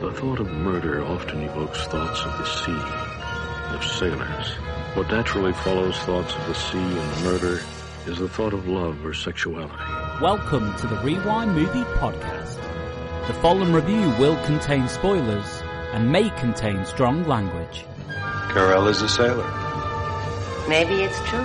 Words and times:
The 0.00 0.12
thought 0.12 0.38
of 0.38 0.48
murder 0.52 1.04
often 1.04 1.42
evokes 1.42 1.84
thoughts 1.88 2.22
of 2.22 2.38
the 2.38 2.44
sea, 2.44 3.74
of 3.74 3.84
sailors. 3.84 4.54
What 4.94 5.10
naturally 5.10 5.52
follows 5.52 5.98
thoughts 5.98 6.36
of 6.36 6.46
the 6.46 6.54
sea 6.54 6.78
and 6.78 7.24
murder 7.24 7.60
is 8.06 8.18
the 8.18 8.28
thought 8.28 8.52
of 8.52 8.68
love 8.68 9.04
or 9.04 9.12
sexuality. 9.12 9.74
Welcome 10.22 10.72
to 10.76 10.86
the 10.86 10.94
Rewind 10.98 11.52
Movie 11.52 11.82
Podcast. 11.98 12.54
The 13.26 13.34
following 13.42 13.72
review 13.72 14.08
will 14.20 14.40
contain 14.44 14.86
spoilers 14.86 15.62
and 15.92 16.12
may 16.12 16.30
contain 16.38 16.84
strong 16.86 17.24
language. 17.24 17.84
Querelle 18.50 18.86
is 18.86 19.02
a 19.02 19.08
sailor. 19.08 19.50
Maybe 20.68 21.02
it's 21.02 21.18
true. 21.28 21.40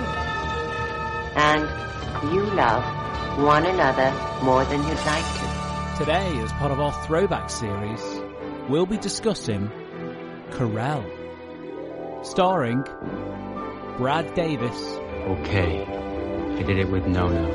And 1.34 2.32
you 2.32 2.42
love 2.54 2.84
one 3.36 3.66
another 3.66 4.12
more 4.44 4.64
than 4.66 4.80
you'd 4.84 5.06
like 5.06 5.24
to. 5.24 5.54
Today, 5.98 6.38
as 6.38 6.52
part 6.52 6.70
of 6.70 6.78
our 6.78 6.92
throwback 7.04 7.50
series, 7.50 8.13
we'll 8.68 8.86
be 8.86 8.96
discussing 8.98 9.70
Querelle, 10.50 11.04
starring 12.24 12.82
Brad 13.98 14.34
Davis, 14.34 14.98
Okay, 15.24 15.82
I 16.58 16.62
did 16.62 16.78
it 16.78 16.90
with 16.90 17.06
Nono. 17.06 17.48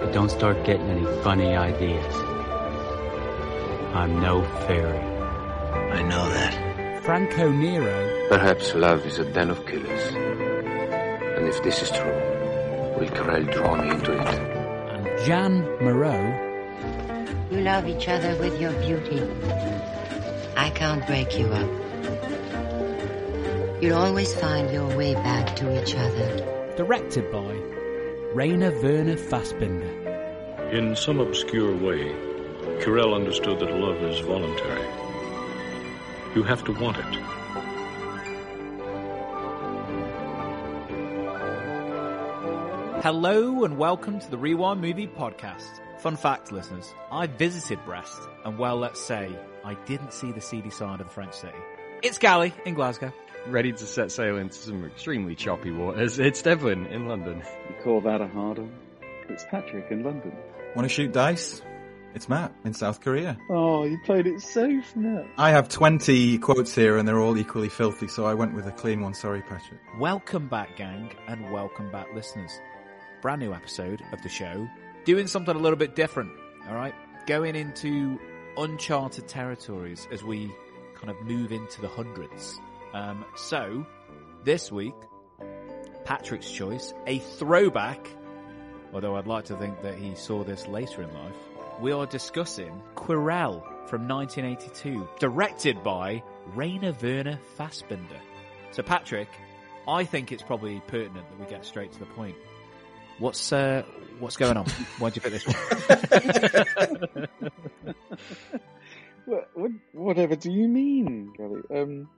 But 0.00 0.12
don't 0.12 0.30
start 0.30 0.64
getting 0.64 0.88
any 0.88 1.04
funny 1.22 1.56
ideas. 1.56 2.14
I'm 3.94 4.20
no 4.20 4.42
fairy. 4.68 4.98
I 4.98 6.02
know 6.02 6.28
that. 6.30 7.02
Franco 7.02 7.50
Nero, 7.50 8.28
Perhaps 8.28 8.74
love 8.76 9.04
is 9.06 9.18
a 9.18 9.24
den 9.32 9.50
of 9.50 9.66
killers. 9.66 10.02
And 10.14 11.48
if 11.48 11.60
this 11.64 11.82
is 11.82 11.90
true, 11.90 12.20
will 12.96 13.08
Querelle 13.08 13.52
draw 13.52 13.74
me 13.74 13.90
into 13.90 14.12
it? 14.12 14.28
and 14.28 15.26
Jeanne 15.26 15.62
Moreau, 15.80 16.49
You 17.50 17.62
love 17.62 17.88
each 17.88 18.06
other 18.08 18.36
with 18.36 18.60
your 18.60 18.70
beauty. 18.74 19.20
I 20.56 20.70
can't 20.70 21.04
break 21.04 21.36
you 21.36 21.46
up. 21.46 21.68
You'll 23.82 23.98
always 23.98 24.32
find 24.34 24.70
your 24.72 24.96
way 24.96 25.14
back 25.14 25.56
to 25.56 25.82
each 25.82 25.96
other. 25.96 26.46
directed 26.76 27.30
by 27.32 27.52
Rainer 28.34 28.70
Werner 28.80 29.16
Fassbinder. 29.16 30.72
In 30.72 30.94
some 30.94 31.18
obscure 31.18 31.74
way, 31.74 32.14
Querelle 32.82 33.16
understood 33.16 33.58
that 33.58 33.74
love 33.74 33.96
is 33.96 34.20
voluntary. 34.20 34.86
You 36.36 36.44
have 36.44 36.62
to 36.66 36.72
want 36.72 36.98
it. 36.98 37.16
Hello 43.02 43.64
and 43.64 43.76
welcome 43.76 44.20
to 44.20 44.30
the 44.30 44.38
Rewind 44.38 44.80
Movie 44.80 45.08
Podcast. 45.08 45.80
Fun 46.00 46.16
fact, 46.16 46.50
listeners, 46.50 46.94
I 47.12 47.26
visited 47.26 47.84
Brest, 47.84 48.18
and 48.46 48.58
well, 48.58 48.76
let's 48.78 48.98
say 49.00 49.38
I 49.62 49.74
didn't 49.84 50.14
see 50.14 50.32
the 50.32 50.40
seedy 50.40 50.70
side 50.70 51.00
of 51.00 51.08
the 51.08 51.12
French 51.12 51.34
city. 51.34 51.58
It's 52.02 52.16
Galley 52.16 52.54
in 52.64 52.72
Glasgow. 52.72 53.12
ready 53.46 53.70
to 53.72 53.84
set 53.84 54.10
sail 54.10 54.38
into 54.38 54.54
some 54.54 54.84
extremely 54.86 55.34
choppy 55.34 55.70
waters. 55.70 56.18
It's 56.18 56.40
Devlin 56.40 56.86
in 56.86 57.06
London. 57.06 57.42
You 57.68 57.74
call 57.84 58.00
that 58.00 58.22
a 58.22 58.28
hard 58.28 58.60
on? 58.60 58.72
It's 59.28 59.44
Patrick 59.50 59.90
in 59.90 60.02
London. 60.02 60.32
Want 60.74 60.88
to 60.88 60.94
shoot 60.94 61.12
dice? 61.12 61.60
It's 62.14 62.30
Matt 62.30 62.54
in 62.64 62.72
South 62.72 63.02
Korea. 63.02 63.36
Oh, 63.50 63.84
you 63.84 63.98
played 64.06 64.26
it 64.26 64.40
safe, 64.40 64.96
Matt. 64.96 65.26
I 65.36 65.50
have 65.50 65.68
20 65.68 66.38
quotes 66.38 66.74
here 66.74 66.96
and 66.96 67.06
they're 67.06 67.20
all 67.20 67.36
equally 67.36 67.68
filthy, 67.68 68.08
so 68.08 68.24
I 68.24 68.32
went 68.32 68.54
with 68.54 68.66
a 68.66 68.72
clean 68.72 69.02
one. 69.02 69.12
Sorry, 69.12 69.42
Patrick. 69.42 69.80
Welcome 69.98 70.48
back, 70.48 70.76
gang, 70.76 71.12
and 71.28 71.52
welcome 71.52 71.90
back, 71.92 72.06
listeners. 72.14 72.58
Brand 73.20 73.42
new 73.42 73.52
episode 73.52 74.02
of 74.12 74.22
the 74.22 74.30
show, 74.30 74.66
doing 75.10 75.26
something 75.26 75.56
a 75.56 75.58
little 75.58 75.76
bit 75.76 75.96
different. 75.96 76.30
All 76.68 76.74
right, 76.76 76.94
going 77.26 77.56
into 77.56 78.16
uncharted 78.56 79.26
territories 79.26 80.06
as 80.12 80.22
we 80.22 80.52
kind 80.94 81.10
of 81.10 81.20
move 81.22 81.50
into 81.50 81.80
the 81.80 81.88
hundreds. 81.88 82.60
Um, 82.92 83.24
so 83.34 83.84
this 84.44 84.70
week, 84.70 84.94
Patrick's 86.04 86.48
choice, 86.48 86.94
a 87.08 87.18
throwback. 87.18 88.06
Although 88.92 89.16
I'd 89.16 89.26
like 89.26 89.46
to 89.46 89.56
think 89.56 89.82
that 89.82 89.96
he 89.96 90.14
saw 90.14 90.44
this 90.44 90.68
later 90.68 91.02
in 91.02 91.12
life. 91.12 91.36
We 91.80 91.90
are 91.90 92.06
discussing 92.06 92.80
Querelle 92.94 93.64
from 93.88 94.06
1982, 94.06 95.08
directed 95.18 95.82
by 95.82 96.22
Rainer 96.54 96.94
Werner 97.02 97.40
Fassbinder. 97.58 98.20
So 98.70 98.84
Patrick, 98.84 99.28
I 99.88 100.04
think 100.04 100.30
it's 100.30 100.44
probably 100.44 100.80
pertinent 100.86 101.28
that 101.28 101.40
we 101.40 101.46
get 101.46 101.64
straight 101.64 101.90
to 101.94 101.98
the 101.98 102.06
point. 102.06 102.36
What's 103.20 103.52
uh, 103.52 103.84
what's 104.18 104.36
going 104.36 104.56
on? 104.56 104.66
Why'd 104.98 105.14
you 105.14 105.22
pick 105.22 105.32
this 105.32 105.46
one? 105.46 107.28
What, 109.30 109.48
what, 109.54 109.70
whatever 109.92 110.34
do 110.34 110.50
you 110.50 110.66
mean, 110.66 111.32
Gary? 111.36 111.62
Um, 111.70 112.08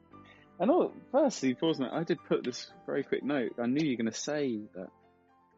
and 0.59 0.71
all, 0.71 0.95
firstly, 1.11 1.55
Pausman, 1.55 1.93
I 1.93 2.05
did 2.05 2.19
put 2.27 2.43
this 2.43 2.71
very 2.87 3.03
quick 3.03 3.23
note. 3.23 3.53
I 3.63 3.67
knew 3.67 3.85
you 3.85 3.93
were 3.93 4.03
going 4.03 4.13
to 4.13 4.19
say 4.19 4.61
that. 4.75 4.89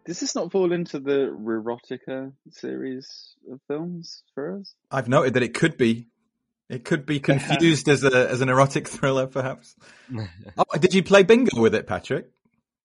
Does 0.04 0.19
this 0.19 0.34
not 0.34 0.50
fall 0.50 0.72
into 0.72 0.99
the 0.99 1.28
erotica 1.31 2.33
series 2.50 3.34
of 3.50 3.60
films 3.69 4.25
for 4.34 4.59
us? 4.59 4.75
I've 4.91 5.09
noted 5.09 5.34
that 5.34 5.44
it 5.44 5.54
could 5.54 5.77
be. 5.77 6.09
It 6.69 6.84
could 6.84 7.06
be 7.06 7.21
confused 7.21 7.88
as 7.88 8.03
a 8.03 8.28
as 8.28 8.41
an 8.41 8.49
erotic 8.49 8.88
thriller, 8.88 9.27
perhaps. 9.27 9.77
Oh, 10.59 10.78
did 10.78 10.93
you 10.93 11.03
play 11.03 11.22
bingo 11.22 11.60
with 11.60 11.75
it, 11.75 11.87
Patrick? 11.87 12.31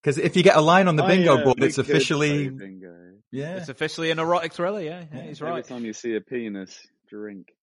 Because 0.01 0.17
if 0.17 0.35
you 0.37 0.43
get 0.43 0.55
a 0.55 0.61
line 0.61 0.87
on 0.87 0.95
the 0.95 1.03
Oh, 1.03 1.07
bingo 1.07 1.37
yeah, 1.37 1.43
board, 1.43 1.61
it's 1.63 1.77
officially 1.77 2.49
bingo. 2.49 2.95
yeah. 3.31 3.57
it's 3.57 3.69
officially 3.69 4.11
an 4.11 4.19
erotic 4.19 4.53
thriller. 4.53 4.81
Yeah, 4.81 5.03
yeah 5.13 5.21
he's 5.23 5.41
right. 5.41 5.49
Every 5.49 5.63
time 5.63 5.83
you 5.85 5.93
see 5.93 6.15
a 6.15 6.21
penis, 6.21 6.87
drink. 7.09 7.53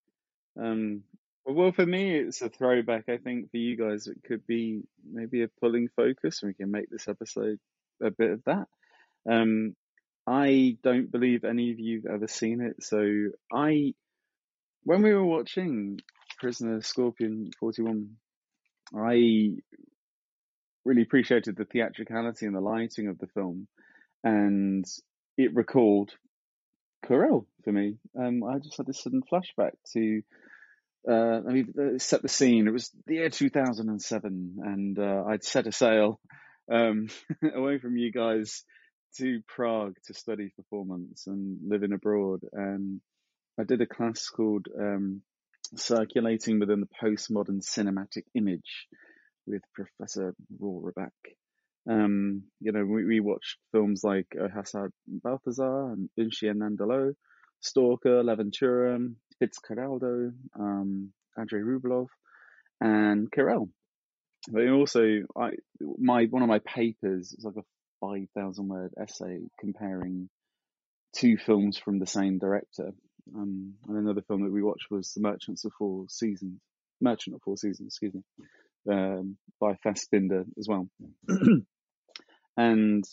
Um, 0.60 1.02
well, 1.47 1.72
for 1.72 1.86
me, 1.86 2.16
it's 2.16 2.42
a 2.42 2.48
throwback. 2.48 3.08
I 3.08 3.19
think 3.19 3.50
for 3.50 3.56
you 3.56 3.76
guys, 3.76 4.06
it 4.08 4.19
could 4.26 4.47
be 4.47 4.82
maybe 5.08 5.42
a 5.42 5.48
pulling 5.60 5.88
focus, 5.94 6.42
and 6.42 6.50
we 6.50 6.54
can 6.54 6.70
make 6.70 6.91
this 6.91 7.08
episode 7.08 7.58
a 8.02 8.10
bit 8.10 8.30
of 8.32 8.44
that. 8.44 8.66
Um, 9.30 9.74
I 10.26 10.76
don't 10.82 11.10
believe 11.10 11.44
any 11.44 11.70
of 11.70 11.78
you've 11.78 12.06
ever 12.06 12.26
seen 12.26 12.60
it, 12.60 12.82
so 12.82 13.30
I, 13.53 13.94
when 14.82 15.03
we 15.03 15.14
were 15.14 15.24
watching 15.24 16.00
Prisoner 16.38 16.82
Scorpion 16.82 17.50
41, 17.60 18.16
I 18.94 19.53
really 20.86 21.02
appreciated 21.02 21.56
the 21.56 21.64
theatricality 21.64 22.47
and 22.47 22.54
the 22.54 22.60
lighting 22.60 23.08
of 23.08 23.19
the 23.19 23.26
film, 23.26 23.66
and 24.24 24.84
it 25.36 25.54
recalled 25.54 26.12
Querelle 27.04 27.47
for 27.64 27.72
me. 27.72 27.97
Um, 28.19 28.42
I 28.44 28.58
just 28.58 28.76
had 28.76 28.86
this 28.86 29.02
sudden 29.02 29.22
flashback 29.30 29.72
to. 29.92 30.22
Uh, 31.08 31.41
I 31.48 31.52
mean, 31.52 31.74
uh, 31.78 31.98
set 31.98 32.22
the 32.22 32.28
scene. 32.28 32.66
It 32.66 32.72
was 32.72 32.91
the 33.06 33.14
year 33.14 33.30
2007, 33.30 34.56
and 34.60 34.98
uh, 34.98 35.22
I'd 35.28 35.44
set 35.44 35.69
a 35.69 35.72
sail 35.72 36.20
um, 36.72 37.08
away 37.54 37.78
from 37.78 37.97
you 37.97 38.10
guys 38.10 38.64
to 39.18 39.41
Prague 39.47 39.94
to 40.06 40.14
study 40.14 40.50
performance 40.56 41.26
and 41.26 41.58
living 41.66 41.92
abroad. 41.92 42.41
And 42.53 43.00
I 43.58 43.62
did 43.64 43.80
a 43.80 43.86
class 43.86 44.28
called 44.28 44.66
um, 44.78 45.22
Circulating 45.76 46.58
Within 46.58 46.80
the 46.80 46.88
Postmodern 47.03 47.62
Cinematic 47.62 48.24
Image 48.34 48.88
with 49.46 49.62
Professor 49.74 50.34
Rohraback. 50.60 51.10
Um, 51.88 52.44
you 52.60 52.72
know, 52.72 52.84
we, 52.84 53.04
we 53.04 53.20
watched 53.20 53.58
films 53.72 54.02
like 54.02 54.26
uh, 54.40 54.48
Hasard 54.48 54.92
Balthazar 55.06 55.92
and 55.92 56.10
Vinci 56.18 56.48
and 56.48 56.60
Nandalo, 56.60 57.12
Stalker, 57.60 58.22
L'Avventura, 58.24 58.98
Fitzcarraldo, 59.40 60.32
um, 60.58 61.12
Andrei 61.38 61.60
Rublev, 61.60 62.08
and 62.80 63.30
Querelle. 63.30 63.68
But 64.48 64.68
also, 64.68 65.00
I 65.36 65.50
my 65.98 66.26
one 66.30 66.42
of 66.42 66.48
my 66.48 66.60
papers 66.60 67.32
is 67.32 67.44
like 67.44 67.56
a 67.56 67.64
five 68.00 68.28
thousand 68.34 68.68
word 68.68 68.92
essay 69.00 69.40
comparing 69.58 70.28
two 71.14 71.36
films 71.36 71.78
from 71.78 71.98
the 71.98 72.06
same 72.06 72.38
director. 72.38 72.91
Um, 73.34 73.74
and 73.88 73.98
another 73.98 74.22
film 74.22 74.42
that 74.44 74.53
we 74.53 74.62
watched 74.62 74.86
was 74.91 75.12
The 75.12 75.21
Merchants 75.21 75.65
of 75.65 75.72
Four 75.78 76.04
Seasons, 76.09 76.60
Merchant 77.00 77.34
of 77.34 77.42
Four 77.42 77.56
Seasons, 77.56 77.88
excuse 77.88 78.15
me, 78.15 78.22
um, 78.91 79.36
by 79.60 79.74
Fassbinder 79.84 80.44
as 80.59 80.68
well. 80.68 80.88
and 82.56 83.04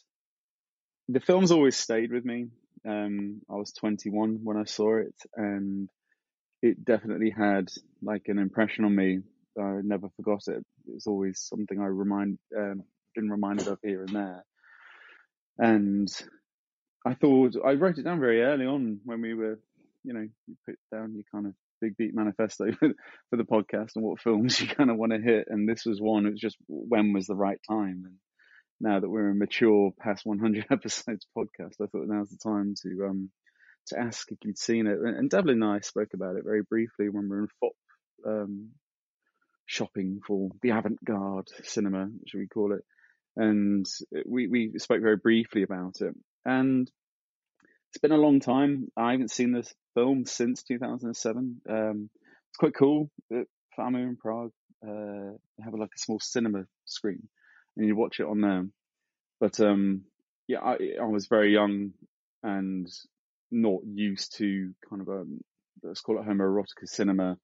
the 1.08 1.20
film's 1.20 1.52
always 1.52 1.76
stayed 1.76 2.12
with 2.12 2.26
me. 2.26 2.48
Um, 2.88 3.42
I 3.50 3.56
was 3.56 3.74
21 3.74 4.40
when 4.44 4.58
I 4.58 4.66
saw 4.66 4.98
it, 4.98 5.16
and 5.36 5.90
it 6.62 6.84
definitely 6.84 7.30
had 7.30 7.70
like 8.02 8.24
an 8.28 8.40
impression 8.40 8.86
on 8.86 8.96
me. 8.96 9.20
I 9.60 9.80
never 9.84 10.10
forgot 10.16 10.42
it. 10.48 10.64
It's 10.88 11.08
always 11.08 11.40
something 11.40 11.80
I 11.80 11.86
remind, 11.86 12.40
um, 12.58 12.84
been 13.16 13.30
reminded 13.30 13.68
of 13.68 13.80
here 13.84 14.04
and 14.04 14.16
there. 14.16 14.46
And 15.60 16.10
I 17.06 17.14
thought 17.14 17.56
I 17.64 17.74
wrote 17.74 17.98
it 17.98 18.04
down 18.04 18.20
very 18.20 18.42
early 18.42 18.66
on 18.66 19.00
when 19.06 19.22
we 19.22 19.34
were, 19.34 19.60
you 20.04 20.14
know, 20.14 20.28
you 20.48 20.56
put 20.66 20.80
down 20.92 21.14
your 21.14 21.24
kind 21.32 21.48
of 21.48 21.54
big 21.84 21.98
beat 21.98 22.16
manifesto 22.16 22.72
for, 22.80 23.38
the 23.38 23.44
podcast 23.44 23.92
and 23.96 24.04
what 24.04 24.22
films 24.22 24.60
you 24.62 24.68
kind 24.68 24.90
of 24.90 24.98
want 24.98 25.12
to 25.12 25.20
hit. 25.20 25.48
And 25.50 25.68
this 25.68 25.86
was 25.86 26.00
one. 26.00 26.26
It 26.26 26.32
was 26.32 26.40
just 26.40 26.58
when 26.68 27.14
was 27.14 27.28
the 27.28 27.36
right 27.36 27.60
time. 27.68 28.04
And 28.06 28.16
now 28.80 29.00
that 29.00 29.10
we're 29.10 29.32
a 29.32 29.36
mature 29.36 29.92
past 30.00 30.26
100 30.26 30.68
episodes 30.72 31.28
podcast, 31.38 31.76
I 31.82 31.88
thought 31.88 32.08
now's 32.08 32.30
the 32.30 32.38
time 32.44 32.74
to 32.84 33.06
um 33.06 33.30
to 33.88 34.00
ask 34.00 34.32
if 34.32 34.38
you'd 34.46 34.58
seen 34.58 34.88
it. 34.88 34.98
And, 34.98 35.18
and 35.18 35.30
Devlin 35.30 35.62
and 35.62 35.72
I 35.72 35.80
spoke 35.82 36.14
about 36.14 36.38
it 36.38 36.46
very 36.46 36.62
briefly 36.64 37.10
when 37.10 37.24
we 37.24 37.30
were 37.30 37.40
in 37.40 37.48
FOP 37.62 37.74
um, 38.26 38.70
shopping 39.66 40.22
for 40.26 40.50
the 40.62 40.70
avant-garde 40.70 41.50
cinema, 41.64 42.08
should 42.26 42.38
we 42.38 42.48
call 42.48 42.74
it? 42.74 42.82
And 43.36 43.86
we 44.26 44.48
we 44.48 44.74
spoke 44.78 45.02
very 45.02 45.18
briefly 45.18 45.64
about 45.64 45.96
it. 46.00 46.14
And 46.46 46.90
it's 47.90 48.00
been 48.00 48.12
a 48.12 48.18
long 48.18 48.40
time. 48.40 48.88
I 48.96 49.12
haven't 49.12 49.32
seen 49.32 49.52
this 49.52 49.74
film 49.94 50.26
since 50.26 50.64
2007. 50.64 51.62
Um, 51.70 52.10
it's 52.50 52.58
quite 52.58 52.76
cool. 52.76 53.10
Famu 53.78 54.08
in 54.08 54.18
Prague 54.18 54.52
uh, 54.88 55.32
have 55.64 55.74
like 55.74 55.90
a 55.96 56.00
small 56.00 56.20
cinema 56.20 56.66
screen, 56.86 57.28
and 57.76 57.88
you 57.88 57.96
watch 57.96 58.20
it 58.20 58.28
on 58.28 58.42
there. 58.42 58.66
But 59.40 59.60
um, 59.60 60.04
yeah, 60.48 60.60
I, 60.60 60.78
I 61.02 61.06
was 61.06 61.28
very 61.28 61.54
young 61.54 61.92
and 62.44 62.88
not 63.52 63.82
used 63.86 64.38
to 64.38 64.74
kind 64.90 65.02
of 65.02 65.08
a 65.08 65.24
let's 65.84 66.02
call 66.02 66.20
it 66.20 66.26
homoerotica 66.26 66.88
cinema. 66.88 67.38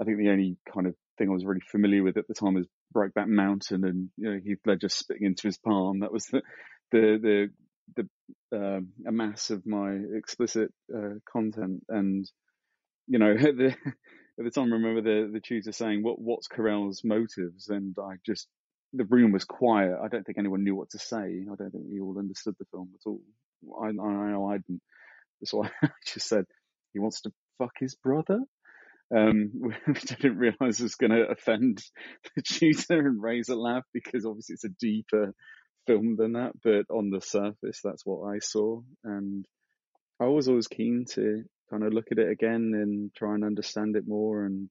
I 0.00 0.04
think 0.04 0.18
the 0.18 0.30
only 0.30 0.56
kind 0.72 0.86
of 0.86 0.94
thing 1.18 1.28
I 1.28 1.32
was 1.32 1.44
really 1.44 1.60
familiar 1.60 2.02
with 2.02 2.16
at 2.16 2.26
the 2.26 2.34
time 2.34 2.54
was 2.54 2.66
Brokeback 2.94 3.28
Mountain 3.28 3.84
and 3.84 4.10
you 4.16 4.30
know 4.30 4.40
Heath 4.42 4.60
Ledger 4.66 4.88
spitting 4.88 5.26
into 5.26 5.48
his 5.48 5.58
palm. 5.58 6.00
That 6.00 6.12
was 6.12 6.26
the 6.26 6.42
the 6.90 7.18
the 7.20 7.50
the 7.96 8.08
um, 8.52 8.88
a 9.06 9.12
mass 9.12 9.50
of 9.50 9.66
my 9.66 9.92
explicit 10.14 10.72
uh, 10.94 11.14
content 11.30 11.84
and 11.88 12.30
you 13.06 13.18
know 13.18 13.32
at 13.38 13.56
the 13.56 13.74
at 14.38 14.44
the 14.44 14.50
time 14.50 14.72
I 14.72 14.76
remember 14.76 15.02
the 15.02 15.30
the 15.32 15.40
tutor 15.40 15.72
saying 15.72 16.02
what 16.02 16.20
what's 16.20 16.48
Querelle's 16.48 17.02
motives? 17.04 17.68
And 17.68 17.96
I 17.98 18.16
just 18.24 18.48
the 18.92 19.04
room 19.04 19.32
was 19.32 19.44
quiet. 19.44 19.96
I 20.02 20.08
don't 20.08 20.24
think 20.24 20.38
anyone 20.38 20.62
knew 20.64 20.74
what 20.76 20.90
to 20.90 20.98
say. 20.98 21.16
I 21.50 21.54
don't 21.56 21.70
think 21.70 21.84
we 21.90 22.00
all 22.00 22.18
understood 22.18 22.54
the 22.58 22.66
film 22.70 22.90
at 22.94 23.08
all. 23.08 23.20
I 23.82 23.88
I 23.88 24.30
know 24.30 24.48
I 24.50 24.58
didn't 24.58 24.82
so 25.44 25.64
I 25.82 25.88
just 26.06 26.28
said 26.28 26.44
he 26.92 26.98
wants 27.00 27.22
to 27.22 27.32
fuck 27.58 27.72
his 27.78 27.94
brother? 27.94 28.40
Um, 29.14 29.50
which 29.86 30.12
I 30.12 30.16
didn't 30.16 30.38
realize 30.38 30.80
it 30.80 30.84
was 30.84 30.94
going 30.96 31.12
to 31.12 31.28
offend 31.28 31.82
the 32.36 32.42
tutor 32.42 32.98
and 33.06 33.22
raise 33.22 33.48
a 33.48 33.56
laugh 33.56 33.84
because 33.92 34.24
obviously 34.24 34.54
it's 34.54 34.64
a 34.64 34.68
deeper 34.80 35.34
film 35.86 36.16
than 36.16 36.32
that, 36.32 36.52
but 36.62 36.86
on 36.94 37.10
the 37.10 37.20
surface, 37.20 37.80
that's 37.82 38.04
what 38.04 38.28
I 38.28 38.38
saw. 38.38 38.80
And 39.02 39.46
I 40.20 40.26
was 40.26 40.48
always 40.48 40.68
keen 40.68 41.06
to 41.14 41.44
kind 41.70 41.84
of 41.84 41.92
look 41.92 42.06
at 42.12 42.18
it 42.18 42.30
again 42.30 42.72
and 42.74 43.14
try 43.14 43.34
and 43.34 43.44
understand 43.44 43.96
it 43.96 44.06
more. 44.06 44.44
And 44.44 44.70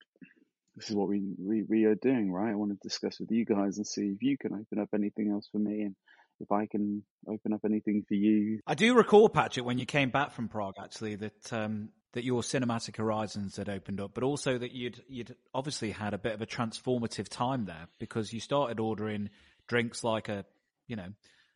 this 0.75 0.89
is 0.89 0.95
what 0.95 1.07
we, 1.07 1.23
we, 1.37 1.63
we 1.63 1.85
are 1.85 1.95
doing, 1.95 2.31
right? 2.31 2.51
I 2.51 2.55
want 2.55 2.71
to 2.71 2.87
discuss 2.87 3.19
with 3.19 3.31
you 3.31 3.45
guys 3.45 3.77
and 3.77 3.87
see 3.87 4.13
if 4.15 4.21
you 4.21 4.37
can 4.37 4.53
open 4.53 4.79
up 4.79 4.89
anything 4.93 5.31
else 5.31 5.47
for 5.51 5.59
me 5.59 5.81
and 5.81 5.95
if 6.39 6.51
I 6.51 6.65
can 6.65 7.03
open 7.27 7.53
up 7.53 7.61
anything 7.65 8.03
for 8.07 8.15
you. 8.15 8.59
I 8.65 8.75
do 8.75 8.95
recall, 8.95 9.29
Patrick, 9.29 9.65
when 9.65 9.77
you 9.77 9.85
came 9.85 10.09
back 10.09 10.31
from 10.31 10.47
Prague, 10.47 10.75
actually, 10.79 11.15
that 11.15 11.53
um, 11.53 11.89
that 12.13 12.23
your 12.23 12.41
cinematic 12.41 12.97
horizons 12.97 13.57
had 13.57 13.69
opened 13.69 13.99
up, 13.99 14.11
but 14.13 14.23
also 14.23 14.57
that 14.57 14.71
you'd 14.71 15.01
you'd 15.07 15.35
obviously 15.53 15.91
had 15.91 16.13
a 16.13 16.17
bit 16.17 16.33
of 16.33 16.41
a 16.41 16.45
transformative 16.45 17.27
time 17.27 17.65
there 17.65 17.87
because 17.99 18.33
you 18.33 18.39
started 18.39 18.79
ordering 18.79 19.29
drinks 19.67 20.03
like 20.03 20.29
a 20.29 20.45
you 20.87 20.95
know, 20.95 21.07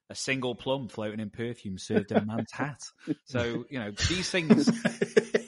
a 0.10 0.16
single 0.16 0.56
plum 0.56 0.88
floating 0.88 1.20
in 1.20 1.30
perfume 1.30 1.78
served 1.78 2.12
in 2.12 2.18
a 2.18 2.26
man's 2.26 2.52
hat. 2.52 2.80
So, 3.26 3.66
you 3.70 3.80
know, 3.80 3.92
these 3.92 4.30
things, 4.30 4.70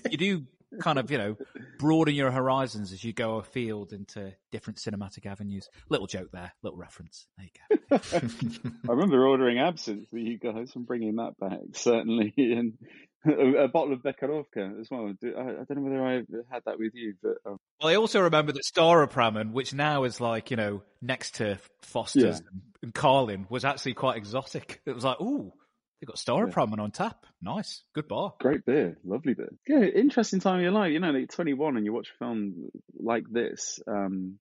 you 0.09 0.17
do 0.17 0.43
kind 0.81 0.99
of, 0.99 1.09
you 1.09 1.17
know, 1.17 1.35
broaden 1.79 2.13
your 2.13 2.31
horizons 2.31 2.91
as 2.91 3.03
you 3.03 3.13
go 3.13 3.37
afield 3.37 3.93
into 3.93 4.33
different 4.51 4.79
cinematic 4.79 5.25
avenues. 5.25 5.69
Little 5.89 6.07
joke 6.07 6.29
there, 6.31 6.53
little 6.61 6.77
reference. 6.77 7.27
There 7.37 7.47
you 7.47 7.77
go. 7.89 7.97
I 8.89 8.91
remember 8.91 9.25
ordering 9.25 9.59
absinthe 9.59 10.09
for 10.09 10.17
you 10.17 10.37
guys 10.37 10.73
and 10.75 10.85
bringing 10.85 11.15
that 11.15 11.37
back, 11.39 11.59
certainly. 11.73 12.33
And 12.37 12.73
a, 13.25 13.63
a, 13.63 13.67
bottle 13.67 13.93
of 13.93 13.99
Becherovka 13.99 14.79
as 14.79 14.89
well. 14.89 15.13
I, 15.23 15.39
I, 15.39 15.43
don't 15.67 15.71
know 15.71 15.81
whether 15.81 16.05
I 16.05 16.13
had 16.51 16.63
that 16.65 16.79
with 16.79 16.93
you, 16.93 17.15
but 17.21 17.37
um... 17.45 17.57
well, 17.81 17.89
I 17.91 17.95
also 17.95 18.21
remember 18.21 18.53
that 18.53 18.63
Staropramen, 18.63 19.51
which 19.51 19.73
now 19.73 20.03
is 20.05 20.21
like 20.21 20.51
you 20.51 20.57
know 20.57 20.83
next 21.01 21.35
to 21.35 21.59
Foster's 21.81 22.23
yeah. 22.23 22.47
and, 22.51 22.61
and 22.81 22.93
Carling, 22.93 23.47
was 23.49 23.65
actually 23.65 23.93
quite 23.93 24.17
exotic. 24.17 24.81
It 24.89 24.95
was 24.95 25.03
like, 25.03 25.19
ooh, 25.21 25.51
they 25.99 26.05
got 26.05 26.15
Staropramen 26.15 26.77
yeah. 26.77 26.83
on 26.83 26.91
tap. 26.91 27.25
Nice, 27.41 27.83
good 27.93 28.07
bar. 28.07 28.33
Great 28.39 28.65
beer, 28.65 28.97
lovely 29.03 29.33
beer. 29.33 29.51
Yeah, 29.67 29.83
interesting 29.83 30.39
time 30.39 30.57
of 30.57 30.61
your 30.61 30.71
life. 30.71 30.91
You 30.91 30.99
know, 30.99 31.11
like 31.11 31.29
21 31.29 31.77
and 31.77 31.85
you 31.85 31.93
watch 31.93 32.09
a 32.13 32.17
film 32.17 32.69
like 32.97 33.25
this. 33.29 33.79
Um, 33.85 34.39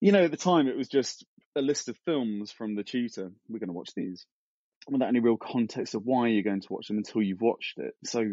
you 0.00 0.12
know, 0.12 0.24
at 0.24 0.30
the 0.30 0.38
time 0.38 0.66
it 0.66 0.76
was 0.76 0.88
just 0.88 1.26
a 1.56 1.60
list 1.60 1.88
of 1.88 1.96
films 2.06 2.52
from 2.52 2.74
the 2.74 2.84
tutor. 2.84 3.32
We're 3.48 3.58
going 3.58 3.68
to 3.68 3.74
watch 3.74 3.90
these 3.94 4.24
without 4.92 5.08
any 5.08 5.20
real 5.20 5.36
context 5.36 5.94
of 5.94 6.02
why 6.04 6.28
you're 6.28 6.42
going 6.42 6.60
to 6.60 6.72
watch 6.72 6.88
them 6.88 6.98
until 6.98 7.22
you've 7.22 7.40
watched 7.40 7.78
it. 7.78 7.94
So, 8.04 8.24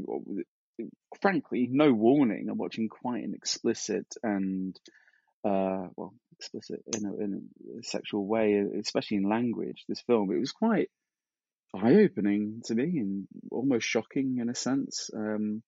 frankly, 1.21 1.67
no 1.71 1.91
warning. 1.91 2.47
I'm 2.49 2.57
watching 2.57 2.89
quite 2.89 3.23
an 3.23 3.33
explicit 3.33 4.05
and, 4.23 4.79
uh, 5.43 5.87
well, 5.95 6.13
explicit 6.33 6.83
in 6.95 7.05
a, 7.05 7.13
in 7.15 7.49
a 7.79 7.83
sexual 7.83 8.27
way, 8.27 8.63
especially 8.79 9.17
in 9.17 9.29
language. 9.29 9.85
This 9.87 10.01
film, 10.01 10.31
it 10.31 10.39
was 10.39 10.51
quite 10.51 10.89
eye-opening 11.75 12.61
to 12.65 12.75
me 12.75 12.99
and 12.99 13.27
almost 13.51 13.87
shocking 13.87 14.37
in 14.39 14.49
a 14.49 14.55
sense, 14.55 15.09
um, 15.15 15.61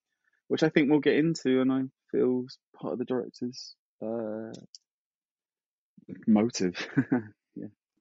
which 0.47 0.63
I 0.63 0.69
think 0.69 0.89
we'll 0.89 1.00
get 1.00 1.15
into, 1.15 1.62
and 1.62 1.71
I 1.71 1.81
feel 2.12 2.45
part 2.80 2.94
of 2.94 3.00
the 3.00 3.06
director's 3.06 3.75
uh, 4.01 4.51
motive. 6.27 6.88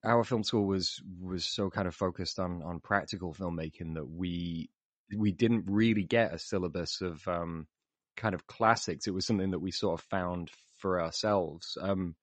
our 0.03 0.23
film 0.23 0.43
school 0.43 0.65
was 0.65 1.01
was 1.21 1.45
so 1.45 1.69
kind 1.69 1.87
of 1.87 1.95
focused 1.95 2.39
on 2.39 2.61
on 2.63 2.79
practical 2.79 3.33
filmmaking 3.33 3.95
that 3.95 4.07
we 4.07 4.69
we 5.17 5.31
didn't 5.31 5.65
really 5.67 6.03
get 6.03 6.33
a 6.33 6.39
syllabus 6.39 7.01
of 7.01 7.27
um, 7.27 7.67
kind 8.15 8.35
of 8.35 8.47
classics. 8.47 9.07
It 9.07 9.13
was 9.13 9.25
something 9.25 9.51
that 9.51 9.59
we 9.59 9.71
sort 9.71 9.99
of 9.99 10.05
found 10.07 10.51
for 10.77 11.01
ourselves. 11.01 11.77
Um, 11.81 12.15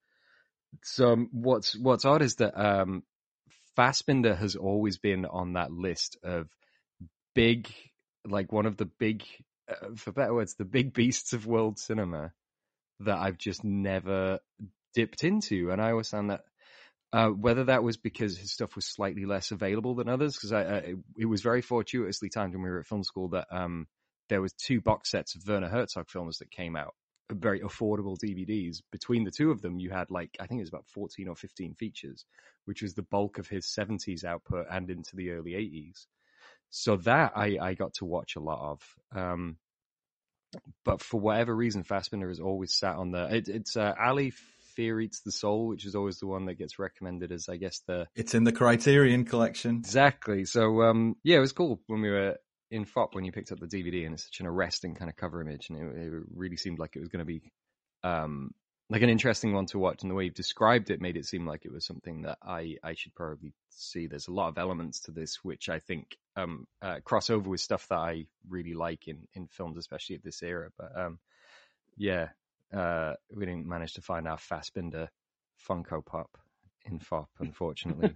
so 0.82 1.12
um, 1.12 1.28
what's 1.32 1.76
what's 1.76 2.05
odd 2.05 2.23
is 2.23 2.37
that 2.37 2.58
um, 2.58 3.02
Fassbinder 3.76 4.37
has 4.37 4.56
always 4.56 4.99
been 4.99 5.26
on 5.26 5.55
that 5.55 5.73
list 5.73 6.17
of 6.23 6.49
big, 7.34 7.73
like 8.26 8.52
one 8.52 8.67
of 8.67 8.76
the 8.76 8.87
big, 8.87 9.23
uh, 9.69 9.94
for 9.96 10.12
better 10.12 10.34
words, 10.34 10.55
the 10.55 10.64
big 10.64 10.93
beasts 10.94 11.32
of 11.32 11.46
world 11.46 11.78
cinema 11.78 12.32
that 13.00 13.19
I've 13.19 13.38
just 13.38 13.64
never 13.64 14.38
dipped 14.94 15.25
into, 15.25 15.70
and 15.70 15.81
I 15.81 15.90
always 15.90 16.08
found 16.08 16.31
that 16.31 16.43
uh, 17.12 17.29
whether 17.29 17.64
that 17.64 17.82
was 17.82 17.97
because 17.97 18.37
his 18.37 18.53
stuff 18.53 18.75
was 18.75 18.85
slightly 18.85 19.25
less 19.25 19.50
available 19.50 19.94
than 19.94 20.08
others, 20.08 20.35
because 20.35 20.53
I, 20.53 20.62
I, 20.62 20.94
it 21.19 21.26
was 21.26 21.43
very 21.43 21.62
fortuitously 21.62 22.29
timed 22.29 22.55
when 22.55 22.62
we 22.62 22.70
were 22.70 22.81
at 22.81 22.87
film 22.87 23.05
school 23.05 23.29
that 23.29 23.47
um, 23.50 23.87
there 24.29 24.43
was 24.43 24.53
two 24.53 24.81
box 24.81 25.11
sets 25.11 25.35
of 25.35 25.47
Werner 25.47 25.69
Herzog 25.69 26.09
films 26.09 26.38
that 26.38 26.50
came 26.50 26.76
out, 26.76 26.95
very 27.30 27.61
affordable 27.61 28.16
DVDs. 28.19 28.83
Between 28.90 29.25
the 29.25 29.30
two 29.30 29.50
of 29.50 29.62
them, 29.62 29.78
you 29.78 29.90
had 29.90 30.11
like 30.11 30.37
I 30.40 30.47
think 30.47 30.59
it 30.59 30.62
was 30.62 30.71
about 30.71 30.88
fourteen 30.88 31.28
or 31.28 31.37
fifteen 31.37 31.75
features, 31.75 32.25
which 32.64 32.83
was 32.83 32.95
the 32.95 33.02
bulk 33.02 33.38
of 33.38 33.49
his 33.49 33.66
'70s 33.66 34.25
output 34.25 34.66
and 34.71 34.90
into 34.90 35.16
the 35.16 35.30
early 35.30 35.52
'80s. 35.52 36.07
So 36.71 36.97
that 36.97 37.33
I, 37.37 37.59
I 37.61 37.75
got 37.75 37.95
to 37.95 38.04
watch 38.04 38.37
a 38.37 38.40
lot 38.40 38.73
of. 38.73 38.97
Um, 39.19 39.57
but 40.85 41.00
for 41.00 41.21
whatever 41.21 41.54
reason, 41.54 41.85
Fassbinder 41.85 42.28
has 42.28 42.40
always 42.40 42.75
sat 42.75 42.97
on 42.97 43.12
the. 43.12 43.37
It, 43.37 43.49
it's 43.49 43.76
uh, 43.76 43.95
Ali 43.99 44.33
Fear 44.76 45.00
Eats 45.00 45.21
the 45.23 45.33
Soul, 45.33 45.66
which 45.66 45.85
is 45.85 45.95
always 45.95 46.21
the 46.21 46.26
one 46.26 46.47
that 46.47 46.54
gets 46.54 46.78
recommended 46.78 47.33
as, 47.33 47.49
I 47.49 47.56
guess, 47.56 47.80
the. 47.87 48.06
It's 48.14 48.35
in 48.35 48.45
the 48.45 48.52
Criterion 48.52 49.25
collection. 49.25 49.76
Exactly. 49.76 50.45
So, 50.45 50.83
um, 50.83 51.16
yeah, 51.25 51.38
it 51.38 51.40
was 51.40 51.52
cool 51.52 51.80
when 51.87 52.02
we 52.02 52.11
were 52.11 52.37
in 52.71 52.85
FOP 52.85 53.14
when 53.14 53.25
you 53.25 53.33
picked 53.33 53.52
up 53.52 53.59
the 53.59 53.66
DVD, 53.66 54.04
and 54.04 54.14
it's 54.14 54.25
such 54.25 54.40
an 54.40 54.47
arresting 54.47 54.95
kind 54.95 55.11
of 55.11 55.16
cover 55.16 55.40
image, 55.40 55.71
and 55.71 55.78
it, 55.78 55.97
it 55.97 56.23
really 56.35 56.56
seemed 56.56 56.78
like 56.78 56.95
it 56.95 57.00
was 57.00 57.09
going 57.09 57.21
to 57.21 57.25
be 57.25 57.42
um, 58.04 58.52
like 58.88 59.02
an 59.02 59.11
interesting 59.11 59.52
one 59.52 59.66
to 59.66 59.78
watch. 59.78 60.02
And 60.02 60.11
the 60.11 60.14
way 60.14 60.25
you've 60.25 60.35
described 60.35 60.90
it 60.90 61.00
made 61.00 61.16
it 61.16 61.26
seem 61.26 61.47
like 61.47 61.64
it 61.64 61.73
was 61.73 61.85
something 61.85 62.23
that 62.23 62.38
I, 62.42 62.76
I 62.83 62.95
should 62.95 63.14
probably 63.14 63.52
see. 63.71 64.06
There's 64.06 64.28
a 64.28 64.33
lot 64.33 64.49
of 64.49 64.59
elements 64.59 65.00
to 65.02 65.11
this 65.11 65.42
which 65.42 65.68
I 65.68 65.80
think 65.80 66.16
um, 66.37 66.66
uh, 66.83 67.00
cross 67.04 67.30
over 67.30 67.49
with 67.49 67.61
stuff 67.61 67.88
that 67.88 67.99
I 67.99 68.26
really 68.49 68.75
like 68.75 69.09
in, 69.09 69.26
in 69.35 69.49
films, 69.49 69.76
especially 69.76 70.16
at 70.16 70.25
this 70.25 70.42
era. 70.42 70.71
But 70.78 70.97
um, 70.97 71.18
yeah, 71.97 72.28
uh, 72.73 73.14
we 73.35 73.46
didn't 73.46 73.66
manage 73.66 73.94
to 73.94 74.02
find 74.02 74.26
our 74.26 74.38
Fassbinder 74.38 75.08
Funko 75.68 76.04
Pop 76.04 76.30
in 76.85 76.99
FOP, 76.99 77.28
unfortunately. 77.40 78.14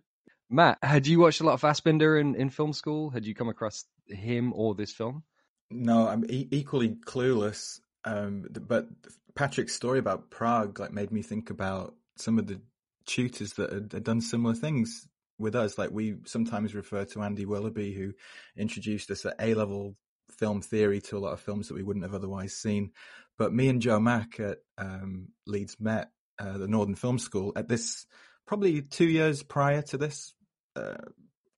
Matt, 0.50 0.78
had 0.82 1.06
you 1.06 1.20
watched 1.20 1.40
a 1.40 1.44
lot 1.44 1.54
of 1.54 1.60
Fassbinder 1.60 2.20
in, 2.20 2.34
in 2.34 2.50
film 2.50 2.72
school? 2.72 3.10
Had 3.10 3.24
you 3.24 3.34
come 3.34 3.48
across 3.48 3.84
him 4.06 4.52
or 4.54 4.74
this 4.74 4.92
film? 4.92 5.22
No, 5.70 6.08
I'm 6.08 6.24
e- 6.28 6.48
equally 6.50 6.88
clueless. 6.88 7.80
Um, 8.04 8.46
but 8.50 8.88
Patrick's 9.34 9.74
story 9.74 9.98
about 9.98 10.30
Prague 10.30 10.80
like 10.80 10.92
made 10.92 11.12
me 11.12 11.22
think 11.22 11.50
about 11.50 11.94
some 12.16 12.38
of 12.38 12.46
the 12.46 12.60
tutors 13.06 13.54
that 13.54 13.72
had, 13.72 13.92
had 13.92 14.04
done 14.04 14.20
similar 14.20 14.54
things 14.54 15.06
with 15.38 15.54
us. 15.54 15.78
Like 15.78 15.90
we 15.90 16.16
sometimes 16.24 16.74
refer 16.74 17.04
to 17.06 17.22
Andy 17.22 17.46
Willoughby, 17.46 17.92
who 17.92 18.12
introduced 18.56 19.10
us 19.10 19.24
at 19.24 19.36
A 19.38 19.54
level 19.54 19.96
film 20.30 20.62
theory 20.62 21.00
to 21.00 21.16
a 21.16 21.20
lot 21.20 21.32
of 21.32 21.40
films 21.40 21.68
that 21.68 21.74
we 21.74 21.82
wouldn't 21.82 22.04
have 22.04 22.14
otherwise 22.14 22.54
seen. 22.54 22.92
But 23.40 23.54
me 23.54 23.70
and 23.70 23.80
Joe 23.80 23.98
Mack 23.98 24.38
at 24.38 24.58
um, 24.76 25.28
Leeds 25.46 25.78
met 25.80 26.10
uh, 26.38 26.58
the 26.58 26.68
Northern 26.68 26.94
Film 26.94 27.18
School 27.18 27.54
at 27.56 27.68
this 27.68 28.04
probably 28.46 28.82
two 28.82 29.06
years 29.06 29.42
prior 29.42 29.80
to 29.80 29.96
this, 29.96 30.34
uh, 30.76 30.98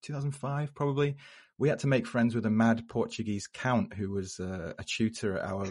2005 0.02 0.76
probably. 0.76 1.16
we 1.58 1.68
had 1.68 1.80
to 1.80 1.88
make 1.88 2.06
friends 2.06 2.36
with 2.36 2.46
a 2.46 2.50
mad 2.50 2.88
Portuguese 2.88 3.48
count 3.52 3.94
who 3.94 4.10
was 4.10 4.38
uh, 4.38 4.74
a 4.78 4.84
tutor 4.84 5.36
at 5.36 5.44
our 5.44 5.66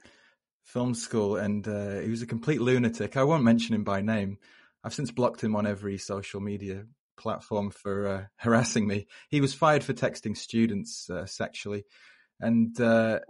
film 0.64 0.94
school, 0.94 1.36
and 1.36 1.68
uh, 1.68 1.98
he 1.98 2.08
was 2.08 2.22
a 2.22 2.26
complete 2.26 2.62
lunatic. 2.62 3.18
I 3.18 3.24
won't 3.24 3.44
mention 3.44 3.74
him 3.74 3.84
by 3.84 4.00
name. 4.00 4.38
I've 4.82 4.94
since 4.94 5.10
blocked 5.10 5.44
him 5.44 5.54
on 5.54 5.66
every 5.66 5.98
social 5.98 6.40
media 6.40 6.86
platform 7.18 7.72
for 7.72 8.08
uh, 8.08 8.24
harassing 8.36 8.86
me. 8.86 9.06
He 9.28 9.42
was 9.42 9.52
fired 9.52 9.84
for 9.84 9.92
texting 9.92 10.34
students 10.34 11.10
uh, 11.10 11.26
sexually, 11.26 11.84
and 12.42 12.78
uh, 12.80 13.20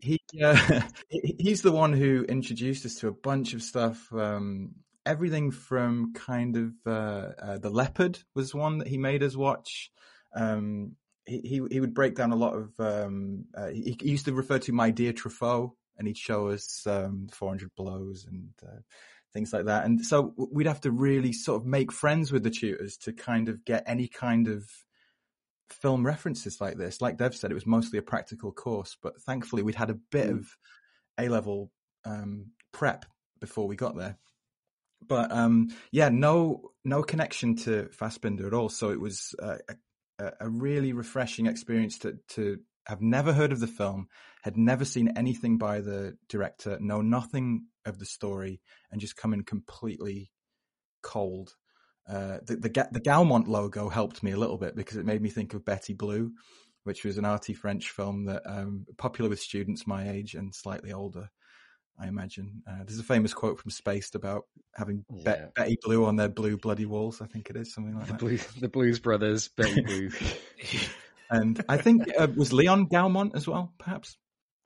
he 0.00 0.18
uh, 0.42 0.80
he's 1.08 1.62
the 1.62 1.70
one 1.70 1.92
who 1.92 2.24
introduced 2.24 2.86
us 2.86 2.96
to 2.96 3.08
a 3.08 3.12
bunch 3.12 3.52
of 3.52 3.62
stuff. 3.62 4.12
Um, 4.12 4.72
everything 5.04 5.50
from 5.50 6.14
kind 6.14 6.56
of 6.56 6.72
uh, 6.86 7.32
uh, 7.40 7.58
the 7.58 7.70
leopard 7.70 8.18
was 8.34 8.54
one 8.54 8.78
that 8.78 8.88
he 8.88 8.96
made 8.96 9.22
us 9.22 9.36
watch. 9.36 9.90
Um, 10.34 10.92
he, 11.26 11.40
he, 11.40 11.60
he 11.70 11.80
would 11.80 11.94
break 11.94 12.16
down 12.16 12.32
a 12.32 12.36
lot 12.36 12.54
of. 12.54 12.72
Um, 12.78 13.44
he, 13.70 13.96
he, 14.00 14.10
used 14.10 14.24
to 14.24 14.32
refer 14.32 14.58
to 14.60 14.72
my 14.72 14.90
dear 14.90 15.12
Truffaut, 15.12 15.72
and 15.98 16.08
he'd 16.08 16.18
show 16.18 16.48
us 16.48 16.86
um, 16.86 17.28
400 17.32 17.70
blows 17.76 18.26
and 18.26 18.48
things 19.34 19.52
like 19.52 19.66
that. 19.66 19.84
And 19.84 20.04
so 20.04 20.32
we'd 20.36 20.66
have 20.66 20.80
to 20.82 20.90
really 20.90 21.34
sort 21.34 21.60
of 21.60 21.66
make 21.66 21.92
friends 21.92 22.32
with 22.32 22.44
the 22.44 22.50
tutors 22.50 22.96
to 22.98 23.12
kind 23.12 23.48
of 23.50 23.64
get 23.64 23.84
any 23.86 24.08
kind 24.08 24.48
of 24.48 24.64
film 25.70 26.04
references 26.04 26.60
like 26.60 26.76
this. 26.76 27.00
Like 27.00 27.18
Dev 27.18 27.34
said, 27.34 27.50
it 27.50 27.54
was 27.54 27.66
mostly 27.66 27.98
a 27.98 28.02
practical 28.02 28.52
course, 28.52 28.96
but 29.02 29.20
thankfully 29.22 29.62
we'd 29.62 29.74
had 29.74 29.90
a 29.90 29.98
bit 30.10 30.28
mm. 30.28 30.38
of 30.38 30.48
A 31.18 31.28
level 31.28 31.70
um, 32.04 32.50
prep 32.72 33.04
before 33.40 33.66
we 33.66 33.76
got 33.76 33.96
there. 33.96 34.18
But 35.06 35.32
um, 35.32 35.68
yeah, 35.90 36.08
no 36.08 36.70
no 36.84 37.02
connection 37.02 37.56
to 37.56 37.90
Fassbinder 37.98 38.46
at 38.46 38.54
all. 38.54 38.68
So 38.68 38.90
it 38.90 39.00
was 39.00 39.34
a, 39.38 39.58
a 40.18 40.48
really 40.48 40.92
refreshing 40.92 41.46
experience 41.46 41.98
to 42.00 42.18
to 42.30 42.58
have 42.86 43.00
never 43.00 43.32
heard 43.32 43.52
of 43.52 43.60
the 43.60 43.66
film, 43.66 44.08
had 44.42 44.56
never 44.56 44.84
seen 44.84 45.16
anything 45.16 45.58
by 45.58 45.80
the 45.80 46.16
director, 46.28 46.78
know 46.80 47.00
nothing 47.00 47.66
of 47.86 47.98
the 47.98 48.06
story, 48.06 48.60
and 48.90 49.00
just 49.00 49.16
come 49.16 49.32
in 49.32 49.42
completely 49.42 50.30
cold. 51.02 51.54
Uh, 52.08 52.38
the, 52.46 52.56
the, 52.56 52.88
the 52.92 53.00
Gaumont 53.00 53.48
logo 53.48 53.88
helped 53.88 54.22
me 54.22 54.32
a 54.32 54.36
little 54.36 54.58
bit 54.58 54.76
because 54.76 54.96
it 54.96 55.06
made 55.06 55.22
me 55.22 55.30
think 55.30 55.54
of 55.54 55.64
Betty 55.64 55.94
Blue, 55.94 56.32
which 56.84 57.04
was 57.04 57.18
an 57.18 57.24
arty 57.24 57.54
French 57.54 57.90
film 57.90 58.26
that 58.26 58.42
um, 58.46 58.86
popular 58.98 59.30
with 59.30 59.40
students 59.40 59.86
my 59.86 60.10
age 60.10 60.34
and 60.34 60.54
slightly 60.54 60.92
older. 60.92 61.30
I 61.98 62.08
imagine 62.08 62.62
uh, 62.68 62.82
there's 62.84 62.98
a 62.98 63.04
famous 63.04 63.32
quote 63.32 63.60
from 63.60 63.70
Spaced 63.70 64.16
about 64.16 64.46
having 64.74 65.04
yeah. 65.14 65.46
Betty 65.54 65.78
Blue 65.82 66.04
on 66.04 66.16
their 66.16 66.28
blue 66.28 66.56
bloody 66.56 66.86
walls. 66.86 67.22
I 67.22 67.26
think 67.26 67.50
it 67.50 67.56
is 67.56 67.72
something 67.72 67.94
like 67.94 68.06
the 68.06 68.12
that. 68.12 68.20
Blues, 68.20 68.46
the 68.60 68.68
Blues 68.68 68.98
Brothers, 68.98 69.48
Betty 69.48 69.80
Blue. 69.80 70.10
and 71.30 71.64
I 71.68 71.76
think 71.76 72.02
uh, 72.18 72.26
was 72.36 72.52
Leon 72.52 72.88
Gaumont 72.88 73.36
as 73.36 73.46
well, 73.46 73.72
perhaps. 73.78 74.16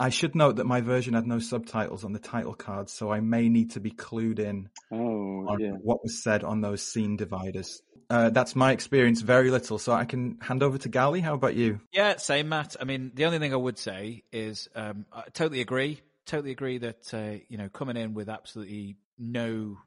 I 0.01 0.11
should 0.11 0.35
note 0.35 0.57
that 0.57 0.65
my 0.65 0.81
version 0.81 1.15
had 1.15 1.27
no 1.27 1.41
subtitles 1.41 2.05
on 2.05 2.13
the 2.13 2.21
title 2.21 2.55
card, 2.55 2.89
so 2.89 3.11
I 3.11 3.21
may 3.21 3.49
need 3.49 3.73
to 3.73 3.81
be 3.81 3.91
clued 3.91 4.39
in 4.39 4.69
oh, 4.93 5.49
on 5.49 5.61
yeah. 5.61 5.73
what 5.73 6.03
was 6.03 6.23
said 6.23 6.45
on 6.45 6.61
those 6.61 6.83
scene 6.83 7.17
dividers. 7.17 7.83
Uh, 8.11 8.31
that's 8.31 8.57
my 8.57 8.73
experience, 8.73 9.21
very 9.21 9.51
little. 9.51 9.79
So 9.79 9.93
I 9.93 10.05
can 10.05 10.39
hand 10.41 10.63
over 10.63 10.79
to 10.79 10.89
Gally. 10.89 11.21
How 11.21 11.35
about 11.35 11.57
you? 11.57 11.81
Yeah, 11.93 12.17
same, 12.17 12.49
Matt. 12.49 12.77
I 12.81 12.85
mean, 12.85 13.11
the 13.15 13.27
only 13.27 13.39
thing 13.39 13.53
I 13.53 13.57
would 13.57 13.79
say 13.79 14.23
is 14.33 14.69
um, 14.75 15.05
I 15.13 15.25
totally 15.33 15.61
agree. 15.61 16.01
Totally 16.27 16.53
agree 16.53 16.79
that 16.79 17.13
uh, 17.13 17.43
you 17.49 17.59
know 17.59 17.69
coming 17.69 17.97
in 17.97 18.15
with 18.15 18.29
absolutely 18.29 18.97
no 19.19 19.79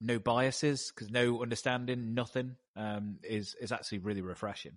no 0.00 0.18
biases 0.18 0.92
because 0.94 1.10
no 1.10 1.42
understanding, 1.42 2.14
nothing 2.14 2.56
um, 2.76 3.18
is 3.22 3.54
is 3.60 3.72
actually 3.72 3.98
really 3.98 4.22
refreshing. 4.22 4.76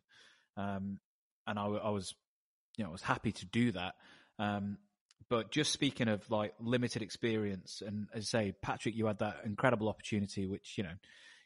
Um, 0.58 1.00
and 1.48 1.58
I, 1.58 1.66
I 1.66 1.90
was, 1.90 2.14
you 2.78 2.84
know, 2.84 2.90
I 2.90 2.92
was 2.92 3.02
happy 3.02 3.32
to 3.32 3.46
do 3.46 3.72
that. 3.74 3.96
Um, 4.42 4.78
but 5.30 5.52
just 5.52 5.72
speaking 5.72 6.08
of 6.10 6.30
like 6.30 6.54
limited 6.60 7.02
experience, 7.02 7.82
and 7.86 8.08
as 8.14 8.24
I 8.34 8.40
say, 8.40 8.54
Patrick, 8.62 8.96
you 8.96 9.06
had 9.06 9.20
that 9.20 9.42
incredible 9.46 9.88
opportunity, 9.88 10.46
which 10.48 10.74
you 10.78 10.84
know 10.84 10.96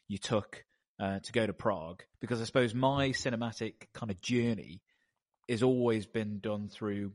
you 0.08 0.18
took 0.18 0.64
uh, 0.98 1.20
to 1.20 1.32
go 1.32 1.46
to 1.46 1.52
Prague, 1.52 2.02
because 2.20 2.40
I 2.40 2.44
suppose 2.44 2.74
my 2.74 3.10
cinematic 3.10 3.74
kind 3.94 4.10
of 4.10 4.20
journey 4.20 4.82
has 5.48 5.62
always 5.62 6.06
been 6.06 6.40
done 6.40 6.68
through 6.68 7.12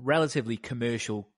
relatively 0.00 0.56
commercial 0.56 1.28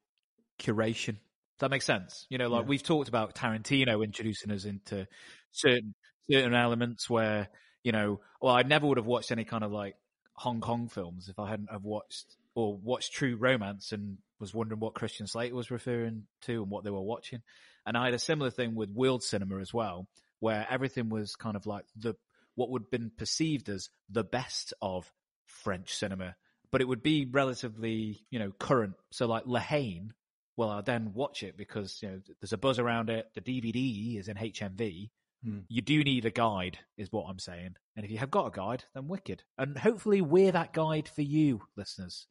curation. 0.59 1.17
Does 1.17 1.67
that 1.67 1.71
make 1.71 1.83
sense? 1.83 2.27
You 2.31 2.39
know, 2.39 2.49
like 2.49 2.63
yeah. 2.63 2.69
we've 2.69 2.83
talked 2.83 3.09
about 3.09 3.35
Tarantino 3.35 4.03
introducing 4.03 4.51
us 4.53 4.65
into 4.65 5.07
certain 5.51 5.95
certain 6.31 6.55
elements 6.55 7.11
where 7.11 7.49
you 7.83 7.93
know, 7.93 8.21
well, 8.41 8.55
I 8.55 8.63
never 8.63 8.87
would 8.87 8.99
have 8.99 9.07
watched 9.07 9.33
any 9.33 9.45
kind 9.45 9.65
of 9.65 9.73
like 9.73 9.97
Hong 10.35 10.61
Kong 10.61 10.89
films 10.89 11.29
if 11.29 11.39
I 11.39 11.51
hadn't 11.51 11.71
have 11.71 11.85
watched 11.85 12.37
or 12.55 12.77
watched 12.77 13.13
True 13.13 13.37
Romance 13.37 13.93
and 13.93 14.19
was 14.39 14.55
wondering 14.55 14.81
what 14.81 14.95
Christian 14.95 15.27
Slater 15.27 15.55
was 15.55 15.71
referring 15.71 16.25
to 16.43 16.63
and 16.63 16.71
what 16.71 16.85
they 16.85 16.91
were 16.91 17.01
watching. 17.01 17.43
And 17.87 17.97
I 17.97 18.07
had 18.07 18.15
a 18.15 18.19
similar 18.19 18.51
thing 18.51 18.75
with 18.75 18.91
world 18.91 19.23
cinema 19.23 19.59
as 19.59 19.73
well, 19.73 20.09
where 20.41 20.67
everything 20.69 21.09
was 21.09 21.37
kind 21.37 21.57
of 21.57 21.67
like 21.67 21.85
the 21.97 22.15
what 22.57 22.71
would 22.71 22.83
have 22.83 22.91
been 22.91 23.13
perceived 23.17 23.69
as 23.69 23.89
the 24.11 24.25
best 24.25 24.75
of 24.83 25.11
French 25.47 25.95
cinema, 25.95 26.35
but 26.71 26.81
it 26.81 26.89
would 26.89 27.03
be 27.03 27.27
relatively, 27.31 28.25
you 28.31 28.39
know, 28.39 28.51
current. 28.59 28.95
So 29.11 29.27
like 29.27 29.45
La 29.47 29.61
Haine, 29.61 30.13
well, 30.57 30.71
I 30.71 30.81
then 30.81 31.13
watch 31.15 31.43
it 31.43 31.57
because 31.57 31.99
you 32.03 32.09
know 32.09 32.21
there's 32.41 32.53
a 32.53 32.59
buzz 32.59 32.79
around 32.79 33.11
it. 33.11 33.27
The 33.35 33.41
DVD 33.41 34.19
is 34.19 34.29
in 34.29 34.37
HMV, 34.37 35.11
Hmm. 35.45 35.61
You 35.69 35.81
do 35.81 36.05
need 36.05 36.27
a 36.27 36.31
guide, 36.31 36.79
is 36.99 37.11
what 37.11 37.27
I'm 37.29 37.39
saying. 37.39 37.77
And 37.97 38.05
if 38.05 38.11
you 38.11 38.19
have 38.19 38.31
got 38.31 38.47
a 38.47 38.51
guide, 38.51 38.85
then 38.95 39.09
wicked. 39.09 39.43
And 39.57 39.77
hopefully 39.79 40.21
we're 40.21 40.53
that 40.53 40.73
guide 40.73 41.09
for 41.09 41.23
you, 41.23 41.63
listeners. 41.77 42.27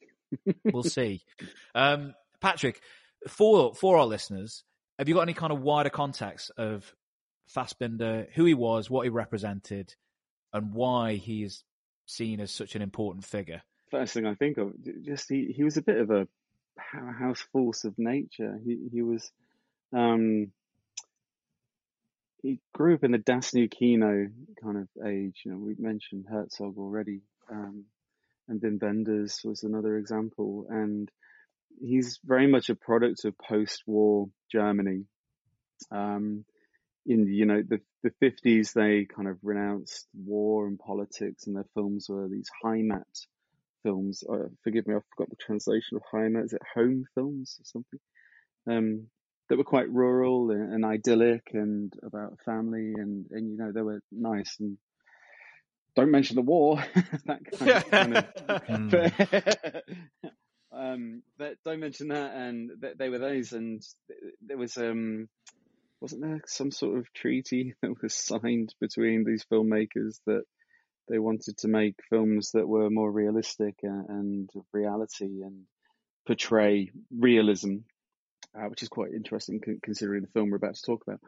we'll 0.63 0.83
see. 0.83 1.21
Um, 1.73 2.13
Patrick, 2.39 2.81
for 3.27 3.73
for 3.73 3.97
our 3.97 4.05
listeners, 4.05 4.63
have 4.97 5.07
you 5.09 5.15
got 5.15 5.21
any 5.21 5.33
kind 5.33 5.51
of 5.51 5.61
wider 5.61 5.89
context 5.89 6.51
of 6.57 6.93
Fassbinder, 7.55 8.27
who 8.33 8.45
he 8.45 8.53
was, 8.53 8.89
what 8.89 9.03
he 9.03 9.09
represented, 9.09 9.95
and 10.53 10.73
why 10.73 11.15
he 11.15 11.43
is 11.43 11.63
seen 12.05 12.39
as 12.39 12.51
such 12.51 12.75
an 12.75 12.81
important 12.81 13.25
figure? 13.25 13.61
First 13.91 14.13
thing 14.13 14.27
I 14.27 14.35
think 14.35 14.57
of, 14.57 14.73
just 15.03 15.29
he, 15.29 15.51
he 15.55 15.63
was 15.63 15.77
a 15.77 15.81
bit 15.81 15.97
of 15.97 16.11
a 16.11 16.27
powerhouse 16.77 17.41
force 17.51 17.85
of 17.85 17.97
nature. 17.97 18.59
He 18.63 18.89
he 18.91 19.01
was 19.01 19.31
um, 19.93 20.51
he 22.41 22.60
grew 22.74 22.96
up 22.96 23.03
in 23.03 23.12
the 23.12 23.17
Das 23.17 23.51
Kino 23.51 24.27
kind 24.62 24.77
of 24.77 24.88
age. 25.05 25.41
You 25.46 25.51
know, 25.51 25.58
we 25.58 25.75
mentioned 25.77 26.25
Herzog 26.29 26.77
already, 26.77 27.22
um, 27.51 27.86
and 28.48 28.62
Wim 28.62 28.81
Wenders 28.81 29.41
was 29.43 29.63
another 29.63 29.98
example. 29.98 30.65
And 30.69 31.10
he's 31.79 32.19
very 32.24 32.48
much 32.48 32.69
a 32.69 32.75
product 32.75 33.25
of 33.25 33.38
post-war 33.38 34.29
Germany. 34.51 35.05
Um, 35.91 36.46
in 37.05 37.27
you 37.27 37.46
know 37.46 37.63
the 37.67 37.79
the 38.03 38.12
fifties, 38.19 38.74
they 38.74 39.05
kind 39.05 39.27
of 39.27 39.38
renounced 39.41 40.08
war 40.13 40.67
and 40.67 40.79
politics, 40.79 41.48
and 41.48 41.55
their 41.55 41.67
films 41.74 42.08
were 42.10 42.27
these 42.27 42.50
Heimat 42.63 43.27
films. 43.84 44.24
Uh, 44.29 44.50
forgive 44.63 44.88
me, 44.88 44.96
I 44.96 45.00
forgot 45.15 45.29
the 45.29 45.36
translation 45.38 45.98
of 45.98 46.03
Heimat. 46.13 46.46
Is 46.46 46.53
it 46.53 46.62
home 46.75 47.05
films 47.15 47.58
or 47.60 47.65
something? 47.65 48.00
Um, 48.67 49.08
that 49.49 49.57
were 49.57 49.63
quite 49.63 49.89
rural 49.89 50.51
and, 50.51 50.73
and, 50.73 50.85
idyllic 50.85 51.49
and 51.53 51.91
about 52.03 52.39
family 52.45 52.93
and, 52.95 53.25
and, 53.31 53.51
you 53.51 53.57
know, 53.57 53.71
they 53.71 53.81
were 53.81 54.01
nice 54.11 54.55
and 54.59 54.77
don't 55.95 56.11
mention 56.11 56.35
the 56.35 56.41
war, 56.43 56.83
that 57.25 57.39
kind 57.91 58.15
of, 58.15 58.33
kind 58.71 58.93
of 58.93 59.11
but, 59.41 59.83
um, 60.71 61.23
but 61.37 61.55
don't 61.65 61.79
mention 61.79 62.09
that. 62.09 62.35
And 62.35 62.71
they, 62.79 62.93
they 62.97 63.09
were 63.09 63.17
those. 63.17 63.51
And 63.51 63.81
there 64.41 64.57
was, 64.57 64.77
um, 64.77 65.27
wasn't 65.99 66.21
there 66.21 66.41
some 66.45 66.71
sort 66.71 66.99
of 66.99 67.11
treaty 67.13 67.73
that 67.81 68.01
was 68.01 68.13
signed 68.13 68.73
between 68.79 69.23
these 69.23 69.45
filmmakers 69.51 70.19
that 70.27 70.43
they 71.09 71.17
wanted 71.17 71.57
to 71.57 71.67
make 71.67 71.95
films 72.09 72.51
that 72.51 72.67
were 72.67 72.89
more 72.91 73.11
realistic 73.11 73.79
and, 73.81 74.09
and 74.09 74.49
reality 74.71 75.41
and 75.41 75.65
portray 76.27 76.91
realism 77.17 77.77
uh, 78.59 78.67
which 78.69 78.83
is 78.83 78.89
quite 78.89 79.13
interesting 79.13 79.61
considering 79.83 80.21
the 80.21 80.27
film 80.29 80.49
we're 80.49 80.57
about 80.57 80.75
to 80.75 80.81
talk 80.81 81.03
about. 81.07 81.19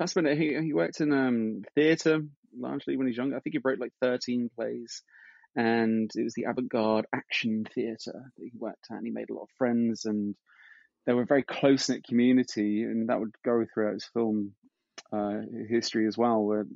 Fassbinder, 0.00 0.36
he, 0.36 0.56
he 0.64 0.72
worked 0.72 1.00
in 1.00 1.12
um, 1.12 1.62
theatre 1.74 2.20
largely 2.56 2.96
when 2.96 3.06
he 3.06 3.10
was 3.10 3.16
young. 3.16 3.34
I 3.34 3.40
think 3.40 3.54
he 3.54 3.60
wrote 3.62 3.80
like 3.80 3.92
13 4.00 4.50
plays, 4.54 5.02
and 5.56 6.10
it 6.14 6.22
was 6.22 6.34
the 6.34 6.44
avant-garde 6.44 7.06
action 7.12 7.66
theatre 7.74 8.30
that 8.36 8.44
he 8.44 8.52
worked 8.58 8.86
at. 8.90 8.98
And 8.98 9.06
he 9.06 9.12
made 9.12 9.30
a 9.30 9.34
lot 9.34 9.42
of 9.42 9.48
friends, 9.58 10.04
and 10.04 10.34
they 11.06 11.12
were 11.12 11.22
a 11.22 11.26
very 11.26 11.42
close 11.42 11.88
knit 11.88 12.04
community, 12.04 12.82
and 12.82 13.08
that 13.08 13.20
would 13.20 13.34
go 13.44 13.64
throughout 13.72 13.94
his 13.94 14.08
film 14.12 14.52
uh, 15.12 15.40
history 15.68 16.06
as 16.06 16.16
well. 16.16 16.42
Where 16.42 16.66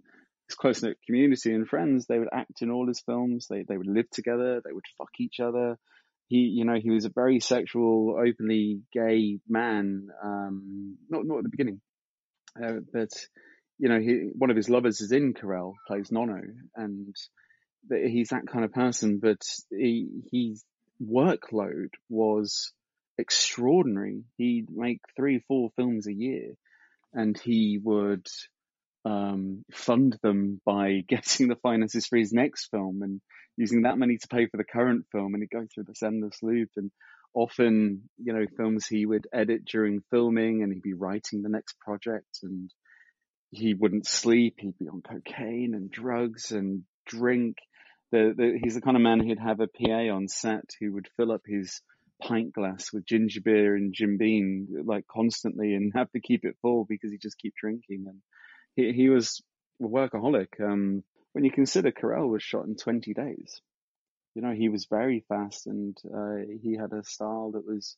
his 0.49 0.57
close 0.57 0.83
knit 0.83 0.99
community 1.07 1.55
and 1.55 1.69
friends, 1.69 2.07
they 2.07 2.19
would 2.19 2.29
act 2.33 2.63
in 2.63 2.71
all 2.71 2.87
his 2.87 3.01
films. 3.01 3.47
They 3.49 3.63
they 3.63 3.77
would 3.77 3.87
live 3.87 4.11
together. 4.11 4.61
They 4.65 4.73
would 4.73 4.87
fuck 4.99 5.13
each 5.19 5.41
other 5.41 5.79
he, 6.29 6.39
you 6.39 6.65
know, 6.65 6.79
he 6.81 6.91
was 6.91 7.07
a 7.07 7.11
very 7.11 7.41
sexual, 7.41 8.17
openly 8.19 8.83
gay 8.93 9.39
man. 9.49 10.09
Um, 10.23 10.97
not 11.09 11.27
not 11.27 11.39
at 11.39 11.45
the 11.45 11.51
beginning, 11.51 11.81
uh, 12.63 12.81
but 12.93 13.11
you 13.79 13.89
know, 13.89 13.99
he, 13.99 14.31
one 14.37 14.51
of 14.51 14.57
his 14.57 14.69
lovers 14.69 15.01
is 15.01 15.13
in 15.13 15.35
Querelle, 15.35 15.75
plays 15.87 16.13
Nono, 16.13 16.41
and 16.77 17.15
that 17.89 18.05
he's 18.05 18.29
that 18.29 18.47
kind 18.47 18.65
of 18.65 18.73
person, 18.73 19.21
but 19.23 19.41
he, 19.71 20.09
his 20.33 20.65
workload 21.03 21.91
was 22.09 22.73
extraordinary. 23.17 24.25
He'd 24.37 24.67
make 24.71 25.01
three, 25.17 25.43
four 25.49 25.71
films 25.77 26.07
a 26.07 26.13
year, 26.13 26.55
and 27.15 27.39
he 27.39 27.79
would 27.83 28.27
um, 29.05 29.65
fund 29.73 30.19
them 30.23 30.61
by 30.67 31.05
getting 31.09 31.49
the 31.49 31.57
finances 31.57 32.07
for 32.07 32.17
his 32.17 32.33
next 32.33 32.69
film 32.71 33.03
and 33.03 33.21
using 33.59 33.83
that 33.83 33.99
money 33.99 34.17
to 34.17 34.29
pay 34.29 34.47
for 34.47 34.57
the 34.57 34.65
current 34.65 35.07
film, 35.11 35.35
and 35.35 35.43
he'd 35.43 35.51
go 35.51 35.67
through 35.67 35.85
this 35.85 36.03
endless 36.03 36.39
loop. 36.43 36.71
And 36.77 36.91
often, 37.35 38.09
you 38.17 38.33
know, 38.33 38.47
films 38.57 38.87
he 38.87 39.05
would 39.05 39.27
edit 39.33 39.65
during 39.65 40.03
filming, 40.11 40.63
and 40.63 40.73
he'd 40.73 40.83
be 40.83 40.95
writing 40.95 41.43
the 41.43 41.49
next 41.49 41.79
project, 41.81 42.39
and 42.45 42.71
he 43.51 43.75
wouldn't 43.75 44.07
sleep. 44.07 44.57
He'd 44.59 44.79
be 44.79 44.89
on 44.89 45.03
cocaine 45.03 45.75
and 45.75 45.91
drugs 45.91 46.53
and 46.53 46.85
drink. 47.05 47.57
The, 48.13 48.33
the, 48.37 48.59
he's 48.63 48.75
the 48.75 48.81
kind 48.81 48.97
of 48.97 49.03
man 49.03 49.21
who'd 49.21 49.41
have 49.41 49.61
a 49.61 49.67
PA 49.67 50.15
on 50.15 50.29
set 50.29 50.71
who 50.81 50.93
would 50.95 51.09
fill 51.17 51.33
up 51.33 51.43
his 51.45 51.83
pint 52.23 52.53
glass 52.53 52.93
with 52.93 53.07
ginger 53.07 53.41
beer 53.41 53.77
and 53.77 53.95
Jim 53.95 54.17
Beam 54.19 54.67
like 54.85 55.05
constantly 55.07 55.75
and 55.75 55.93
have 55.97 56.11
to 56.13 56.21
keep 56.21 56.45
it 56.45 56.57
full 56.63 56.87
because 56.89 57.11
he 57.11 57.19
just 57.19 57.39
keep 57.39 57.55
drinking. 57.61 58.07
And 58.07 58.21
he, 58.77 58.93
he 58.93 59.09
was 59.09 59.43
a 59.83 59.87
workaholic. 59.87 60.61
Um, 60.61 61.03
when 61.33 61.45
you 61.45 61.51
consider 61.51 61.93
Querelle 61.93 62.29
was 62.29 62.43
shot 62.43 62.67
in 62.67 62.77
20 62.77 63.15
days, 63.15 63.61
you 64.35 64.43
know, 64.43 64.53
he 64.53 64.69
was 64.69 64.87
very 64.87 65.25
fast 65.29 65.67
and 65.67 65.97
uh, 66.15 66.37
he 66.63 66.77
had 66.77 66.93
a 66.93 67.03
style 67.05 67.53
that 67.53 67.67
was 67.67 67.97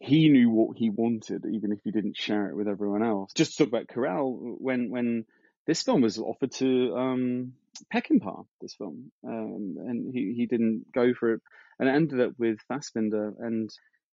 he 0.00 0.30
knew 0.30 0.50
what 0.50 0.78
he 0.78 0.88
wanted, 0.88 1.44
even 1.44 1.72
if 1.72 1.80
he 1.84 1.90
didn't 1.90 2.16
share 2.16 2.48
it 2.48 2.56
with 2.56 2.68
everyone 2.68 3.02
else. 3.02 3.32
Just 3.34 3.52
to 3.52 3.58
talk 3.58 3.68
about 3.68 3.86
Querelle, 3.86 4.56
when 4.58 4.90
when 4.90 5.26
this 5.66 5.82
film 5.82 6.00
was 6.00 6.18
offered 6.18 6.52
to 6.52 6.96
um, 6.96 7.52
Peckinpah, 7.92 8.46
this 8.62 8.74
film, 8.74 9.12
um, 9.26 9.76
and 9.78 10.12
he 10.12 10.32
he 10.34 10.46
didn't 10.46 10.86
go 10.92 11.12
for 11.12 11.34
it, 11.34 11.42
and 11.78 11.88
it 11.88 11.92
ended 11.92 12.20
up 12.20 12.32
with 12.38 12.58
Fassbinder, 12.70 13.34
and 13.38 13.70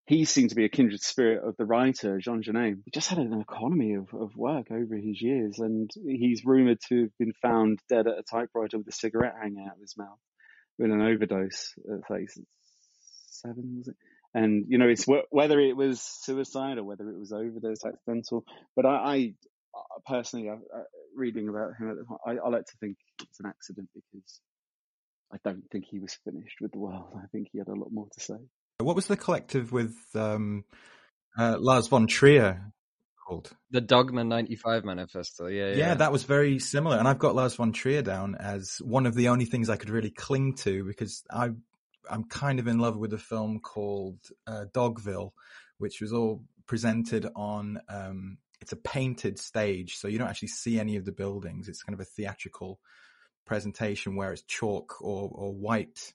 he 0.07 0.23
seemed 0.23 0.49
to 0.49 0.55
be 0.55 0.63
a 0.63 0.69
kindred 0.69 1.01
spirit 1.01 1.43
of 1.43 1.57
the 1.57 1.65
writer 1.65 2.17
Jean 2.17 2.41
Genet. 2.41 2.77
He 2.85 2.91
just 2.91 3.09
had 3.09 3.19
an 3.19 3.41
economy 3.41 3.95
of, 3.95 4.07
of 4.13 4.37
work 4.37 4.71
over 4.71 4.95
his 4.95 5.21
years, 5.21 5.59
and 5.59 5.91
he's 6.05 6.45
rumored 6.45 6.79
to 6.87 7.01
have 7.01 7.17
been 7.19 7.33
found 7.41 7.79
dead 7.89 8.07
at 8.07 8.17
a 8.17 8.23
typewriter 8.23 8.77
with 8.77 8.87
a 8.87 8.93
cigarette 8.93 9.35
hanging 9.41 9.65
out 9.67 9.75
of 9.75 9.81
his 9.81 9.97
mouth 9.97 10.17
with 10.79 10.91
an 10.91 11.01
overdose 11.01 11.73
at 11.91 12.07
37, 12.07 12.45
was 13.77 13.89
it? 13.89 13.95
And, 14.33 14.65
you 14.69 14.77
know, 14.77 14.87
it's 14.87 15.05
whether 15.29 15.59
it 15.59 15.75
was 15.75 15.99
suicide 15.99 16.77
or 16.77 16.85
whether 16.85 17.09
it 17.09 17.19
was 17.19 17.33
overdose 17.33 17.83
accidental. 17.83 18.45
But 18.77 18.85
I, 18.85 18.95
I 18.95 19.33
uh, 19.75 19.99
personally, 20.05 20.49
I, 20.49 20.53
I, 20.53 20.83
reading 21.15 21.49
about 21.49 21.71
him, 21.77 22.05
I, 22.25 22.31
I 22.31 22.49
like 22.49 22.65
to 22.65 22.77
think 22.79 22.95
it's 23.21 23.41
an 23.41 23.47
accident 23.47 23.89
because 23.93 24.39
I 25.33 25.37
don't 25.43 25.63
think 25.69 25.85
he 25.89 25.99
was 25.99 26.17
finished 26.23 26.57
with 26.61 26.71
the 26.71 26.79
world. 26.79 27.13
I 27.17 27.27
think 27.33 27.49
he 27.51 27.57
had 27.57 27.67
a 27.67 27.75
lot 27.75 27.91
more 27.91 28.07
to 28.13 28.19
say. 28.21 28.37
What 28.79 28.95
was 28.95 29.07
the 29.07 29.17
collective 29.17 29.71
with 29.71 29.95
um, 30.13 30.63
uh, 31.37 31.57
Lars 31.59 31.87
von 31.87 32.05
Trier 32.05 32.71
called? 33.27 33.49
The 33.71 33.81
Dogma 33.81 34.23
95 34.23 34.85
Manifesto. 34.85 35.47
Yeah, 35.47 35.69
yeah, 35.69 35.75
yeah. 35.75 35.93
that 35.95 36.11
was 36.11 36.23
very 36.23 36.59
similar. 36.59 36.97
And 36.97 37.07
I've 37.07 37.17
got 37.17 37.33
Lars 37.33 37.55
von 37.55 37.73
Trier 37.73 38.03
down 38.03 38.35
as 38.35 38.77
one 38.83 39.07
of 39.07 39.15
the 39.15 39.29
only 39.29 39.45
things 39.45 39.69
I 39.69 39.77
could 39.77 39.89
really 39.89 40.11
cling 40.11 40.53
to 40.57 40.83
because 40.85 41.23
I 41.31 41.49
I'm 42.09 42.25
kind 42.25 42.59
of 42.59 42.67
in 42.67 42.77
love 42.77 42.97
with 42.97 43.13
a 43.13 43.17
film 43.17 43.59
called 43.59 44.19
uh, 44.45 44.65
Dogville, 44.71 45.31
which 45.79 45.99
was 45.99 46.13
all 46.13 46.43
presented 46.67 47.27
on. 47.35 47.81
Um, 47.89 48.37
it's 48.61 48.73
a 48.73 48.77
painted 48.77 49.39
stage, 49.39 49.95
so 49.97 50.07
you 50.07 50.19
don't 50.19 50.29
actually 50.29 50.49
see 50.49 50.79
any 50.79 50.97
of 50.97 51.05
the 51.05 51.11
buildings. 51.11 51.67
It's 51.67 51.83
kind 51.83 51.95
of 51.95 51.99
a 51.99 52.05
theatrical 52.05 52.79
presentation 53.45 54.15
where 54.15 54.33
it's 54.33 54.43
chalk 54.43 55.01
or 55.01 55.31
or 55.33 55.51
white 55.51 56.13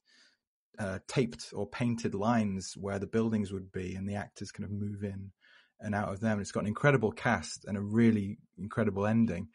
uh, 0.78 0.98
taped 1.06 1.52
or 1.54 1.66
painted 1.66 2.14
lines 2.14 2.76
where 2.76 2.98
the 2.98 3.06
buildings 3.06 3.52
would 3.52 3.72
be, 3.72 3.94
and 3.94 4.08
the 4.08 4.14
actors 4.14 4.52
kind 4.52 4.64
of 4.64 4.70
move 4.70 5.04
in 5.04 5.30
and 5.80 5.94
out 5.94 6.12
of 6.12 6.20
them. 6.20 6.40
It's 6.40 6.52
got 6.52 6.60
an 6.60 6.68
incredible 6.68 7.12
cast 7.12 7.64
and 7.64 7.76
a 7.76 7.80
really 7.80 8.38
incredible 8.58 9.06
ending, 9.06 9.48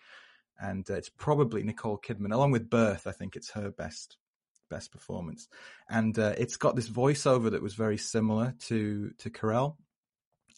and 0.59 0.89
uh, 0.89 0.95
it's 0.95 1.09
probably 1.09 1.63
Nicole 1.63 1.99
Kidman, 1.99 2.33
along 2.33 2.51
with 2.51 2.69
Birth. 2.69 3.07
I 3.07 3.11
think 3.11 3.35
it's 3.35 3.51
her 3.51 3.71
best 3.71 4.17
best 4.69 4.91
performance. 4.91 5.47
And 5.89 6.17
uh, 6.19 6.33
it's 6.37 6.57
got 6.57 6.75
this 6.75 6.89
voiceover 6.89 7.51
that 7.51 7.61
was 7.61 7.73
very 7.73 7.97
similar 7.97 8.53
to 8.67 9.11
to 9.19 9.29
Querelle, 9.29 9.77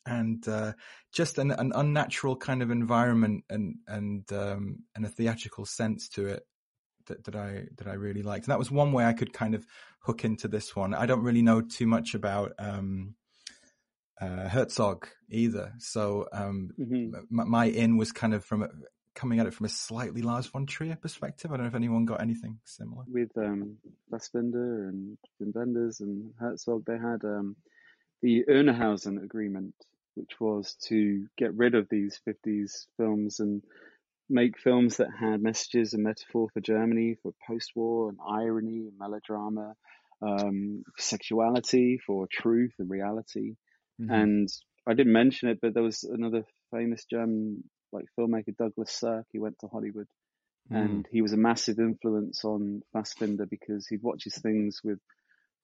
and 0.06 0.46
uh, 0.48 0.74
just 1.12 1.38
an, 1.38 1.52
an, 1.52 1.72
unnatural 1.76 2.36
kind 2.36 2.62
of 2.62 2.72
environment 2.72 3.44
and 3.50 3.76
and 3.88 4.32
um, 4.34 4.84
and 4.96 5.06
a 5.06 5.10
theatrical 5.10 5.66
sense 5.66 6.10
to 6.10 6.28
it 6.28 6.44
that, 7.10 7.26
that 7.26 7.36
I 7.36 7.66
that 7.78 7.88
I 7.88 7.94
really 7.94 8.24
liked. 8.24 8.46
And 8.46 8.52
that 8.52 8.60
was 8.60 8.72
one 8.72 8.92
way 8.92 9.06
I 9.06 9.14
could 9.14 9.34
kind 9.34 9.54
of 9.54 9.66
hook 10.00 10.24
into 10.24 10.48
this 10.48 10.76
one. 10.76 10.94
I 10.94 11.06
don't 11.06 11.24
really 11.24 11.42
know 11.42 11.62
too 11.62 11.86
much 11.86 12.16
about. 12.16 12.54
Um, 12.58 13.16
uh, 14.22 14.50
Herzog 14.50 15.08
either, 15.30 15.72
so 15.78 16.28
um, 16.34 16.72
mm-hmm. 16.78 17.22
my, 17.30 17.46
my 17.46 17.66
in 17.68 17.96
was 17.96 18.12
kind 18.12 18.34
of 18.34 18.44
from 18.44 18.68
coming 19.20 19.40
at 19.40 19.48
it 19.48 19.54
from 19.54 19.66
a 19.66 19.70
slightly 19.70 20.22
Lars 20.22 20.48
von 20.48 20.66
Trier 20.66 20.96
perspective. 20.96 21.52
I 21.52 21.58
don't 21.58 21.66
know 21.66 21.70
if 21.70 21.76
anyone 21.76 22.06
got 22.06 22.22
anything 22.22 22.60
similar. 22.64 23.04
With 23.08 23.32
um, 23.38 23.78
Fassbinder 24.12 24.88
and 24.88 25.18
Wim 25.42 25.54
Wenders 25.54 26.00
and 26.00 26.32
Herzog, 26.40 26.86
they 26.86 26.98
had 26.98 27.24
um, 27.26 27.58
the 28.22 28.46
Oberhausen 28.50 29.22
Agreement, 29.22 29.74
which 30.16 30.40
was 30.40 30.76
to 30.88 31.28
get 31.38 31.54
rid 31.56 31.76
of 31.76 31.90
these 31.90 32.20
50s 32.28 32.86
films 32.98 33.42
and 33.42 33.62
make 34.30 34.60
films 34.60 34.98
that 34.98 35.10
had 35.20 35.42
messages 35.42 35.94
and 35.94 36.04
metaphor 36.04 36.48
for 36.54 36.62
Germany, 36.62 37.16
for 37.22 37.34
post-war 37.48 38.10
and 38.10 38.18
irony 38.28 38.88
and 38.88 38.98
melodrama, 39.00 39.76
um, 40.22 40.84
sexuality, 40.98 42.00
for 42.06 42.28
truth 42.32 42.74
and 42.80 42.90
reality. 42.90 43.56
Mm-hmm. 44.00 44.14
And 44.14 44.50
I 44.88 44.94
didn't 44.94 45.14
mention 45.14 45.50
it, 45.50 45.60
but 45.62 45.74
there 45.74 45.84
was 45.84 46.04
another 46.04 46.46
famous 46.72 47.06
German 47.06 47.64
like 47.92 48.06
filmmaker 48.18 48.56
Douglas 48.56 48.92
Sirk. 48.92 49.26
He 49.32 49.40
went 49.40 49.58
to 49.60 49.68
Hollywood, 49.68 50.08
mm. 50.72 50.78
and 50.78 51.08
he 51.12 51.22
was 51.22 51.34
a 51.34 51.38
massive 51.38 51.80
influence 51.80 52.46
on 52.46 52.82
Fassbinder 52.96 53.50
because 53.50 53.88
he'd 53.88 54.04
watch 54.04 54.24
his 54.24 54.38
things 54.38 54.82
with 54.84 55.00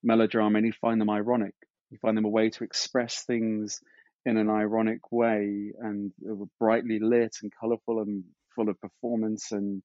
melodrama 0.04 0.58
and 0.58 0.65
he'd 0.65 0.75
find 0.75 0.99
them 0.99 1.10
ironic. 1.10 1.54
He'd 1.89 1.99
find 1.99 2.17
them 2.17 2.25
a 2.25 2.30
way 2.30 2.49
to 2.49 2.63
express 2.63 3.23
things 3.23 3.80
in 4.25 4.38
an 4.38 4.49
ironic 4.49 5.12
way, 5.12 5.71
and 5.80 6.12
were 6.19 6.47
brightly 6.60 6.97
lit 6.99 7.36
and 7.43 7.51
colourful 7.60 8.01
and 8.01 8.23
full 8.55 8.69
of 8.69 8.79
performance 8.79 9.51
and 9.51 9.83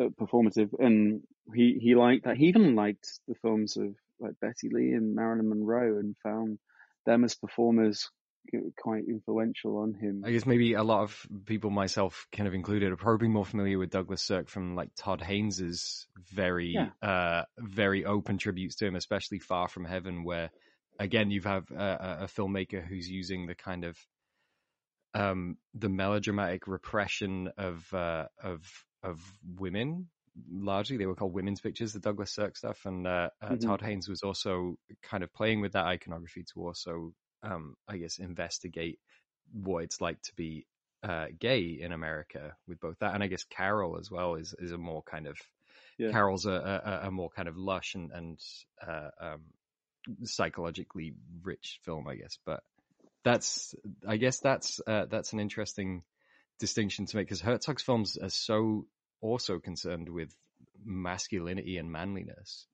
uh, 0.00 0.08
performative. 0.20 0.70
And 0.78 1.22
he 1.54 1.78
he 1.80 1.94
liked 1.94 2.24
that. 2.24 2.36
He 2.36 2.46
even 2.46 2.74
liked 2.74 3.08
the 3.28 3.34
films 3.42 3.76
of 3.76 3.94
like 4.18 4.40
Betty 4.40 4.70
Lee 4.72 4.92
and 4.92 5.14
Marilyn 5.14 5.48
Monroe, 5.48 5.98
and 5.98 6.16
found 6.22 6.58
them 7.04 7.24
as 7.24 7.34
performers 7.34 8.08
quite 8.78 9.04
influential 9.08 9.78
on 9.78 9.94
him. 9.94 10.22
I 10.24 10.30
guess 10.30 10.46
maybe 10.46 10.74
a 10.74 10.82
lot 10.82 11.02
of 11.02 11.26
people, 11.46 11.70
myself 11.70 12.26
kind 12.32 12.46
of 12.46 12.54
included, 12.54 12.92
are 12.92 12.96
probably 12.96 13.28
more 13.28 13.44
familiar 13.44 13.78
with 13.78 13.90
Douglas 13.90 14.22
Sirk 14.22 14.48
from 14.48 14.74
like 14.74 14.90
Todd 14.96 15.20
Haynes's 15.20 16.06
very, 16.32 16.74
yeah. 16.74 17.08
uh, 17.08 17.44
very 17.58 18.04
open 18.04 18.38
tributes 18.38 18.76
to 18.76 18.86
him, 18.86 18.96
especially 18.96 19.38
Far 19.38 19.68
From 19.68 19.84
Heaven, 19.84 20.24
where 20.24 20.50
again 20.98 21.30
you 21.30 21.42
have 21.42 21.70
a, 21.70 22.18
a 22.22 22.26
filmmaker 22.26 22.86
who's 22.86 23.08
using 23.08 23.46
the 23.46 23.54
kind 23.54 23.84
of 23.84 23.98
um, 25.16 25.56
the 25.74 25.88
melodramatic 25.88 26.66
repression 26.66 27.50
of 27.56 27.92
uh, 27.92 28.26
of 28.42 28.62
of 29.02 29.20
women. 29.58 30.08
Largely, 30.50 30.98
they 30.98 31.06
were 31.06 31.14
called 31.14 31.32
women's 31.32 31.62
pictures, 31.62 31.94
the 31.94 32.00
Douglas 32.00 32.30
Sirk 32.30 32.58
stuff, 32.58 32.84
and 32.84 33.06
uh, 33.06 33.30
uh 33.40 33.46
mm-hmm. 33.46 33.66
Todd 33.66 33.80
Haynes 33.80 34.08
was 34.08 34.22
also 34.22 34.76
kind 35.02 35.24
of 35.24 35.32
playing 35.32 35.62
with 35.62 35.72
that 35.72 35.86
iconography 35.86 36.44
to 36.52 36.66
also 36.66 37.14
um, 37.42 37.76
I 37.88 37.96
guess, 37.98 38.18
investigate 38.18 38.98
what 39.52 39.84
it's 39.84 40.00
like 40.00 40.20
to 40.22 40.32
be 40.34 40.66
uh, 41.02 41.26
gay 41.38 41.78
in 41.80 41.92
America 41.92 42.56
with 42.66 42.80
both 42.80 42.98
that 42.98 43.14
and 43.14 43.22
I 43.22 43.28
guess 43.28 43.44
Carol 43.44 43.98
as 43.98 44.10
well 44.10 44.34
is 44.34 44.54
is 44.58 44.72
a 44.72 44.78
more 44.78 45.02
kind 45.02 45.26
of 45.26 45.36
yeah. 45.98 46.10
Carol's 46.10 46.46
a, 46.46 46.50
a, 47.02 47.06
a, 47.08 47.10
more 47.10 47.30
kind 47.30 47.48
of 47.48 47.56
lush 47.56 47.94
and 47.94 48.10
and 48.12 48.38
uh, 48.86 49.10
um, 49.20 49.40
psychologically 50.24 51.14
rich 51.42 51.80
film, 51.84 52.06
I 52.06 52.16
guess. 52.16 52.38
But 52.44 52.62
that's 53.26 53.74
I 54.06 54.16
guess 54.16 54.38
that's 54.38 54.80
uh, 54.86 55.06
that's 55.10 55.32
an 55.32 55.40
interesting 55.40 56.02
distinction 56.60 57.06
to 57.06 57.16
make 57.16 57.26
because 57.26 57.40
Herzog's 57.40 57.82
films 57.82 58.16
are 58.16 58.30
so 58.30 58.86
also 59.20 59.58
concerned 59.58 60.08
with 60.08 60.34
masculinity 60.84 61.76
and 61.76 61.90
manliness 61.90 62.66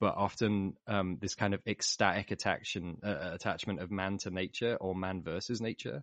but 0.00 0.16
often 0.16 0.74
um, 0.88 1.18
this 1.20 1.36
kind 1.36 1.54
of 1.54 1.60
ecstatic 1.64 2.32
attachment 2.32 2.98
uh, 3.04 3.30
attachment 3.34 3.80
of 3.80 3.88
man 3.92 4.18
to 4.18 4.30
nature 4.30 4.76
or 4.80 4.96
man 4.96 5.22
versus 5.22 5.60
nature. 5.60 6.02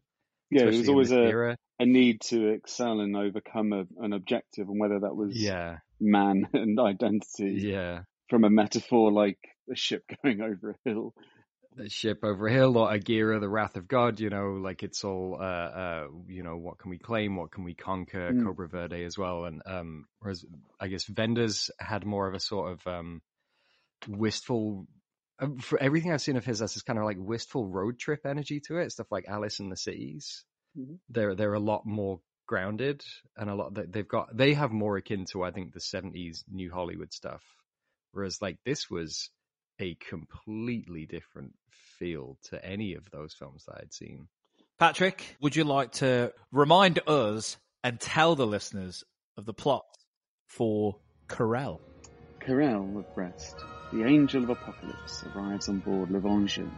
Yeah, 0.50 0.64
there's 0.64 0.88
always 0.88 1.12
a, 1.12 1.58
a 1.80 1.86
need 1.86 2.22
to 2.28 2.48
excel 2.48 3.02
and 3.02 3.18
overcome 3.18 3.74
a, 3.74 3.84
an 4.02 4.14
objective, 4.14 4.70
and 4.70 4.80
whether 4.80 5.00
that 5.00 5.14
was 5.14 5.36
yeah. 5.36 5.80
man 6.00 6.48
and 6.54 6.80
identity, 6.80 7.60
yeah, 7.60 8.04
from 8.30 8.46
a 8.46 8.50
metaphor 8.50 9.12
like 9.12 9.38
a 9.70 9.76
ship 9.76 10.04
going 10.24 10.40
over 10.42 10.72
a 10.72 10.90
hill. 10.90 11.14
Ship 11.88 12.20
over 12.24 12.48
a 12.48 12.52
hill 12.52 12.78
or 12.78 12.92
Aguirre, 12.92 13.40
the 13.40 13.48
wrath 13.50 13.78
of 13.78 13.88
God, 13.88 14.20
you 14.20 14.30
know, 14.30 14.60
like 14.62 14.84
it's 14.84 15.04
all, 15.04 15.38
uh, 15.40 15.44
uh, 15.44 16.08
you 16.28 16.44
know, 16.44 16.58
what 16.58 16.78
can 16.78 16.90
we 16.92 16.98
claim? 16.98 17.36
What 17.36 17.52
can 17.52 17.64
we 17.64 17.74
conquer? 17.74 18.32
Mm. 18.32 18.44
Cobra 18.44 18.68
Verde 18.68 19.04
as 19.04 19.18
well. 19.18 19.46
And, 19.46 19.62
um, 19.66 20.06
whereas 20.20 20.44
I 20.80 20.88
guess 20.88 21.10
Wenders 21.10 21.72
had 21.80 22.06
more 22.06 22.28
of 22.28 22.34
a 22.34 22.40
sort 22.40 22.74
of, 22.74 22.88
um, 22.88 23.22
wistful, 24.08 24.88
uh, 25.40 25.48
for 25.62 25.82
everything 25.82 26.12
I've 26.12 26.22
seen 26.22 26.38
of 26.38 26.46
his, 26.46 26.60
that's 26.60 26.74
this 26.74 26.84
kind 26.84 27.00
of 27.00 27.06
like 27.06 27.18
wistful 27.20 27.68
road 27.68 27.98
trip 27.98 28.26
energy 28.26 28.62
to 28.68 28.78
it. 28.78 28.92
Stuff 28.92 29.12
like 29.12 29.26
Alice 29.28 29.60
in 29.60 29.70
the 29.70 29.78
Cities. 29.78 30.44
Mhm. 30.78 31.00
They're, 31.10 31.36
they're 31.36 31.54
a 31.54 31.60
lot 31.60 31.86
more 31.86 32.20
grounded 32.48 33.04
and 33.38 33.50
a 33.50 33.56
lot 33.56 33.76
that 33.76 33.92
they've 33.94 34.08
got, 34.08 34.36
they 34.36 34.54
have 34.54 34.72
more 34.72 34.98
akin 34.98 35.26
to, 35.32 35.44
I 35.44 35.52
think, 35.52 35.74
the 35.74 35.80
seventies 35.80 36.44
New 36.50 36.72
Hollywood 36.72 37.14
stuff. 37.14 37.44
Whereas 38.12 38.42
like 38.42 38.58
this 38.66 38.90
was, 38.90 39.30
a 39.80 39.96
completely 39.96 41.06
different 41.06 41.54
feel 41.98 42.38
to 42.50 42.64
any 42.64 42.94
of 42.94 43.10
those 43.12 43.34
films 43.34 43.66
that 43.66 43.78
I'd 43.82 43.94
seen. 43.94 44.28
Patrick, 44.78 45.36
would 45.42 45.56
you 45.56 45.64
like 45.64 45.92
to 45.94 46.34
remind 46.52 47.00
us 47.08 47.58
and 47.84 48.00
tell 48.00 48.36
the 48.36 48.48
listeners 48.48 49.04
of 49.38 49.46
the 49.46 49.54
plot 49.54 49.86
for 50.48 50.96
Querelle? 51.28 51.82
Querelle 52.40 52.98
of 52.98 53.14
Brest, 53.14 53.58
the 53.92 54.06
Angel 54.06 54.44
of 54.44 54.50
Apocalypse, 54.50 55.24
arrives 55.36 55.68
on 55.68 55.80
board 55.80 56.12
Le 56.12 56.20
Vengeur, 56.20 56.70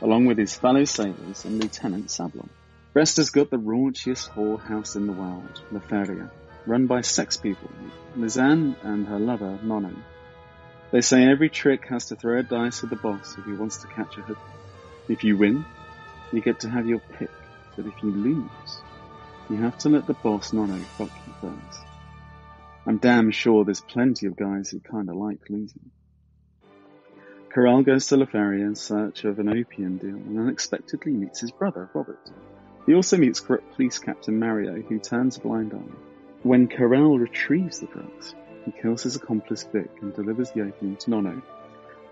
along 0.00 0.24
with 0.26 0.38
his 0.38 0.56
fellow 0.56 0.84
sailors 0.84 1.44
and 1.44 1.62
Lieutenant 1.62 2.06
Seblon. 2.06 2.48
Brest 2.94 3.18
has 3.18 3.30
got 3.30 3.50
the 3.50 3.58
raunchiest 3.58 4.30
whorehouse 4.30 4.96
in 4.96 5.06
the 5.06 5.12
world, 5.12 5.60
La 5.70 5.80
Feria, 5.80 6.30
run 6.66 6.86
by 6.86 7.02
sex 7.02 7.36
people, 7.36 7.70
Lysiane 8.16 8.76
and 8.82 9.06
her 9.06 9.18
lover, 9.18 9.58
Nono. 9.62 9.94
They 10.94 11.00
say 11.00 11.24
every 11.24 11.50
trick 11.50 11.88
has 11.88 12.06
to 12.06 12.14
throw 12.14 12.38
a 12.38 12.44
dice 12.44 12.80
with 12.80 12.90
the 12.90 12.96
boss 12.96 13.36
if 13.36 13.44
he 13.44 13.52
wants 13.52 13.78
to 13.78 13.88
catch 13.88 14.16
a 14.16 14.20
hook. 14.20 14.38
If 15.08 15.24
you 15.24 15.36
win, 15.36 15.64
you 16.32 16.40
get 16.40 16.60
to 16.60 16.70
have 16.70 16.86
your 16.86 17.00
pick, 17.00 17.32
but 17.74 17.86
if 17.86 18.00
you 18.00 18.12
lose, 18.12 18.80
you 19.50 19.56
have 19.56 19.76
to 19.78 19.88
let 19.88 20.06
the 20.06 20.14
boss 20.14 20.52
Nono 20.52 20.78
fuck 20.96 21.10
you 21.26 21.32
first. 21.40 21.80
I'm 22.86 22.98
damn 22.98 23.32
sure 23.32 23.64
there's 23.64 23.80
plenty 23.80 24.28
of 24.28 24.36
guys 24.36 24.70
who 24.70 24.78
kinda 24.78 25.12
like 25.12 25.50
losing. 25.50 25.90
Querelle 27.52 27.84
goes 27.84 28.06
to 28.06 28.16
La 28.16 28.26
Feria 28.26 28.64
in 28.64 28.76
search 28.76 29.24
of 29.24 29.40
an 29.40 29.48
opium 29.48 29.98
deal 29.98 30.14
and 30.14 30.38
unexpectedly 30.38 31.10
meets 31.10 31.40
his 31.40 31.50
brother, 31.50 31.90
Robert. 31.92 32.30
He 32.86 32.94
also 32.94 33.16
meets 33.16 33.40
corrupt 33.40 33.74
police 33.74 33.98
captain 33.98 34.38
Mario, 34.38 34.80
who 34.80 35.00
turns 35.00 35.38
a 35.38 35.40
blind 35.40 35.74
eye. 35.74 35.96
When 36.44 36.68
Querelle 36.68 37.18
retrieves 37.18 37.80
the 37.80 37.86
drugs, 37.86 38.36
he 38.64 38.72
kills 38.72 39.02
his 39.02 39.16
accomplice 39.16 39.64
Vic 39.64 39.90
and 40.00 40.14
delivers 40.14 40.50
the 40.52 40.62
opium 40.62 40.96
to 40.96 41.10
Nono, 41.10 41.42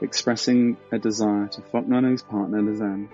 expressing 0.01 0.77
a 0.91 0.99
desire 0.99 1.49
to 1.49 1.63
fuck 1.63 1.87
Nono's 1.87 2.23
partner 2.23 2.61
Lysiane. 2.61 3.09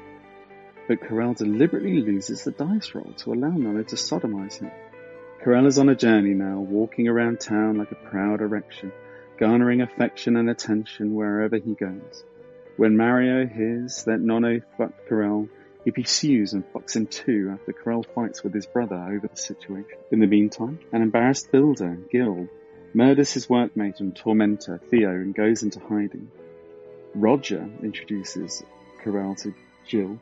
But 0.88 1.00
Querelle 1.00 1.34
deliberately 1.34 2.00
loses 2.00 2.44
the 2.44 2.50
dice 2.50 2.94
roll 2.94 3.12
to 3.18 3.32
allow 3.32 3.50
Nono 3.50 3.82
to 3.82 3.96
sodomize 3.96 4.58
him. 4.58 4.70
Querelle 5.42 5.66
is 5.66 5.78
on 5.78 5.88
a 5.88 5.94
journey 5.94 6.34
now, 6.34 6.60
walking 6.60 7.08
around 7.08 7.40
town 7.40 7.78
like 7.78 7.92
a 7.92 8.08
proud 8.10 8.40
erection, 8.40 8.92
garnering 9.38 9.82
affection 9.82 10.36
and 10.36 10.50
attention 10.50 11.14
wherever 11.14 11.58
he 11.58 11.74
goes. 11.74 12.24
When 12.76 12.96
Mario 12.96 13.46
hears 13.46 14.04
that 14.04 14.20
Nono 14.20 14.60
fucked 14.76 15.08
Querelle, 15.08 15.48
he 15.84 15.90
pursues 15.90 16.52
and 16.52 16.64
fucks 16.72 16.96
him 16.96 17.06
too 17.06 17.50
after 17.52 17.72
Querelle 17.72 18.04
fights 18.14 18.42
with 18.42 18.52
his 18.52 18.66
brother 18.66 18.96
over 18.96 19.28
the 19.28 19.36
situation. 19.36 19.98
In 20.10 20.18
the 20.20 20.26
meantime, 20.26 20.80
an 20.92 21.02
embarrassed 21.02 21.52
builder, 21.52 21.98
Gil, 22.10 22.48
murders 22.98 23.32
his 23.32 23.46
workmate 23.46 24.00
and 24.00 24.16
tormentor, 24.16 24.80
Theo, 24.90 25.10
and 25.10 25.32
goes 25.32 25.62
into 25.62 25.78
hiding. 25.78 26.32
Roger 27.14 27.70
introduces 27.80 28.64
Querelle 29.00 29.36
to 29.36 29.54
Gil, 29.86 30.18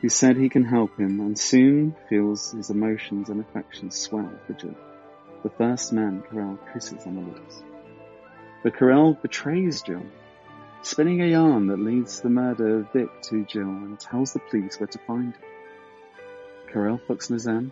who 0.00 0.08
said 0.08 0.36
he 0.36 0.48
can 0.48 0.64
help 0.64 0.98
him 0.98 1.20
and 1.20 1.38
soon 1.38 1.94
feels 2.08 2.50
his 2.50 2.68
emotions 2.68 3.28
and 3.28 3.40
affections 3.40 3.94
swell 3.96 4.28
for 4.44 4.54
Gil, 4.54 4.74
the 5.44 5.50
first 5.50 5.92
man 5.92 6.24
Querelle 6.28 6.58
kisses 6.72 7.06
on 7.06 7.14
the 7.14 7.20
lips. 7.20 7.62
But 8.64 8.74
Querelle 8.74 9.16
betrays 9.22 9.82
Gil, 9.82 10.02
spinning 10.82 11.22
a 11.22 11.26
yarn 11.26 11.68
that 11.68 11.78
leads 11.78 12.16
to 12.16 12.22
the 12.24 12.30
murder 12.30 12.80
of 12.80 12.92
Vic 12.92 13.22
to 13.28 13.44
Gil 13.44 13.62
and 13.62 14.00
tells 14.00 14.32
the 14.32 14.40
police 14.50 14.80
where 14.80 14.88
to 14.88 14.98
find 15.06 15.32
him. 15.32 15.44
Querelle 16.72 17.00
fucks 17.06 17.30
Lysiane 17.30 17.70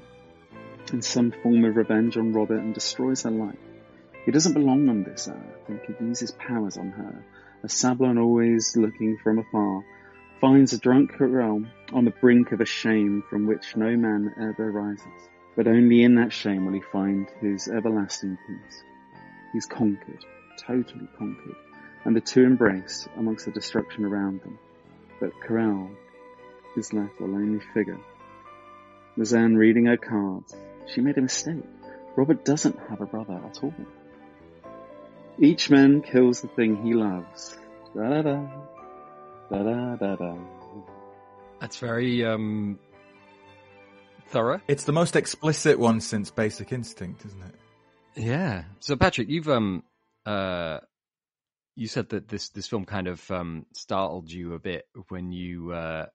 in 0.93 1.03
some 1.03 1.33
form 1.43 1.65
of 1.65 1.75
revenge 1.75 2.17
on 2.17 2.33
Robert 2.33 2.61
and 2.61 2.73
destroys 2.73 3.23
her 3.23 3.33
life. 3.33 3.59
He 4.29 4.33
doesn't 4.33 4.53
belong 4.53 4.91
on 4.91 5.05
this 5.05 5.27
earth 5.27 5.69
and 5.69 5.83
could 5.85 5.97
use 6.03 6.21
his 6.21 6.33
powers 6.33 6.77
on 6.77 6.91
her, 6.91 7.25
as 7.63 7.73
Seblon 7.73 8.19
always 8.21 8.77
looking 8.77 9.17
from 9.17 9.39
afar 9.39 9.83
finds 10.39 10.75
a 10.75 10.79
drunk 10.79 11.13
Querelle 11.13 11.67
on 11.95 12.05
the 12.05 12.11
brink 12.11 12.53
of 12.53 12.61
a 12.61 12.67
shame 12.67 13.25
from 13.31 13.47
which 13.47 13.75
no 13.75 13.97
man 13.97 14.35
ever 14.39 14.71
rises. 14.71 15.31
But 15.57 15.67
only 15.67 16.03
in 16.03 16.17
that 16.17 16.35
shame 16.35 16.67
will 16.67 16.75
he 16.75 16.83
find 16.93 17.27
his 17.41 17.69
everlasting 17.69 18.37
peace. 18.47 18.83
He's 19.55 19.65
conquered, 19.65 20.23
totally 20.59 21.09
conquered, 21.17 21.57
and 22.05 22.15
the 22.15 22.21
two 22.21 22.45
embrace 22.45 23.09
amongst 23.17 23.47
the 23.47 23.51
destruction 23.51 24.05
around 24.05 24.43
them. 24.43 24.59
But 25.21 25.41
Querelle 25.41 25.97
is 26.77 26.93
left 26.93 27.19
a 27.21 27.25
lonely 27.25 27.65
figure. 27.73 27.99
Lysiane 29.17 29.57
reading 29.57 29.87
her 29.87 29.97
cards. 29.97 30.55
She 30.87 31.01
made 31.01 31.17
a 31.17 31.23
mistake. 31.23 31.65
Robert 32.15 32.45
doesn't 32.45 32.79
have 32.91 33.01
a 33.01 33.07
brother 33.07 33.41
at 33.43 33.65
all. 33.65 33.73
Each 35.41 35.71
man 35.71 36.03
kills 36.03 36.41
the 36.41 36.49
thing 36.49 36.83
he 36.83 36.95
loves. 36.95 37.57
Da 37.95 38.09
da 38.09 38.23
da. 38.23 38.47
Da 39.51 39.63
da 39.63 39.97
da 39.97 40.17
da. 40.17 40.37
That's 41.61 41.79
very 41.79 42.25
um 42.25 42.79
thorough. 44.29 44.61
It's 44.69 44.85
the 44.85 44.93
most 44.93 45.17
explicit 45.17 45.79
one 45.79 46.01
since 46.01 46.31
Basic 46.31 46.73
Instinct, 46.73 47.25
isn't 47.25 47.43
it? 47.43 47.55
Yeah. 48.17 48.65
So 48.81 48.97
Patrick, 48.97 49.29
you've 49.29 49.49
um 49.49 49.85
uh 50.27 50.81
you 51.77 51.87
said 51.87 52.09
that 52.09 52.29
this 52.29 52.49
this 52.49 52.67
film 52.67 52.85
kind 52.85 53.07
of 53.07 53.31
um 53.31 53.65
startled 53.75 54.31
you 54.31 54.55
a 54.55 54.59
bit 54.59 54.87
when 55.09 55.31
you 55.31 55.73
uh 55.73 56.07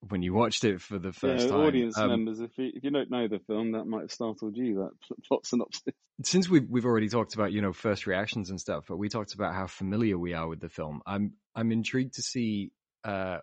when 0.00 0.22
you 0.22 0.32
watched 0.32 0.64
it 0.64 0.80
for 0.80 0.98
the 0.98 1.12
first 1.12 1.46
yeah, 1.46 1.50
time. 1.50 1.66
audience 1.66 1.98
Um, 1.98 2.08
members, 2.08 2.40
if 2.40 2.56
you, 2.56 2.70
if 2.74 2.84
you 2.84 2.90
don't 2.90 3.10
know 3.10 3.26
the 3.26 3.40
film, 3.40 3.72
that 3.72 3.84
might 3.86 4.02
have 4.02 4.12
startled 4.12 4.56
you, 4.56 4.76
that 4.76 4.90
pl- 5.06 5.16
plot 5.26 5.46
synopsis. 5.46 5.94
since 6.22 6.48
we've 6.48 6.68
we've 6.68 6.86
already 6.86 7.08
talked 7.08 7.34
about 7.34 7.52
you 7.52 7.62
know 7.62 7.72
first 7.72 8.06
reactions 8.06 8.50
and 8.50 8.60
stuff, 8.60 8.84
but 8.88 8.96
we 8.96 9.08
talked 9.08 9.34
about 9.34 9.54
how 9.54 9.66
familiar 9.66 10.16
we 10.18 10.34
are 10.34 10.48
with 10.48 10.60
the 10.60 10.68
film. 10.68 11.02
I'm 11.06 11.34
I'm 11.54 11.72
intrigued 11.72 12.14
to 12.14 12.22
see 12.22 12.70
uh, 13.04 13.38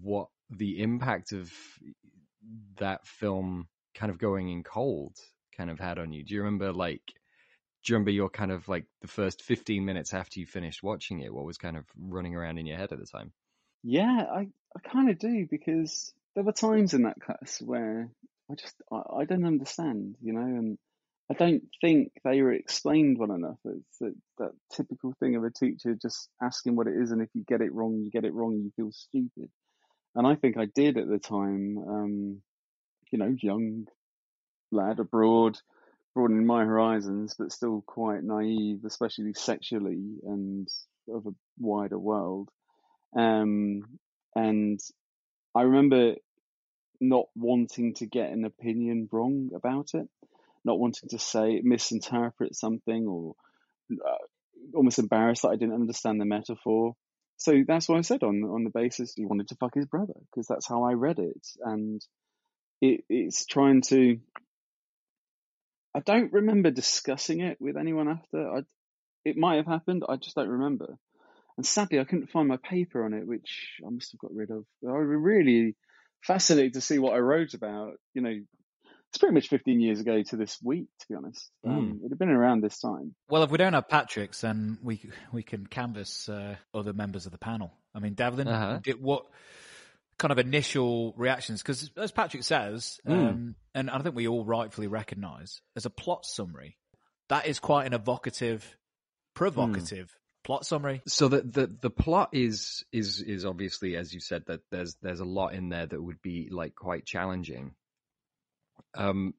what 0.00 0.28
the 0.50 0.80
impact 0.80 1.32
of 1.32 1.52
that 2.78 3.06
film 3.06 3.68
kind 3.94 4.10
of 4.10 4.18
going 4.18 4.48
in 4.50 4.62
cold 4.62 5.16
kind 5.56 5.70
of 5.70 5.80
had 5.80 5.98
on 5.98 6.12
you. 6.12 6.24
Do 6.24 6.34
you 6.34 6.42
remember 6.42 6.72
like? 6.72 7.02
Do 7.84 7.92
you 7.92 7.96
remember 7.96 8.10
your 8.10 8.28
kind 8.28 8.50
of 8.50 8.66
like 8.68 8.86
the 9.00 9.06
first 9.06 9.42
15 9.42 9.84
minutes 9.84 10.12
after 10.12 10.40
you 10.40 10.46
finished 10.46 10.82
watching 10.82 11.20
it? 11.20 11.32
What 11.32 11.44
was 11.44 11.56
kind 11.56 11.76
of 11.76 11.84
running 11.96 12.34
around 12.34 12.58
in 12.58 12.66
your 12.66 12.76
head 12.76 12.90
at 12.90 12.98
the 12.98 13.06
time? 13.06 13.32
Yeah, 13.84 14.24
I, 14.34 14.48
I 14.76 14.88
kind 14.88 15.10
of 15.10 15.18
do 15.18 15.46
because 15.50 16.12
there 16.34 16.44
were 16.44 16.52
times 16.52 16.92
in 16.92 17.02
that 17.02 17.20
class 17.20 17.60
where 17.62 18.10
I 18.50 18.54
just 18.54 18.74
I, 18.92 19.20
I 19.20 19.24
don't 19.24 19.46
understand, 19.46 20.16
you 20.20 20.34
know, 20.34 20.40
and 20.40 20.78
I 21.30 21.34
don't 21.34 21.62
think 21.80 22.12
they 22.24 22.42
were 22.42 22.52
explained 22.52 23.18
well 23.18 23.32
enough. 23.32 23.58
It's 23.64 23.98
that, 24.00 24.14
that 24.38 24.52
typical 24.72 25.14
thing 25.18 25.34
of 25.34 25.44
a 25.44 25.50
teacher 25.50 25.96
just 26.00 26.28
asking 26.42 26.76
what 26.76 26.86
it 26.86 26.94
is, 26.96 27.10
and 27.10 27.22
if 27.22 27.28
you 27.34 27.44
get 27.44 27.62
it 27.62 27.72
wrong, 27.72 28.02
you 28.04 28.10
get 28.10 28.24
it 28.24 28.34
wrong, 28.34 28.60
you 28.62 28.70
feel 28.76 28.92
stupid. 28.92 29.50
And 30.14 30.26
I 30.26 30.34
think 30.34 30.56
I 30.56 30.66
did 30.66 30.98
at 30.98 31.08
the 31.08 31.18
time, 31.18 31.78
um, 31.78 32.42
you 33.10 33.18
know, 33.18 33.34
young 33.40 33.86
lad 34.70 35.00
abroad, 35.00 35.58
broadening 36.14 36.46
my 36.46 36.64
horizons, 36.64 37.34
but 37.38 37.52
still 37.52 37.82
quite 37.86 38.22
naive, 38.22 38.84
especially 38.84 39.34
sexually 39.34 40.18
and 40.24 40.68
of 41.12 41.26
a 41.26 41.34
wider 41.58 41.98
world. 41.98 42.50
Um, 43.16 43.82
and 44.36 44.78
I 45.54 45.62
remember 45.62 46.14
not 47.00 47.26
wanting 47.34 47.94
to 47.94 48.06
get 48.06 48.30
an 48.30 48.44
opinion 48.44 49.08
wrong 49.10 49.50
about 49.54 49.94
it, 49.94 50.06
not 50.64 50.78
wanting 50.78 51.08
to 51.10 51.18
say 51.18 51.60
misinterpret 51.64 52.54
something 52.54 53.06
or 53.06 53.34
uh, 53.92 54.24
almost 54.74 54.98
embarrassed 54.98 55.42
that 55.42 55.48
I 55.48 55.56
didn't 55.56 55.74
understand 55.74 56.20
the 56.20 56.26
metaphor. 56.26 56.94
So 57.38 57.64
that's 57.66 57.88
what 57.88 57.98
I 57.98 58.02
said 58.02 58.22
on 58.22 58.42
on 58.44 58.64
the 58.64 58.70
basis 58.70 59.14
he 59.14 59.24
wanted 59.24 59.48
to 59.48 59.56
fuck 59.56 59.74
his 59.74 59.86
brother 59.86 60.14
because 60.30 60.46
that's 60.46 60.68
how 60.68 60.84
I 60.84 60.92
read 60.92 61.18
it, 61.18 61.46
and 61.60 62.02
it, 62.80 63.04
it's 63.08 63.46
trying 63.46 63.82
to. 63.82 64.18
I 65.94 66.00
don't 66.00 66.32
remember 66.32 66.70
discussing 66.70 67.40
it 67.40 67.58
with 67.58 67.78
anyone 67.78 68.08
after. 68.08 68.50
I, 68.50 68.60
it 69.24 69.38
might 69.38 69.56
have 69.56 69.66
happened. 69.66 70.04
I 70.06 70.16
just 70.16 70.36
don't 70.36 70.48
remember. 70.48 70.98
And 71.56 71.64
sadly, 71.66 72.00
I 72.00 72.04
couldn't 72.04 72.30
find 72.30 72.48
my 72.48 72.58
paper 72.58 73.04
on 73.04 73.14
it, 73.14 73.26
which 73.26 73.78
I 73.86 73.90
must 73.90 74.12
have 74.12 74.18
got 74.20 74.34
rid 74.34 74.50
of. 74.50 74.64
I 74.86 74.92
was 74.92 75.06
really 75.08 75.74
fascinated 76.22 76.74
to 76.74 76.80
see 76.80 76.98
what 76.98 77.14
I 77.14 77.18
wrote 77.18 77.54
about. 77.54 77.94
You 78.14 78.22
know, 78.22 78.34
it's 79.08 79.18
pretty 79.18 79.34
much 79.34 79.48
15 79.48 79.80
years 79.80 80.00
ago 80.00 80.22
to 80.22 80.36
this 80.36 80.58
week, 80.62 80.88
to 81.00 81.06
be 81.08 81.14
honest. 81.14 81.50
Um, 81.66 82.00
it 82.04 82.10
had 82.10 82.18
been 82.18 82.28
around 82.28 82.62
this 82.62 82.78
time. 82.80 83.14
Well, 83.30 83.42
if 83.42 83.50
we 83.50 83.56
don't 83.58 83.72
have 83.72 83.88
Patrick's, 83.88 84.42
then 84.42 84.78
we 84.82 85.10
we 85.32 85.42
can 85.42 85.66
canvass 85.66 86.28
uh, 86.28 86.56
other 86.74 86.92
members 86.92 87.24
of 87.26 87.32
the 87.32 87.38
panel. 87.38 87.72
I 87.94 88.00
mean, 88.00 88.14
Devlin, 88.14 88.48
Uh-huh. 88.48 88.80
did, 88.82 89.00
what 89.00 89.24
kind 90.18 90.32
of 90.32 90.38
initial 90.38 91.14
reactions 91.16 91.62
because, 91.62 91.90
as 91.96 92.12
Patrick 92.12 92.42
says, 92.42 93.00
Mm. 93.06 93.30
um, 93.30 93.54
and 93.74 93.88
I 93.90 93.98
think 94.00 94.14
we 94.14 94.28
all 94.28 94.44
rightfully 94.44 94.86
recognise, 94.88 95.60
as 95.74 95.86
a 95.86 95.90
plot 95.90 96.26
summary, 96.26 96.76
that 97.28 97.46
is 97.46 97.58
quite 97.58 97.86
an 97.86 97.92
evocative, 97.94 98.76
provocative 99.34 100.14
plot 100.46 100.64
summary. 100.64 101.02
so 101.08 101.26
the, 101.26 101.42
the 101.42 101.66
the 101.82 101.90
plot 101.90 102.30
is 102.32 102.84
is 102.92 103.20
is 103.20 103.44
obviously 103.44 103.96
as 103.96 104.14
you 104.14 104.20
said 104.20 104.44
that 104.46 104.60
there's 104.70 104.94
there's 105.02 105.20
a 105.20 105.24
lot 105.24 105.54
in 105.54 105.68
there 105.68 105.86
that 105.86 106.00
would 106.00 106.22
be 106.22 106.48
like 106.50 106.74
quite 106.76 107.04
challenging 107.04 107.74
um 108.94 109.34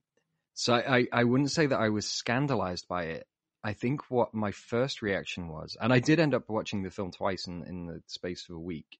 so 0.53 0.73
i 0.73 1.07
i 1.13 1.23
wouldn't 1.23 1.51
say 1.51 1.65
that 1.65 1.79
i 1.79 1.87
was 1.87 2.05
scandalized 2.05 2.87
by 2.89 3.05
it 3.05 3.25
i 3.63 3.71
think 3.71 4.01
what 4.11 4.33
my 4.33 4.51
first 4.51 5.01
reaction 5.01 5.47
was 5.47 5.77
and 5.79 5.93
i 5.93 5.99
did 5.99 6.19
end 6.19 6.33
up 6.35 6.49
watching 6.49 6.83
the 6.83 6.91
film 6.91 7.11
twice 7.11 7.47
in 7.47 7.63
in 7.63 7.85
the 7.85 8.01
space 8.07 8.45
of 8.49 8.55
a 8.55 8.59
week 8.59 8.99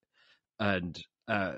and 0.60 1.04
uh 1.28 1.56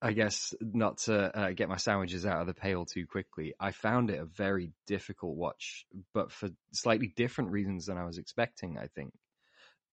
I 0.00 0.12
guess 0.12 0.54
not 0.60 0.98
to 0.98 1.36
uh, 1.36 1.50
get 1.50 1.68
my 1.68 1.76
sandwiches 1.76 2.24
out 2.24 2.40
of 2.40 2.46
the 2.46 2.54
pail 2.54 2.84
too 2.84 3.04
quickly. 3.04 3.54
I 3.58 3.72
found 3.72 4.10
it 4.10 4.20
a 4.20 4.24
very 4.24 4.70
difficult 4.86 5.36
watch, 5.36 5.86
but 6.14 6.30
for 6.30 6.50
slightly 6.72 7.12
different 7.16 7.50
reasons 7.50 7.86
than 7.86 7.98
I 7.98 8.04
was 8.04 8.18
expecting. 8.18 8.78
I 8.78 8.86
think, 8.94 9.12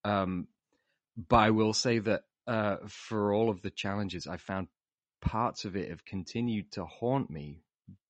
um, 0.05 0.47
but 1.17 1.37
I 1.37 1.49
will 1.49 1.73
say 1.73 1.99
that 1.99 2.23
uh, 2.47 2.77
for 2.87 3.33
all 3.33 3.49
of 3.49 3.61
the 3.61 3.71
challenges, 3.71 4.27
I 4.27 4.37
found 4.37 4.67
parts 5.21 5.65
of 5.65 5.75
it 5.75 5.89
have 5.89 6.05
continued 6.05 6.71
to 6.73 6.85
haunt 6.85 7.29
me. 7.29 7.61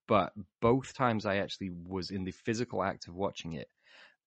But 0.07 0.33
both 0.61 0.93
times 0.93 1.25
I 1.25 1.37
actually 1.37 1.71
was 1.71 2.11
in 2.11 2.25
the 2.25 2.31
physical 2.31 2.83
act 2.83 3.07
of 3.07 3.15
watching 3.15 3.53
it, 3.53 3.69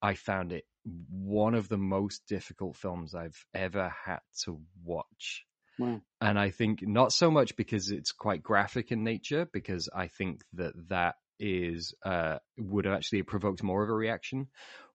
I 0.02 0.14
found 0.14 0.52
it 0.52 0.64
one 1.10 1.54
of 1.54 1.68
the 1.68 1.78
most 1.78 2.26
difficult 2.26 2.76
films 2.76 3.14
I've 3.14 3.44
ever 3.54 3.88
had 4.04 4.20
to 4.44 4.60
watch. 4.84 5.44
Wow. 5.78 6.00
And 6.20 6.38
I 6.38 6.50
think 6.50 6.82
not 6.82 7.12
so 7.12 7.30
much 7.30 7.54
because 7.56 7.90
it's 7.90 8.10
quite 8.10 8.42
graphic 8.42 8.90
in 8.90 9.04
nature, 9.04 9.48
because 9.52 9.88
I 9.94 10.08
think 10.08 10.42
that 10.54 10.72
that 10.88 11.14
is 11.38 11.94
uh, 12.04 12.38
would 12.58 12.86
have 12.86 12.94
actually 12.94 13.22
provoked 13.22 13.62
more 13.62 13.84
of 13.84 13.88
a 13.88 13.92
reaction. 13.92 14.48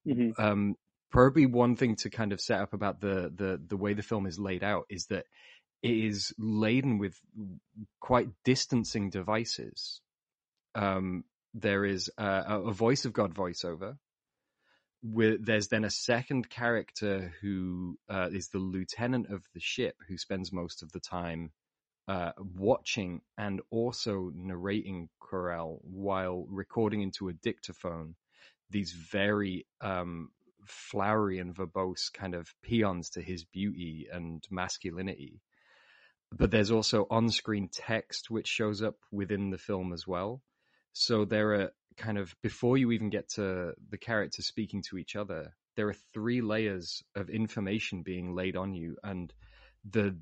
hmm 0.06 0.32
Um, 0.38 0.76
probably 1.14 1.46
one 1.46 1.76
thing 1.76 1.96
to 1.96 2.10
kind 2.10 2.34
of 2.34 2.42
set 2.42 2.60
up 2.60 2.74
about 2.74 3.00
the 3.00 3.32
the 3.34 3.62
the 3.68 3.78
way 3.78 3.94
the 3.94 4.04
film 4.04 4.26
is 4.26 4.40
laid 4.40 4.64
out 4.64 4.86
is 4.90 5.06
that 5.06 5.26
it 5.84 5.92
is 5.92 6.34
laden 6.40 6.98
with 6.98 7.16
quite 8.00 8.30
distancing 8.44 9.10
devices. 9.10 10.02
Um, 10.76 11.24
there 11.54 11.86
is 11.86 12.10
a, 12.18 12.44
a 12.48 12.72
voice 12.72 13.06
of 13.06 13.14
God 13.14 13.34
voiceover. 13.34 13.98
There's 15.04 15.68
then 15.68 15.84
a 15.84 15.90
second 15.90 16.50
character 16.50 17.34
who 17.42 18.00
uh, 18.10 18.30
is 18.32 18.48
the 18.48 18.60
lieutenant 18.60 19.30
of 19.30 19.44
the 19.54 19.60
ship 19.60 19.96
who 20.08 20.18
spends 20.18 20.52
most 20.52 20.82
of 20.82 20.92
the 20.94 21.02
time 21.02 21.52
uh, 22.08 22.32
watching 22.38 23.22
and 23.38 23.62
also 23.70 24.32
narrating 24.34 25.10
Querelle 25.22 25.80
while 25.84 26.46
recording 26.50 27.02
into 27.02 27.28
a 27.28 27.34
dictaphone 27.34 28.16
these 28.70 28.94
very 28.94 29.68
um, 29.82 30.30
flowery 30.66 31.40
and 31.40 31.56
verbose 31.56 32.12
kind 32.14 32.36
of 32.36 32.54
paeans 32.62 33.12
to 33.12 33.22
his 33.22 33.46
beauty 33.46 34.08
and 34.12 34.44
masculinity. 34.50 35.42
But 36.32 36.52
there's 36.52 36.72
also 36.72 37.06
on 37.10 37.30
screen 37.30 37.70
text 37.72 38.32
which 38.32 38.48
shows 38.48 38.82
up 38.82 38.96
within 39.12 39.52
the 39.52 39.58
film 39.58 39.94
as 39.94 40.08
well. 40.08 40.42
So 40.94 41.26
there 41.26 41.54
are 41.54 41.72
kind 41.98 42.18
of, 42.18 42.36
before 42.42 42.78
you 42.78 42.92
even 42.92 43.10
get 43.10 43.30
to 43.32 43.74
the 43.90 43.98
characters 43.98 44.48
speaking 44.48 44.82
to 44.90 44.98
each 44.98 45.16
other, 45.16 45.54
there 45.76 45.88
are 45.90 45.96
three 46.14 46.42
layers 46.42 47.04
of 47.16 47.30
information 47.30 48.04
being 48.04 48.36
laid 48.36 48.56
on 48.56 48.74
you. 48.74 48.98
And 49.04 49.34
the, 49.90 50.18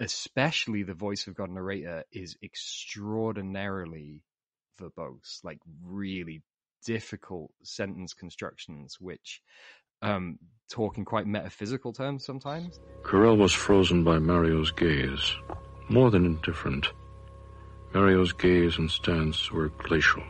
especially 0.00 0.82
the 0.82 0.94
voice 0.94 1.26
of 1.26 1.34
God 1.34 1.50
narrator 1.50 2.04
is 2.12 2.36
extraordinarily 2.42 4.22
verbose, 4.80 5.40
like 5.42 5.58
really 5.82 6.42
difficult 6.84 7.50
sentence 7.62 8.14
constructions, 8.14 8.96
which 9.00 9.42
um, 10.02 10.38
talk 10.70 10.98
in 10.98 11.04
quite 11.04 11.26
metaphysical 11.26 11.92
terms 11.92 12.24
sometimes. 12.24 12.80
Querelle 13.02 13.36
was 13.38 13.52
frozen 13.52 14.04
by 14.04 14.18
Mario's 14.18 14.70
gaze, 14.70 15.34
more 15.88 16.10
than 16.10 16.24
indifferent. 16.24 16.86
Mario's 17.94 18.32
gaze 18.32 18.78
and 18.78 18.90
stance 18.90 19.50
were 19.50 19.70
glacial. 19.70 20.22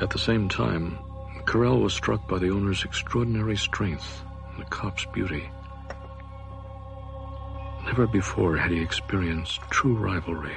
At 0.00 0.10
the 0.10 0.18
same 0.18 0.48
time, 0.48 0.98
Querelle 1.44 1.80
was 1.80 1.92
struck 1.92 2.28
by 2.28 2.38
the 2.38 2.50
owner's 2.50 2.84
extraordinary 2.84 3.56
strength 3.56 4.22
and 4.52 4.64
the 4.64 4.68
cop's 4.68 5.04
beauty. 5.06 5.50
Never 7.98 8.12
before 8.12 8.56
had 8.56 8.70
he 8.70 8.80
experienced 8.80 9.60
true 9.70 9.96
rivalry 9.96 10.56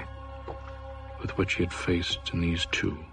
with 1.19 1.35
what 1.39 1.51
he 1.51 1.63
had 1.63 1.73
faced 1.73 2.19
in 2.33 2.39
these 2.39 2.67
two. 2.71 3.03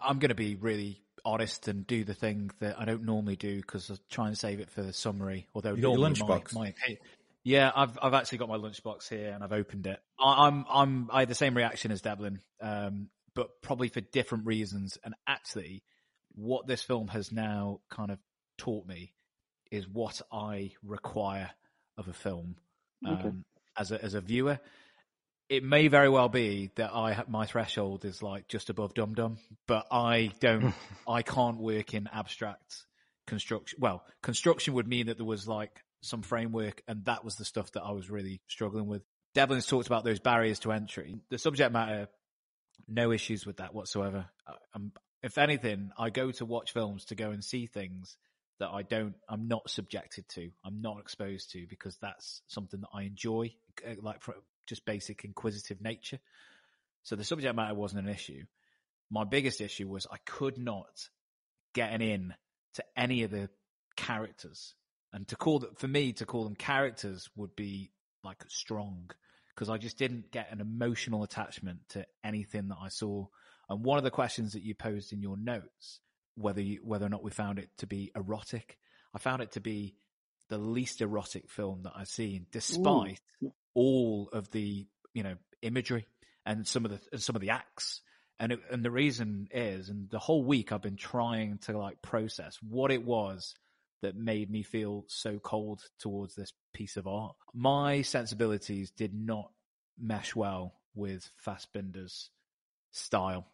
I'm 0.00 0.18
going 0.18 0.30
to 0.30 0.34
be 0.34 0.54
really 0.54 1.02
honest 1.26 1.68
and 1.68 1.86
do 1.86 2.02
the 2.02 2.14
thing 2.14 2.52
that 2.60 2.80
I 2.80 2.86
don't 2.86 3.04
normally 3.04 3.36
do 3.36 3.56
because 3.60 3.90
I 3.90 3.96
try 4.08 4.28
and 4.28 4.38
save 4.38 4.60
it 4.60 4.70
for 4.70 4.80
the 4.80 4.94
summary. 4.94 5.46
Although 5.54 5.74
You 5.74 5.82
your 5.82 5.98
normally 5.98 6.14
lunchbox? 6.14 6.54
my, 6.54 6.72
my 6.88 6.96
yeah, 7.44 7.70
I've 7.76 7.98
I've 8.00 8.14
actually 8.14 8.38
got 8.38 8.48
my 8.48 8.56
lunchbox 8.56 9.10
here 9.10 9.32
and 9.32 9.44
I've 9.44 9.52
opened 9.52 9.86
it. 9.86 10.00
I, 10.18 10.46
I'm 10.46 10.64
I'm 10.70 11.10
I 11.12 11.20
had 11.20 11.28
the 11.28 11.34
same 11.34 11.54
reaction 11.54 11.92
as 11.92 12.00
Devlin, 12.00 12.40
um, 12.62 13.10
but 13.34 13.60
probably 13.60 13.88
for 13.88 14.00
different 14.00 14.46
reasons. 14.46 14.96
And 15.04 15.14
actually, 15.26 15.82
what 16.34 16.66
this 16.66 16.80
film 16.82 17.08
has 17.08 17.30
now 17.30 17.80
kind 17.90 18.10
of 18.10 18.20
taught 18.56 18.86
me 18.86 19.12
is 19.70 19.86
what 19.86 20.22
I 20.32 20.72
require 20.82 21.50
of 21.98 22.08
a 22.08 22.14
film 22.14 22.56
um, 23.04 23.18
Okay. 23.18 23.36
As 23.76 23.92
a 23.92 24.02
as 24.02 24.14
a 24.14 24.20
viewer. 24.20 24.58
It 25.48 25.62
may 25.62 25.86
very 25.86 26.08
well 26.08 26.28
be 26.28 26.70
that 26.74 26.92
I 26.92 27.22
my 27.28 27.46
threshold 27.46 28.04
is 28.04 28.22
like 28.22 28.48
just 28.48 28.68
above 28.68 28.94
dum 28.94 29.14
dum, 29.14 29.38
but 29.68 29.86
I 29.92 30.32
don't, 30.40 30.74
I 31.08 31.22
can't 31.22 31.58
work 31.58 31.94
in 31.94 32.08
abstract 32.12 32.84
construction. 33.26 33.78
Well, 33.80 34.04
construction 34.22 34.74
would 34.74 34.88
mean 34.88 35.06
that 35.06 35.18
there 35.18 35.26
was 35.26 35.46
like 35.46 35.84
some 36.02 36.22
framework, 36.22 36.82
and 36.88 37.04
that 37.04 37.24
was 37.24 37.36
the 37.36 37.44
stuff 37.44 37.72
that 37.72 37.82
I 37.82 37.92
was 37.92 38.10
really 38.10 38.40
struggling 38.48 38.86
with. 38.86 39.02
Devlin's 39.34 39.66
talked 39.66 39.86
about 39.86 40.04
those 40.04 40.18
barriers 40.20 40.60
to 40.60 40.72
entry. 40.72 41.16
The 41.30 41.38
subject 41.38 41.72
matter, 41.72 42.08
no 42.88 43.12
issues 43.12 43.44
with 43.44 43.58
that 43.58 43.74
whatsoever. 43.74 44.26
I'm, 44.74 44.92
if 45.22 45.38
anything, 45.38 45.90
I 45.98 46.10
go 46.10 46.30
to 46.32 46.44
watch 46.44 46.72
films 46.72 47.06
to 47.06 47.14
go 47.14 47.30
and 47.30 47.44
see 47.44 47.66
things 47.66 48.16
that 48.58 48.68
I 48.68 48.82
don't, 48.82 49.14
I'm 49.28 49.48
not 49.48 49.68
subjected 49.68 50.28
to, 50.30 50.50
I'm 50.64 50.80
not 50.80 51.00
exposed 51.00 51.52
to, 51.52 51.66
because 51.68 51.98
that's 52.00 52.40
something 52.46 52.80
that 52.80 52.88
I 52.94 53.02
enjoy, 53.02 53.54
uh, 53.86 53.94
like 54.02 54.22
just 54.66 54.84
basic 54.84 55.24
inquisitive 55.24 55.80
nature. 55.80 56.18
So 57.02 57.16
the 57.16 57.24
subject 57.24 57.54
matter 57.54 57.74
wasn't 57.74 58.06
an 58.06 58.12
issue. 58.12 58.44
My 59.10 59.24
biggest 59.24 59.60
issue 59.60 59.88
was 59.88 60.06
I 60.10 60.16
could 60.24 60.58
not 60.58 61.08
get 61.74 61.92
an 61.92 62.02
in 62.02 62.34
to 62.74 62.84
any 62.96 63.22
of 63.22 63.30
the 63.30 63.48
characters. 63.96 64.74
And 65.12 65.26
to 65.28 65.36
call 65.36 65.60
them, 65.60 65.70
for 65.76 65.88
me, 65.88 66.12
to 66.14 66.26
call 66.26 66.44
them 66.44 66.56
characters 66.56 67.30
would 67.36 67.54
be 67.54 67.92
like 68.24 68.44
strong 68.48 69.10
because 69.54 69.70
I 69.70 69.78
just 69.78 69.96
didn't 69.96 70.30
get 70.30 70.52
an 70.52 70.60
emotional 70.60 71.22
attachment 71.22 71.80
to 71.90 72.06
anything 72.22 72.68
that 72.68 72.78
I 72.82 72.88
saw. 72.88 73.26
And 73.70 73.84
one 73.84 73.98
of 73.98 74.04
the 74.04 74.10
questions 74.10 74.52
that 74.52 74.62
you 74.62 74.74
posed 74.74 75.12
in 75.12 75.22
your 75.22 75.36
notes, 75.36 76.00
whether 76.34 76.60
you, 76.60 76.80
whether 76.82 77.06
or 77.06 77.08
not 77.08 77.22
we 77.22 77.30
found 77.30 77.58
it 77.58 77.70
to 77.78 77.86
be 77.86 78.12
erotic, 78.14 78.78
I 79.14 79.18
found 79.18 79.42
it 79.42 79.52
to 79.52 79.60
be 79.60 79.94
the 80.48 80.58
least 80.58 81.00
erotic 81.00 81.48
film 81.48 81.82
that 81.84 81.92
I've 81.96 82.08
seen, 82.08 82.46
despite 82.52 83.20
all 83.76 84.30
of 84.32 84.50
the 84.50 84.86
you 85.12 85.22
know 85.22 85.36
imagery 85.62 86.06
and 86.44 86.66
some 86.66 86.84
of 86.84 86.90
the 86.90 87.18
some 87.20 87.36
of 87.36 87.42
the 87.42 87.50
acts. 87.50 88.00
And 88.38 88.52
it, 88.52 88.60
and 88.70 88.84
the 88.84 88.90
reason 88.90 89.48
is, 89.50 89.88
and 89.88 90.10
the 90.10 90.18
whole 90.18 90.44
week 90.44 90.70
I've 90.72 90.82
been 90.82 90.96
trying 90.96 91.58
to 91.62 91.78
like 91.78 92.02
process 92.02 92.58
what 92.60 92.90
it 92.90 93.02
was 93.02 93.54
that 94.02 94.14
made 94.14 94.50
me 94.50 94.62
feel 94.62 95.04
so 95.08 95.38
cold 95.38 95.82
towards 95.98 96.34
this 96.34 96.52
piece 96.74 96.98
of 96.98 97.06
art. 97.06 97.34
My 97.54 98.02
sensibilities 98.02 98.90
did 98.90 99.14
not 99.14 99.50
mesh 99.98 100.36
well 100.36 100.74
with 100.94 101.30
Fassbinder's 101.46 102.30
style. 102.92 103.46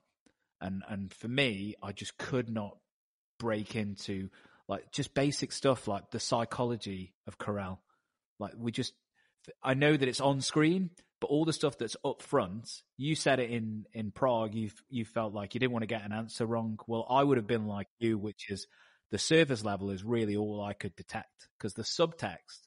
And 0.60 0.82
and 0.88 1.12
for 1.12 1.28
me, 1.28 1.76
I 1.82 1.92
just 1.92 2.18
could 2.18 2.48
not 2.48 2.76
break 3.38 3.76
into 3.76 4.30
like 4.68 4.90
just 4.92 5.14
basic 5.14 5.52
stuff 5.52 5.86
like 5.86 6.10
the 6.10 6.20
psychology 6.20 7.14
of 7.26 7.38
Querelle. 7.38 7.78
Like 8.38 8.52
we 8.56 8.72
just 8.72 8.94
I 9.62 9.74
know 9.74 9.96
that 9.96 10.08
it's 10.08 10.20
on 10.20 10.40
screen, 10.40 10.90
but 11.20 11.28
all 11.28 11.44
the 11.44 11.52
stuff 11.52 11.78
that's 11.78 11.96
up 12.04 12.20
front, 12.22 12.68
you 12.96 13.14
said 13.14 13.38
it 13.38 13.50
in 13.50 13.86
in 13.92 14.10
Prague. 14.10 14.54
You 14.54 14.70
you 14.88 15.04
felt 15.04 15.32
like 15.32 15.54
you 15.54 15.60
didn't 15.60 15.72
want 15.72 15.84
to 15.84 15.86
get 15.86 16.04
an 16.04 16.12
answer 16.12 16.46
wrong. 16.46 16.78
Well, 16.86 17.06
I 17.08 17.22
would 17.22 17.36
have 17.36 17.46
been 17.46 17.66
like 17.66 17.86
you, 18.00 18.18
which 18.18 18.50
is 18.50 18.66
the 19.12 19.18
surface 19.18 19.64
level 19.64 19.90
is 19.90 20.02
really 20.02 20.36
all 20.36 20.60
I 20.60 20.72
could 20.72 20.96
detect 20.96 21.48
because 21.56 21.74
the 21.74 21.82
subtext, 21.82 22.66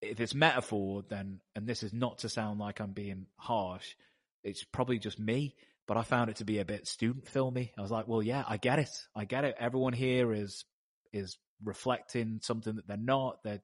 if 0.00 0.20
it's 0.20 0.34
metaphor, 0.34 1.04
then 1.08 1.40
and 1.54 1.66
this 1.66 1.82
is 1.82 1.92
not 1.92 2.18
to 2.18 2.28
sound 2.28 2.58
like 2.58 2.80
I'm 2.80 2.92
being 2.92 3.26
harsh, 3.36 3.94
it's 4.42 4.64
probably 4.64 4.98
just 4.98 5.18
me. 5.18 5.56
But 5.86 5.96
I 5.96 6.02
found 6.02 6.30
it 6.30 6.36
to 6.36 6.44
be 6.44 6.60
a 6.60 6.64
bit 6.64 6.86
student 6.86 7.26
filmy. 7.26 7.72
I 7.76 7.82
was 7.82 7.90
like, 7.90 8.06
well, 8.06 8.22
yeah, 8.22 8.44
I 8.48 8.58
get 8.58 8.78
it. 8.78 9.06
I 9.14 9.24
get 9.24 9.44
it. 9.44 9.56
Everyone 9.58 9.92
here 9.92 10.32
is 10.32 10.64
is 11.12 11.36
reflecting 11.64 12.38
something 12.42 12.76
that 12.76 12.86
they're 12.86 12.96
not. 12.96 13.42
They're 13.42 13.62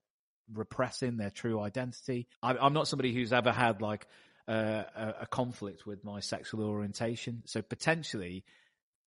repressing 0.53 1.17
their 1.17 1.31
true 1.31 1.61
identity. 1.61 2.29
I, 2.43 2.57
I'm 2.57 2.73
not 2.73 2.89
somebody 2.89 3.13
who's 3.13 3.33
ever 3.33 3.53
had 3.53 3.83
like 3.83 4.07
uh, 4.49 4.85
a, 4.95 5.15
a 5.23 5.27
conflict 5.27 5.87
with 5.87 6.05
my 6.05 6.21
sexual 6.21 6.65
orientation, 6.65 7.43
so 7.47 7.63
potentially 7.63 8.45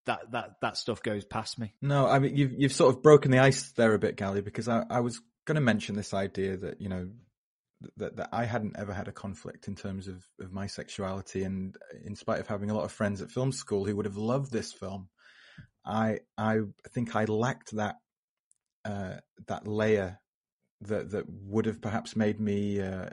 that 0.06 0.32
that 0.32 0.56
that 0.62 0.78
stuff 0.78 1.04
goes 1.04 1.26
past 1.26 1.60
me. 1.60 1.74
No, 1.82 2.08
I 2.08 2.20
mean 2.20 2.36
you've 2.36 2.54
you've 2.58 2.74
sort 2.74 2.96
of 2.96 3.04
broken 3.04 3.32
the 3.32 3.40
ice 3.40 3.72
there 3.72 3.94
a 3.94 4.00
bit, 4.00 4.16
Gally, 4.16 4.42
because 4.42 4.68
I, 4.68 4.84
I 4.90 5.00
was 5.02 5.22
going 5.46 5.56
to 5.56 5.62
mention 5.62 5.96
this 5.96 6.14
idea 6.14 6.58
that 6.58 6.82
you 6.82 6.90
know 6.90 7.10
that 7.98 8.18
that 8.18 8.30
I 8.32 8.46
hadn't 8.46 8.78
ever 8.78 8.94
had 8.94 9.08
a 9.08 9.14
conflict 9.14 9.68
in 9.68 9.76
terms 9.76 10.08
of 10.08 10.26
of 10.40 10.52
my 10.52 10.68
sexuality, 10.68 11.44
and 11.44 11.76
in 12.04 12.16
spite 12.16 12.40
of 12.40 12.48
having 12.48 12.70
a 12.70 12.76
lot 12.76 12.84
of 12.84 12.92
friends 12.92 13.22
at 13.22 13.32
film 13.32 13.52
school 13.52 13.86
who 13.86 13.96
would 13.96 14.06
have 14.06 14.18
loved 14.18 14.52
this 14.52 14.74
film, 14.74 15.10
I 15.86 16.20
I 16.38 16.60
think 16.90 17.16
I 17.16 17.26
lacked 17.26 17.76
that 17.76 17.96
uh, 18.86 19.18
that 19.48 19.68
layer 19.68 20.20
that 20.82 21.12
that 21.12 21.26
would 21.30 21.66
have 21.66 21.82
perhaps 21.82 22.16
made 22.16 22.40
me 22.40 22.82
uh, 22.82 23.10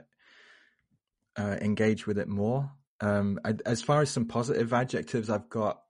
uh, 1.37 1.57
engage 1.61 2.07
with 2.07 2.17
it 2.17 2.27
more. 2.27 2.71
Um, 3.01 3.39
I, 3.45 3.55
as 3.65 3.81
far 3.81 4.01
as 4.01 4.09
some 4.09 4.25
positive 4.25 4.73
adjectives, 4.73 5.29
I've 5.29 5.49
got 5.49 5.81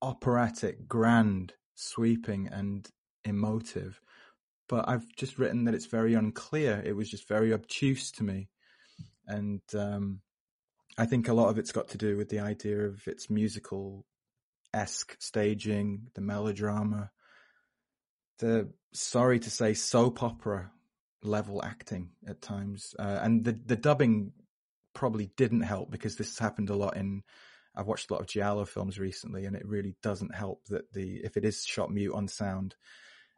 operatic, 0.00 0.88
grand, 0.88 1.54
sweeping, 1.74 2.48
and 2.48 2.88
emotive. 3.24 4.00
But 4.68 4.88
I've 4.88 5.06
just 5.16 5.38
written 5.38 5.64
that 5.64 5.74
it's 5.74 5.86
very 5.86 6.14
unclear. 6.14 6.82
It 6.84 6.96
was 6.96 7.10
just 7.10 7.28
very 7.28 7.52
obtuse 7.52 8.10
to 8.12 8.24
me, 8.24 8.48
and 9.26 9.60
um, 9.74 10.20
I 10.96 11.06
think 11.06 11.28
a 11.28 11.34
lot 11.34 11.48
of 11.48 11.58
it's 11.58 11.72
got 11.72 11.88
to 11.88 11.98
do 11.98 12.16
with 12.16 12.28
the 12.28 12.40
idea 12.40 12.80
of 12.80 13.06
its 13.06 13.28
musical 13.28 14.06
esque 14.74 15.16
staging, 15.20 16.08
the 16.14 16.20
melodrama, 16.20 17.10
the 18.38 18.70
sorry 18.92 19.38
to 19.38 19.50
say 19.50 19.74
soap 19.74 20.22
opera 20.22 20.70
level 21.22 21.62
acting 21.64 22.10
at 22.26 22.42
times, 22.42 22.94
uh, 22.98 23.20
and 23.22 23.44
the 23.44 23.52
the 23.52 23.76
dubbing 23.76 24.32
probably 24.94 25.30
didn't 25.36 25.62
help 25.62 25.90
because 25.90 26.16
this 26.16 26.28
has 26.28 26.38
happened 26.38 26.70
a 26.70 26.76
lot 26.76 26.96
in. 26.96 27.22
I've 27.74 27.86
watched 27.86 28.10
a 28.10 28.12
lot 28.12 28.20
of 28.20 28.28
giallo 28.28 28.66
films 28.66 28.98
recently, 28.98 29.46
and 29.46 29.56
it 29.56 29.66
really 29.66 29.96
doesn't 30.02 30.34
help 30.34 30.64
that 30.68 30.92
the 30.92 31.20
if 31.24 31.36
it 31.36 31.44
is 31.44 31.64
shot 31.64 31.90
mute 31.90 32.12
on 32.14 32.28
sound, 32.28 32.74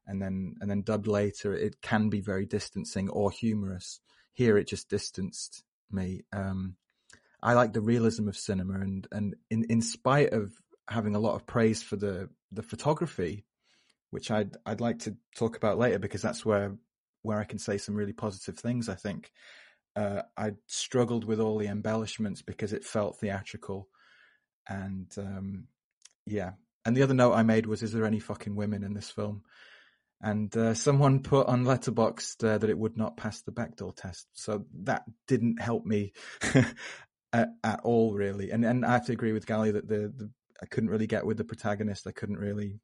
and 0.07 0.21
then 0.21 0.57
and 0.61 0.71
then 0.71 0.83
dubbed 0.83 1.07
later, 1.07 1.55
it 1.55 1.81
can 1.81 2.09
be 2.09 2.21
very 2.21 2.47
distancing 2.47 3.09
or 3.09 3.31
humorous. 3.31 4.01
Here, 4.33 4.59
it 4.59 4.67
just 4.67 4.91
distanced 4.91 5.63
me. 5.91 6.23
Um, 6.33 6.77
I 7.43 7.53
like 7.53 7.73
the 7.73 7.81
realism 7.81 8.29
of 8.29 8.37
cinema, 8.37 8.75
and 8.81 9.07
and 9.13 9.37
in 9.51 9.65
in 9.65 9.83
spite 9.83 10.33
of 10.33 10.53
having 10.89 11.15
a 11.15 11.21
lot 11.21 11.35
of 11.35 11.47
praise 11.47 11.83
for 11.83 11.97
the 11.97 12.29
the 12.51 12.63
photography, 12.63 13.45
which 14.11 14.31
I'd 14.31 14.57
I'd 14.67 14.81
like 14.81 15.01
to 15.01 15.17
talk 15.37 15.57
about 15.57 15.79
later 15.79 15.99
because 15.99 16.23
that's 16.23 16.45
where 16.45 16.75
where 17.25 17.41
I 17.41 17.45
can 17.45 17.59
say 17.59 17.79
some 17.79 17.95
really 17.95 18.13
positive 18.13 18.59
things. 18.59 18.89
I 18.89 18.95
think 18.95 19.33
uh, 19.97 20.23
I 20.37 20.53
struggled 20.67 21.25
with 21.25 21.41
all 21.41 21.59
the 21.59 21.67
embellishments 21.67 22.43
because 22.43 22.73
it 22.73 22.85
felt 22.85 23.19
theatrical, 23.19 23.89
and 24.69 25.11
um, 25.19 25.67
yeah. 26.27 26.53
And 26.87 26.95
the 26.95 27.03
other 27.03 27.15
note 27.15 27.33
I 27.33 27.43
made 27.43 27.67
was, 27.67 27.83
"Is 27.83 27.93
there 27.93 28.05
any 28.05 28.21
fucking 28.21 28.55
women 28.55 28.85
in 28.85 28.95
this 28.95 29.11
film?" 29.11 29.43
And 30.21 30.55
uh, 30.57 30.75
someone 30.75 31.23
put 31.23 31.47
on 31.49 31.65
Letterboxd 31.65 32.45
uh, 32.45 32.59
that 32.59 32.71
it 32.71 32.79
would 32.79 32.97
not 32.97 33.17
pass 33.17 33.43
the 33.43 33.53
Bechdel 33.53 33.95
test, 33.97 34.27
so 34.33 34.65
that 34.83 35.05
didn't 35.27 35.61
help 35.61 35.85
me 35.85 36.13
at, 37.33 37.49
at, 37.63 37.81
all, 37.85 38.15
really. 38.15 38.51
And 38.51 38.65
and 38.65 38.85
I 38.85 38.93
have 38.93 39.07
to 39.07 39.13
agree 39.13 39.33
with 39.33 39.47
Gally 39.47 39.71
that 39.73 39.89
the, 39.89 40.13
the 40.17 40.31
I 40.63 40.67
couldn't 40.67 40.91
really 40.91 41.07
get 41.07 41.27
with 41.27 41.37
the 41.37 41.45
protagonist. 41.45 42.07
I 42.07 42.13
couldn't 42.13 42.39
really 42.39 42.81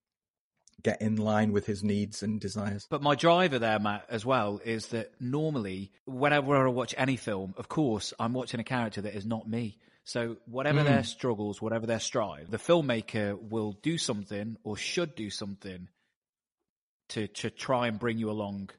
get 0.82 1.00
in 1.00 1.16
line 1.16 1.52
with 1.52 1.66
his 1.66 1.82
needs 1.82 2.22
and 2.22 2.40
desires. 2.40 2.86
But 2.90 3.02
my 3.02 3.14
driver 3.14 3.58
there, 3.58 3.78
Matt, 3.78 4.06
as 4.08 4.24
well, 4.24 4.60
is 4.64 4.88
that 4.88 5.12
normally, 5.20 5.92
whenever 6.06 6.56
I 6.56 6.70
watch 6.70 6.94
any 6.96 7.16
film, 7.16 7.54
of 7.56 7.68
course, 7.68 8.12
I'm 8.18 8.32
watching 8.32 8.60
a 8.60 8.64
character 8.64 9.02
that 9.02 9.14
is 9.14 9.26
not 9.26 9.48
me. 9.48 9.78
So 10.04 10.36
whatever 10.46 10.80
mm. 10.80 10.86
their 10.86 11.04
struggles, 11.04 11.60
whatever 11.60 11.86
their 11.86 12.00
strive, 12.00 12.50
the 12.50 12.58
filmmaker 12.58 13.38
will 13.40 13.72
do 13.82 13.98
something 13.98 14.56
or 14.64 14.76
should 14.76 15.14
do 15.14 15.30
something 15.30 15.88
to 17.10 17.28
to 17.28 17.50
try 17.50 17.86
and 17.88 17.98
bring 17.98 18.18
you 18.18 18.30
along, 18.30 18.70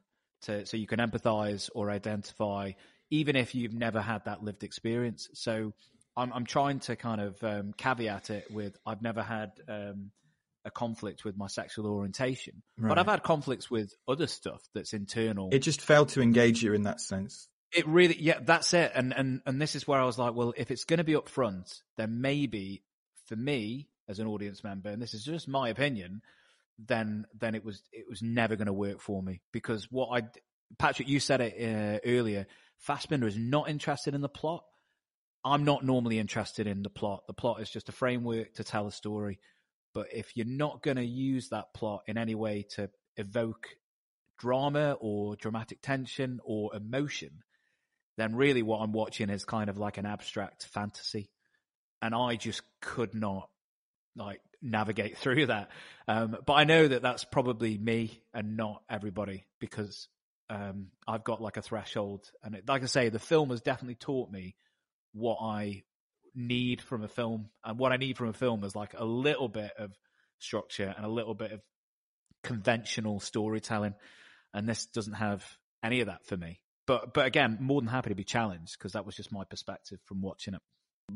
to 0.44 0.66
so 0.66 0.78
you 0.78 0.88
can 0.88 1.00
empathise 1.00 1.70
or 1.76 1.92
identify, 1.92 2.72
even 3.10 3.36
if 3.36 3.56
you've 3.56 3.74
never 3.74 4.02
had 4.02 4.26
that 4.26 4.44
lived 4.44 4.64
experience. 4.64 5.30
So 5.34 5.74
I'm 6.18 6.34
I'm 6.34 6.46
trying 6.46 6.80
to 6.82 6.96
kind 6.96 7.22
of 7.22 7.44
um, 7.44 7.74
caveat 7.78 8.30
it 8.30 8.52
with 8.52 8.78
I've 8.86 9.02
never 9.02 9.22
had. 9.22 9.52
Um, 9.68 10.12
a 10.66 10.72
conflict 10.72 11.26
with 11.26 11.38
my 11.38 11.48
sexual 11.48 11.88
orientation, 11.88 12.62
right. 12.78 12.90
but 12.90 13.00
I've 13.00 13.08
had 13.08 13.24
conflicts 13.24 13.72
with 13.72 13.94
other 14.08 14.28
stuff 14.28 14.62
that's 14.74 14.94
internal. 14.94 15.50
It 15.52 15.60
just 15.60 15.82
failed 15.82 16.10
to 16.10 16.22
engage 16.22 16.62
you 16.62 16.74
in 16.74 16.84
that 16.84 17.02
sense. 17.02 17.48
It 17.74 17.88
really, 17.88 18.22
yeah, 18.22 18.40
that's 18.42 18.74
it. 18.74 18.92
And 18.94 19.14
and 19.14 19.42
and 19.46 19.62
this 19.62 19.76
is 19.76 19.88
where 19.88 20.00
I 20.00 20.06
was 20.06 20.18
like, 20.18 20.34
well, 20.34 20.54
if 20.58 20.72
it's 20.72 20.84
going 20.84 20.98
to 20.98 21.04
be 21.04 21.14
upfront, 21.14 21.82
then 21.98 22.22
maybe 22.22 22.84
for 23.28 23.36
me 23.36 23.88
as 24.10 24.20
an 24.20 24.28
audience 24.28 24.64
member, 24.64 24.90
and 24.90 25.02
this 25.02 25.14
is 25.14 25.24
just 25.24 25.48
my 25.48 25.70
opinion, 25.70 26.22
then 26.78 27.26
then 27.40 27.56
it 27.56 27.64
was 27.64 27.82
it 27.92 28.06
was 28.10 28.22
never 28.22 28.56
going 28.56 28.68
to 28.68 28.74
work 28.74 29.00
for 29.00 29.24
me 29.24 29.42
because 29.52 29.88
what 29.90 30.10
I, 30.12 30.28
Patrick, 30.78 31.08
you 31.08 31.20
said 31.20 31.42
it 31.42 31.56
uh, 31.60 32.00
earlier. 32.08 32.46
Fassbinder 32.88 33.28
is 33.28 33.38
not 33.38 33.70
interested 33.70 34.16
in 34.16 34.22
the 34.22 34.30
plot. 34.30 34.64
I'm 35.46 35.64
not 35.64 35.86
normally 35.86 36.20
interested 36.20 36.68
in 36.68 36.82
the 36.82 36.90
plot. 36.90 37.24
The 37.28 37.34
plot 37.34 37.62
is 37.62 37.70
just 37.70 37.90
a 37.90 37.92
framework 37.92 38.56
to 38.56 38.64
tell 38.64 38.88
a 38.88 38.92
story. 38.92 39.40
But 39.94 40.08
if 40.14 40.36
you're 40.36 40.46
not 40.46 40.82
going 40.82 40.98
to 40.98 41.06
use 41.06 41.50
that 41.50 41.74
plot 41.74 42.04
in 42.08 42.18
any 42.18 42.36
way 42.36 42.66
to 42.76 42.90
evoke 43.18 43.68
drama 44.40 44.98
or 45.00 45.36
dramatic 45.36 45.82
tension 45.82 46.40
or 46.44 46.76
emotion, 46.76 47.44
then 48.18 48.36
really 48.36 48.64
what 48.64 48.80
I'm 48.80 48.94
watching 48.94 49.30
is 49.30 49.46
kind 49.46 49.70
of 49.70 49.78
like 49.78 49.98
an 49.98 50.06
abstract 50.06 50.66
fantasy. 50.66 51.30
And 52.02 52.16
I 52.16 52.36
just 52.36 52.62
could 52.82 53.14
not 53.14 53.50
like 54.16 54.42
navigate 54.62 55.18
through 55.20 55.48
that. 55.48 55.70
Um, 56.08 56.38
but 56.46 56.54
I 56.54 56.64
know 56.64 56.88
that 56.88 57.02
that's 57.02 57.24
probably 57.24 57.78
me 57.78 58.22
and 58.34 58.58
not 58.58 58.84
everybody 58.90 59.46
because 59.60 60.08
um, 60.50 60.88
I've 61.08 61.24
got 61.24 61.42
like 61.42 61.58
a 61.58 61.62
threshold. 61.62 62.30
And 62.44 62.56
it, 62.56 62.68
like 62.68 62.84
I 62.84 62.88
say, 62.88 63.10
the 63.10 63.20
film 63.20 63.50
has 63.50 63.62
definitely 63.62 63.96
taught 63.96 64.32
me 64.32 64.56
what 65.14 65.38
I 65.42 65.84
need 66.36 66.82
from 66.82 67.04
a 67.04 67.08
film. 67.08 67.50
And 67.64 67.78
what 67.78 67.92
I 67.92 67.98
need 67.98 68.18
from 68.18 68.30
a 68.30 68.34
film 68.34 68.64
is 68.64 68.76
like 68.76 68.94
a 68.98 69.06
little 69.06 69.48
bit 69.48 69.72
of 69.78 69.92
structure 70.40 70.94
and 70.96 71.06
a 71.06 71.10
little 71.10 71.34
bit 71.34 71.52
of 71.52 71.62
conventional 72.44 73.20
storytelling. 73.20 73.94
And 74.54 74.68
this 74.68 74.86
doesn't 74.88 75.14
have 75.14 75.46
any 75.84 76.02
of 76.02 76.08
that 76.08 76.26
for 76.26 76.38
me. 76.38 76.60
But 76.88 77.14
but 77.14 77.26
again, 77.26 77.58
more 77.62 77.82
than 77.82 77.88
happy 77.88 78.10
to 78.10 78.16
be 78.16 78.24
challenged 78.24 78.78
because 78.78 78.94
that 78.94 79.06
was 79.06 79.16
just 79.16 79.32
my 79.32 79.44
perspective 79.44 80.00
from 80.06 80.22
watching 80.22 80.56
it. 80.56 80.62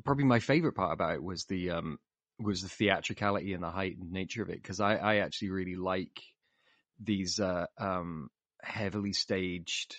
Probably 0.04 0.26
my 0.26 0.40
favorite 0.40 0.74
part 0.74 0.94
about 0.94 1.16
it 1.16 1.24
was 1.24 1.46
the 1.46 1.72
um 1.72 1.98
was 2.40 2.62
the 2.62 2.70
theatricality 2.70 3.54
and 3.54 3.64
the 3.64 3.72
heightened 3.72 4.12
nature 4.12 4.44
of 4.44 4.50
it 4.50 4.62
because 4.62 4.80
I 4.80 4.96
I 4.96 5.16
actually 5.18 5.50
really 5.50 5.76
like 5.76 6.22
these 7.02 7.40
uh 7.40 7.66
um 7.78 8.30
heavily 8.62 9.14
staged 9.14 9.96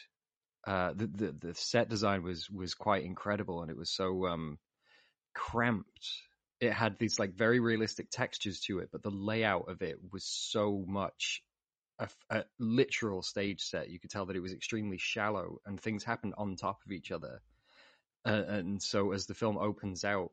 uh 0.66 0.92
the, 0.94 1.06
the 1.06 1.36
the 1.48 1.54
set 1.54 1.88
design 1.88 2.22
was 2.22 2.48
was 2.50 2.74
quite 2.74 3.04
incredible 3.04 3.62
and 3.62 3.70
it 3.70 3.76
was 3.76 3.90
so 3.90 4.26
um 4.26 4.58
cramped. 5.36 6.08
It 6.60 6.72
had 6.72 6.98
these 6.98 7.18
like 7.18 7.34
very 7.34 7.60
realistic 7.60 8.10
textures 8.10 8.60
to 8.62 8.78
it, 8.78 8.88
but 8.90 9.02
the 9.02 9.10
layout 9.10 9.68
of 9.68 9.82
it 9.82 9.96
was 10.10 10.24
so 10.24 10.82
much 10.86 11.42
a, 11.98 12.08
a, 12.30 12.44
literal 12.58 13.22
stage 13.22 13.60
set. 13.60 13.90
You 13.90 14.00
could 14.00 14.10
tell 14.10 14.26
that 14.26 14.36
it 14.36 14.40
was 14.40 14.52
extremely 14.52 14.98
shallow 14.98 15.58
and 15.66 15.80
things 15.80 16.02
happened 16.02 16.34
on 16.38 16.56
top 16.56 16.78
of 16.84 16.92
each 16.92 17.10
other. 17.10 17.40
Uh, 18.24 18.42
and 18.48 18.82
so 18.82 19.12
as 19.12 19.26
the 19.26 19.34
film 19.34 19.58
opens 19.58 20.04
out, 20.04 20.32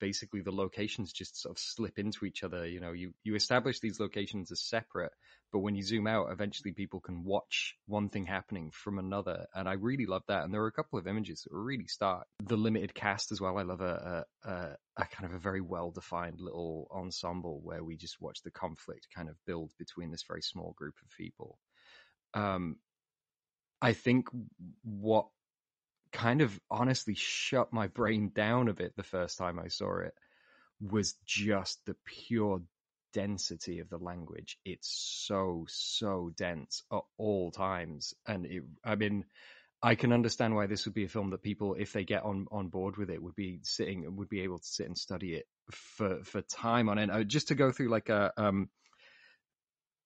basically 0.00 0.40
the 0.40 0.52
locations 0.52 1.12
just 1.12 1.40
sort 1.40 1.56
of 1.56 1.58
slip 1.58 1.98
into 1.98 2.24
each 2.24 2.42
other. 2.42 2.66
You 2.66 2.80
know, 2.80 2.92
you, 2.92 3.12
you 3.22 3.34
establish 3.34 3.80
these 3.80 4.00
locations 4.00 4.50
as 4.50 4.60
separate, 4.60 5.12
but 5.52 5.58
when 5.58 5.74
you 5.74 5.82
zoom 5.82 6.06
out, 6.06 6.32
eventually 6.32 6.72
people 6.72 7.00
can 7.00 7.24
watch 7.24 7.76
one 7.86 8.08
thing 8.08 8.24
happening 8.24 8.70
from 8.70 8.98
another. 8.98 9.46
And 9.54 9.68
I 9.68 9.74
really 9.74 10.06
love 10.06 10.22
that. 10.28 10.44
And 10.44 10.52
there 10.52 10.62
are 10.62 10.68
a 10.68 10.72
couple 10.72 10.98
of 10.98 11.06
images 11.06 11.42
that 11.42 11.54
really 11.54 11.86
stark. 11.86 12.26
The 12.42 12.56
limited 12.56 12.94
cast 12.94 13.32
as 13.32 13.40
well. 13.40 13.58
I 13.58 13.62
love 13.62 13.82
a, 13.82 14.24
a, 14.44 14.50
a, 14.50 14.76
a 14.96 15.04
kind 15.04 15.26
of 15.26 15.34
a 15.34 15.38
very 15.38 15.60
well 15.60 15.90
defined 15.90 16.40
little 16.40 16.88
ensemble 16.90 17.60
where 17.62 17.84
we 17.84 17.96
just 17.96 18.20
watch 18.20 18.42
the 18.42 18.50
conflict 18.50 19.08
kind 19.14 19.28
of 19.28 19.36
build 19.46 19.72
between 19.78 20.10
this 20.10 20.24
very 20.26 20.42
small 20.42 20.74
group 20.76 20.94
of 21.02 21.10
people. 21.16 21.58
Um, 22.32 22.76
I 23.82 23.92
think 23.92 24.28
what 24.82 25.26
kind 26.12 26.40
of 26.40 26.58
honestly 26.70 27.14
shut 27.14 27.72
my 27.72 27.88
brain 27.88 28.30
down 28.34 28.68
a 28.68 28.74
bit 28.74 28.96
the 28.96 29.02
first 29.02 29.36
time 29.36 29.58
I 29.58 29.68
saw 29.68 29.98
it 29.98 30.14
was 30.80 31.14
just 31.26 31.84
the 31.86 31.96
pure 32.04 32.62
density 33.12 33.80
of 33.80 33.88
the 33.88 33.98
language. 33.98 34.58
It's 34.64 35.24
so, 35.26 35.66
so 35.68 36.32
dense 36.36 36.82
at 36.92 37.02
all 37.18 37.50
times. 37.50 38.14
And 38.26 38.46
it, 38.46 38.62
I 38.84 38.96
mean, 38.96 39.24
I 39.82 39.94
can 39.96 40.12
understand 40.12 40.54
why 40.54 40.66
this 40.66 40.84
would 40.84 40.94
be 40.94 41.04
a 41.04 41.08
film 41.08 41.30
that 41.30 41.42
people, 41.42 41.74
if 41.78 41.92
they 41.92 42.04
get 42.04 42.22
on, 42.22 42.46
on 42.52 42.68
board 42.68 42.96
with 42.96 43.10
it, 43.10 43.22
would 43.22 43.34
be 43.34 43.60
sitting, 43.62 44.04
would 44.16 44.28
be 44.28 44.42
able 44.42 44.58
to 44.58 44.66
sit 44.66 44.86
and 44.86 44.96
study 44.96 45.34
it 45.34 45.46
for, 45.70 46.22
for 46.24 46.42
time 46.42 46.88
on 46.88 46.98
end. 46.98 47.10
Uh, 47.10 47.24
just 47.24 47.48
to 47.48 47.54
go 47.54 47.72
through 47.72 47.88
like 47.88 48.08
a, 48.08 48.32
um, 48.36 48.68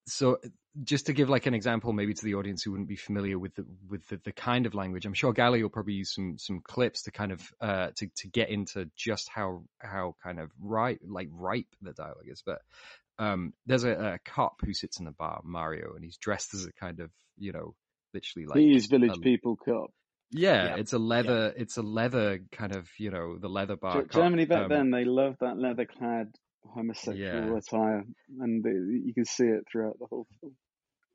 so 0.06 0.38
just 0.84 1.06
to 1.06 1.12
give 1.12 1.28
like 1.28 1.46
an 1.46 1.54
example, 1.54 1.92
maybe 1.92 2.14
to 2.14 2.24
the 2.24 2.34
audience 2.34 2.62
who 2.62 2.70
wouldn't 2.70 2.88
be 2.88 2.96
familiar 2.96 3.38
with 3.38 3.54
the 3.54 3.64
with 3.88 4.06
the, 4.08 4.20
the 4.24 4.32
kind 4.32 4.66
of 4.66 4.74
language, 4.74 5.06
I'm 5.06 5.14
sure 5.14 5.32
Gally 5.32 5.62
will 5.62 5.70
probably 5.70 5.94
use 5.94 6.14
some 6.14 6.38
some 6.38 6.60
clips 6.60 7.02
to 7.04 7.10
kind 7.10 7.32
of 7.32 7.42
uh, 7.60 7.88
to 7.96 8.08
to 8.16 8.28
get 8.28 8.50
into 8.50 8.88
just 8.96 9.28
how 9.28 9.64
how 9.78 10.14
kind 10.22 10.38
of 10.38 10.50
ripe 10.60 11.00
like 11.06 11.28
ripe 11.32 11.66
the 11.82 11.92
dialogue 11.92 12.28
is. 12.28 12.42
But 12.44 12.60
um, 13.18 13.54
there's 13.66 13.84
a, 13.84 13.90
a 13.90 14.18
cop 14.24 14.60
who 14.64 14.74
sits 14.74 14.98
in 14.98 15.06
the 15.06 15.12
bar, 15.12 15.40
Mario, 15.44 15.94
and 15.94 16.04
he's 16.04 16.18
dressed 16.18 16.54
as 16.54 16.66
a 16.66 16.72
kind 16.72 17.00
of 17.00 17.10
you 17.38 17.52
know 17.52 17.74
literally 18.14 18.46
like 18.46 18.56
These 18.56 18.86
village 18.86 19.12
um, 19.12 19.20
people 19.22 19.56
cop. 19.56 19.90
Yeah, 20.30 20.64
Yeah. 20.66 20.76
it's 20.76 20.92
a 20.92 20.98
leather. 20.98 21.54
It's 21.56 21.78
a 21.78 21.82
leather 21.82 22.40
kind 22.52 22.76
of 22.76 22.88
you 22.98 23.10
know 23.10 23.38
the 23.38 23.48
leather 23.48 23.76
bar. 23.76 24.02
Ge- 24.02 24.12
Germany 24.12 24.44
back 24.44 24.64
um, 24.64 24.68
then, 24.68 24.90
they 24.90 25.04
loved 25.04 25.38
that 25.40 25.56
leather-clad 25.56 26.34
homosexual 26.74 27.56
Yeah. 27.56 27.58
attire, 27.58 28.04
and 28.40 28.64
you 28.64 29.12
can 29.14 29.24
see 29.24 29.44
it 29.44 29.64
throughout 29.70 29.98
the 29.98 30.06
whole 30.06 30.26
film. 30.40 30.56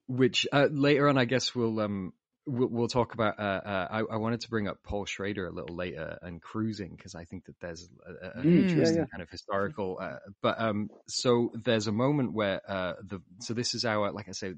which 0.07 0.47
uh, 0.51 0.67
later 0.71 1.07
on, 1.07 1.17
I 1.17 1.25
guess 1.25 1.55
we'll 1.55 1.79
um 1.79 2.13
we'll, 2.45 2.67
we'll 2.67 2.87
talk 2.87 3.13
about. 3.13 3.39
Uh, 3.39 3.61
uh, 3.65 3.87
I, 3.91 3.99
I 4.13 4.17
wanted 4.17 4.41
to 4.41 4.49
bring 4.49 4.67
up 4.67 4.77
Paul 4.83 5.05
Schrader 5.05 5.47
a 5.47 5.51
little 5.51 5.75
later 5.75 6.17
and 6.21 6.41
cruising 6.41 6.95
because 6.95 7.15
I 7.15 7.25
think 7.25 7.45
that 7.45 7.59
there's 7.61 7.87
a, 8.05 8.27
a, 8.27 8.41
an 8.41 8.45
Mm, 8.45 8.55
yeah, 8.55 8.57
interesting 8.57 8.97
yeah. 8.97 9.05
kind 9.11 9.21
of 9.21 9.29
historical. 9.29 9.99
Uh, 10.01 10.17
but 10.41 10.59
um, 10.59 10.89
so 11.07 11.51
there's 11.53 11.87
a 11.87 11.91
moment 11.91 12.33
where 12.33 12.61
uh 12.67 12.93
the 13.07 13.19
so 13.39 13.53
this 13.53 13.73
is 13.73 13.85
our 13.85 14.11
like 14.11 14.27
I 14.27 14.33
say 14.33 14.53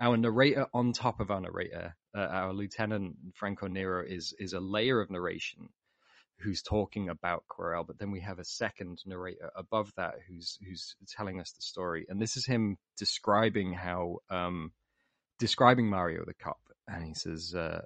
our 0.00 0.16
narrator 0.16 0.66
on 0.74 0.92
top 0.92 1.20
of 1.20 1.30
our 1.30 1.40
narrator, 1.40 1.94
uh, 2.16 2.20
our 2.20 2.52
Lieutenant 2.52 3.16
Franco 3.34 3.68
Nero 3.68 4.04
is 4.06 4.34
is 4.38 4.52
a 4.52 4.60
layer 4.60 5.00
of 5.00 5.10
narration 5.10 5.68
who's 6.40 6.62
talking 6.62 7.08
about 7.08 7.44
Querelle, 7.48 7.86
but 7.86 7.98
then 7.98 8.10
we 8.10 8.20
have 8.20 8.38
a 8.38 8.44
second 8.44 9.02
narrator 9.06 9.50
above 9.56 9.92
that 9.96 10.14
who's 10.28 10.58
who's 10.66 10.94
telling 11.08 11.40
us 11.40 11.52
the 11.52 11.62
story, 11.62 12.06
and 12.08 12.20
this 12.20 12.36
is 12.36 12.46
him 12.46 12.76
describing 12.96 13.72
how 13.72 14.18
um 14.30 14.72
describing 15.38 15.88
Mario 15.88 16.24
the 16.24 16.34
cop, 16.34 16.60
and 16.86 17.04
he 17.04 17.14
says, 17.14 17.54
uh, 17.54 17.82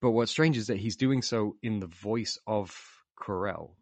"But 0.00 0.12
what's 0.12 0.30
strange 0.30 0.56
is 0.56 0.68
that 0.68 0.78
he's 0.78 0.96
doing 0.96 1.22
so 1.22 1.56
in 1.62 1.80
the 1.80 1.86
voice 1.86 2.38
of 2.46 2.74
Querelle. 3.16 3.74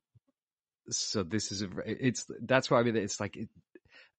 So 0.91 1.23
this 1.23 1.53
is 1.53 1.63
a, 1.63 1.69
it's 1.87 2.27
that's 2.43 2.71
why 2.71 2.81
I 2.81 2.83
mean 2.83 2.97
it's 2.97 3.21
like, 3.21 3.37
it, 3.37 3.49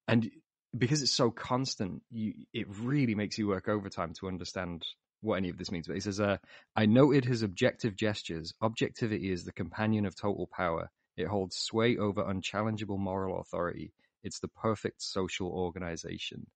and 0.08 0.30
because 0.76 1.02
it's 1.02 1.12
so 1.12 1.30
constant, 1.30 2.02
you 2.10 2.34
it 2.52 2.66
really 2.68 3.14
makes 3.14 3.38
you 3.38 3.48
work 3.48 3.68
overtime 3.68 4.14
to 4.14 4.28
understand." 4.28 4.84
What 5.20 5.36
any 5.36 5.50
of 5.50 5.58
this 5.58 5.70
means, 5.70 5.86
but 5.86 5.94
he 5.94 6.00
says, 6.00 6.20
uh, 6.20 6.38
"I 6.76 6.86
noted 6.86 7.24
his 7.24 7.42
objective 7.42 7.94
gestures. 7.96 8.54
Objectivity 8.60 9.30
is 9.30 9.44
the 9.44 9.52
companion 9.52 10.06
of 10.06 10.14
total 10.16 10.46
power. 10.46 10.90
It 11.16 11.26
holds 11.26 11.56
sway 11.56 11.98
over 11.98 12.22
unchallengeable 12.22 12.98
moral 12.98 13.40
authority. 13.40 13.92
It's 14.22 14.40
the 14.40 14.48
perfect 14.48 15.02
social 15.02 15.48
organization." 15.48 16.46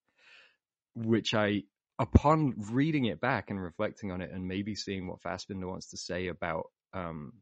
which 0.95 1.33
I, 1.33 1.63
upon 1.99 2.55
reading 2.71 3.05
it 3.05 3.19
back 3.19 3.49
and 3.49 3.61
reflecting 3.61 4.11
on 4.11 4.21
it, 4.21 4.31
and 4.31 4.47
maybe 4.47 4.75
seeing 4.75 5.07
what 5.07 5.21
Fassbinder 5.21 5.67
wants 5.67 5.89
to 5.89 5.97
say 5.97 6.27
about, 6.27 6.71
um, 6.93 7.33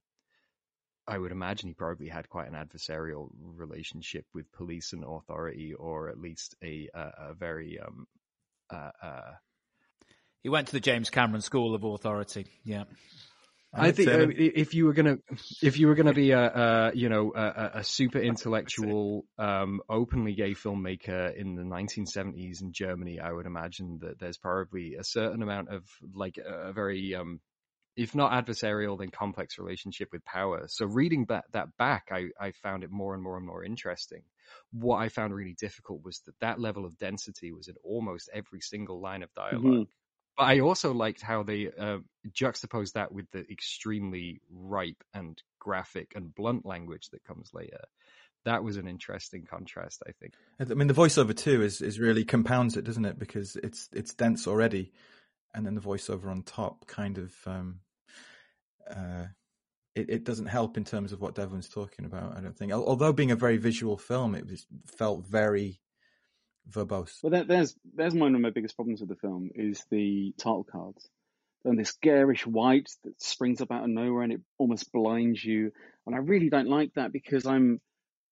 I 1.08 1.18
would 1.18 1.32
imagine 1.32 1.68
he 1.68 1.74
probably 1.74 2.08
had 2.08 2.30
quite 2.30 2.48
an 2.48 2.56
adversarial 2.56 3.30
relationship 3.34 4.26
with 4.34 4.52
police 4.52 4.94
and 4.94 5.04
authority, 5.04 5.74
or 5.74 6.10
at 6.10 6.20
least 6.20 6.56
a 6.64 6.90
a, 6.94 7.12
a 7.30 7.34
very 7.34 7.80
um, 7.80 8.08
uh, 8.70 8.92
uh, 9.02 9.32
He 10.44 10.50
went 10.50 10.68
to 10.68 10.74
the 10.74 10.80
James 10.82 11.10
Cameron 11.10 11.42
School 11.42 11.74
of 11.74 11.84
Authority. 11.84 12.46
Yeah. 12.66 12.84
I 13.76 13.88
think 13.96 14.10
uh, 14.10 14.28
if 14.38 14.76
you 14.76 14.86
were 14.86 14.94
gonna, 14.94 15.18
if 15.64 15.80
you 15.80 15.88
were 15.88 15.96
gonna 15.96 16.14
be 16.14 16.30
a, 16.32 16.42
a 16.46 16.92
you 16.94 17.10
know, 17.10 17.32
a, 17.36 17.42
a- 17.42 17.72
a 17.80 17.84
super 17.84 18.20
intellectual, 18.20 19.26
um, 19.40 19.82
openly 19.90 20.36
gay 20.36 20.52
filmmaker 20.52 21.36
in 21.36 21.56
the 21.56 21.64
1970s 21.64 22.62
in 22.62 22.72
Germany, 22.72 23.20
I 23.20 23.32
would 23.32 23.48
imagine 23.48 23.98
that 24.02 24.20
there's 24.20 24.38
probably 24.38 24.94
a 24.96 25.04
certain 25.04 25.42
amount 25.42 25.70
of 25.70 25.86
like 26.14 26.38
a 26.38 26.72
very, 26.72 27.16
um, 27.16 27.40
if 27.96 28.14
not 28.14 28.32
adversarial, 28.32 29.00
then 29.00 29.10
complex 29.10 29.58
relationship 29.58 30.10
with 30.12 30.24
power. 30.24 30.66
So 30.68 30.86
reading 30.86 31.26
that 31.30 31.46
that 31.54 31.76
back, 31.78 32.10
I 32.12 32.28
I 32.40 32.52
found 32.52 32.84
it 32.84 32.92
more 32.92 33.16
and 33.16 33.24
more 33.24 33.38
and 33.38 33.46
more 33.48 33.64
interesting. 33.64 34.22
What 34.72 34.98
I 34.98 35.10
found 35.10 35.34
really 35.34 35.56
difficult 35.60 36.04
was 36.04 36.20
that 36.28 36.40
that 36.42 36.60
level 36.60 36.86
of 36.86 37.00
density 37.00 37.52
was 37.52 37.70
in 37.70 37.76
almost 37.84 38.30
every 38.32 38.62
single 38.62 39.02
line 39.02 39.24
of 39.24 39.34
dialog 39.34 39.64
but 40.38 40.44
I 40.44 40.60
also 40.60 40.94
liked 40.94 41.22
how 41.22 41.44
they 41.44 41.70
uh, 41.78 42.00
juxtaposed 42.32 42.96
that 42.96 43.12
with 43.12 43.30
the 43.32 43.46
extremely 43.52 44.42
ripe 44.50 45.04
and 45.14 45.42
graphic 45.60 46.14
and 46.16 46.34
blunt 46.34 46.66
language 46.66 47.10
that 47.12 47.24
comes 47.24 47.52
later. 47.54 47.82
That 48.46 48.64
was 48.64 48.78
an 48.78 48.88
interesting 48.88 49.46
contrast, 49.50 50.04
I 50.08 50.12
think. 50.20 50.34
I 50.60 50.74
mean, 50.74 50.88
the 50.88 50.94
voiceover 50.94 51.36
too 51.36 51.62
is 51.62 51.82
is 51.82 52.00
really 52.00 52.26
compounds 52.26 52.76
it, 52.76 52.84
doesn't 52.84 53.06
it? 53.06 53.18
Because 53.18 53.56
it's 53.58 53.88
it's 53.94 54.14
dense 54.14 54.48
already, 54.48 54.92
and 55.54 55.66
then 55.66 55.76
the 55.76 55.82
voiceover 55.82 56.30
on 56.30 56.44
top 56.44 56.86
kind 56.88 57.18
of 57.20 57.34
um, 57.46 57.80
uh, 58.90 59.28
it 59.96 60.10
it 60.10 60.24
doesn't 60.24 60.48
help 60.48 60.78
in 60.78 60.84
terms 60.84 61.14
of 61.14 61.22
what 61.22 61.36
Devlin's 61.36 61.70
talking 61.70 62.06
about. 62.06 62.36
I 62.38 62.42
don't 62.42 62.58
think, 62.58 62.74
although 62.74 63.14
being 63.14 63.32
a 63.32 63.36
very 63.36 63.58
visual 63.58 63.98
film, 63.98 64.36
it 64.36 64.46
was 64.46 64.66
felt 64.88 65.26
very 65.26 65.80
verbose. 66.70 67.20
Well, 67.22 67.32
there, 67.32 67.44
there's 67.44 67.76
there's 67.96 68.14
one 68.14 68.36
of 68.36 68.42
my 68.42 68.50
biggest 68.50 68.76
problems 68.76 69.02
with 69.02 69.10
the 69.10 69.16
film 69.16 69.50
is 69.56 69.84
the 69.92 70.34
title 70.38 70.66
cards. 70.70 71.08
And 71.66 71.80
this 71.80 71.94
garish 72.02 72.46
white 72.46 72.90
that 73.06 73.22
springs 73.22 73.62
up 73.62 73.72
out 73.72 73.86
of 73.86 73.90
nowhere 73.90 74.24
and 74.24 74.34
it 74.34 74.42
almost 74.58 74.92
blinds 74.92 75.44
you. 75.44 75.72
And 76.06 76.14
I 76.14 76.20
really 76.20 76.50
don't 76.50 76.68
like 76.68 76.92
that 76.96 77.14
because 77.14 77.46
I'm 77.46 77.80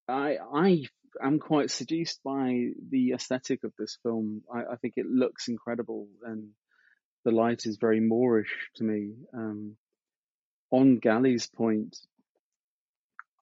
I 0.07 0.38
I 0.53 0.84
am 1.23 1.39
quite 1.39 1.71
seduced 1.71 2.21
by 2.23 2.71
the 2.89 3.13
aesthetic 3.13 3.63
of 3.63 3.71
this 3.77 3.97
film. 4.03 4.43
I, 4.53 4.73
I 4.73 4.75
think 4.82 4.95
it 4.97 5.05
looks 5.05 5.47
incredible 5.47 6.07
and 6.23 6.49
the 7.23 7.32
light 7.32 7.65
is 7.65 7.77
very 7.79 7.99
Moorish 7.99 8.69
to 8.75 8.84
me. 8.84 9.13
Um, 9.34 9.77
on 10.71 10.97
Gally's 10.97 11.47
point, 11.47 11.97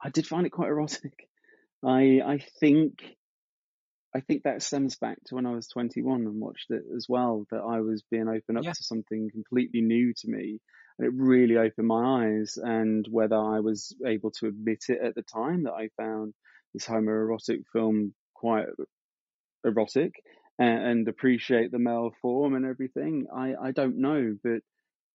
I 0.04 0.10
did 0.10 0.28
find 0.28 0.46
it 0.46 0.52
quite 0.52 0.70
erotic. 0.70 1.30
I 1.84 2.22
I 2.26 2.40
think 2.60 3.02
I 4.16 4.22
think 4.22 4.44
that 4.44 4.64
stems 4.64 4.96
back 4.98 5.18
to 5.26 5.36
when 5.36 5.46
I 5.46 5.52
was 5.52 5.68
21 5.68 6.22
and 6.22 6.42
watched 6.42 6.72
it 6.72 6.84
as 6.96 7.06
well. 7.08 7.46
That 7.52 7.62
I 7.62 7.82
was 7.82 8.04
being 8.10 8.28
open 8.28 8.58
up 8.58 8.64
Yeah. 8.64 8.74
to 8.74 8.84
something 8.84 9.30
completely 9.32 9.82
new 9.82 10.14
to 10.14 10.28
me, 10.30 10.60
and 10.98 11.08
it 11.08 11.14
really 11.16 11.58
opened 11.58 11.88
my 11.88 12.26
eyes. 12.26 12.58
And 12.58 13.06
whether 13.10 13.38
I 13.38 13.60
was 13.60 13.96
able 14.06 14.32
to 14.32 14.48
admit 14.48 14.86
it 14.90 15.00
at 15.02 15.16
the 15.16 15.22
time 15.22 15.64
that 15.64 15.74
I 15.74 15.90
found 15.98 16.34
this 16.74 16.86
homoerotic 16.86 17.64
film 17.72 18.14
quite 18.34 18.68
erotic 19.64 20.14
and, 20.58 20.84
and 20.84 21.08
appreciate 21.08 21.72
the 21.72 21.80
male 21.80 22.12
form 22.22 22.56
and 22.56 22.66
everything, 22.66 23.28
I 23.34 23.54
I 23.56 23.72
don't 23.72 23.98
know, 24.00 24.36
but 24.44 24.62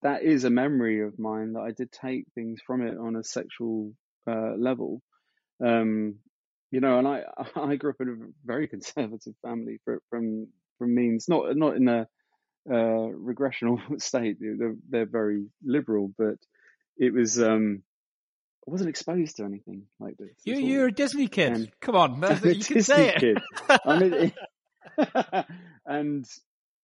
that 0.03 0.23
is 0.23 0.45
a 0.45 0.51
memory 0.51 1.01
of 1.03 1.19
mine 1.19 1.55
that 1.55 1.61
I 1.63 1.71
did 1.73 1.91
take 1.91 2.27
things 2.35 2.61
from 2.67 2.83
it 2.87 2.97
on 2.97 3.17
a 3.17 3.25
sexual 3.25 3.93
uh, 4.27 4.55
level. 4.57 5.01
Um, 5.65 6.17
you 6.75 6.81
know, 6.81 6.99
and 6.99 7.07
I 7.07 7.23
I 7.57 7.77
grew 7.77 7.91
up 7.91 8.01
in 8.01 8.09
a 8.09 8.27
very 8.45 8.67
conservative 8.67 9.35
family 9.43 9.79
for, 9.85 10.03
from 10.11 10.49
from 10.79 10.93
means 10.95 11.29
not 11.29 11.57
not 11.57 11.77
in 11.77 11.87
a 11.89 12.09
uh, 12.69 13.09
regressional 13.31 13.79
state. 14.03 14.39
They're 14.41 14.75
they're 14.91 15.07
very 15.07 15.47
liberal, 15.65 16.11
but 16.19 16.37
it 16.97 17.13
was 17.15 17.41
um 17.41 17.83
I 18.67 18.71
wasn't 18.73 18.91
exposed 18.91 19.37
to 19.37 19.45
anything 19.45 19.83
like 20.01 20.17
this. 20.17 20.35
You 20.45 20.57
you're 20.57 20.89
a 20.89 20.93
Disney 20.93 21.29
kid. 21.29 21.53
And- 21.53 21.71
Come 21.81 21.95
on, 21.95 22.19
man, 22.19 22.41
you 22.45 22.65
can 22.65 22.83
say 22.83 23.11
it. 23.11 23.21
kid. 23.21 23.39
I 23.87 23.99
mean, 24.01 24.33
and 25.87 26.27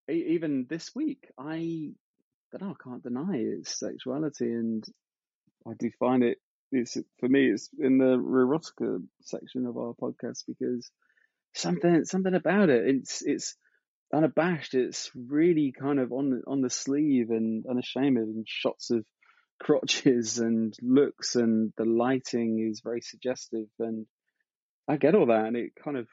e- 0.09 0.27
even 0.35 0.67
this 0.69 0.95
week, 0.95 1.31
I 1.37 1.91
don't 2.53 2.63
know, 2.63 2.77
I 2.79 2.83
can't 2.85 3.03
deny 3.03 3.37
its 3.39 3.77
sexuality, 3.79 4.53
and 4.53 4.85
I 5.67 5.73
do 5.79 5.91
find 5.99 6.23
it. 6.23 6.39
It's 6.73 6.97
for 7.19 7.29
me, 7.29 7.51
it's 7.51 7.69
in 7.79 7.99
the 7.99 8.17
erotica 8.17 9.03
section 9.23 9.67
of 9.67 9.77
our 9.77 9.93
podcast 10.01 10.45
because 10.47 10.91
something, 11.55 12.05
something 12.05 12.35
about 12.35 12.71
it. 12.71 12.87
It's 12.87 13.23
it's 13.23 13.57
unabashed. 14.15 14.75
It's 14.75 15.11
really 15.15 15.73
kind 15.79 15.99
of 15.99 16.13
on 16.13 16.31
the 16.31 16.43
on 16.47 16.61
the 16.61 16.71
sleeve 16.71 17.31
and 17.31 17.65
unashamed, 17.69 18.19
and 18.19 18.47
shots 18.49 18.91
of 18.91 19.05
crotches 19.61 20.39
and 20.39 20.75
looks, 20.83 21.35
and 21.37 21.73
the 21.77 21.85
lighting 21.85 22.67
is 22.71 22.81
very 22.83 23.01
suggestive, 23.01 23.67
and 23.79 24.07
I 24.89 24.97
get 24.97 25.15
all 25.15 25.27
that, 25.27 25.47
and 25.47 25.57
it 25.57 25.73
kind 25.83 25.97
of 25.97 26.09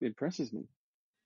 impresses 0.00 0.52
me. 0.52 0.64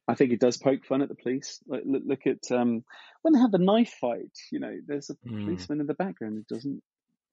I 0.09 0.15
think 0.15 0.33
it 0.33 0.41
does 0.41 0.57
poke 0.57 0.85
fun 0.87 1.03
at 1.03 1.09
the 1.09 1.15
police. 1.15 1.61
Like 1.67 1.83
look, 1.85 2.03
look 2.05 2.27
at 2.27 2.51
um, 2.51 2.85
when 3.23 3.33
they 3.35 3.41
have 3.41 3.53
the 3.53 3.59
knife 3.59 3.95
fight. 4.01 4.33
You 4.51 4.61
know, 4.61 4.75
there's 4.87 5.11
a 5.11 5.15
Mm. 5.29 5.45
policeman 5.45 5.81
in 5.81 5.87
the 5.87 5.95
background 5.95 6.35
who 6.49 6.55
doesn't 6.55 6.83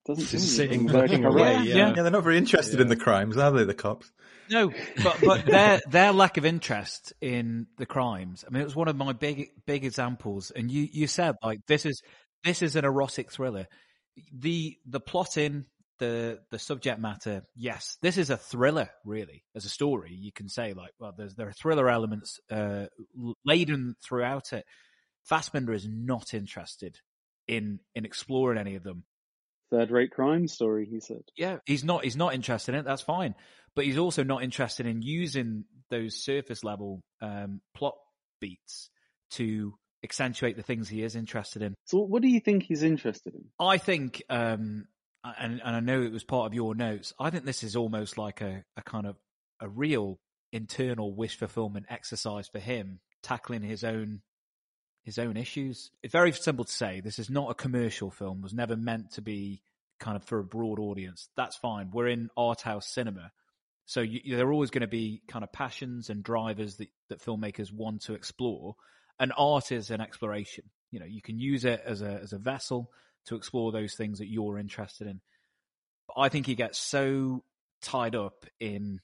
doesn't 0.08 0.28
Just 0.28 0.56
sitting, 0.56 0.88
Like, 0.88 1.10
looking 1.10 1.26
away. 1.26 1.54
Yeah, 1.54 1.62
Yeah, 1.62 1.76
yeah. 1.76 1.94
Yeah, 1.96 2.02
they're 2.04 2.12
not 2.12 2.24
very 2.24 2.38
interested 2.38 2.80
in 2.80 2.88
the 2.88 2.96
crimes, 2.96 3.38
are 3.38 3.52
they? 3.52 3.64
The 3.64 3.74
cops. 3.74 4.12
No, 4.50 4.72
but 5.04 5.18
but 5.22 5.46
their 5.46 5.82
their 5.90 6.12
lack 6.12 6.38
of 6.38 6.46
interest 6.46 7.14
in 7.22 7.68
the 7.78 7.86
crimes. 7.86 8.46
I 8.48 8.52
mean, 8.52 8.62
it 8.62 8.66
was 8.66 8.76
one 8.76 8.88
of 8.88 8.96
my 8.96 9.14
big 9.14 9.50
big 9.66 9.84
examples. 9.84 10.52
And 10.52 10.72
you 10.72 10.88
you 10.92 11.08
said 11.08 11.36
like 11.44 11.60
this 11.68 11.86
is 11.86 12.02
this 12.44 12.62
is 12.62 12.76
an 12.76 12.86
erotic 12.86 13.32
thriller. 13.32 13.68
The 14.34 14.78
the 14.86 15.00
plotting, 15.00 15.66
the 16.00 16.40
the 16.50 16.60
subject 16.60 17.00
matter, 17.00 17.44
yes, 17.56 17.98
this 18.02 18.18
is 18.18 18.30
a 18.30 18.38
thriller. 18.38 18.90
Really, 19.04 19.44
as 19.56 19.66
a 19.66 19.70
story, 19.70 20.14
you 20.14 20.32
can 20.32 20.50
say 20.50 20.74
like, 20.74 20.92
well, 21.00 21.14
there's 21.18 21.36
there 21.36 21.50
are 21.50 21.54
thriller 21.54 21.90
elements 21.90 22.40
uh, 22.50 22.86
laden 23.46 23.96
throughout 24.08 24.54
it. 24.54 24.64
Fassbinder 25.30 25.76
is 25.76 25.88
not 25.90 26.34
interested 26.34 26.96
in 27.48 27.80
in 27.96 28.06
exploring 28.06 28.58
any 28.58 28.76
of 28.76 28.84
them. 28.84 29.04
Third 29.72 29.92
rate 29.92 30.12
crime 30.12 30.48
story, 30.48 30.88
he 30.90 31.00
said. 31.00 31.24
Yeah, 31.36 31.58
he's 31.66 31.84
not 31.84 32.04
he's 32.04 32.16
not 32.16 32.34
interested 32.34 32.74
in 32.74 32.80
it. 32.80 32.86
That's 32.86 33.02
fine, 33.02 33.36
but 33.76 33.86
he's 33.86 33.98
also 33.98 34.24
not 34.24 34.44
interested 34.44 34.86
in 34.86 35.02
using 35.02 35.66
those 35.90 36.16
surface 36.16 36.64
level 36.64 37.02
um, 37.22 37.62
plot 37.76 37.96
beats 38.40 38.90
to 39.32 39.74
accentuate 40.04 40.56
the 40.56 40.64
things 40.64 40.88
he 40.88 41.04
is 41.04 41.16
interested 41.16 41.62
in. 41.62 41.74
So, 41.86 42.00
what 42.00 42.22
do 42.22 42.28
you 42.28 42.40
think 42.40 42.64
he's 42.64 42.84
interested 42.84 43.34
in? 43.34 43.46
I 43.60 43.78
think, 43.78 44.24
um, 44.30 44.86
and, 45.24 45.62
and 45.64 45.76
I 45.76 45.80
know 45.80 46.02
it 46.02 46.12
was 46.12 46.24
part 46.24 46.48
of 46.48 46.54
your 46.54 46.76
notes. 46.76 47.14
I 47.20 47.30
think 47.30 47.46
this 47.46 47.64
is 47.64 47.76
almost 47.76 48.18
like 48.18 48.42
a, 48.42 48.64
a 48.78 48.82
kind 48.84 49.06
of 49.06 49.18
a 49.60 49.68
real 49.68 50.20
internal 50.54 51.14
wish 51.14 51.38
fulfillment 51.38 51.88
exercise 51.90 52.48
for 52.48 52.60
him, 52.60 53.00
tackling 53.24 53.64
his 53.64 53.84
own 53.84 54.22
his 55.08 55.18
own 55.18 55.38
issues. 55.38 55.90
It's 56.04 56.12
very 56.12 56.34
simple 56.34 56.66
to 56.66 56.72
say. 56.72 57.00
This 57.00 57.18
is 57.18 57.30
not 57.30 57.50
a 57.50 57.56
commercial 57.56 58.12
film. 58.12 58.42
Was 58.42 58.54
never 58.54 58.76
meant 58.76 59.12
to 59.12 59.22
be 59.22 59.62
kind 60.02 60.18
of 60.18 60.26
for 60.26 60.38
a 60.38 60.44
broad 60.44 60.80
audience. 60.80 61.30
That's 61.38 61.56
fine. 61.56 61.92
We're 61.94 62.10
in 62.10 62.30
art 62.36 62.60
house 62.60 62.86
cinema. 62.86 63.32
So 63.86 64.02
you, 64.02 64.36
there 64.36 64.46
are 64.46 64.52
always 64.52 64.70
going 64.70 64.82
to 64.82 64.88
be 64.88 65.22
kind 65.30 65.46
of 65.46 65.54
passions 65.54 66.10
and 66.10 66.22
drivers 66.22 66.76
that, 66.76 66.90
that 67.08 67.24
filmmakers 67.24 67.72
want 67.72 68.02
to 68.02 68.16
explore. 68.16 68.76
And 69.18 69.32
art 69.38 69.72
is 69.72 69.92
an 69.92 70.02
exploration. 70.02 70.66
You 70.92 71.00
know, 71.00 71.06
you 71.06 71.22
can 71.22 71.40
use 71.40 71.64
it 71.64 71.82
as 71.86 72.02
a, 72.02 72.20
as 72.22 72.34
a 72.34 72.38
vessel 72.38 72.92
to 73.28 73.38
explore 73.38 73.72
those 73.72 73.96
things 73.96 74.20
that 74.20 74.28
you're 74.28 74.60
interested 74.60 75.08
in. 75.08 75.22
But 76.10 76.20
I 76.20 76.28
think 76.28 76.46
he 76.46 76.56
gets 76.56 76.80
so 76.80 77.46
tied 77.82 78.14
up 78.14 78.46
in 78.60 79.00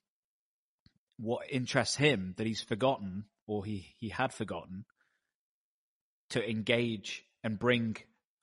what 1.16 1.49
interests 1.49 1.95
him 1.95 2.34
that 2.36 2.45
he's 2.45 2.62
forgotten 2.62 3.24
or 3.47 3.64
he, 3.64 3.95
he 3.99 4.10
had 4.10 4.34
forgotten 4.34 4.84
to 6.34 6.50
engage 6.50 7.24
and 7.44 7.58
bring 7.58 7.98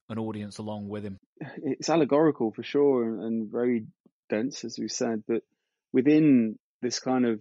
an 0.09 0.19
audience 0.19 0.59
along 0.59 0.89
with 0.89 1.05
him. 1.05 1.19
It's 1.63 1.89
allegorical 1.89 2.53
for 2.53 2.63
sure 2.63 3.05
and 3.05 3.51
very 3.51 3.87
dense, 4.29 4.65
as 4.65 4.79
we 4.79 4.89
said, 4.89 5.23
but 5.27 5.43
within 5.93 6.59
this 6.83 6.99
kind 7.01 7.27
of 7.27 7.41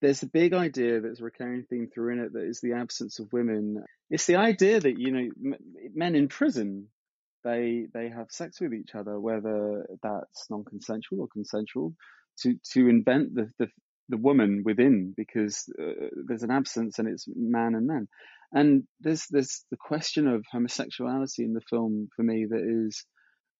there's 0.00 0.22
a 0.22 0.28
big 0.28 0.54
idea 0.54 1.00
that's 1.00 1.20
a 1.20 1.24
recurring 1.24 1.64
theme 1.68 1.88
through 1.92 2.12
in 2.12 2.20
it 2.20 2.32
that 2.32 2.44
is 2.44 2.60
the 2.60 2.74
absence 2.74 3.18
of 3.18 3.32
women. 3.32 3.82
It's 4.10 4.26
the 4.26 4.36
idea 4.36 4.78
that 4.78 4.98
you 4.98 5.10
know 5.10 5.56
men 5.92 6.14
in 6.14 6.28
prison 6.28 6.88
they 7.44 7.86
they 7.92 8.08
have 8.08 8.30
sex 8.30 8.60
with 8.60 8.74
each 8.74 8.94
other, 8.94 9.18
whether 9.18 9.86
that's 10.02 10.50
non-consensual 10.50 11.20
or 11.20 11.28
consensual, 11.28 11.94
to 12.40 12.54
to 12.72 12.88
invent 12.88 13.34
the 13.34 13.50
the, 13.58 13.68
the 14.08 14.16
woman 14.16 14.62
within 14.64 15.14
because 15.16 15.64
uh, 15.80 16.08
there's 16.26 16.42
an 16.42 16.50
absence 16.50 16.98
and 16.98 17.08
it's 17.08 17.26
man 17.34 17.74
and 17.74 17.86
men. 17.86 18.08
And 18.52 18.84
there's 19.00 19.26
there's 19.30 19.64
the 19.70 19.76
question 19.76 20.26
of 20.26 20.44
homosexuality 20.50 21.44
in 21.44 21.52
the 21.52 21.60
film 21.68 22.08
for 22.16 22.22
me 22.22 22.46
that 22.48 22.86
is 22.86 23.04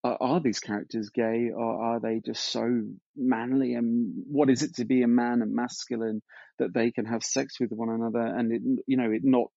are, 0.04 0.16
are 0.20 0.40
these 0.40 0.60
characters 0.60 1.10
gay 1.10 1.50
or 1.54 1.82
are 1.82 2.00
they 2.00 2.20
just 2.24 2.44
so 2.44 2.82
manly 3.16 3.74
and 3.74 4.24
what 4.30 4.48
is 4.48 4.62
it 4.62 4.76
to 4.76 4.84
be 4.84 5.02
a 5.02 5.08
man 5.08 5.42
and 5.42 5.54
masculine 5.54 6.22
that 6.58 6.72
they 6.72 6.90
can 6.90 7.04
have 7.04 7.22
sex 7.22 7.60
with 7.60 7.70
one 7.70 7.90
another 7.90 8.20
and 8.20 8.52
it 8.52 8.62
you 8.86 8.96
know 8.96 9.10
it 9.10 9.22
not 9.24 9.48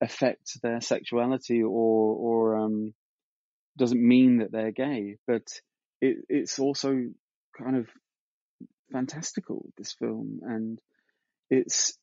affect 0.00 0.58
their 0.62 0.80
sexuality 0.80 1.62
or 1.62 2.14
or 2.14 2.56
um 2.56 2.94
doesn't 3.76 4.00
mean 4.00 4.38
that 4.38 4.52
they're 4.52 4.72
gay 4.72 5.16
but 5.26 5.42
it 6.00 6.18
it's 6.28 6.58
also 6.58 6.96
kind 7.60 7.76
of 7.76 7.88
fantastical 8.92 9.66
this 9.76 9.92
film 9.92 10.40
and 10.42 10.80
it's 11.50 11.96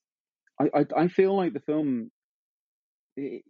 I, 0.60 0.66
I, 0.74 0.86
I 1.04 1.08
feel 1.08 1.36
like 1.36 1.54
the 1.54 1.60
film 1.60 2.12
it, 3.18 3.44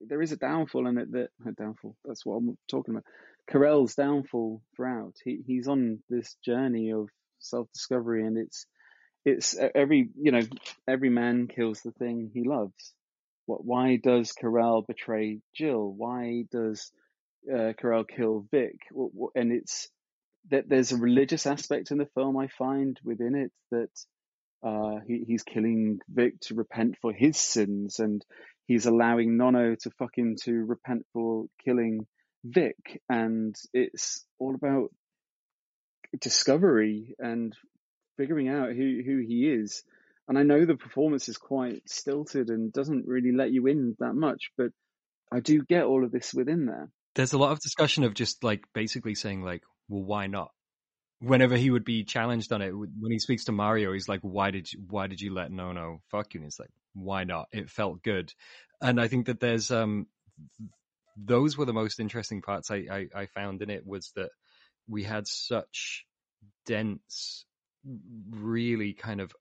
there 0.00 0.22
is 0.22 0.32
a 0.32 0.36
downfall 0.36 0.86
in 0.88 0.98
it 0.98 1.12
that 1.12 1.28
a 1.46 1.52
downfall. 1.52 1.96
That's 2.04 2.24
what 2.24 2.36
I'm 2.36 2.58
talking 2.70 2.94
about. 2.94 3.04
Querelle's 3.50 3.94
downfall 3.94 4.62
throughout. 4.76 5.14
He 5.24 5.40
he's 5.46 5.68
on 5.68 6.00
this 6.08 6.36
journey 6.44 6.92
of 6.92 7.08
self 7.38 7.68
discovery, 7.72 8.26
and 8.26 8.36
it's 8.36 8.66
it's 9.24 9.56
every 9.74 10.10
you 10.20 10.32
know 10.32 10.42
every 10.86 11.10
man 11.10 11.48
kills 11.48 11.80
the 11.80 11.92
thing 11.92 12.30
he 12.32 12.44
loves. 12.44 12.94
What? 13.46 13.64
Why 13.64 13.96
does 13.96 14.32
Querelle 14.32 14.86
betray 14.86 15.40
Gil? 15.56 15.94
Why 15.96 16.44
does 16.50 16.90
uh, 17.50 17.72
Querelle 17.80 18.06
kill 18.06 18.46
Vic? 18.50 18.76
And 19.34 19.52
it's 19.52 19.88
that 20.50 20.68
there's 20.68 20.92
a 20.92 20.96
religious 20.96 21.46
aspect 21.46 21.90
in 21.90 21.98
the 21.98 22.08
film 22.14 22.36
I 22.36 22.48
find 22.48 22.98
within 23.04 23.34
it 23.34 23.52
that 23.70 23.90
uh, 24.62 25.00
he, 25.06 25.24
he's 25.26 25.42
killing 25.42 26.00
Vic 26.08 26.40
to 26.42 26.54
repent 26.54 26.96
for 27.00 27.12
his 27.12 27.36
sins, 27.36 27.98
and 28.00 28.24
he's 28.66 28.86
allowing 28.86 29.36
Nono 29.36 29.74
to 29.74 29.90
fucking 29.98 30.38
to 30.44 30.52
repent 30.52 31.06
for 31.12 31.46
killing 31.64 32.06
Vic, 32.44 33.00
and 33.08 33.54
it's 33.72 34.24
all 34.38 34.54
about 34.54 34.90
discovery 36.20 37.14
and 37.18 37.54
figuring 38.16 38.48
out 38.48 38.72
who 38.72 39.02
who 39.04 39.18
he 39.18 39.48
is. 39.48 39.82
And 40.28 40.38
I 40.38 40.42
know 40.42 40.64
the 40.64 40.76
performance 40.76 41.28
is 41.28 41.38
quite 41.38 41.88
stilted 41.88 42.50
and 42.50 42.72
doesn't 42.72 43.06
really 43.06 43.32
let 43.32 43.50
you 43.50 43.66
in 43.66 43.96
that 43.98 44.14
much, 44.14 44.50
but 44.58 44.72
I 45.32 45.40
do 45.40 45.62
get 45.62 45.84
all 45.84 46.04
of 46.04 46.12
this 46.12 46.34
within 46.34 46.66
there. 46.66 46.90
There's 47.14 47.32
a 47.32 47.38
lot 47.38 47.52
of 47.52 47.60
discussion 47.60 48.04
of 48.04 48.12
just 48.14 48.44
like 48.44 48.64
basically 48.74 49.14
saying 49.14 49.42
like, 49.42 49.62
well, 49.88 50.02
why 50.02 50.26
not? 50.26 50.50
Whenever 51.20 51.56
he 51.56 51.70
would 51.70 51.84
be 51.84 52.04
challenged 52.04 52.52
on 52.52 52.62
it, 52.62 52.70
when 52.70 53.10
he 53.10 53.18
speaks 53.18 53.44
to 53.44 53.52
Mario, 53.52 53.92
he's 53.92 54.08
like, 54.08 54.20
"Why 54.20 54.50
did 54.52 54.72
you, 54.72 54.84
why 54.88 55.08
did 55.08 55.20
you 55.20 55.34
let 55.34 55.50
Nono 55.50 56.00
fuck 56.10 56.34
you?" 56.34 56.38
And 56.38 56.46
he's 56.46 56.60
like, 56.60 56.70
"Why 56.94 57.24
not? 57.24 57.48
It 57.52 57.70
felt 57.70 58.02
good." 58.02 58.32
And 58.80 59.00
I 59.00 59.08
think 59.08 59.26
that 59.26 59.40
there's 59.40 59.70
um 59.72 60.06
those 61.16 61.56
were 61.58 61.64
the 61.64 61.72
most 61.72 61.98
interesting 61.98 62.42
parts 62.42 62.70
I, 62.70 62.86
I, 62.90 63.06
I 63.22 63.26
found 63.26 63.62
in 63.62 63.70
it 63.70 63.84
was 63.84 64.12
that 64.14 64.30
we 64.86 65.02
had 65.02 65.26
such 65.26 66.06
dense, 66.66 67.44
really 68.30 68.92
kind 68.92 69.20
of 69.20 69.32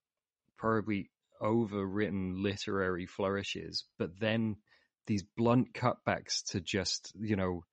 probably 0.57 1.11
overwritten 1.41 2.41
literary 2.41 3.05
flourishes, 3.05 3.85
but 3.99 4.19
then 4.19 4.55
these 5.05 5.23
blunt 5.23 5.73
cutbacks 5.73 6.43
to 6.51 6.59
just, 6.59 7.13
you 7.19 7.35
know, 7.35 7.63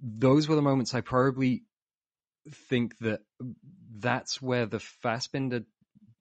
those 0.00 0.48
were 0.48 0.56
the 0.56 0.62
moments 0.62 0.94
I 0.94 1.00
probably 1.00 1.62
think 2.50 2.98
that 2.98 3.20
that's 3.98 4.40
where 4.40 4.66
the 4.66 4.78
Fassbinder 4.78 5.64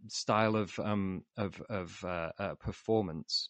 style 0.08 0.56
of 0.56 0.78
um 0.80 1.24
of 1.38 1.62
of 1.70 2.04
uh, 2.04 2.32
uh, 2.38 2.56
performance 2.56 3.50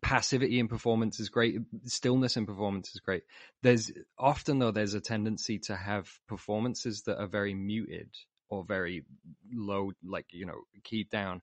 passivity 0.00 0.58
in 0.58 0.68
performance 0.68 1.18
is 1.18 1.28
great 1.28 1.56
stillness 1.84 2.36
in 2.36 2.46
performance 2.46 2.94
is 2.94 3.00
great. 3.00 3.24
There's 3.62 3.90
often 4.18 4.58
though 4.58 4.70
there's 4.70 4.94
a 4.94 5.00
tendency 5.00 5.58
to 5.60 5.76
have 5.76 6.08
performances 6.28 7.02
that 7.02 7.18
are 7.18 7.26
very 7.26 7.54
muted 7.54 8.10
or 8.48 8.64
very 8.64 9.04
low 9.52 9.92
like 10.04 10.26
you 10.30 10.46
know 10.46 10.60
keyed 10.84 11.10
down 11.10 11.42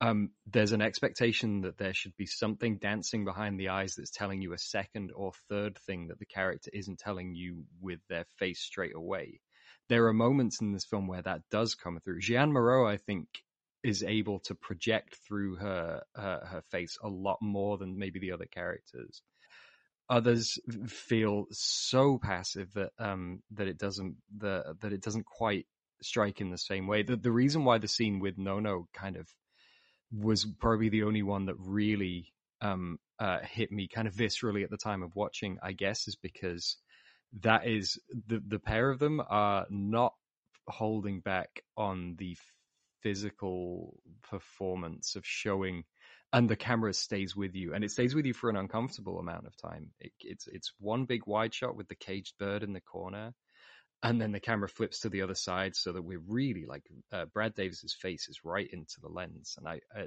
um, 0.00 0.30
there's 0.46 0.72
an 0.72 0.82
expectation 0.82 1.62
that 1.62 1.76
there 1.76 1.94
should 1.94 2.16
be 2.16 2.26
something 2.26 2.78
dancing 2.78 3.24
behind 3.24 3.58
the 3.58 3.70
eyes 3.70 3.94
that's 3.96 4.10
telling 4.10 4.40
you 4.40 4.52
a 4.52 4.58
second 4.58 5.10
or 5.14 5.32
third 5.48 5.76
thing 5.86 6.08
that 6.08 6.18
the 6.18 6.26
character 6.26 6.70
isn't 6.72 6.98
telling 6.98 7.34
you 7.34 7.64
with 7.80 8.00
their 8.08 8.24
face 8.38 8.60
straight 8.60 8.94
away 8.94 9.40
there 9.88 10.06
are 10.06 10.12
moments 10.12 10.60
in 10.60 10.72
this 10.72 10.84
film 10.84 11.06
where 11.06 11.22
that 11.22 11.40
does 11.50 11.74
come 11.74 11.98
through 12.04 12.20
jeanne 12.20 12.52
moreau 12.52 12.86
i 12.86 12.96
think 12.96 13.26
is 13.82 14.02
able 14.02 14.40
to 14.40 14.54
project 14.54 15.16
through 15.26 15.56
her, 15.56 16.02
her 16.14 16.62
face 16.70 16.98
a 17.02 17.08
lot 17.08 17.38
more 17.40 17.78
than 17.78 17.98
maybe 17.98 18.18
the 18.18 18.32
other 18.32 18.46
characters. 18.46 19.22
Others 20.10 20.58
feel 20.86 21.46
so 21.50 22.18
passive 22.18 22.72
that 22.74 22.92
um 22.98 23.42
that 23.52 23.68
it 23.68 23.76
doesn't 23.76 24.16
the 24.38 24.74
that 24.80 24.92
it 24.92 25.02
doesn't 25.02 25.26
quite 25.26 25.66
strike 26.00 26.40
in 26.40 26.50
the 26.50 26.56
same 26.58 26.86
way. 26.86 27.02
The 27.02 27.16
the 27.16 27.30
reason 27.30 27.64
why 27.64 27.76
the 27.76 27.88
scene 27.88 28.18
with 28.18 28.38
Nono 28.38 28.88
kind 28.94 29.16
of 29.16 29.28
was 30.12 30.44
probably 30.44 30.88
the 30.88 31.02
only 31.02 31.22
one 31.22 31.46
that 31.46 31.56
really 31.58 32.32
um 32.60 32.98
uh 33.18 33.38
hit 33.40 33.70
me 33.70 33.88
kind 33.88 34.08
of 34.08 34.14
viscerally 34.14 34.64
at 34.64 34.70
the 34.70 34.76
time 34.76 35.02
of 35.02 35.14
watching, 35.14 35.58
I 35.62 35.72
guess, 35.72 36.08
is 36.08 36.16
because 36.16 36.76
that 37.40 37.66
is 37.66 37.98
the 38.26 38.42
the 38.46 38.58
pair 38.58 38.90
of 38.90 38.98
them 38.98 39.22
are 39.28 39.66
not 39.70 40.14
holding 40.66 41.20
back 41.20 41.62
on 41.76 42.16
the 42.18 42.36
physical 43.02 43.98
performance 44.28 45.14
of 45.16 45.24
showing 45.24 45.84
and 46.32 46.48
the 46.48 46.56
camera 46.56 46.92
stays 46.92 47.34
with 47.34 47.54
you 47.54 47.74
and 47.74 47.84
it 47.84 47.90
stays 47.90 48.14
with 48.14 48.26
you 48.26 48.34
for 48.34 48.50
an 48.50 48.56
uncomfortable 48.56 49.18
amount 49.18 49.46
of 49.46 49.56
time. 49.56 49.90
It, 50.00 50.12
it's 50.20 50.46
it's 50.48 50.72
one 50.78 51.04
big 51.04 51.26
wide 51.26 51.54
shot 51.54 51.76
with 51.76 51.88
the 51.88 51.94
caged 51.94 52.34
bird 52.38 52.62
in 52.62 52.72
the 52.72 52.80
corner 52.80 53.32
and 54.02 54.20
then 54.20 54.32
the 54.32 54.40
camera 54.40 54.68
flips 54.68 55.00
to 55.00 55.08
the 55.08 55.22
other 55.22 55.34
side 55.34 55.74
so 55.74 55.92
that 55.92 56.02
we're 56.02 56.22
really 56.26 56.64
like 56.66 56.84
uh, 57.12 57.24
brad 57.26 57.54
davis's 57.54 57.94
face 57.94 58.28
is 58.28 58.44
right 58.44 58.68
into 58.72 59.00
the 59.00 59.08
lens 59.08 59.56
and 59.58 59.68
I, 59.68 59.80
I 59.94 60.06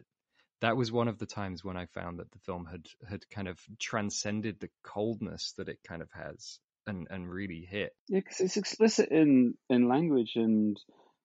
that 0.61 0.77
was 0.77 0.91
one 0.91 1.07
of 1.07 1.17
the 1.17 1.25
times 1.25 1.63
when 1.63 1.77
i 1.77 1.85
found 1.87 2.19
that 2.19 2.31
the 2.31 2.39
film 2.39 2.65
had 2.65 2.85
had 3.07 3.29
kind 3.29 3.47
of 3.47 3.59
transcended 3.79 4.59
the 4.59 4.69
coldness 4.83 5.53
that 5.57 5.69
it 5.69 5.79
kind 5.87 6.01
of 6.01 6.09
has 6.13 6.59
and 6.87 7.07
and 7.09 7.29
really 7.29 7.67
hit. 7.69 7.93
Yeah, 8.07 8.19
because 8.19 8.39
it's 8.39 8.57
explicit 8.57 9.09
in 9.09 9.55
in 9.69 9.87
language 9.87 10.33
and 10.35 10.77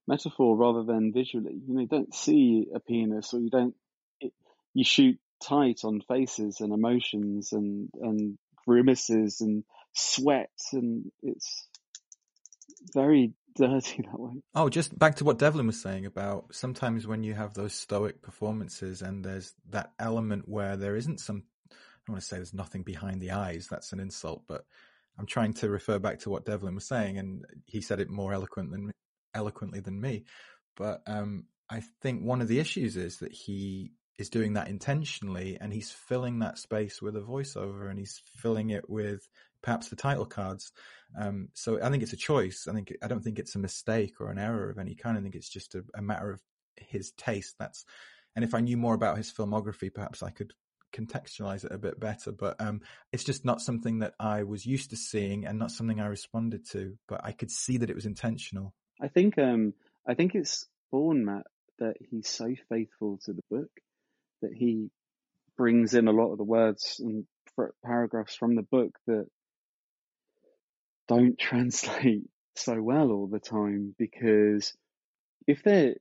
metaphor 0.06 0.56
rather 0.56 0.84
than 0.84 1.12
visually. 1.12 1.60
You 1.66 1.74
know, 1.74 1.80
you 1.82 1.88
don't 1.88 2.14
see 2.14 2.66
a 2.74 2.80
penis, 2.80 3.32
or 3.32 3.40
you 3.40 3.50
don't. 3.50 3.74
It, 4.20 4.32
you 4.74 4.84
shoot 4.84 5.18
tight 5.42 5.80
on 5.84 6.02
faces 6.08 6.60
and 6.60 6.72
emotions 6.72 7.52
and 7.52 7.88
and 8.00 8.38
grimaces 8.66 9.40
and 9.40 9.64
sweat, 9.94 10.50
and 10.72 11.10
it's 11.22 11.66
very 12.94 13.32
dirty 13.54 14.02
that 14.10 14.18
way. 14.18 14.42
Oh, 14.54 14.68
just 14.68 14.96
back 14.98 15.16
to 15.16 15.24
what 15.24 15.38
Devlin 15.38 15.66
was 15.66 15.80
saying 15.80 16.06
about 16.06 16.54
sometimes 16.54 17.06
when 17.06 17.22
you 17.22 17.34
have 17.34 17.54
those 17.54 17.74
stoic 17.74 18.22
performances 18.22 19.02
and 19.02 19.24
there's 19.24 19.54
that 19.70 19.92
element 19.98 20.48
where 20.48 20.76
there 20.76 20.96
isn't 20.96 21.20
some, 21.20 21.44
I 21.70 21.74
don't 22.06 22.14
want 22.14 22.22
to 22.22 22.28
say 22.28 22.36
there's 22.36 22.54
nothing 22.54 22.82
behind 22.82 23.20
the 23.20 23.32
eyes, 23.32 23.68
that's 23.70 23.92
an 23.92 24.00
insult, 24.00 24.42
but 24.46 24.64
I'm 25.18 25.26
trying 25.26 25.54
to 25.54 25.70
refer 25.70 25.98
back 25.98 26.20
to 26.20 26.30
what 26.30 26.44
Devlin 26.44 26.74
was 26.74 26.86
saying 26.86 27.18
and 27.18 27.44
he 27.66 27.80
said 27.80 28.00
it 28.00 28.10
more 28.10 28.32
eloquent 28.32 28.70
than, 28.70 28.92
eloquently 29.34 29.80
than 29.80 30.00
me. 30.00 30.24
But, 30.76 31.02
um, 31.06 31.46
I 31.68 31.82
think 32.00 32.22
one 32.22 32.40
of 32.40 32.48
the 32.48 32.60
issues 32.60 32.96
is 32.96 33.18
that 33.18 33.32
he 33.32 33.90
is 34.18 34.30
doing 34.30 34.54
that 34.54 34.68
intentionally 34.68 35.58
and 35.60 35.72
he's 35.72 35.90
filling 35.90 36.38
that 36.38 36.58
space 36.58 37.02
with 37.02 37.16
a 37.16 37.20
voiceover 37.20 37.90
and 37.90 37.98
he's 37.98 38.22
filling 38.36 38.70
it 38.70 38.88
with 38.88 39.28
perhaps 39.66 39.88
the 39.88 39.96
title 39.96 40.24
cards. 40.24 40.70
Um, 41.20 41.48
so 41.52 41.82
I 41.82 41.90
think 41.90 42.04
it's 42.04 42.12
a 42.12 42.16
choice. 42.16 42.68
I 42.70 42.72
think 42.72 42.96
I 43.02 43.08
don't 43.08 43.22
think 43.22 43.40
it's 43.40 43.56
a 43.56 43.58
mistake 43.58 44.20
or 44.20 44.30
an 44.30 44.38
error 44.38 44.70
of 44.70 44.78
any 44.78 44.94
kind. 44.94 45.18
I 45.18 45.20
think 45.20 45.34
it's 45.34 45.48
just 45.48 45.74
a, 45.74 45.82
a 45.94 46.00
matter 46.00 46.30
of 46.30 46.40
his 46.76 47.10
taste. 47.12 47.56
That's 47.58 47.84
and 48.36 48.44
if 48.44 48.54
I 48.54 48.60
knew 48.60 48.76
more 48.76 48.94
about 48.94 49.16
his 49.16 49.32
filmography, 49.32 49.92
perhaps 49.92 50.22
I 50.22 50.30
could 50.30 50.52
contextualize 50.94 51.64
it 51.64 51.72
a 51.72 51.78
bit 51.78 51.98
better. 51.98 52.30
But 52.30 52.60
um, 52.60 52.80
it's 53.12 53.24
just 53.24 53.44
not 53.44 53.60
something 53.60 53.98
that 53.98 54.14
I 54.20 54.44
was 54.44 54.64
used 54.64 54.90
to 54.90 54.96
seeing 54.96 55.46
and 55.46 55.58
not 55.58 55.72
something 55.72 56.00
I 56.00 56.06
responded 56.06 56.68
to. 56.70 56.96
But 57.08 57.22
I 57.24 57.32
could 57.32 57.50
see 57.50 57.78
that 57.78 57.90
it 57.90 57.96
was 57.96 58.06
intentional. 58.06 58.72
I 59.02 59.08
think 59.08 59.36
um, 59.36 59.74
I 60.06 60.14
think 60.14 60.36
it's 60.36 60.64
born 60.92 61.24
Matt 61.24 61.46
that 61.80 61.96
he's 62.08 62.28
so 62.28 62.54
faithful 62.68 63.18
to 63.24 63.32
the 63.32 63.42
book 63.50 63.70
that 64.42 64.52
he 64.54 64.90
brings 65.56 65.92
in 65.94 66.06
a 66.06 66.12
lot 66.12 66.30
of 66.30 66.38
the 66.38 66.44
words 66.44 67.00
and 67.00 67.26
paragraphs 67.84 68.36
from 68.36 68.54
the 68.54 68.62
book 68.62 68.92
that 69.06 69.26
don't 71.08 71.38
translate 71.38 72.28
so 72.54 72.80
well 72.80 73.10
all 73.10 73.26
the 73.26 73.40
time 73.40 73.94
because 73.98 74.72
if 75.46 75.62
they're 75.62 75.94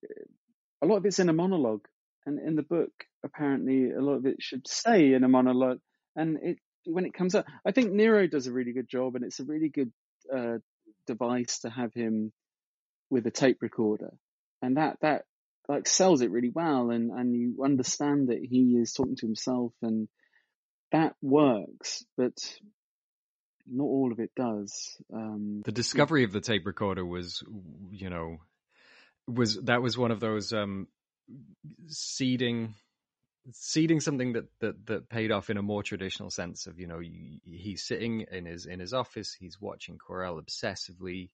a 0.81 0.85
lot 0.85 0.97
of 0.97 1.05
it's 1.05 1.19
in 1.19 1.29
a 1.29 1.33
monologue 1.33 1.85
and 2.25 2.39
in 2.39 2.55
the 2.55 2.63
book 2.63 2.91
apparently 3.23 3.91
a 3.91 4.01
lot 4.01 4.13
of 4.13 4.25
it 4.25 4.41
should 4.41 4.67
stay 4.67 5.13
in 5.13 5.23
a 5.23 5.27
monologue 5.27 5.79
and 6.15 6.37
it 6.41 6.57
when 6.85 7.05
it 7.05 7.13
comes 7.13 7.35
up 7.35 7.45
i 7.65 7.71
think 7.71 7.91
nero 7.91 8.27
does 8.27 8.47
a 8.47 8.53
really 8.53 8.71
good 8.71 8.87
job 8.87 9.15
and 9.15 9.25
it's 9.25 9.39
a 9.39 9.45
really 9.45 9.69
good 9.69 9.91
uh, 10.33 10.57
device 11.07 11.59
to 11.59 11.69
have 11.69 11.93
him 11.93 12.31
with 13.09 13.27
a 13.27 13.31
tape 13.31 13.57
recorder 13.61 14.11
and 14.61 14.77
that 14.77 14.97
that 15.01 15.23
like 15.67 15.87
sells 15.87 16.21
it 16.21 16.31
really 16.31 16.51
well 16.53 16.89
and 16.91 17.11
and 17.11 17.35
you 17.35 17.63
understand 17.63 18.29
that 18.29 18.39
he 18.41 18.77
is 18.77 18.93
talking 18.93 19.15
to 19.15 19.25
himself 19.25 19.73
and 19.81 20.07
that 20.91 21.15
works 21.21 22.05
but 22.17 22.33
not 23.67 23.85
all 23.85 24.11
of 24.11 24.19
it 24.19 24.31
does. 24.35 24.97
Um, 25.13 25.61
the 25.65 25.71
discovery 25.71 26.23
of 26.23 26.31
the 26.31 26.41
tape 26.41 26.65
recorder 26.65 27.05
was, 27.05 27.43
you 27.91 28.09
know, 28.09 28.37
was 29.27 29.59
that 29.63 29.81
was 29.81 29.97
one 29.97 30.11
of 30.11 30.19
those 30.19 30.53
um, 30.53 30.87
seeding 31.87 32.75
seeding 33.51 33.99
something 33.99 34.33
that, 34.33 34.45
that 34.59 34.85
that 34.87 35.09
paid 35.09 35.31
off 35.31 35.49
in 35.49 35.57
a 35.57 35.61
more 35.61 35.83
traditional 35.83 36.31
sense 36.31 36.65
of 36.67 36.79
you 36.79 36.87
know 36.87 36.99
he's 36.99 37.83
sitting 37.83 38.25
in 38.31 38.45
his 38.45 38.65
in 38.65 38.79
his 38.79 38.93
office 38.93 39.35
he's 39.39 39.61
watching 39.61 39.97
Querelle 39.97 40.41
obsessively 40.41 41.29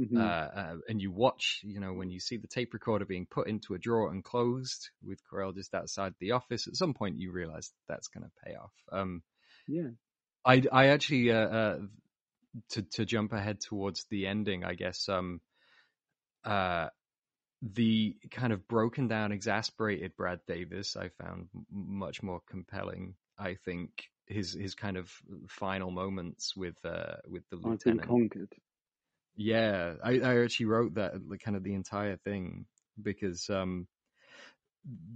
mm-hmm. 0.00 0.16
uh, 0.16 0.20
uh, 0.20 0.74
and 0.88 1.00
you 1.00 1.12
watch 1.12 1.60
you 1.62 1.78
know 1.78 1.92
when 1.92 2.10
you 2.10 2.18
see 2.18 2.36
the 2.36 2.48
tape 2.48 2.72
recorder 2.72 3.04
being 3.04 3.26
put 3.30 3.46
into 3.46 3.74
a 3.74 3.78
drawer 3.78 4.10
and 4.10 4.24
closed 4.24 4.90
with 5.04 5.20
Querelle 5.30 5.54
just 5.54 5.74
outside 5.74 6.14
the 6.18 6.32
office 6.32 6.66
at 6.66 6.76
some 6.76 6.94
point 6.94 7.18
you 7.18 7.30
realize 7.30 7.68
that 7.68 7.94
that's 7.94 8.08
going 8.08 8.24
to 8.24 8.30
pay 8.44 8.56
off 8.56 8.72
um, 8.90 9.22
yeah 9.68 9.90
I 10.44 10.62
I 10.72 10.86
actually 10.88 11.30
uh, 11.30 11.36
uh, 11.48 11.78
to 12.70 12.82
to 12.82 13.04
jump 13.04 13.32
ahead 13.32 13.60
towards 13.60 14.04
the 14.10 14.26
ending, 14.26 14.64
I 14.64 14.74
guess 14.74 15.08
um 15.08 15.40
uh 16.44 16.88
the 17.62 18.16
kind 18.30 18.52
of 18.52 18.66
broken 18.66 19.06
down, 19.06 19.30
exasperated 19.32 20.16
Brad 20.16 20.40
Davis 20.48 20.96
I 20.96 21.10
found 21.10 21.48
much 21.70 22.22
more 22.22 22.40
compelling. 22.48 23.14
I 23.38 23.54
think 23.54 23.90
his 24.26 24.52
his 24.52 24.74
kind 24.74 24.96
of 24.96 25.10
final 25.48 25.90
moments 25.90 26.56
with 26.56 26.76
uh 26.84 27.16
with 27.28 27.48
the 27.50 27.56
lieutenant. 27.56 28.08
Conquered. 28.08 28.52
Yeah, 29.36 29.94
I, 30.02 30.18
I 30.20 30.42
actually 30.42 30.66
wrote 30.66 30.94
that 30.94 31.12
like 31.28 31.40
kind 31.40 31.56
of 31.56 31.62
the 31.62 31.74
entire 31.74 32.16
thing 32.16 32.66
because 33.00 33.48
um 33.48 33.86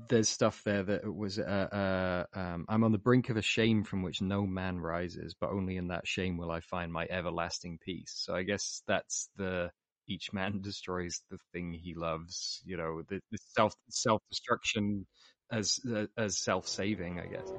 there's 0.08 0.28
stuff 0.28 0.62
there 0.64 0.82
that 0.84 1.14
was 1.14 1.38
uh, 1.38 1.42
uh, 1.42 2.38
um, 2.38 2.66
I'm 2.68 2.84
on 2.84 2.92
the 2.92 2.98
brink 2.98 3.30
of 3.30 3.36
a 3.36 3.42
shame 3.42 3.82
from 3.84 4.02
which 4.02 4.22
no 4.22 4.46
man 4.46 4.78
rises, 4.78 5.34
but 5.40 5.50
only 5.50 5.76
in 5.76 5.88
that 5.88 6.06
shame 6.06 6.36
will 6.36 6.50
I 6.50 6.60
find 6.60 6.92
my 6.92 7.06
everlasting 7.10 7.78
peace. 7.84 8.12
So 8.16 8.34
I 8.34 8.44
guess 8.44 8.82
that's 8.86 9.28
the 9.36 9.70
each 10.06 10.32
man 10.32 10.60
destroys 10.62 11.22
the 11.30 11.38
thing 11.52 11.72
he 11.72 11.94
loves. 11.94 12.62
You 12.64 12.76
know, 12.76 13.02
the, 13.08 13.20
the 13.30 13.38
self 13.56 13.74
self 13.90 14.22
destruction 14.30 15.06
as 15.50 15.80
uh, 15.92 16.06
as 16.16 16.38
self 16.38 16.68
saving. 16.68 17.18
I 17.20 17.26
guess 17.26 17.50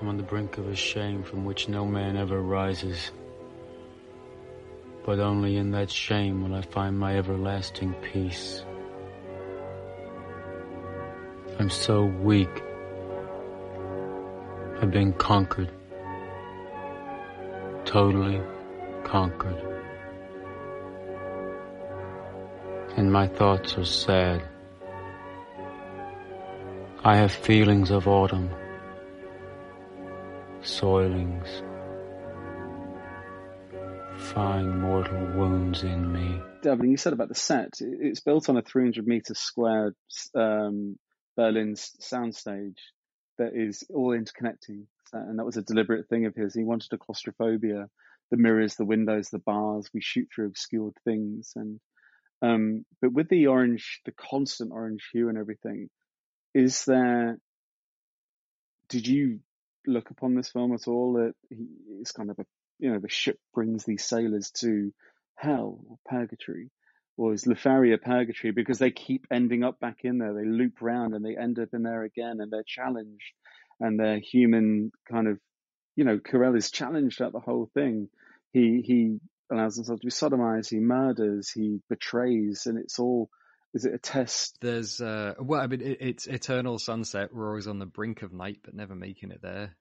I'm 0.00 0.08
on 0.08 0.18
the 0.18 0.22
brink 0.22 0.58
of 0.58 0.68
a 0.68 0.76
shame 0.76 1.22
from 1.22 1.44
which 1.44 1.68
no 1.68 1.86
man 1.86 2.16
ever 2.16 2.40
rises, 2.40 3.10
but 5.06 5.18
only 5.18 5.56
in 5.56 5.70
that 5.70 5.90
shame 5.90 6.42
will 6.42 6.54
I 6.54 6.62
find 6.62 6.98
my 6.98 7.16
everlasting 7.16 7.94
peace. 7.94 8.62
I'm 11.58 11.70
so 11.70 12.04
weak. 12.04 12.62
I've 14.80 14.92
been 14.92 15.12
conquered. 15.12 15.72
Totally 17.84 18.40
conquered. 19.02 19.56
And 22.96 23.12
my 23.12 23.26
thoughts 23.26 23.76
are 23.76 23.84
sad. 23.84 24.42
I 27.02 27.16
have 27.16 27.32
feelings 27.32 27.90
of 27.90 28.06
autumn, 28.06 28.50
soilings, 30.62 31.48
fine 34.16 34.80
mortal 34.80 35.26
wounds 35.34 35.82
in 35.82 36.12
me. 36.12 36.40
Devlin, 36.62 36.90
you 36.90 36.96
said 36.96 37.12
about 37.12 37.28
the 37.28 37.34
set, 37.34 37.74
it's 37.80 38.20
built 38.20 38.48
on 38.48 38.56
a 38.56 38.62
300 38.62 39.06
meter 39.06 39.34
square 39.34 39.94
um, 40.34 40.98
Berlin's 41.38 41.92
soundstage 42.00 42.80
that 43.38 43.52
is 43.54 43.84
all 43.94 44.10
interconnecting. 44.10 44.86
And 45.12 45.38
that 45.38 45.44
was 45.46 45.56
a 45.56 45.62
deliberate 45.62 46.08
thing 46.08 46.26
of 46.26 46.34
his. 46.34 46.52
He 46.52 46.64
wanted 46.64 46.92
a 46.92 46.98
claustrophobia, 46.98 47.86
the 48.32 48.36
mirrors, 48.36 48.74
the 48.74 48.84
windows, 48.84 49.30
the 49.30 49.38
bars. 49.38 49.88
We 49.94 50.00
shoot 50.02 50.28
through 50.34 50.48
obscured 50.48 50.94
things. 51.04 51.52
And, 51.54 51.80
um, 52.42 52.84
but 53.00 53.12
with 53.12 53.28
the 53.28 53.46
orange, 53.46 54.00
the 54.04 54.12
constant 54.12 54.72
orange 54.72 55.08
hue 55.12 55.28
and 55.28 55.38
everything, 55.38 55.88
is 56.54 56.84
there, 56.84 57.38
did 58.88 59.06
you 59.06 59.38
look 59.86 60.10
upon 60.10 60.34
this 60.34 60.50
film 60.50 60.74
at 60.74 60.88
all 60.88 61.14
that 61.14 61.34
he, 61.48 61.68
it's 62.00 62.12
kind 62.12 62.30
of 62.30 62.38
a, 62.40 62.44
you 62.80 62.92
know, 62.92 62.98
the 62.98 63.08
ship 63.08 63.38
brings 63.54 63.84
these 63.84 64.04
sailors 64.04 64.50
to 64.56 64.92
hell 65.36 65.78
or 65.88 65.98
purgatory? 66.04 66.70
Was 67.18 67.48
La 67.48 67.56
Feria 67.56 67.98
Purgatory 67.98 68.52
because 68.52 68.78
they 68.78 68.92
keep 68.92 69.26
ending 69.28 69.64
up 69.64 69.80
back 69.80 69.98
in 70.04 70.18
there. 70.18 70.32
They 70.34 70.46
loop 70.46 70.80
round 70.80 71.14
and 71.14 71.24
they 71.24 71.36
end 71.36 71.58
up 71.58 71.70
in 71.72 71.82
there 71.82 72.04
again 72.04 72.38
and 72.40 72.50
they're 72.50 72.62
challenged 72.64 73.32
and 73.80 73.98
their 73.98 74.20
human 74.20 74.92
kind 75.10 75.26
of, 75.26 75.40
you 75.96 76.04
know, 76.04 76.18
Querelle 76.18 76.56
is 76.56 76.70
challenged 76.70 77.20
at 77.20 77.32
the 77.32 77.40
whole 77.40 77.68
thing. 77.74 78.08
He, 78.52 78.82
he 78.84 79.18
allows 79.50 79.74
himself 79.74 79.98
to 80.00 80.06
be 80.06 80.12
sodomized, 80.12 80.70
he 80.70 80.78
murders, 80.78 81.50
he 81.50 81.80
betrays, 81.88 82.66
and 82.66 82.78
it's 82.78 83.00
all, 83.00 83.30
is 83.74 83.84
it 83.84 83.94
a 83.94 83.98
test? 83.98 84.56
There's, 84.60 85.00
uh, 85.00 85.34
well, 85.40 85.60
I 85.60 85.66
mean, 85.66 85.82
it, 85.82 85.98
it's 86.00 86.26
eternal 86.28 86.78
sunset. 86.78 87.34
We're 87.34 87.48
always 87.48 87.66
on 87.66 87.80
the 87.80 87.86
brink 87.86 88.22
of 88.22 88.32
night, 88.32 88.60
but 88.64 88.74
never 88.74 88.94
making 88.94 89.32
it 89.32 89.42
there. 89.42 89.76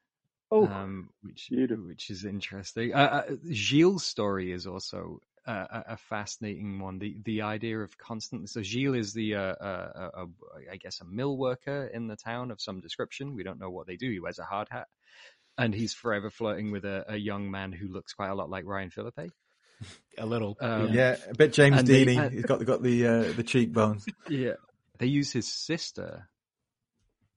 Oh, 0.50 0.66
um, 0.66 1.10
which 1.22 1.50
which 1.52 2.10
is 2.10 2.24
interesting. 2.24 2.94
Uh, 2.94 2.98
uh, 2.98 3.36
Gil's 3.52 4.06
story 4.06 4.52
is 4.52 4.66
also 4.66 5.20
a, 5.48 5.84
a, 5.90 5.98
fascinating 5.98 6.80
one. 6.80 7.00
The 7.00 7.18
the 7.24 7.42
idea 7.44 7.80
of 7.80 7.98
constantly. 7.98 8.48
So 8.48 8.62
Gil 8.62 8.94
is 8.94 9.14
the 9.14 9.36
uh, 9.36 9.40
uh, 9.40 10.10
uh, 10.14 10.26
I 10.72 10.76
guess 10.78 11.00
a 11.02 11.06
mill 11.06 11.38
worker 11.38 11.90
in 11.94 12.08
the 12.08 12.16
town 12.16 12.52
of 12.52 12.62
some 12.62 12.82
description. 12.82 13.34
We 13.34 13.44
don't 13.44 13.60
know 13.60 13.70
what 13.70 13.88
they 13.88 13.96
do. 13.96 14.12
He 14.12 14.20
wears 14.20 14.40
a 14.40 14.44
hard 14.44 14.68
hat, 14.70 14.88
and 15.58 15.74
he's 15.74 15.94
forever 15.94 16.30
flirting 16.30 16.72
with 16.72 16.86
a, 16.86 17.06
a 17.08 17.18
young 17.18 17.50
man 17.50 17.72
who 17.72 17.88
looks 17.88 18.14
quite 18.14 18.30
a 18.30 18.36
lot 18.36 18.50
like 18.50 18.66
Ryan 18.66 18.90
Phillippe. 18.90 19.32
A 20.18 20.26
little, 20.26 20.58
um, 20.60 20.92
yeah. 20.92 21.18
a 21.30 21.36
bit 21.36 21.54
James 21.54 21.84
Deany. 21.84 22.32
He's 22.32 22.46
got 22.46 22.60
the, 22.60 22.66
got 22.66 22.82
the 22.82 23.08
uh, 23.08 23.32
the 23.34 23.44
cheekbones. 23.44 24.06
Yeah, 24.30 24.54
they 24.98 25.06
use 25.06 25.32
his 25.32 25.52
sister, 25.52 26.28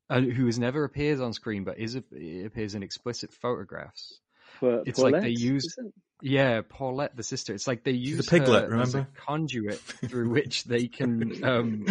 uh, 0.09 0.21
who 0.21 0.47
has 0.47 0.59
never 0.59 0.85
appears 0.85 1.21
on 1.21 1.33
screen, 1.33 1.65
but 1.65 1.79
is 1.79 1.95
appears 1.95 2.75
in 2.75 2.83
explicit 2.83 3.33
photographs 3.33 4.21
For, 4.61 4.83
it's 4.87 4.99
like 4.99 5.15
they 5.15 5.21
Paulette, 5.21 5.41
use 5.41 5.77
yeah 6.23 6.61
Paulette 6.69 7.17
the 7.17 7.23
sister. 7.23 7.55
It's 7.55 7.67
like 7.67 7.83
they 7.83 7.93
use 7.93 8.27
the 8.27 8.31
piglet, 8.31 8.71
her 8.71 8.81
as 8.81 8.95
a 8.95 8.99
remember? 8.99 9.11
conduit 9.17 9.79
through 10.09 10.31
which 10.31 10.65
they 10.65 10.87
can 10.87 11.43
um 11.45 11.87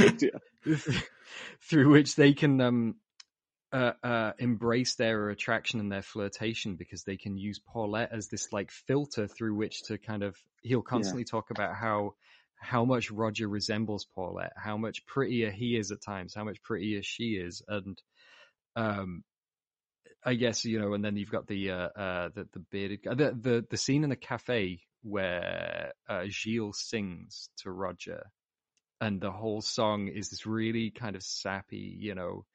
through 1.69 1.91
which 1.91 2.15
they 2.15 2.33
can 2.33 2.61
um 2.61 2.95
uh, 3.71 3.91
uh, 4.03 4.31
embrace 4.39 4.95
their 4.95 5.29
attraction 5.29 5.79
and 5.79 5.91
their 5.91 6.01
flirtation 6.01 6.75
because 6.75 7.03
they 7.03 7.17
can 7.17 7.37
use 7.37 7.59
Paulette 7.59 8.09
as 8.11 8.27
this 8.27 8.51
like 8.51 8.71
filter 8.71 9.27
through 9.27 9.53
which 9.55 9.83
to 9.83 9.99
kind 9.99 10.23
of 10.23 10.35
he'll 10.63 10.81
constantly 10.81 11.23
talk 11.23 11.51
about 11.51 11.75
how 11.75 12.15
how 12.59 12.83
much 12.83 13.09
Roger 13.09 13.47
resembles 13.47 14.05
Paulette, 14.15 14.53
how 14.57 14.77
much 14.77 15.05
prettier 15.05 15.49
he 15.49 15.77
is 15.77 15.91
at 15.91 16.01
times, 16.01 16.33
how 16.33 16.43
much 16.43 16.61
prettier 16.61 17.01
she 17.01 17.35
is, 17.35 17.61
and 17.67 18.01
um, 18.75 19.23
I 20.23 20.33
guess 20.35 20.65
you 20.65 20.79
know, 20.79 20.93
and 20.93 21.03
then 21.03 21.15
you've 21.15 21.31
got 21.31 21.47
the 21.47 21.71
uh, 21.71 21.75
uh 21.75 22.29
the 22.33 22.47
the 22.51 22.59
bearded 22.71 23.03
guy, 23.03 23.13
the 23.13 23.31
the 23.39 23.65
the 23.69 23.77
scene 23.77 24.03
in 24.03 24.09
the 24.09 24.15
cafe 24.15 24.81
where 25.01 25.93
uh, 26.09 26.25
Gil 26.43 26.73
sings 26.73 27.49
to 27.59 27.71
Roger, 27.71 28.23
and 28.99 29.21
the 29.21 29.31
whole 29.31 29.61
song 29.61 30.07
is 30.09 30.29
this 30.29 30.45
really 30.45 30.91
kind 30.91 31.15
of 31.15 31.23
sappy, 31.23 31.97
you 31.99 32.15
know, 32.15 32.45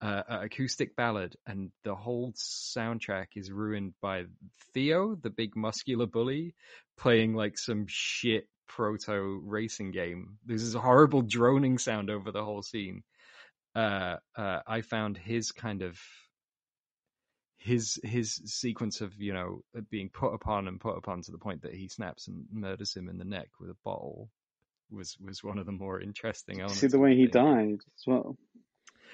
uh, 0.00 0.22
uh, 0.28 0.40
acoustic 0.42 0.94
ballad, 0.94 1.34
and 1.46 1.72
the 1.82 1.94
whole 1.94 2.32
soundtrack 2.34 3.26
is 3.34 3.50
ruined 3.50 3.94
by 4.00 4.24
Theo, 4.72 5.16
the 5.16 5.30
big 5.30 5.56
muscular 5.56 6.06
bully, 6.06 6.54
playing 6.96 7.34
like 7.34 7.58
some 7.58 7.86
shit 7.88 8.46
proto 8.68 9.40
racing 9.44 9.90
game. 9.90 10.38
There's 10.46 10.64
this 10.64 10.80
horrible 10.80 11.22
droning 11.22 11.78
sound 11.78 12.10
over 12.10 12.30
the 12.30 12.44
whole 12.44 12.62
scene. 12.62 13.02
Uh, 13.74 14.16
uh, 14.36 14.60
I 14.66 14.82
found 14.82 15.18
his 15.18 15.50
kind 15.50 15.82
of 15.82 15.98
his 17.68 18.00
his 18.02 18.40
sequence 18.46 19.00
of 19.02 19.12
you 19.18 19.32
know 19.32 19.62
being 19.90 20.08
put 20.08 20.32
upon 20.32 20.66
and 20.66 20.80
put 20.80 20.96
upon 20.96 21.20
to 21.22 21.30
the 21.30 21.38
point 21.38 21.62
that 21.62 21.74
he 21.74 21.88
snaps 21.88 22.26
and 22.26 22.46
murders 22.50 22.94
him 22.94 23.08
in 23.08 23.18
the 23.18 23.24
neck 23.24 23.48
with 23.60 23.70
a 23.70 23.76
bottle 23.84 24.30
was 24.90 25.16
was 25.20 25.44
one 25.44 25.58
of 25.58 25.66
the 25.66 25.72
more 25.72 26.00
interesting 26.00 26.60
elements. 26.60 26.80
See 26.80 26.86
the 26.86 26.98
way 26.98 27.14
he 27.14 27.26
thing. 27.26 27.44
died 27.44 27.78
as 27.96 28.06
well. 28.06 28.36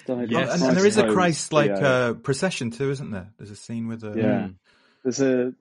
Died 0.07 0.31
like 0.31 0.51
and, 0.53 0.63
and 0.63 0.77
there 0.77 0.87
is 0.87 0.99
a 0.99 1.03
Christ 1.03 1.15
Christ 1.15 1.53
like 1.53 1.71
yeah. 1.71 1.89
uh, 1.89 2.15
procession 2.15 2.71
too, 2.71 2.91
isn't 2.91 3.11
there? 3.11 3.31
There's 3.37 3.51
a 3.51 3.57
scene 3.57 3.89
with 3.89 4.05
a 4.05 4.15
Yeah. 4.17 4.49
Mm. 4.49 4.55
There's 5.03 5.21
a 5.21 5.53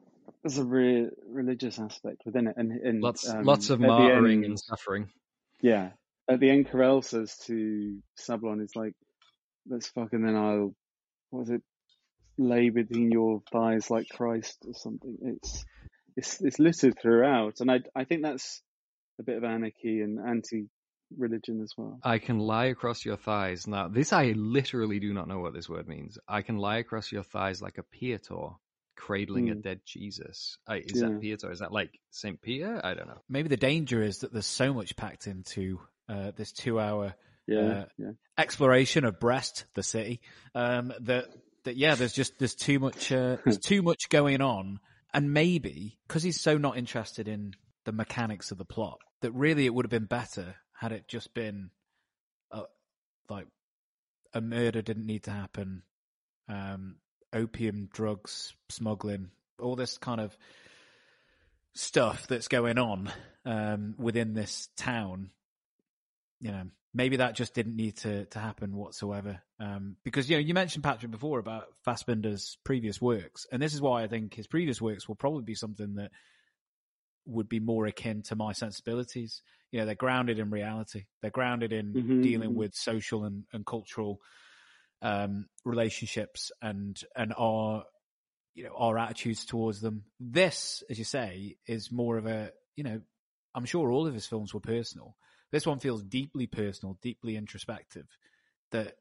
there's 0.43 0.57
a 0.57 0.63
re- 0.63 1.09
religious 1.27 1.79
aspect 1.79 2.21
within 2.25 2.47
it, 2.47 2.55
and, 2.57 2.71
and 2.71 3.01
Lots 3.01 3.27
um, 3.27 3.43
lots 3.43 3.69
of 3.69 3.81
at 3.81 3.89
martyring 3.89 4.35
end- 4.35 4.45
and 4.45 4.59
suffering. 4.59 5.09
Yeah, 5.61 5.89
at 6.27 6.39
the 6.39 6.49
end, 6.49 6.69
Querelle 6.69 7.03
says 7.03 7.37
to 7.45 7.99
Seblon, 8.19 8.61
"It's 8.61 8.75
like 8.75 8.93
let's 9.67 9.87
fucking 9.87 10.21
then 10.21 10.35
I'll 10.35 10.75
what 11.31 11.39
was 11.39 11.49
it 11.49 11.63
lay 12.37 12.69
between 12.69 13.11
your 13.11 13.41
thighs 13.51 13.89
like 13.89 14.07
Christ 14.09 14.57
or 14.67 14.73
something." 14.73 15.17
It's 15.21 15.65
it's 16.15 16.41
it's 16.41 16.59
littered 16.59 16.97
throughout, 17.01 17.59
and 17.59 17.71
I 17.71 17.81
I 17.95 18.03
think 18.05 18.23
that's 18.23 18.61
a 19.19 19.23
bit 19.23 19.37
of 19.37 19.43
anarchy 19.43 20.01
and 20.01 20.19
anti-religion 20.19 21.61
as 21.61 21.73
well. 21.77 21.99
I 22.03 22.17
can 22.19 22.39
lie 22.39 22.65
across 22.65 23.05
your 23.05 23.17
thighs. 23.17 23.67
Now, 23.67 23.87
this 23.87 24.11
I 24.13 24.33
literally 24.35 24.99
do 24.99 25.13
not 25.13 25.27
know 25.27 25.39
what 25.39 25.53
this 25.53 25.69
word 25.69 25.87
means. 25.87 26.17
I 26.27 26.41
can 26.41 26.57
lie 26.57 26.77
across 26.77 27.11
your 27.11 27.23
thighs 27.23 27.61
like 27.61 27.77
a 27.77 27.83
Pietà, 27.83 28.55
cradling 28.95 29.49
a 29.51 29.55
Mm. 29.55 29.61
dead 29.63 29.81
Jesus. 29.85 30.57
I, 30.67 30.77
is 30.77 30.99
Yeah. 30.99 31.09
that 31.09 31.21
Pietà? 31.21 31.51
Is 31.51 31.59
that 31.59 31.71
like 31.71 31.99
Saint 32.11 32.41
Peter? 32.41 32.81
I 32.83 32.93
don't 32.95 33.07
know. 33.07 33.21
Maybe 33.29 33.49
the 33.49 33.57
danger 33.57 34.01
is 34.01 34.19
that 34.19 34.33
there's 34.33 34.45
so 34.47 34.73
much 34.73 34.95
packed 34.95 35.27
into 35.27 35.79
uh, 36.09 36.31
this 36.31 36.51
two-hour 36.51 37.15
Yeah, 37.47 37.59
Uh, 37.59 37.85
yeah. 37.97 38.11
exploration 38.37 39.05
of 39.05 39.19
Brest, 39.19 39.65
the 39.73 39.83
city. 39.83 40.21
Um, 40.55 40.93
that 41.01 41.25
that 41.63 41.77
yeah, 41.77 41.95
there's 41.95 42.13
just 42.13 42.37
there's 42.39 42.55
too 42.55 42.79
much 42.79 43.11
uh, 43.11 43.37
there's 43.43 43.59
too 43.59 43.81
much 43.81 44.09
going 44.09 44.41
on, 44.41 44.79
and 45.13 45.33
maybe 45.33 45.97
because 46.07 46.23
he's 46.23 46.41
so 46.41 46.57
not 46.57 46.77
interested 46.77 47.27
in 47.27 47.53
the 47.85 47.91
mechanics 47.91 48.51
of 48.51 48.57
the 48.57 48.65
plot, 48.65 48.99
that 49.21 49.31
really 49.31 49.65
it 49.65 49.73
would 49.73 49.85
have 49.85 49.91
been 49.91 50.05
better 50.05 50.55
had 50.73 50.91
it 50.91 51.07
just 51.07 51.33
been, 51.33 51.69
uh, 52.51 52.63
like, 53.29 53.47
a 54.33 54.41
murder 54.41 54.81
didn't 54.81 55.05
need 55.05 55.23
to 55.23 55.31
happen, 55.31 55.83
um, 56.49 56.95
opium, 57.31 57.87
drugs, 57.93 58.53
smuggling, 58.69 59.29
all 59.61 59.75
this 59.75 59.97
kind 59.97 60.19
of 60.19 60.35
stuff 61.73 62.27
that's 62.27 62.47
going 62.47 62.77
on 62.77 63.11
um, 63.45 63.95
within 63.97 64.33
this 64.33 64.69
town 64.75 65.29
you 66.43 66.51
know, 66.51 66.65
maybe 66.93 67.17
that 67.17 67.35
just 67.35 67.53
didn't 67.53 67.75
need 67.75 67.97
to, 67.97 68.25
to 68.25 68.39
happen 68.39 68.75
whatsoever. 68.75 69.41
Um, 69.59 69.97
because, 70.03 70.29
you 70.29 70.35
know, 70.37 70.41
you 70.41 70.53
mentioned 70.53 70.83
Patrick 70.83 71.11
before 71.11 71.39
about 71.39 71.65
Fassbinder's 71.85 72.57
previous 72.63 73.01
works, 73.01 73.45
and 73.51 73.61
this 73.61 73.73
is 73.73 73.81
why 73.81 74.03
I 74.03 74.07
think 74.07 74.33
his 74.33 74.47
previous 74.47 74.81
works 74.81 75.07
will 75.07 75.15
probably 75.15 75.43
be 75.43 75.55
something 75.55 75.95
that 75.95 76.11
would 77.25 77.49
be 77.49 77.59
more 77.59 77.85
akin 77.85 78.21
to 78.23 78.35
my 78.35 78.51
sensibilities. 78.53 79.41
You 79.71 79.79
know, 79.79 79.85
they're 79.85 79.95
grounded 79.95 80.39
in 80.39 80.49
reality. 80.49 81.05
They're 81.21 81.31
grounded 81.31 81.71
in 81.73 81.97
Mhm, 81.97 82.21
dealing 82.21 82.49
mhm. 82.51 82.55
with 82.57 82.75
social 82.75 83.23
and, 83.25 83.45
and 83.53 83.65
cultural 83.65 84.19
um, 85.01 85.47
relationships 85.65 86.51
and 86.61 86.99
and 87.15 87.33
our 87.37 87.83
you 88.55 88.63
know 88.63 88.73
our 88.75 88.97
attitudes 88.97 89.45
towards 89.45 89.81
them. 89.81 90.05
This, 90.19 90.83
as 90.89 90.97
you 90.97 91.05
say, 91.05 91.57
is 91.67 91.91
more 91.91 92.17
of 92.17 92.25
a 92.25 92.51
you 92.75 92.83
know. 92.83 93.01
I'm 93.55 93.65
sure 93.65 93.91
all 93.91 94.07
of 94.07 94.15
his 94.15 94.25
films 94.25 94.51
were 94.51 94.59
personal. 94.59 95.15
This 95.53 95.67
one 95.67 95.77
feels 95.77 96.01
deeply 96.01 96.47
personal, 96.47 96.97
deeply 97.03 97.35
introspective. 97.35 98.07
That 98.71 98.95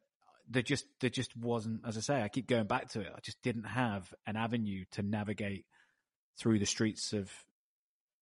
there 0.51 0.61
just 0.61 0.85
there 1.01 1.09
just 1.09 1.35
wasn't, 1.35 1.81
as 1.87 1.97
I 1.97 2.01
say, 2.01 2.23
I 2.23 2.29
keep 2.29 2.47
going 2.47 2.67
back 2.67 2.91
to 2.91 3.01
it. 3.01 3.11
I 3.17 3.21
just 3.23 3.41
didn't 3.41 3.65
have 3.65 4.13
an 4.27 4.37
avenue 4.37 4.85
to 4.93 5.03
navigate 5.03 5.65
through 6.39 6.59
the 6.59 6.67
streets 6.67 7.15
of 7.15 7.33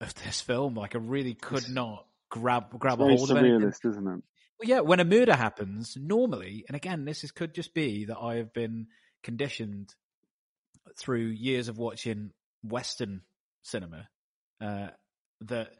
of 0.01 0.15
this 0.25 0.41
film. 0.41 0.75
Like 0.75 0.95
I 0.95 1.01
really 1.01 1.35
could 1.35 1.69
not 1.69 2.07
grab 2.29 2.71
grab 2.79 3.01
It's 3.01 3.11
a 3.13 3.17
hold 3.17 3.31
of 3.33 3.37
anything. 3.37 3.61
surrealist, 3.63 3.85
isn't 3.85 4.07
it? 4.07 4.23
Well, 4.61 4.69
yeah, 4.69 4.81
when 4.81 5.01
a 5.01 5.05
murder 5.05 5.35
happens, 5.35 5.97
normally, 6.01 6.65
and 6.69 6.77
again, 6.77 7.05
this 7.05 7.25
is, 7.25 7.33
could 7.33 7.53
just 7.53 7.75
be 7.75 8.05
that 8.05 8.19
I 8.19 8.37
have 8.37 8.53
been 8.53 8.87
conditioned 9.25 9.93
through 10.97 11.27
years 11.27 11.69
of 11.69 11.79
watching 11.79 12.31
Western 12.63 13.23
cinema, 13.63 14.09
uh, 14.61 14.89
that 15.41 15.73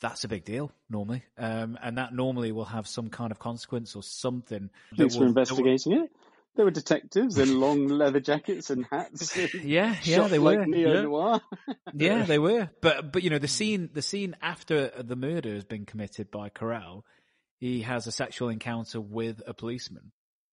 that's 0.00 0.24
a 0.24 0.28
big 0.28 0.44
deal 0.44 0.70
normally, 0.90 1.22
um, 1.38 1.78
and 1.82 1.98
that 1.98 2.12
normally 2.14 2.52
will 2.52 2.64
have 2.66 2.86
some 2.86 3.08
kind 3.10 3.30
of 3.30 3.38
consequence 3.38 3.94
or 3.96 4.02
something. 4.02 4.70
were 4.98 5.06
will- 5.06 5.22
investigating 5.28 5.92
it. 5.92 6.10
There 6.56 6.64
were 6.64 6.70
detectives 6.70 7.36
in 7.36 7.58
long 7.58 7.88
leather 7.88 8.20
jackets 8.20 8.70
and 8.70 8.86
hats. 8.88 9.36
and 9.54 9.64
Yeah, 9.64 9.96
yeah, 10.04 10.28
they 10.28 10.38
like 10.38 10.58
were. 10.60 10.66
Neo 10.66 11.02
yeah. 11.02 11.38
yeah, 11.94 12.22
they 12.24 12.38
were. 12.38 12.70
But 12.80 13.12
but 13.12 13.24
you 13.24 13.30
know 13.30 13.38
the 13.40 13.48
scene 13.48 13.90
the 13.92 14.02
scene 14.02 14.36
after 14.40 14.88
the 15.02 15.16
murder 15.16 15.52
has 15.54 15.64
been 15.64 15.84
committed 15.84 16.30
by 16.30 16.50
Querelle, 16.50 17.02
he 17.58 17.82
has 17.82 18.06
a 18.06 18.12
sexual 18.12 18.50
encounter 18.50 19.00
with 19.00 19.42
a 19.46 19.52
policeman, 19.54 20.12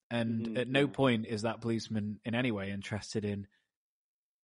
and 0.09 0.47
Mhm, 0.47 0.57
at 0.57 0.67
no 0.67 0.87
point 0.87 1.27
is 1.27 1.43
that 1.43 1.61
policeman 1.61 2.19
in 2.25 2.33
any 2.33 2.51
way 2.51 2.71
interested 2.71 3.23
in 3.23 3.45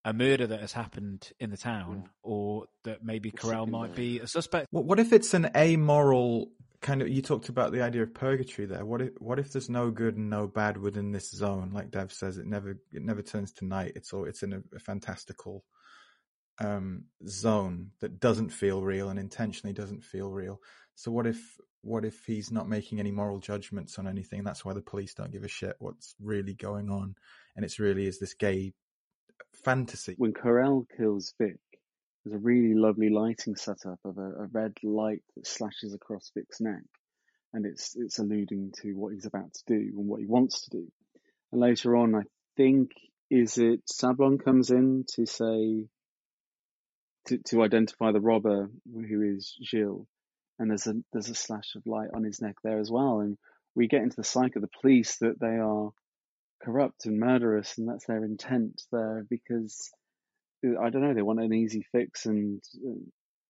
a 0.08 0.12
murder 0.14 0.46
that 0.46 0.60
has 0.60 0.72
happened 0.72 1.30
in 1.38 1.50
the 1.50 1.56
town, 1.58 2.04
Yeah. 2.04 2.10
or 2.22 2.64
that 2.84 3.04
maybe 3.04 3.30
Querelle 3.30 3.68
might 3.68 3.94
be 3.94 4.20
a 4.20 4.26
suspect. 4.26 4.66
What, 4.70 4.86
what 4.86 4.98
if 4.98 5.12
it's 5.12 5.34
an 5.34 5.50
amoral 5.54 6.50
kind 6.80 7.02
of? 7.02 7.08
You 7.10 7.20
talked 7.20 7.50
about 7.50 7.72
the 7.72 7.82
idea 7.82 8.02
of 8.04 8.14
purgatory 8.14 8.66
there. 8.66 8.86
What 8.86 9.02
if 9.02 9.10
what 9.18 9.38
if 9.38 9.52
there's 9.52 9.68
no 9.68 9.90
good 9.90 10.16
and 10.16 10.30
no 10.30 10.46
bad 10.46 10.78
within 10.78 11.12
this 11.12 11.30
zone? 11.30 11.72
Like 11.74 11.90
Dev 11.90 12.10
says, 12.10 12.38
it 12.38 12.46
never 12.46 12.70
it 12.90 13.02
never 13.02 13.20
turns 13.20 13.52
to 13.54 13.66
night. 13.66 13.92
It's 13.96 14.12
all 14.14 14.24
it's 14.24 14.42
in 14.42 14.54
a, 14.54 14.62
a 14.74 14.78
fantastical 14.78 15.62
um, 16.58 17.04
zone 17.26 17.90
that 18.00 18.18
doesn't 18.18 18.48
feel 18.48 18.82
real 18.82 19.10
and 19.10 19.18
intentionally 19.18 19.74
doesn't 19.74 20.04
feel 20.04 20.30
real. 20.30 20.60
So 20.94 21.10
what 21.10 21.26
if 21.26 21.38
what 21.82 22.06
if 22.06 22.24
he's 22.24 22.50
not 22.50 22.68
making 22.68 22.98
any 22.98 23.10
moral 23.12 23.40
judgments 23.40 23.98
on 23.98 24.08
anything? 24.08 24.42
That's 24.42 24.64
why 24.64 24.72
the 24.72 24.80
police 24.80 25.12
don't 25.12 25.30
give 25.32 25.44
a 25.44 25.48
shit 25.48 25.76
what's 25.78 26.14
really 26.18 26.54
going 26.54 26.88
on, 26.88 27.14
and 27.54 27.64
it's 27.64 27.78
really 27.78 28.06
is 28.06 28.18
this 28.18 28.32
gay 28.32 28.72
fantasy. 29.64 30.14
when 30.16 30.32
Querelle 30.32 30.86
kills 30.96 31.34
Vic, 31.38 31.58
there's 32.24 32.34
a 32.34 32.38
really 32.38 32.74
lovely 32.74 33.10
lighting 33.10 33.56
setup 33.56 33.98
of 34.04 34.18
a, 34.18 34.42
a 34.42 34.46
red 34.52 34.72
light 34.82 35.22
that 35.36 35.46
slashes 35.46 35.94
across 35.94 36.30
Vic's 36.34 36.60
neck, 36.60 36.84
and 37.52 37.66
it's 37.66 37.96
it's 37.96 38.18
alluding 38.18 38.72
to 38.82 38.92
what 38.92 39.12
he's 39.12 39.26
about 39.26 39.52
to 39.54 39.62
do 39.66 39.92
and 39.96 40.08
what 40.08 40.20
he 40.20 40.26
wants 40.26 40.62
to 40.62 40.70
do. 40.70 40.86
And 41.52 41.60
later 41.60 41.96
on, 41.96 42.14
I 42.14 42.22
think 42.56 42.90
is 43.30 43.58
it 43.58 43.86
Seblon 43.86 44.42
comes 44.42 44.70
in 44.70 45.04
to 45.14 45.26
say 45.26 45.86
to 47.26 47.38
to 47.38 47.62
identify 47.62 48.12
the 48.12 48.20
robber 48.20 48.70
who 48.92 49.22
is 49.22 49.56
Gil, 49.70 50.06
and 50.58 50.70
there's 50.70 50.86
a 50.86 50.94
there's 51.12 51.30
a 51.30 51.34
slash 51.34 51.74
of 51.76 51.86
light 51.86 52.10
on 52.14 52.24
his 52.24 52.40
neck 52.40 52.56
there 52.62 52.80
as 52.80 52.90
well, 52.90 53.20
and 53.20 53.38
we 53.74 53.86
get 53.86 54.02
into 54.02 54.16
the 54.16 54.24
psyche 54.24 54.54
of 54.56 54.62
the 54.62 54.78
police 54.80 55.16
that 55.18 55.38
they 55.40 55.56
are 55.56 55.90
corrupt 56.62 57.06
and 57.06 57.18
murderous, 57.18 57.78
and 57.78 57.88
that's 57.88 58.06
their 58.06 58.24
intent 58.24 58.82
there 58.92 59.24
because 59.28 59.90
uh, 60.66 60.78
I 60.80 60.90
don't 60.90 61.02
know 61.02 61.14
they 61.14 61.22
want 61.22 61.40
an 61.40 61.54
easy 61.54 61.84
fix, 61.92 62.26
and 62.26 62.62
uh, 62.86 63.00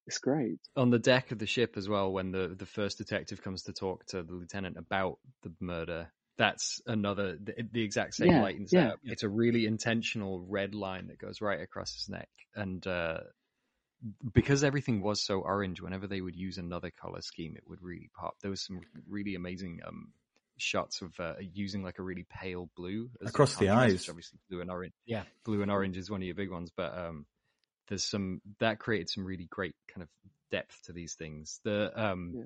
it's 0.07 0.19
great. 0.19 0.59
on 0.77 0.91
the 0.91 0.99
deck 0.99 1.33
of 1.33 1.39
the 1.39 1.47
ship 1.47 1.77
as 1.77 1.89
well 1.89 2.13
when 2.13 2.31
the 2.31 2.55
the 2.59 2.67
first 2.67 2.99
detective 2.99 3.43
comes 3.43 3.63
to 3.65 3.73
talk 3.73 4.07
to 4.07 4.23
the 4.23 4.33
lieutenant 4.33 4.77
about 4.77 5.19
the 5.43 5.53
murder 5.61 6.13
that's 6.37 6.81
another 6.87 7.37
the, 7.43 7.55
the 7.73 7.83
exact 7.83 8.15
same 8.15 8.31
Yeah, 8.31 8.43
lighting 8.43 8.67
yeah. 8.71 8.93
It's 9.03 9.25
a 9.25 9.29
really 9.29 9.67
intentional 9.67 10.41
red 10.49 10.75
line 10.75 11.09
that 11.09 11.19
goes 11.19 11.41
right 11.41 11.61
across 11.61 11.95
his 11.95 12.09
neck, 12.09 12.29
and 12.55 12.87
uh, 12.87 13.19
because 14.33 14.63
everything 14.63 15.03
was 15.03 15.21
so 15.21 15.41
orange, 15.41 15.81
whenever 15.81 16.07
they 16.07 16.21
would 16.21 16.37
use 16.37 16.59
another 16.59 16.91
color 16.91 17.21
scheme, 17.21 17.57
it 17.57 17.65
would 17.67 17.83
really 17.83 18.11
pop. 18.19 18.37
There 18.41 18.51
was 18.51 18.65
some 18.65 18.81
really 19.09 19.35
amazing 19.35 19.81
um, 19.87 20.13
shots 20.59 21.01
of 21.03 21.19
uh, 21.19 21.35
using 21.41 21.83
like 21.83 21.99
a 21.99 22.03
really 22.03 22.27
pale 22.29 22.69
blue 22.77 23.11
as 23.23 23.31
Across 23.31 23.57
the 23.57 23.71
eyes. 23.71 24.09
obviously 24.09 24.39
blue 24.51 24.61
and 24.61 24.71
orange. 24.71 24.93
Yeah. 25.07 25.23
blue 25.45 25.63
and 25.63 25.71
orange 25.71 25.97
is 25.97 26.11
one 26.11 26.21
of 26.21 26.27
your 26.27 26.35
big 26.35 26.51
ones, 26.51 26.71
but 26.77 26.97
um, 26.97 27.27
there's 27.89 28.05
some 28.05 28.41
that 28.61 28.79
created 28.79 29.09
some 29.09 29.25
really 29.25 29.47
great 29.51 29.75
kind 29.93 30.03
of 30.03 30.09
depth 30.51 30.79
to 30.87 30.93
these 30.93 31.15
things. 31.15 31.61
The 31.65 31.91
um, 31.95 32.33
Yeah. 32.35 32.45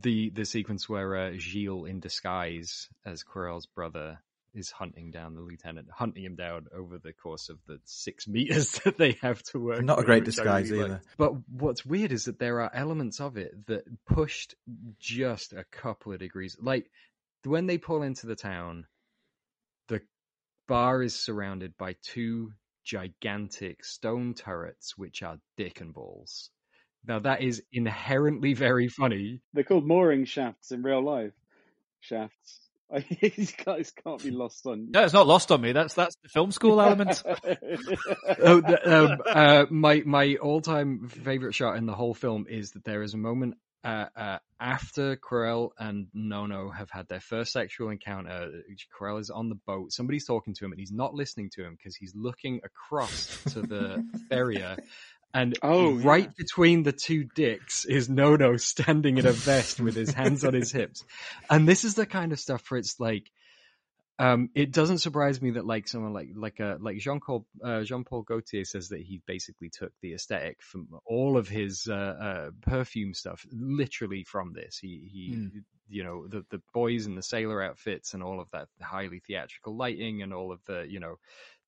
the 0.00 0.30
the 0.30 0.44
sequence 0.44 0.88
where 0.88 1.16
uh, 1.16 1.30
Gil 1.38 1.84
in 1.84 2.00
disguise 2.00 2.88
as 3.04 3.22
Querelle's 3.22 3.66
brother 3.66 4.18
is 4.54 4.70
hunting 4.70 5.10
down 5.10 5.34
the 5.34 5.42
lieutenant, 5.42 5.86
hunting 5.92 6.24
him 6.24 6.34
down 6.34 6.66
over 6.74 6.96
the 6.96 7.12
course 7.12 7.50
of 7.50 7.58
the 7.66 7.78
six 7.84 8.26
meters 8.26 8.72
that 8.84 8.96
they 8.96 9.12
have 9.20 9.42
to 9.42 9.58
work. 9.58 9.82
Not 9.84 9.98
a 10.00 10.02
great 10.02 10.24
disguise 10.24 10.70
really 10.70 10.84
either. 10.84 10.92
like. 10.94 11.02
But 11.18 11.32
what's 11.50 11.84
weird 11.84 12.10
is 12.10 12.24
that 12.24 12.38
there 12.38 12.62
are 12.62 12.70
elements 12.74 13.20
of 13.20 13.36
it 13.36 13.66
that 13.66 13.84
pushed 14.06 14.54
just 14.98 15.52
a 15.52 15.64
couple 15.64 16.12
of 16.14 16.20
degrees. 16.20 16.56
Like 16.58 16.90
when 17.46 17.66
they 17.66 17.78
pull 17.78 18.02
into 18.02 18.26
the 18.26 18.36
town, 18.36 18.86
the 19.88 20.00
bar 20.68 21.02
is 21.02 21.14
surrounded 21.14 21.76
by 21.78 21.96
two 22.02 22.52
gigantic 22.84 23.84
stone 23.84 24.34
turrets, 24.34 24.96
which 24.96 25.22
are 25.22 25.38
dick 25.56 25.80
and 25.80 25.92
balls. 25.92 26.50
Now 27.06 27.20
that 27.20 27.42
is 27.42 27.62
inherently 27.72 28.54
very 28.54 28.88
funny. 28.88 29.40
They're 29.52 29.64
called 29.64 29.86
mooring 29.86 30.24
shafts 30.24 30.72
in 30.72 30.82
real 30.82 31.04
life. 31.04 31.32
Shafts. 32.00 32.60
These 33.20 33.52
guys 33.64 33.92
can't 34.04 34.22
be 34.22 34.30
lost 34.30 34.64
on. 34.66 34.90
No, 34.90 35.02
it's 35.02 35.12
not 35.12 35.26
lost 35.26 35.50
on 35.50 35.60
me. 35.60 35.72
That's 35.72 35.94
that's 35.94 36.16
the 36.22 36.28
film 36.28 36.52
school 36.52 36.80
element. 36.80 37.22
oh, 37.26 38.60
the, 38.60 38.80
um, 38.84 39.18
uh, 39.26 39.66
my 39.70 40.02
my 40.06 40.36
all 40.36 40.60
time 40.60 41.08
favorite 41.08 41.54
shot 41.54 41.76
in 41.76 41.86
the 41.86 41.94
whole 41.94 42.14
film 42.14 42.46
is 42.48 42.72
that 42.72 42.84
there 42.84 43.02
is 43.02 43.14
a 43.14 43.18
moment 43.18 43.56
uh, 43.86 44.06
uh, 44.16 44.38
after 44.58 45.16
Querelle 45.16 45.70
and 45.78 46.08
Nono 46.12 46.70
have 46.70 46.90
had 46.90 47.06
their 47.08 47.20
first 47.20 47.52
sexual 47.52 47.90
encounter. 47.90 48.50
Querelle 48.98 49.20
is 49.20 49.30
on 49.30 49.48
the 49.48 49.54
boat. 49.54 49.92
Somebody's 49.92 50.26
talking 50.26 50.54
to 50.54 50.64
him, 50.64 50.72
and 50.72 50.80
he's 50.80 50.90
not 50.92 51.14
listening 51.14 51.50
to 51.54 51.64
him 51.64 51.76
because 51.76 51.94
he's 51.94 52.12
looking 52.16 52.60
across 52.64 53.42
to 53.52 53.62
the 53.62 54.04
Feria. 54.28 54.76
And 55.32 55.56
Oh, 55.62 55.92
right 55.92 56.24
yeah. 56.24 56.30
between 56.36 56.82
the 56.82 56.92
two 56.92 57.24
dicks 57.34 57.84
is 57.84 58.08
Nono 58.08 58.56
standing 58.56 59.18
in 59.18 59.26
a 59.26 59.32
vest 59.32 59.78
with 59.80 59.94
his 59.94 60.12
hands 60.12 60.44
on 60.44 60.54
his 60.54 60.72
hips. 60.72 61.04
And 61.48 61.68
this 61.68 61.84
is 61.84 61.94
the 61.94 62.06
kind 62.06 62.32
of 62.32 62.40
stuff 62.40 62.68
where 62.70 62.78
it's 62.78 62.98
like, 62.98 63.30
um, 64.18 64.48
it 64.54 64.72
doesn't 64.72 64.98
surprise 64.98 65.42
me 65.42 65.50
that 65.52 65.66
like 65.66 65.88
someone 65.88 66.12
like 66.12 66.30
like 66.34 66.60
uh, 66.60 66.76
like 66.80 66.98
Jean 66.98 67.20
Paul 67.20 67.46
uh, 67.62 67.82
Jean 67.82 68.04
Paul 68.04 68.22
Gaultier 68.22 68.64
says 68.64 68.88
that 68.88 69.00
he 69.02 69.20
basically 69.26 69.68
took 69.70 69.92
the 70.00 70.14
aesthetic 70.14 70.62
from 70.62 70.88
all 71.04 71.36
of 71.36 71.48
his 71.48 71.86
uh, 71.90 71.94
uh, 71.94 72.50
perfume 72.62 73.12
stuff 73.14 73.44
literally 73.52 74.24
from 74.24 74.52
this. 74.52 74.78
He 74.78 75.08
he 75.12 75.36
Mm. 75.36 75.64
you 75.88 76.02
know 76.02 76.26
the 76.28 76.44
the 76.50 76.62
boys 76.72 77.06
in 77.06 77.14
the 77.14 77.22
sailor 77.22 77.62
outfits 77.62 78.14
and 78.14 78.22
all 78.22 78.40
of 78.40 78.48
that 78.52 78.68
highly 78.80 79.20
theatrical 79.20 79.76
lighting 79.76 80.22
and 80.22 80.32
all 80.32 80.50
of 80.50 80.60
the 80.66 80.86
you 80.88 80.98
know 81.00 81.16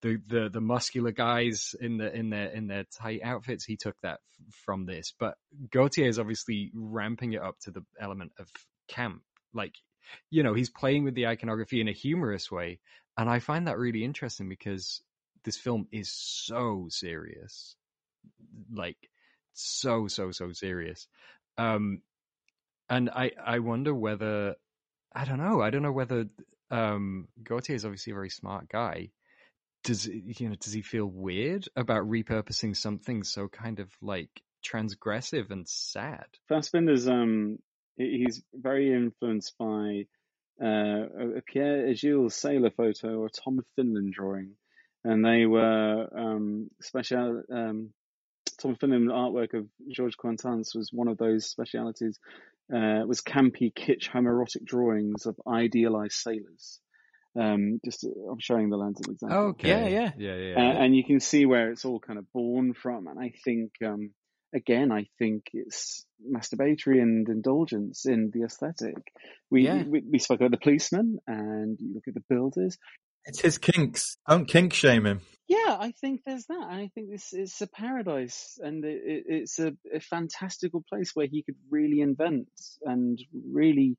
the 0.00 0.18
the 0.26 0.48
the 0.48 0.60
muscular 0.60 1.12
guys 1.12 1.74
in 1.80 1.98
the 1.98 2.12
in 2.14 2.30
their 2.30 2.46
in 2.48 2.66
their 2.66 2.84
tight 2.84 3.20
outfits. 3.22 3.64
He 3.64 3.76
took 3.76 3.96
that 4.02 4.20
f- 4.48 4.54
from 4.64 4.86
this, 4.86 5.12
but 5.18 5.36
Gaultier 5.70 6.06
is 6.08 6.18
obviously 6.18 6.70
ramping 6.74 7.34
it 7.34 7.42
up 7.42 7.58
to 7.64 7.72
the 7.72 7.82
element 8.00 8.32
of 8.38 8.48
camp, 8.88 9.22
like 9.52 9.74
you 10.30 10.42
know, 10.42 10.54
he's 10.54 10.70
playing 10.70 11.04
with 11.04 11.14
the 11.14 11.26
iconography 11.26 11.80
in 11.80 11.88
a 11.88 11.92
humorous 11.92 12.50
way. 12.50 12.80
And 13.16 13.28
I 13.28 13.38
find 13.40 13.66
that 13.66 13.78
really 13.78 14.04
interesting 14.04 14.48
because 14.48 15.02
this 15.44 15.56
film 15.56 15.88
is 15.90 16.10
so 16.10 16.86
serious. 16.90 17.74
Like 18.72 18.96
so, 19.54 20.06
so, 20.08 20.30
so 20.30 20.52
serious. 20.52 21.08
Um 21.56 22.02
and 22.88 23.10
I 23.10 23.32
I 23.44 23.58
wonder 23.58 23.94
whether 23.94 24.54
I 25.12 25.24
don't 25.24 25.38
know, 25.38 25.60
I 25.60 25.70
don't 25.70 25.82
know 25.82 25.92
whether 25.92 26.26
um 26.70 27.28
Gaultier 27.42 27.74
is 27.76 27.84
obviously 27.84 28.12
a 28.12 28.14
very 28.14 28.30
smart 28.30 28.68
guy. 28.68 29.10
Does 29.84 30.06
you 30.06 30.48
know, 30.48 30.56
does 30.56 30.72
he 30.72 30.82
feel 30.82 31.06
weird 31.06 31.68
about 31.76 32.08
repurposing 32.08 32.76
something 32.76 33.24
so 33.24 33.48
kind 33.48 33.80
of 33.80 33.90
like 34.00 34.42
transgressive 34.64 35.50
and 35.50 35.68
sad? 35.68 36.26
Fassbinder's 36.50 37.08
um 37.08 37.58
he's 37.98 38.42
very 38.54 38.92
influenced 38.92 39.56
by 39.58 40.06
uh, 40.62 41.36
a 41.38 41.42
Pierre 41.44 41.94
Gilles 41.94 42.34
sailor 42.34 42.70
photo 42.70 43.18
or 43.18 43.26
a 43.26 43.30
Tom 43.30 43.60
Finland 43.76 44.12
drawing, 44.12 44.52
and 45.04 45.24
they 45.24 45.46
were 45.46 46.08
um, 46.16 46.70
special. 46.80 47.42
Um, 47.52 47.92
Tom 48.60 48.72
of 48.72 48.80
Finland 48.80 49.08
artwork 49.08 49.54
of 49.54 49.68
Georges 49.90 50.16
Quaintance 50.16 50.74
was 50.74 50.90
one 50.92 51.08
of 51.08 51.18
those 51.18 51.46
specialities. 51.46 52.18
Uh, 52.72 53.06
was 53.06 53.22
campy, 53.22 53.72
kitsch, 53.72 54.10
homoerotic 54.10 54.64
drawings 54.64 55.26
of 55.26 55.36
idealized 55.46 56.14
sailors. 56.14 56.80
Um, 57.38 57.80
just 57.84 58.04
I'm 58.04 58.40
showing 58.40 58.68
the 58.68 58.76
lens 58.76 59.00
an 59.04 59.12
example. 59.12 59.38
Okay. 59.50 59.68
Yeah, 59.68 59.86
yeah. 59.86 60.10
Yeah, 60.18 60.34
yeah. 60.34 60.54
Uh, 60.56 60.62
yeah. 60.62 60.84
and 60.84 60.96
you 60.96 61.04
can 61.04 61.20
see 61.20 61.46
where 61.46 61.70
it's 61.70 61.84
all 61.84 62.00
kind 62.00 62.18
of 62.18 62.30
born 62.32 62.74
from. 62.74 63.06
And 63.06 63.18
I 63.18 63.32
think, 63.44 63.72
um, 63.84 64.10
again, 64.54 64.90
I 64.92 65.06
think 65.18 65.44
it's 65.52 66.04
masturbatory 66.24 67.00
and 67.00 67.28
indulgence 67.28 68.06
in 68.06 68.30
the 68.32 68.44
aesthetic. 68.44 68.96
We, 69.50 69.64
Yeah. 69.64 69.84
we 69.84 70.02
we 70.10 70.18
spoke 70.18 70.40
about 70.40 70.50
the 70.52 70.58
policeman, 70.58 71.18
and 71.26 71.78
you 71.80 71.94
look 71.94 72.08
at 72.08 72.14
the 72.14 72.24
builders. 72.28 72.78
It's 73.24 73.40
his 73.40 73.58
kinks. 73.58 74.16
Don't 74.28 74.46
kink 74.46 74.72
shame 74.72 75.04
him. 75.06 75.20
Yeah, 75.48 75.76
I 75.78 75.92
think 76.00 76.22
there's 76.24 76.46
that. 76.46 76.68
And 76.70 76.80
I 76.80 76.90
think 76.94 77.10
this 77.10 77.32
is 77.32 77.60
a 77.60 77.66
paradise, 77.66 78.58
and 78.62 78.84
it, 78.84 79.00
it, 79.04 79.24
it's 79.28 79.58
a, 79.58 79.72
a 79.94 80.00
fantastical 80.00 80.82
place 80.88 81.12
where 81.14 81.26
he 81.26 81.42
could 81.42 81.56
really 81.70 82.00
invent 82.00 82.48
and 82.82 83.18
really. 83.50 83.96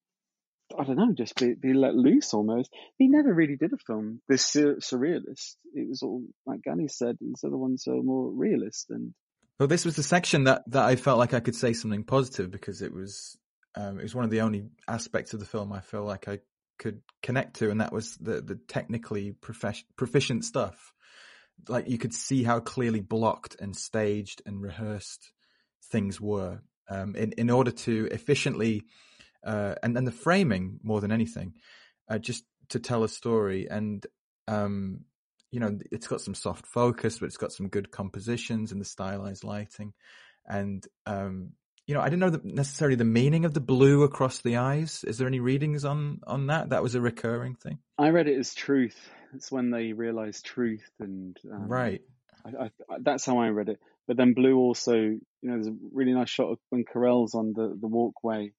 I 0.77 0.83
don't 0.83 0.97
know, 0.97 1.13
just 1.17 1.35
be, 1.35 1.55
be 1.55 1.73
let 1.73 1.95
loose 1.95 2.31
almost. 2.31 2.69
He 2.99 3.07
never 3.07 3.33
really 3.33 3.55
did 3.55 3.73
a 3.73 3.77
film 3.87 4.21
this 4.29 4.45
sur- 4.45 4.75
surrealist. 4.75 5.55
It 5.73 5.89
was 5.89 6.03
all, 6.03 6.21
like 6.45 6.61
Gani 6.61 6.87
said, 6.87 7.17
these 7.19 7.43
other 7.43 7.57
ones 7.57 7.87
are 7.87 8.03
more 8.03 8.29
realist 8.29 8.85
and 8.91 9.15
Well, 9.59 9.67
this 9.67 9.83
was 9.83 9.97
the 9.97 10.03
section 10.03 10.45
that, 10.45 10.63
that 10.67 10.85
I 10.85 10.95
felt 10.95 11.19
like 11.19 11.33
I 11.33 11.41
could 11.41 11.55
say 11.55 11.73
something 11.73 12.05
positive 12.05 12.49
because 12.49 12.81
it 12.81 12.93
was 12.93 13.37
um, 13.75 13.99
it 13.99 14.03
was 14.03 14.15
one 14.15 14.23
of 14.23 14.31
the 14.31 14.41
only 14.41 14.69
aspects 14.87 15.33
of 15.33 15.39
the 15.39 15.45
film 15.45 15.71
I 15.73 15.81
feel 15.81 16.03
like 16.03 16.27
I 16.27 16.39
could 16.79 17.01
connect 17.21 17.57
to, 17.57 17.69
and 17.69 17.81
that 17.81 17.91
was 17.91 18.15
the 18.15 18.41
the 18.41 18.55
technically 18.55 19.33
profic- 19.41 19.83
proficient 19.97 20.45
stuff. 20.45 20.93
Like 21.67 21.89
you 21.89 21.97
could 21.97 22.13
see 22.13 22.43
how 22.43 22.61
clearly 22.61 23.01
blocked 23.01 23.57
and 23.59 23.75
staged 23.75 24.41
and 24.45 24.61
rehearsed 24.61 25.33
things 25.91 26.21
were 26.21 26.61
um, 26.89 27.15
in 27.15 27.33
in 27.33 27.49
order 27.49 27.71
to 27.71 28.07
efficiently 28.11 28.83
uh, 29.43 29.75
and 29.83 29.97
and 29.97 30.07
the 30.07 30.11
framing 30.11 30.79
more 30.83 31.01
than 31.01 31.11
anything, 31.11 31.53
uh, 32.09 32.17
just 32.17 32.45
to 32.69 32.79
tell 32.79 33.03
a 33.03 33.09
story 33.09 33.67
and 33.69 34.07
um, 34.47 35.01
you 35.51 35.59
know, 35.59 35.77
it's 35.91 36.07
got 36.07 36.21
some 36.21 36.35
soft 36.35 36.65
focus, 36.65 37.19
but 37.19 37.25
it's 37.25 37.37
got 37.37 37.51
some 37.51 37.69
good 37.69 37.91
compositions 37.91 38.71
and 38.71 38.79
the 38.79 38.85
stylized 38.85 39.43
lighting. 39.43 39.93
And, 40.45 40.85
um, 41.05 41.53
you 41.87 41.95
know, 41.95 42.01
I 42.01 42.05
didn't 42.05 42.19
know 42.19 42.29
the, 42.29 42.41
necessarily 42.43 42.95
the 42.95 43.03
meaning 43.03 43.45
of 43.45 43.53
the 43.53 43.59
blue 43.59 44.03
across 44.03 44.41
the 44.41 44.57
eyes. 44.57 45.03
Is 45.05 45.17
there 45.17 45.27
any 45.27 45.39
readings 45.39 45.85
on, 45.85 46.19
on 46.27 46.47
that? 46.47 46.69
That 46.69 46.83
was 46.83 46.95
a 46.95 47.01
recurring 47.01 47.55
thing. 47.55 47.79
I 47.97 48.09
read 48.09 48.27
it 48.27 48.37
as 48.37 48.53
truth. 48.53 48.97
It's 49.33 49.51
when 49.51 49.69
they 49.69 49.93
realize 49.93 50.41
truth, 50.41 50.89
and 50.99 51.37
um, 51.51 51.67
right. 51.67 52.01
I, 52.45 52.65
I, 52.65 52.69
that's 53.01 53.25
how 53.25 53.37
I 53.37 53.49
read 53.49 53.69
it. 53.69 53.79
But 54.07 54.17
then 54.17 54.33
blue 54.33 54.57
also, 54.57 54.95
you 54.95 55.21
know, 55.43 55.53
there's 55.53 55.67
a 55.67 55.75
really 55.93 56.13
nice 56.13 56.29
shot 56.29 56.49
of 56.51 56.57
when 56.69 56.83
Querelle's 56.83 57.35
on 57.35 57.53
the, 57.55 57.77
the 57.79 57.87
walkway, 57.87 58.53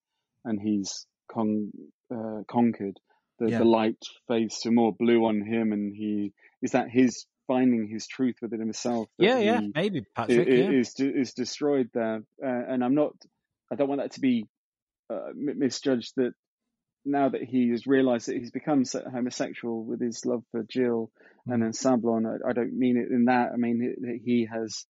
and 0.44 0.60
he's 0.60 1.06
con, 1.30 1.72
uh, 2.14 2.42
conquered. 2.48 3.00
The, 3.40 3.50
Yeah. 3.50 3.58
the 3.58 3.64
light 3.64 3.98
fades 4.28 4.60
to 4.60 4.70
more 4.70 4.92
blue 4.92 5.24
on 5.24 5.42
him, 5.42 5.72
and 5.72 5.92
he 5.94 6.32
is 6.62 6.72
that 6.72 6.88
his 6.90 7.26
finding 7.46 7.88
his 7.88 8.06
truth 8.06 8.36
within 8.40 8.60
himself. 8.60 9.08
Yeah, 9.18 9.38
yeah, 9.38 9.60
maybe 9.74 10.04
Patrick. 10.14 10.48
i- 10.48 10.50
yeah. 10.50 10.70
is 10.70 10.94
is 10.98 11.32
destroyed 11.34 11.90
there, 11.92 12.22
uh, 12.44 12.62
and 12.68 12.84
I'm 12.84 12.94
not. 12.94 13.12
I 13.72 13.76
don't 13.76 13.88
want 13.88 14.00
that 14.00 14.12
to 14.12 14.20
be 14.20 14.46
uh, 15.10 15.30
misjudged. 15.34 16.12
That 16.16 16.32
now 17.04 17.28
that 17.30 17.42
he 17.42 17.70
has 17.70 17.86
realised 17.86 18.28
that 18.28 18.36
he's 18.36 18.50
become 18.50 18.84
homosexual 19.12 19.84
with 19.84 20.00
his 20.00 20.24
love 20.24 20.42
for 20.50 20.62
Gil 20.62 21.10
and 21.46 21.62
then 21.62 21.72
Seblon, 21.72 22.26
I, 22.26 22.50
I 22.50 22.52
don't 22.52 22.76
mean 22.78 22.96
it 22.98 23.12
in 23.12 23.24
that. 23.26 23.50
I 23.52 23.56
mean 23.56 23.94
that 24.00 24.20
he 24.24 24.46
has 24.52 24.84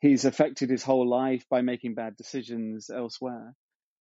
he's 0.00 0.24
affected 0.24 0.70
his 0.70 0.82
whole 0.82 1.08
life 1.08 1.44
by 1.50 1.62
making 1.62 1.94
bad 1.94 2.16
decisions 2.16 2.90
elsewhere. 2.94 3.54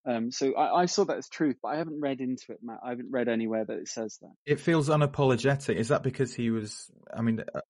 Um, 0.08 0.32
so 0.32 0.54
I, 0.54 0.82
I 0.82 0.86
saw 0.86 1.06
that 1.06 1.18
as 1.18 1.28
truth, 1.28 1.58
but 1.64 1.70
I 1.70 1.78
haven't 1.78 2.00
read 2.00 2.22
into 2.22 2.52
it, 2.52 2.60
Matt. 2.62 2.80
I 2.86 2.90
haven't 2.90 3.12
read 3.12 3.28
anywhere 3.28 3.66
that 3.66 3.78
it 3.78 3.88
says 3.88 4.20
that. 4.22 4.32
It 4.46 4.60
feels 4.60 4.90
unapologetic. 4.90 5.76
Is 5.76 5.88
that 5.88 6.04
because 6.04 6.34
he 6.34 6.52
was? 6.52 6.92
I 7.12 7.22
mean, 7.22 7.44
uh, 7.54 7.62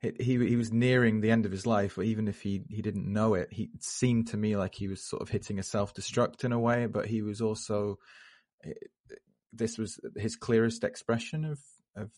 it, 0.00 0.20
he 0.20 0.38
he 0.46 0.56
was 0.56 0.72
nearing 0.72 1.20
the 1.20 1.30
end 1.30 1.44
of 1.44 1.52
his 1.52 1.66
life, 1.66 1.98
or 1.98 2.02
even 2.02 2.26
if 2.26 2.40
he 2.40 2.62
he 2.70 2.80
didn't 2.80 3.12
know 3.12 3.34
it, 3.34 3.48
he 3.50 3.64
it 3.74 3.84
seemed 3.84 4.28
to 4.28 4.36
me 4.38 4.56
like 4.56 4.74
he 4.74 4.88
was 4.88 5.02
sort 5.02 5.20
of 5.20 5.28
hitting 5.28 5.58
a 5.58 5.62
self 5.62 5.92
destruct 5.92 6.44
in 6.44 6.52
a 6.52 6.58
way. 6.58 6.86
But 6.86 7.06
he 7.06 7.20
was 7.20 7.42
also 7.42 7.98
this 9.52 9.78
was 9.78 10.00
his 10.16 10.36
clearest 10.36 10.84
expression 10.84 11.44
of 11.44 11.60
of 11.96 12.10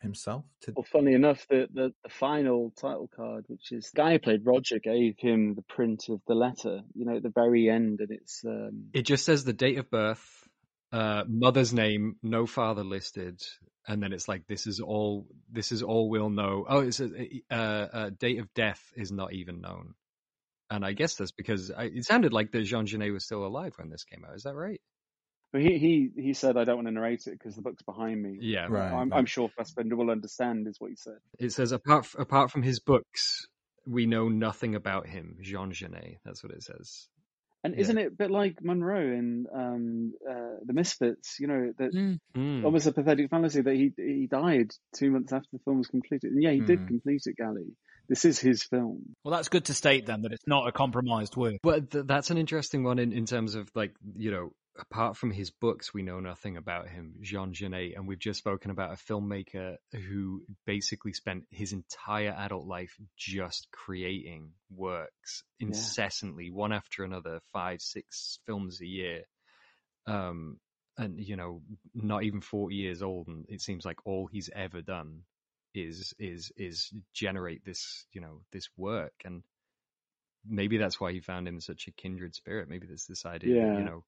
himself. 0.00 0.44
To 0.62 0.72
Well, 0.76 0.86
funny 0.90 1.14
enough, 1.14 1.46
the, 1.48 1.68
the, 1.72 1.92
the 2.02 2.10
final 2.10 2.72
title 2.80 3.08
card, 3.14 3.44
which 3.48 3.72
is 3.72 3.90
the 3.90 3.96
guy 3.96 4.12
who 4.12 4.18
played 4.18 4.46
Roger, 4.46 4.78
gave 4.78 5.16
him 5.18 5.54
the 5.54 5.62
print 5.62 6.04
of 6.08 6.20
the 6.26 6.34
letter, 6.34 6.82
you 6.94 7.04
know, 7.04 7.16
at 7.16 7.22
the 7.22 7.32
very 7.34 7.68
end, 7.68 8.00
and 8.00 8.10
it's 8.10 8.44
um, 8.44 8.90
It 8.92 9.02
just 9.02 9.24
says 9.24 9.44
the 9.44 9.52
date 9.52 9.78
of 9.78 9.90
birth, 9.90 10.48
uh, 10.92 11.24
mother's 11.28 11.72
name, 11.72 12.16
no 12.22 12.46
father 12.46 12.84
listed, 12.84 13.40
and 13.86 14.02
then 14.02 14.12
it's 14.12 14.28
like 14.28 14.46
this 14.46 14.66
is 14.66 14.80
all 14.80 15.26
this 15.50 15.72
is 15.72 15.82
all 15.82 16.08
we'll 16.08 16.30
know. 16.30 16.64
Oh, 16.68 16.80
it's 16.80 17.00
a, 17.00 17.42
uh, 17.50 17.54
uh, 17.54 18.10
date 18.18 18.38
of 18.40 18.52
death 18.54 18.82
is 18.96 19.12
not 19.12 19.32
even 19.32 19.60
known, 19.60 19.94
and 20.70 20.84
I 20.84 20.92
guess 20.92 21.14
that's 21.14 21.32
because 21.32 21.70
I, 21.70 21.84
it 21.84 22.04
sounded 22.04 22.32
like 22.32 22.52
that 22.52 22.62
Jean 22.62 22.86
Genet 22.86 23.12
was 23.12 23.24
still 23.24 23.46
alive 23.46 23.74
when 23.76 23.90
this 23.90 24.04
came 24.04 24.24
out. 24.24 24.36
Is 24.36 24.44
that 24.44 24.54
right? 24.54 24.80
But 25.52 25.62
he, 25.62 25.78
he, 25.78 26.10
he 26.22 26.34
said, 26.34 26.56
I 26.56 26.64
don't 26.64 26.76
want 26.76 26.88
to 26.88 26.92
narrate 26.92 27.26
it 27.26 27.38
because 27.38 27.54
the 27.56 27.62
book's 27.62 27.82
behind 27.82 28.22
me. 28.22 28.38
Yeah, 28.40 28.66
Right. 28.68 28.92
I'm, 28.92 29.12
I'm 29.12 29.26
sure 29.26 29.48
Fassbinder 29.58 29.94
will 29.96 30.10
understand, 30.10 30.66
is 30.68 30.76
what 30.78 30.90
he 30.90 30.96
said. 30.96 31.18
It 31.38 31.52
says 31.52 31.72
apart 31.72 32.04
f- 32.04 32.16
apart 32.18 32.50
from 32.50 32.62
his 32.62 32.80
books, 32.80 33.46
we 33.86 34.06
know 34.06 34.28
nothing 34.28 34.74
about 34.74 35.06
him, 35.06 35.38
Jean 35.40 35.72
Genet. 35.72 36.18
That's 36.24 36.42
what 36.42 36.52
it 36.52 36.62
says. 36.62 37.08
And 37.64 37.74
Yeah. 37.74 37.80
isn't 37.80 37.98
it 37.98 38.06
a 38.08 38.10
bit 38.10 38.30
like 38.30 38.58
Monroe 38.62 39.00
in 39.12 39.46
um, 39.54 40.12
uh, 40.28 40.56
The 40.64 40.72
Misfits? 40.72 41.36
You 41.40 41.46
know, 41.46 41.72
that 41.78 41.92
Mm. 42.36 42.64
almost 42.64 42.86
a 42.86 42.92
pathetic 42.92 43.30
fallacy 43.30 43.62
that 43.62 43.74
he 43.74 43.92
he 43.96 44.26
died 44.30 44.72
two 44.94 45.10
months 45.10 45.32
after 45.32 45.48
the 45.52 45.58
film 45.60 45.78
was 45.78 45.86
completed. 45.86 46.32
And 46.32 46.42
yeah, 46.42 46.50
he 46.52 46.60
did 46.60 46.80
Mm. 46.80 46.86
complete 46.88 47.22
it, 47.26 47.36
Gally. 47.36 47.76
This 48.08 48.24
is 48.24 48.38
his 48.38 48.62
film. 48.62 49.14
Well, 49.24 49.34
that's 49.34 49.48
good 49.48 49.64
to 49.66 49.74
state 49.74 50.06
then 50.06 50.22
that 50.22 50.32
it's 50.32 50.46
not 50.46 50.68
a 50.68 50.72
compromised 50.72 51.36
work. 51.36 51.56
But 51.62 51.90
th- 51.90 52.06
that's 52.06 52.30
an 52.30 52.38
interesting 52.38 52.82
one 52.84 52.98
in, 52.98 53.12
in 53.12 53.24
terms 53.26 53.54
of 53.54 53.70
like 53.74 53.94
you 54.16 54.30
know, 54.30 54.52
apart 54.78 55.16
from 55.16 55.30
his 55.30 55.50
books, 55.50 55.92
we 55.92 56.02
know 56.02 56.20
nothing 56.20 56.56
about 56.56 56.88
him, 56.88 57.16
Jean 57.20 57.52
Genet, 57.52 57.94
and 57.96 58.06
we've 58.06 58.18
just 58.18 58.38
spoken 58.38 58.70
about 58.70 58.92
a 58.92 59.12
filmmaker 59.12 59.76
who 59.92 60.42
basically 60.64 61.12
spent 61.12 61.44
his 61.50 61.72
entire 61.72 62.34
adult 62.36 62.66
life 62.66 62.96
just 63.16 63.68
creating 63.70 64.52
works 64.70 65.44
incessantly, 65.60 66.50
one 66.50 66.72
after 66.72 67.04
another, 67.04 67.40
five, 67.52 67.80
six 67.80 68.38
films 68.46 68.80
a 68.80 68.86
year. 68.86 69.22
Um, 70.06 70.58
and 70.98 71.20
you 71.20 71.36
know, 71.36 71.62
not 71.94 72.22
even 72.22 72.40
forty 72.40 72.76
years 72.76 73.02
old, 73.02 73.28
and 73.28 73.44
it 73.48 73.60
seems 73.60 73.84
like 73.84 74.06
all 74.06 74.26
he's 74.26 74.48
ever 74.54 74.80
done 74.80 75.22
is 75.74 76.14
is 76.18 76.52
is 76.56 76.90
generate 77.12 77.64
this 77.64 78.06
you 78.12 78.20
know 78.22 78.40
this 78.52 78.68
work. 78.78 79.12
And 79.24 79.42
maybe 80.48 80.78
that's 80.78 80.98
why 80.98 81.12
he 81.12 81.20
found 81.20 81.46
him 81.46 81.60
such 81.60 81.86
a 81.86 81.92
kindred 81.92 82.34
spirit. 82.34 82.68
Maybe 82.68 82.86
there's 82.86 83.06
this 83.06 83.26
idea 83.26 83.54
that, 83.54 83.78
you 83.78 83.84
know 83.84 84.04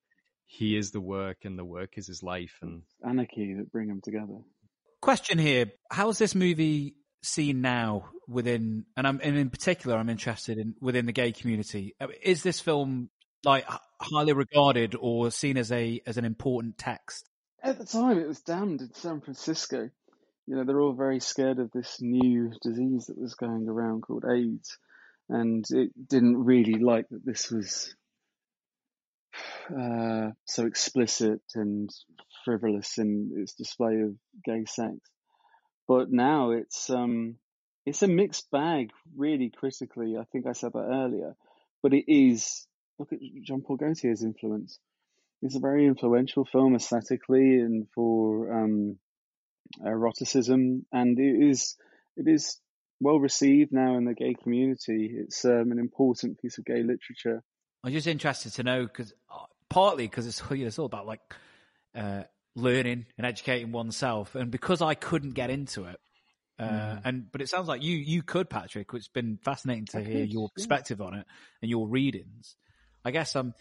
he 0.50 0.76
is 0.76 0.90
the 0.90 1.00
work 1.00 1.44
and 1.44 1.58
the 1.58 1.64
work 1.64 1.98
is 1.98 2.06
his 2.06 2.22
life 2.22 2.58
and 2.62 2.82
Anarchy 3.06 3.54
that 3.54 3.70
bring 3.70 3.88
them 3.88 4.00
together. 4.02 4.38
Question 5.00 5.38
here: 5.38 5.66
How's 5.90 6.18
this 6.18 6.34
movie 6.34 6.96
seen 7.22 7.60
now 7.60 8.08
within, 8.26 8.86
and 8.96 9.06
I'm 9.06 9.20
and 9.22 9.36
in 9.36 9.50
particular, 9.50 9.96
I'm 9.96 10.08
interested 10.08 10.58
in 10.58 10.74
within 10.80 11.06
the 11.06 11.12
gay 11.12 11.32
community. 11.32 11.94
Uh, 12.00 12.08
Is 12.22 12.42
this 12.42 12.60
film 12.60 13.10
like 13.44 13.66
highly 14.00 14.32
regarded 14.32 14.96
or 14.98 15.30
seen 15.30 15.58
as 15.58 15.70
a 15.70 16.00
as 16.06 16.16
an 16.16 16.24
important 16.24 16.78
text? 16.78 17.28
At 17.62 17.78
the 17.78 17.84
time, 17.84 18.18
it 18.18 18.26
was 18.26 18.40
damned 18.40 18.80
in 18.80 18.94
San 18.94 19.20
Francisco. 19.20 19.90
You 20.46 20.56
know, 20.56 20.64
they're 20.64 20.80
all 20.80 20.94
very 20.94 21.20
scared 21.20 21.58
of 21.58 21.70
this 21.72 21.98
new 22.00 22.52
disease 22.62 23.06
that 23.06 23.18
was 23.18 23.34
going 23.34 23.68
around 23.68 24.00
called 24.00 24.24
AIDS, 24.24 24.78
and 25.28 25.62
it 25.70 25.90
didn't 26.08 26.42
really 26.42 26.76
like 26.76 27.06
that 27.10 27.24
this 27.24 27.50
was 27.50 27.94
uh, 29.76 30.30
so 30.44 30.66
explicit 30.66 31.40
and 31.54 31.90
frivolous 32.44 32.98
in 32.98 33.32
its 33.36 33.54
display 33.54 34.00
of 34.00 34.14
gay 34.44 34.64
sex. 34.64 34.96
But 35.86 36.10
now 36.10 36.50
it's 36.52 36.90
um, 36.90 37.36
it's 37.86 38.02
a 38.02 38.08
mixed 38.08 38.50
bag, 38.50 38.90
really 39.16 39.50
critically. 39.50 40.16
I 40.18 40.24
think 40.24 40.46
I 40.46 40.52
said 40.52 40.72
that 40.72 40.88
earlier, 40.90 41.34
but 41.82 41.94
it 41.94 42.04
is. 42.12 42.66
Look 42.98 43.12
at 43.12 43.20
Jean 43.44 43.62
Paul 43.62 43.76
Gaultier's 43.76 44.24
influence. 44.24 44.80
It's 45.40 45.54
a 45.54 45.60
very 45.60 45.86
influential 45.86 46.44
film 46.44 46.74
aesthetically 46.74 47.60
and 47.60 47.86
for 47.94 48.52
um, 48.52 48.98
eroticism, 49.84 50.84
and 50.92 51.18
it 51.18 51.50
is 51.50 51.76
it 52.16 52.26
is 52.26 52.60
well 53.00 53.20
received 53.20 53.72
now 53.72 53.96
in 53.96 54.04
the 54.04 54.14
gay 54.14 54.34
community. 54.34 55.14
It's 55.14 55.44
um, 55.44 55.70
an 55.70 55.78
important 55.78 56.40
piece 56.40 56.58
of 56.58 56.64
gay 56.64 56.82
literature. 56.82 57.42
I'm 57.84 57.92
just 57.92 58.06
interested 58.06 58.52
to 58.54 58.62
know 58.62 58.82
because 58.84 59.12
partly 59.68 60.06
because 60.06 60.26
it's 60.26 60.42
you 60.50 60.58
know, 60.58 60.66
it's 60.66 60.78
all 60.78 60.86
about 60.86 61.06
like 61.06 61.20
uh, 61.94 62.24
learning 62.54 63.06
and 63.16 63.26
educating 63.26 63.72
oneself, 63.72 64.34
and 64.34 64.50
because 64.50 64.82
I 64.82 64.94
couldn't 64.94 65.32
get 65.32 65.50
into 65.50 65.84
it, 65.84 66.00
uh, 66.58 66.64
Mm. 66.64 67.00
and 67.04 67.32
but 67.32 67.40
it 67.40 67.48
sounds 67.48 67.68
like 67.68 67.82
you 67.82 67.96
you 67.96 68.22
could, 68.22 68.50
Patrick. 68.50 68.88
It's 68.92 69.08
been 69.08 69.38
fascinating 69.44 69.86
to 69.86 69.98
I 69.98 70.02
hear 70.02 70.20
could, 70.22 70.32
your 70.32 70.48
yeah. 70.48 70.54
perspective 70.54 71.00
on 71.00 71.14
it 71.14 71.26
and 71.62 71.70
your 71.70 71.86
readings. 71.88 72.56
I 73.04 73.10
guess 73.12 73.36
um, 73.36 73.54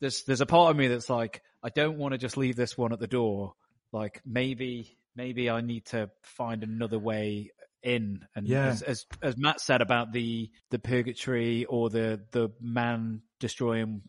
there's 0.00 0.22
there's 0.24 0.40
a 0.40 0.46
part 0.46 0.70
of 0.70 0.76
me 0.76 0.86
that's 0.88 1.10
like 1.10 1.42
I 1.62 1.68
don't 1.70 1.98
want 1.98 2.12
to 2.12 2.18
just 2.18 2.36
leave 2.36 2.56
this 2.56 2.78
one 2.78 2.92
at 2.92 3.00
the 3.00 3.06
door. 3.08 3.54
Like 3.92 4.22
maybe 4.24 4.96
maybe 5.16 5.50
I 5.50 5.60
need 5.60 5.86
to 5.86 6.10
find 6.22 6.62
another 6.62 6.98
way 6.98 7.50
in. 7.82 8.24
And 8.36 8.46
Yeah. 8.46 8.68
as, 8.68 8.82
as 8.82 9.06
as 9.20 9.36
Matt 9.36 9.60
said 9.60 9.82
about 9.82 10.12
the 10.12 10.50
the 10.70 10.78
purgatory 10.78 11.64
or 11.64 11.90
the 11.90 12.20
the 12.30 12.50
man 12.60 13.22
destroying 13.42 14.00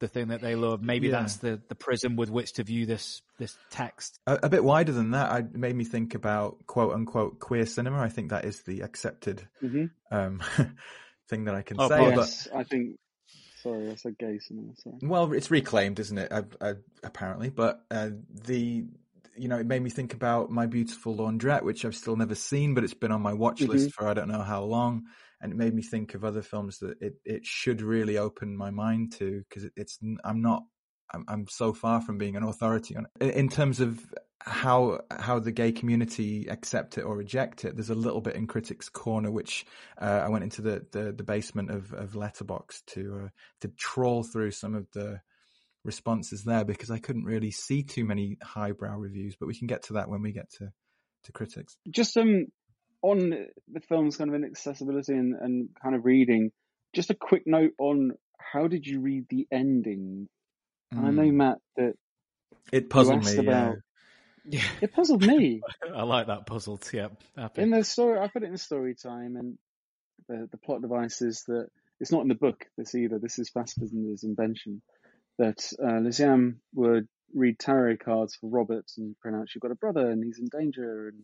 the 0.00 0.08
thing 0.08 0.28
that 0.28 0.40
they 0.42 0.54
love, 0.54 0.82
maybe 0.82 1.08
Yeah. 1.08 1.20
that's 1.22 1.36
the 1.38 1.60
the 1.68 1.74
prism 1.74 2.14
with 2.16 2.30
which 2.30 2.52
to 2.54 2.62
view 2.64 2.84
this 2.86 3.22
this 3.38 3.56
text. 3.70 4.18
a, 4.26 4.38
a 4.44 4.48
bit 4.48 4.62
wider 4.62 4.92
than 4.92 5.12
that. 5.12 5.32
I 5.32 5.38
it 5.38 5.54
made 5.56 5.74
me 5.74 5.84
think 5.84 6.14
about 6.14 6.66
quote 6.66 6.92
unquote 6.92 7.40
queer 7.40 7.64
cinema. 7.66 7.98
I 8.00 8.08
think 8.10 8.30
that 8.30 8.44
is 8.44 8.62
the 8.62 8.82
accepted 8.82 9.48
Mm-hmm. 9.62 9.86
um, 10.16 10.42
thing 11.28 11.44
that 11.44 11.54
I 11.54 11.62
can 11.62 11.78
Oh, 11.80 11.88
say. 11.88 11.96
pardon. 11.96 12.16
But 12.16 12.46
I 12.54 12.62
think. 12.64 12.96
Sorry, 13.62 13.90
I 13.90 13.96
said 13.96 14.16
gay 14.18 14.38
cinema. 14.38 14.72
Sorry. 14.76 14.96
Well, 15.02 15.32
it's 15.32 15.50
reclaimed, 15.50 15.98
isn't 15.98 16.16
it? 16.18 16.30
Uh, 16.30 16.42
uh, 16.60 16.74
apparently, 17.02 17.48
but 17.50 17.84
uh, 17.90 18.10
the 18.46 18.84
you 19.36 19.48
know 19.48 19.58
it 19.58 19.66
made 19.66 19.82
me 19.82 19.90
think 19.90 20.14
about 20.14 20.48
my 20.50 20.66
beautiful 20.66 21.16
laundrette, 21.16 21.62
which 21.64 21.84
I've 21.84 21.96
still 21.96 22.14
never 22.14 22.36
seen, 22.36 22.74
but 22.74 22.84
it's 22.84 22.94
been 22.94 23.10
on 23.10 23.20
my 23.20 23.32
watch 23.32 23.60
Mhm. 23.62 23.68
list 23.68 23.94
for 23.94 24.06
I 24.06 24.14
don't 24.14 24.28
know 24.28 24.42
how 24.42 24.62
long, 24.62 25.06
and 25.40 25.52
it 25.52 25.56
made 25.56 25.74
me 25.74 25.82
think 25.82 26.14
of 26.14 26.24
other 26.24 26.42
films 26.42 26.78
that 26.78 26.96
it, 27.00 27.14
it 27.24 27.46
should 27.46 27.82
really 27.82 28.18
open 28.18 28.56
my 28.56 28.70
mind 28.70 29.12
to 29.18 29.42
because 29.48 29.64
it, 29.64 29.72
it's 29.76 29.98
I'm 30.24 30.42
not 30.42 30.62
I'm, 31.12 31.24
I'm 31.28 31.46
so 31.48 31.72
far 31.72 32.00
from 32.00 32.18
being 32.18 32.36
an 32.36 32.42
authority 32.42 32.96
on 32.96 33.06
it 33.20 33.34
in 33.34 33.48
terms 33.48 33.80
of 33.80 34.04
how 34.40 35.00
how 35.10 35.38
the 35.38 35.52
gay 35.52 35.72
community 35.72 36.46
accept 36.48 36.98
it 36.98 37.02
or 37.02 37.16
reject 37.16 37.64
it. 37.64 37.74
There's 37.74 37.90
a 37.90 37.94
little 37.94 38.20
bit 38.20 38.36
in 38.36 38.46
Critics 38.46 38.88
Corner, 38.88 39.30
which 39.30 39.66
uh, 40.00 40.22
I 40.24 40.28
went 40.28 40.44
into 40.44 40.62
the, 40.62 40.86
the, 40.92 41.12
the 41.12 41.24
basement 41.24 41.70
of 41.70 41.92
of 41.92 42.12
Letterboxd 42.12 42.84
to 42.88 43.22
uh, 43.24 43.28
to 43.62 43.68
trawl 43.68 44.22
through 44.22 44.52
some 44.52 44.74
of 44.74 44.86
the 44.92 45.20
responses 45.84 46.44
there 46.44 46.64
because 46.64 46.90
I 46.90 46.98
couldn't 46.98 47.24
really 47.24 47.50
see 47.50 47.82
too 47.82 48.04
many 48.04 48.36
highbrow 48.42 48.96
reviews. 48.96 49.36
But 49.38 49.46
we 49.46 49.58
can 49.58 49.66
get 49.66 49.84
to 49.84 49.94
that 49.94 50.08
when 50.08 50.22
we 50.22 50.32
get 50.32 50.50
to 50.58 50.72
to 51.24 51.32
critics. 51.32 51.76
Just 51.90 52.16
um 52.16 52.46
on 53.02 53.30
the 53.72 53.80
film's 53.88 54.16
kind 54.16 54.30
of 54.30 54.34
inaccessibility 54.36 55.12
and, 55.12 55.34
and 55.34 55.68
kind 55.82 55.94
of 55.94 56.04
reading. 56.04 56.50
Just 56.94 57.10
a 57.10 57.14
quick 57.14 57.42
note 57.46 57.72
on 57.78 58.12
how 58.38 58.66
did 58.66 58.86
you 58.86 59.00
read 59.00 59.26
the 59.28 59.46
ending? 59.52 60.28
And 60.90 61.06
I 61.06 61.10
know 61.10 61.22
Mm. 61.30 61.34
Matt 61.34 61.58
that 61.76 61.94
It 62.72 62.88
puzzled 62.90 63.24
me. 63.24 63.34
yeah. 63.34 63.40
about- 63.40 63.76
Yeah, 64.50 64.62
it 64.80 64.92
puzzled 64.94 65.26
me. 65.26 65.60
I 65.94 66.04
like 66.04 66.28
that 66.28 66.46
puzzled. 66.46 66.88
Yeah, 66.92 67.08
happy. 67.36 67.60
in 67.60 67.70
the 67.70 67.84
story, 67.84 68.18
I 68.18 68.28
put 68.28 68.42
it 68.42 68.48
in 68.48 68.56
story 68.56 68.94
time, 68.94 69.36
and 69.36 69.58
the 70.26 70.48
the 70.50 70.56
plot 70.56 70.80
device 70.80 71.20
is 71.20 71.42
that 71.48 71.68
it's 72.00 72.10
not 72.12 72.22
in 72.22 72.28
the 72.28 72.34
book. 72.34 72.64
This 72.78 72.94
either. 72.94 73.18
This 73.18 73.38
is 73.38 73.50
Fassbinder's 73.50 74.24
invention. 74.24 74.80
That 75.38 75.58
uh, 75.78 76.00
Lysiane 76.00 76.54
would 76.74 77.08
read 77.34 77.58
tarot 77.58 77.98
cards 77.98 78.36
for 78.36 78.48
Robert 78.48 78.86
and 78.96 79.18
pronounce 79.20 79.54
you've 79.54 79.60
got 79.60 79.70
a 79.70 79.74
brother 79.74 80.08
and 80.10 80.24
he's 80.24 80.38
in 80.38 80.46
danger 80.50 81.08
and 81.08 81.20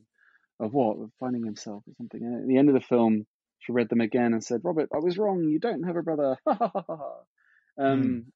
of 0.60 0.72
what 0.72 0.98
of 0.98 1.10
finding 1.20 1.44
himself 1.44 1.82
or 1.86 1.94
something. 1.96 2.22
And 2.22 2.42
at 2.42 2.48
the 2.48 2.56
end 2.58 2.68
of 2.68 2.74
the 2.74 2.80
film, 2.80 3.26
she 3.58 3.72
read 3.72 3.88
them 3.88 4.00
again 4.00 4.32
and 4.32 4.44
said, 4.44 4.60
"Robert, 4.64 4.90
I 4.94 4.98
was 4.98 5.18
wrong. 5.18 5.44
You 5.44 5.58
don't 5.58 5.84
have 5.84 5.96
a 5.96 6.02
brother." 6.02 6.36
um, 7.78 8.26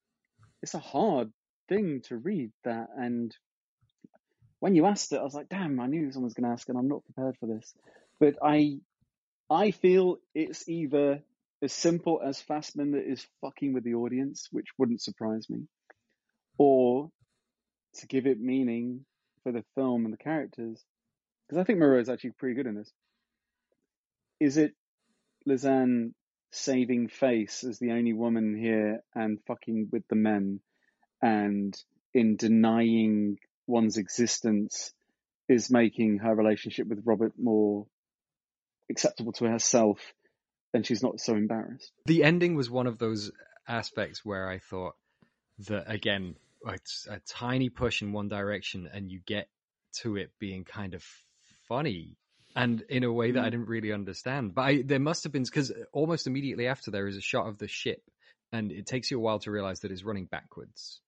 It's 0.63 0.75
a 0.75 0.79
hard 0.79 1.33
thing 1.69 2.03
to 2.09 2.17
read 2.17 2.51
that, 2.65 2.89
and 2.97 3.35
when 4.61 4.75
you 4.75 4.87
asked 4.87 5.13
it, 5.13 5.21
I 5.21 5.25
was 5.25 5.35
like, 5.35 5.49
"Damn, 5.49 5.79
I 5.81 5.87
knew 5.87 6.11
someone 6.11 6.25
was 6.25 6.35
going 6.35 6.47
to 6.47 6.53
ask, 6.53 6.69
and 6.69 6.79
I'm 6.79 6.89
not 6.89 7.05
prepared 7.05 7.37
for 7.39 7.47
this." 7.47 7.75
But 8.19 8.37
I, 8.43 8.81
I 9.49 9.71
feel 9.71 10.17
it's 10.35 10.69
either 10.69 11.23
as 11.63 11.73
simple 11.73 12.21
as 12.25 12.43
Fassbinder 12.43 13.05
is 13.05 13.27
fucking 13.41 13.73
with 13.73 13.85
the 13.85 13.95
audience, 13.95 14.49
which 14.51 14.69
wouldn't 14.79 15.03
surprise 15.03 15.49
me, 15.49 15.69
or 16.57 17.11
to 17.95 18.07
give 18.07 18.27
it 18.27 18.41
meaning 18.41 19.05
for 19.43 19.53
the 19.53 19.65
film 19.75 20.05
and 20.05 20.13
the 20.13 20.19
characters, 20.19 20.83
because 21.49 21.61
I 21.61 21.65
think 21.65 21.79
Moreau 21.79 22.01
is 22.01 22.09
actually 22.09 22.33
pretty 22.33 22.55
good 22.55 22.67
in 22.67 22.75
this. 22.75 22.93
Is 24.39 24.57
it 24.59 24.73
Lysiane 25.49 26.13
saving 26.51 27.09
face 27.09 27.65
as 27.65 27.79
the 27.79 27.93
only 27.93 28.13
woman 28.13 28.57
here 28.57 29.03
and 29.15 29.39
fucking 29.47 29.89
with 29.91 30.07
the 30.09 30.17
men, 30.17 30.61
and 31.23 31.77
in 32.13 32.37
denying 32.37 33.39
one's 33.67 33.97
existence 33.97 34.93
is 35.49 35.71
making 35.71 36.19
her 36.19 36.35
relationship 36.35 36.87
with 36.87 37.03
Robert 37.05 37.33
more 37.39 37.87
acceptable 38.91 39.33
to 39.33 39.47
herself, 39.47 40.01
and 40.75 40.87
she's 40.87 41.03
not 41.03 41.21
so 41.21 41.35
embarrassed. 41.35 41.93
The 42.07 42.25
ending 42.25 42.55
was 42.55 42.71
one 42.71 42.87
of 42.87 42.99
those 42.99 43.31
aspects 43.67 44.25
where 44.25 44.49
I 44.49 44.59
thought 44.59 44.95
that 45.67 45.91
again, 45.91 46.37
it's 46.67 47.07
a 47.11 47.21
tiny 47.27 47.71
push 47.71 48.03
in 48.03 48.13
one 48.13 48.29
direction, 48.29 48.89
and 48.93 49.11
you 49.11 49.21
get 49.25 49.49
to 50.03 50.17
it 50.17 50.31
being 50.39 50.65
kind 50.65 50.95
of 50.95 51.05
funny 51.69 52.17
and 52.57 52.83
in 52.89 53.05
a 53.05 53.13
way 53.13 53.33
that 53.33 53.45
I 53.45 53.51
didn't 53.51 53.69
really 53.69 53.93
understand. 53.93 54.55
But 54.55 54.63
I, 54.63 54.83
there 54.83 54.99
must 54.99 55.25
have 55.25 55.33
been 55.33 55.45
because 55.45 55.73
almost 55.93 56.27
immediately 56.27 56.67
after 56.67 56.91
there 56.91 57.07
is 57.07 57.17
a 57.17 57.21
shot 57.21 57.47
of 57.47 57.59
the 57.59 57.69
ship, 57.69 58.03
and 58.53 58.73
it 58.73 58.87
takes 58.87 59.11
you 59.11 59.19
a 59.19 59.21
while 59.21 59.39
to 59.41 59.51
realize 59.51 59.81
that 59.81 59.93
it's 59.93 60.05
running 60.05 60.27
backwards. 60.27 61.01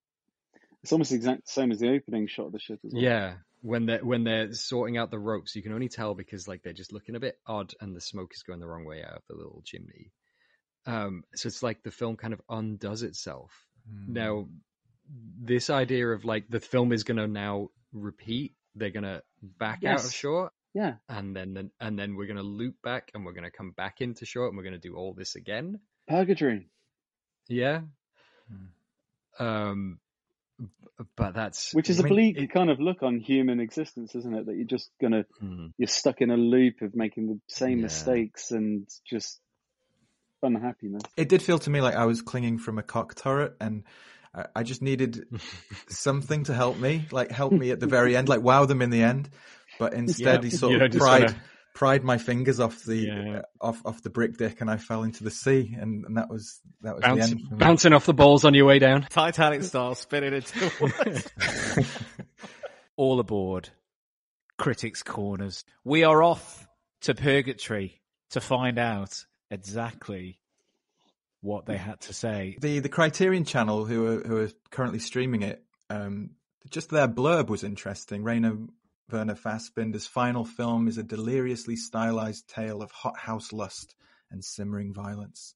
It's 0.82 0.92
almost 0.92 1.10
the 1.10 1.16
exact 1.16 1.48
same 1.48 1.72
as 1.72 1.80
the 1.80 1.90
opening 1.90 2.26
shot 2.26 2.46
of 2.46 2.52
the 2.52 2.58
ship 2.58 2.80
as 2.84 2.92
well. 2.92 3.02
Yeah, 3.02 3.34
when 3.62 3.86
they're 3.86 4.04
when 4.04 4.24
they're 4.24 4.52
sorting 4.52 4.96
out 4.96 5.10
the 5.10 5.18
ropes, 5.18 5.54
you 5.56 5.62
can 5.62 5.72
only 5.72 5.88
tell 5.88 6.14
because 6.14 6.46
like 6.46 6.62
they're 6.62 6.72
just 6.72 6.92
looking 6.92 7.16
a 7.16 7.20
bit 7.20 7.38
odd, 7.46 7.74
and 7.80 7.94
the 7.94 8.00
smoke 8.00 8.30
is 8.34 8.42
going 8.42 8.60
the 8.60 8.68
wrong 8.68 8.84
way 8.84 9.02
out 9.02 9.16
of 9.16 9.22
the 9.28 9.36
little 9.36 9.62
chimney. 9.64 10.12
Um, 10.86 11.24
so 11.34 11.48
it's 11.48 11.62
like 11.62 11.82
the 11.82 11.90
film 11.90 12.16
kind 12.16 12.32
of 12.32 12.40
undoes 12.48 13.02
itself. 13.02 13.50
Now, 14.06 14.46
this 15.40 15.68
idea 15.68 16.08
of 16.08 16.24
like 16.24 16.48
the 16.48 16.60
film 16.60 16.92
is 16.92 17.04
going 17.04 17.16
to 17.16 17.26
now 17.26 17.68
repeat, 17.92 18.54
they're 18.74 18.90
going 18.90 19.04
to 19.04 19.22
back 19.42 19.84
out 19.84 20.04
of 20.04 20.12
short, 20.12 20.52
Yeah. 20.74 20.94
and 21.08 21.34
then, 21.34 21.54
then 21.54 21.70
and 21.80 21.98
then 21.98 22.16
we're 22.16 22.26
going 22.26 22.36
to 22.36 22.42
loop 22.42 22.76
back, 22.82 23.10
and 23.14 23.24
we're 23.24 23.32
going 23.32 23.44
to 23.44 23.50
come 23.50 23.70
back 23.72 24.00
into 24.00 24.24
short, 24.26 24.48
and 24.48 24.56
we're 24.56 24.62
going 24.64 24.80
to 24.80 24.88
do 24.88 24.94
all 24.96 25.12
this 25.12 25.34
again. 25.34 25.80
Purgatory. 26.08 26.68
Yeah. 27.48 27.82
Um, 29.38 29.98
but 31.16 31.34
that's 31.34 31.72
Which 31.72 31.88
is 31.88 31.98
I 31.98 32.02
a 32.02 32.04
mean, 32.04 32.12
bleak 32.12 32.36
it- 32.38 32.52
kind 32.52 32.68
of 32.70 32.78
look 32.80 33.02
on 33.02 33.18
human 33.18 33.60
existence, 33.60 34.14
isn't 34.14 34.34
it? 34.34 34.46
That 34.46 34.56
you're 34.56 34.66
just 34.66 34.90
gonna 35.00 35.24
Mhm. 35.42 35.72
you're 35.78 35.86
stuck 35.88 36.20
in 36.20 36.30
a 36.30 36.36
loop 36.36 36.82
of 36.82 36.94
making 36.94 37.28
the 37.28 37.40
same 37.46 37.78
Yeah. 37.78 37.84
mistakes 37.84 38.50
and 38.50 38.86
just 39.04 39.40
unhappiness. 40.42 41.02
It 41.16 41.28
did 41.30 41.42
feel 41.42 41.58
to 41.60 41.70
me 41.70 41.80
like 41.80 41.94
I 41.94 42.04
was 42.04 42.20
clinging 42.22 42.58
from 42.58 42.78
a 42.78 42.82
cock 42.82 43.14
turret, 43.14 43.56
and 43.60 43.84
I, 44.34 44.46
I 44.56 44.62
just 44.62 44.82
needed 44.82 45.24
something 45.88 46.44
to 46.44 46.54
help 46.54 46.76
me, 46.78 47.06
like 47.10 47.30
help 47.30 47.52
me 47.52 47.70
at 47.70 47.80
the 47.80 47.86
very 47.86 48.16
end, 48.16 48.28
like 48.28 48.42
wow 48.42 48.64
them 48.66 48.82
in 48.82 48.90
the 48.90 49.02
end. 49.02 49.30
But 49.78 49.92
instead, 49.94 50.44
he 50.44 50.50
sort 50.50 50.72
You 50.72 50.82
of 50.84 50.90
just 50.92 51.00
pried 51.02 51.26
kinda- 51.28 51.42
pried 51.72 52.02
my 52.04 52.18
fingers 52.18 52.58
off 52.60 52.82
the 52.84 52.96
Yeah. 52.96 53.38
uh, 53.38 53.42
off 53.60 53.80
off 53.86 54.02
the 54.02 54.10
brick 54.10 54.36
deck, 54.36 54.60
and 54.60 54.68
I 54.70 54.76
fell 54.76 55.04
into 55.04 55.22
the 55.24 55.30
sea, 55.30 55.76
and, 55.80 56.04
and 56.04 56.16
that 56.16 56.28
was 56.28 56.60
that 56.82 56.94
was 56.96 57.02
the 57.02 57.08
Bounce, 57.08 57.30
end. 57.30 57.40
for 57.48 57.54
me. 57.54 57.58
bouncing 57.58 57.92
off 57.92 58.06
the 58.06 58.12
balls 58.14 58.44
on 58.44 58.54
your 58.54 58.66
way 58.66 58.78
down. 58.80 59.06
Titanic 59.08 59.62
style, 59.62 59.94
spinning 59.94 60.34
into 60.34 60.58
the 60.58 60.72
water. 60.80 61.84
All 62.96 63.20
aboard. 63.20 63.70
Critics' 64.58 65.02
Corners. 65.02 65.64
We 65.84 66.04
are 66.04 66.22
off 66.22 66.66
to 67.02 67.14
Purgatory 67.14 68.02
to 68.30 68.40
find 68.40 68.78
out 68.78 69.24
exactly 69.50 70.39
what 71.40 71.66
they 71.66 71.76
had 71.76 72.00
to 72.02 72.12
say. 72.12 72.56
the 72.60 72.80
the 72.80 72.88
Criterion 72.88 73.44
Channel, 73.44 73.84
who 73.84 74.06
are 74.06 74.20
who 74.20 74.36
are 74.38 74.50
currently 74.70 74.98
streaming 74.98 75.42
it, 75.42 75.62
um, 75.88 76.30
just 76.70 76.90
their 76.90 77.08
blurb 77.08 77.48
was 77.48 77.64
interesting. 77.64 78.22
Rainer 78.22 78.56
Werner 79.10 79.34
Fassbinder's 79.34 80.06
final 80.06 80.44
film 80.44 80.88
is 80.88 80.98
a 80.98 81.02
deliriously 81.02 81.76
stylized 81.76 82.48
tale 82.48 82.82
of 82.82 82.90
hothouse 82.90 83.52
lust 83.52 83.94
and 84.30 84.44
simmering 84.44 84.94
violence. 84.94 85.54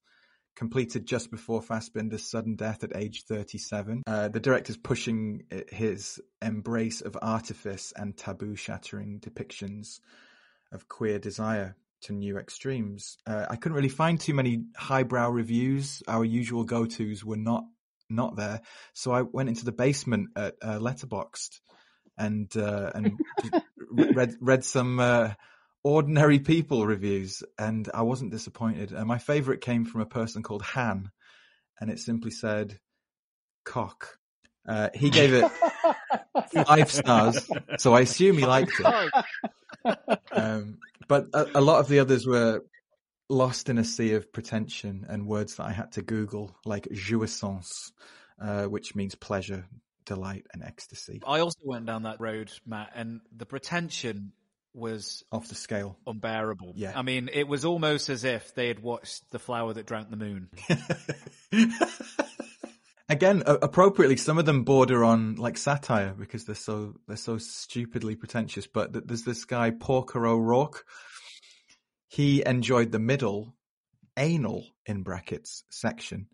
Completed 0.55 1.05
just 1.05 1.31
before 1.31 1.61
Fassbinder's 1.61 2.29
sudden 2.29 2.55
death 2.55 2.83
at 2.83 2.95
age 2.95 3.23
37, 3.27 4.03
uh, 4.07 4.29
the 4.29 4.39
director's 4.39 4.77
pushing 4.77 5.43
his 5.69 6.19
embrace 6.41 7.01
of 7.01 7.17
artifice 7.21 7.91
and 7.95 8.15
taboo-shattering 8.15 9.19
depictions 9.19 9.99
of 10.71 10.87
queer 10.87 11.19
desire 11.19 11.75
to 12.03 12.13
new 12.13 12.37
extremes. 12.37 13.17
Uh, 13.25 13.45
I 13.49 13.55
couldn't 13.55 13.75
really 13.75 13.89
find 13.89 14.19
too 14.19 14.33
many 14.33 14.65
highbrow 14.75 15.29
reviews. 15.29 16.03
Our 16.07 16.23
usual 16.23 16.63
go-tos 16.63 17.23
were 17.23 17.37
not 17.37 17.65
not 18.09 18.35
there, 18.35 18.61
so 18.93 19.11
I 19.11 19.23
went 19.23 19.49
into 19.49 19.65
the 19.65 19.71
basement 19.71 20.29
at 20.35 20.55
uh, 20.61 20.77
Letterboxd 20.79 21.59
and 22.17 22.55
uh, 22.55 22.91
and 22.93 23.19
read 23.89 24.35
read 24.39 24.63
some 24.63 24.99
uh, 24.99 25.33
ordinary 25.83 26.39
people 26.39 26.85
reviews, 26.85 27.43
and 27.57 27.89
I 27.93 28.03
wasn't 28.03 28.31
disappointed. 28.31 28.93
Uh, 28.93 29.05
my 29.05 29.17
favorite 29.17 29.61
came 29.61 29.85
from 29.85 30.01
a 30.01 30.05
person 30.05 30.43
called 30.43 30.61
Han, 30.61 31.11
and 31.79 31.89
it 31.89 31.99
simply 31.99 32.31
said 32.31 32.79
"cock." 33.63 34.17
Uh, 34.67 34.89
he 34.95 35.09
gave 35.11 35.33
it 35.33 35.51
five 36.65 36.91
stars, 36.91 37.47
so 37.77 37.93
I 37.93 38.01
assume 38.01 38.37
he 38.37 38.45
liked 38.45 38.73
it. 38.79 39.25
Um, 40.31 40.79
but 41.07 41.27
a, 41.33 41.59
a 41.59 41.61
lot 41.61 41.79
of 41.79 41.87
the 41.87 41.99
others 41.99 42.25
were 42.27 42.61
lost 43.29 43.69
in 43.69 43.77
a 43.77 43.83
sea 43.83 44.13
of 44.13 44.31
pretension 44.31 45.05
and 45.09 45.25
words 45.27 45.55
that 45.55 45.63
I 45.65 45.71
had 45.71 45.93
to 45.93 46.01
Google, 46.01 46.55
like 46.65 46.87
jouissance, 46.91 47.91
uh, 48.39 48.65
which 48.65 48.95
means 48.95 49.15
pleasure, 49.15 49.65
delight, 50.05 50.45
and 50.53 50.63
ecstasy. 50.63 51.21
I 51.25 51.39
also 51.39 51.59
went 51.63 51.85
down 51.85 52.03
that 52.03 52.19
road, 52.21 52.51
Matt, 52.65 52.91
and 52.95 53.21
the 53.35 53.45
pretension 53.45 54.31
was 54.73 55.23
Off 55.31 55.47
the 55.47 55.55
scale. 55.55 55.97
unbearable. 56.05 56.73
Yeah. 56.75 56.91
I 56.95 57.01
mean, 57.01 57.29
it 57.31 57.47
was 57.47 57.63
almost 57.65 58.09
as 58.09 58.25
if 58.25 58.53
they 58.55 58.67
had 58.67 58.81
watched 58.81 59.23
The 59.31 59.39
Flower 59.39 59.73
That 59.73 59.85
Drank 59.85 60.09
the 60.09 60.17
Moon. 60.17 60.49
Again, 63.07 63.43
appropriately, 63.45 64.17
some 64.17 64.39
of 64.39 64.45
them 64.45 64.63
border 64.63 65.03
on 65.03 65.35
like 65.35 65.57
satire 65.57 66.15
because 66.17 66.45
they're 66.45 66.55
so 66.55 66.95
they're 67.07 67.17
so 67.17 67.37
stupidly 67.37 68.15
pretentious. 68.15 68.65
But 68.65 69.07
there's 69.07 69.23
this 69.23 69.45
guy 69.45 69.69
Porker 69.69 70.25
O'Rourke. 70.25 70.85
He 72.07 72.43
enjoyed 72.45 72.91
the 72.91 72.99
middle, 72.99 73.55
anal 74.17 74.65
in 74.87 75.03
brackets 75.03 75.63
section. 75.69 76.27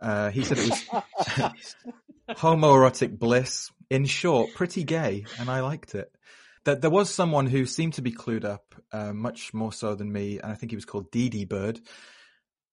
Uh, 0.00 0.30
he 0.30 0.44
said 0.44 0.58
it 0.58 0.68
was 0.68 1.52
homoerotic 2.30 3.18
bliss. 3.18 3.70
In 3.88 4.04
short, 4.04 4.54
pretty 4.54 4.84
gay, 4.84 5.24
and 5.38 5.50
I 5.50 5.60
liked 5.60 5.94
it. 5.94 6.12
That 6.64 6.80
there 6.82 6.90
was 6.90 7.12
someone 7.12 7.46
who 7.46 7.64
seemed 7.64 7.94
to 7.94 8.02
be 8.02 8.12
clued 8.12 8.44
up, 8.44 8.74
uh, 8.92 9.12
much 9.12 9.52
more 9.54 9.72
so 9.72 9.94
than 9.94 10.12
me, 10.12 10.38
and 10.38 10.52
I 10.52 10.54
think 10.54 10.70
he 10.70 10.76
was 10.76 10.84
called 10.84 11.10
Dee 11.10 11.44
Bird. 11.44 11.80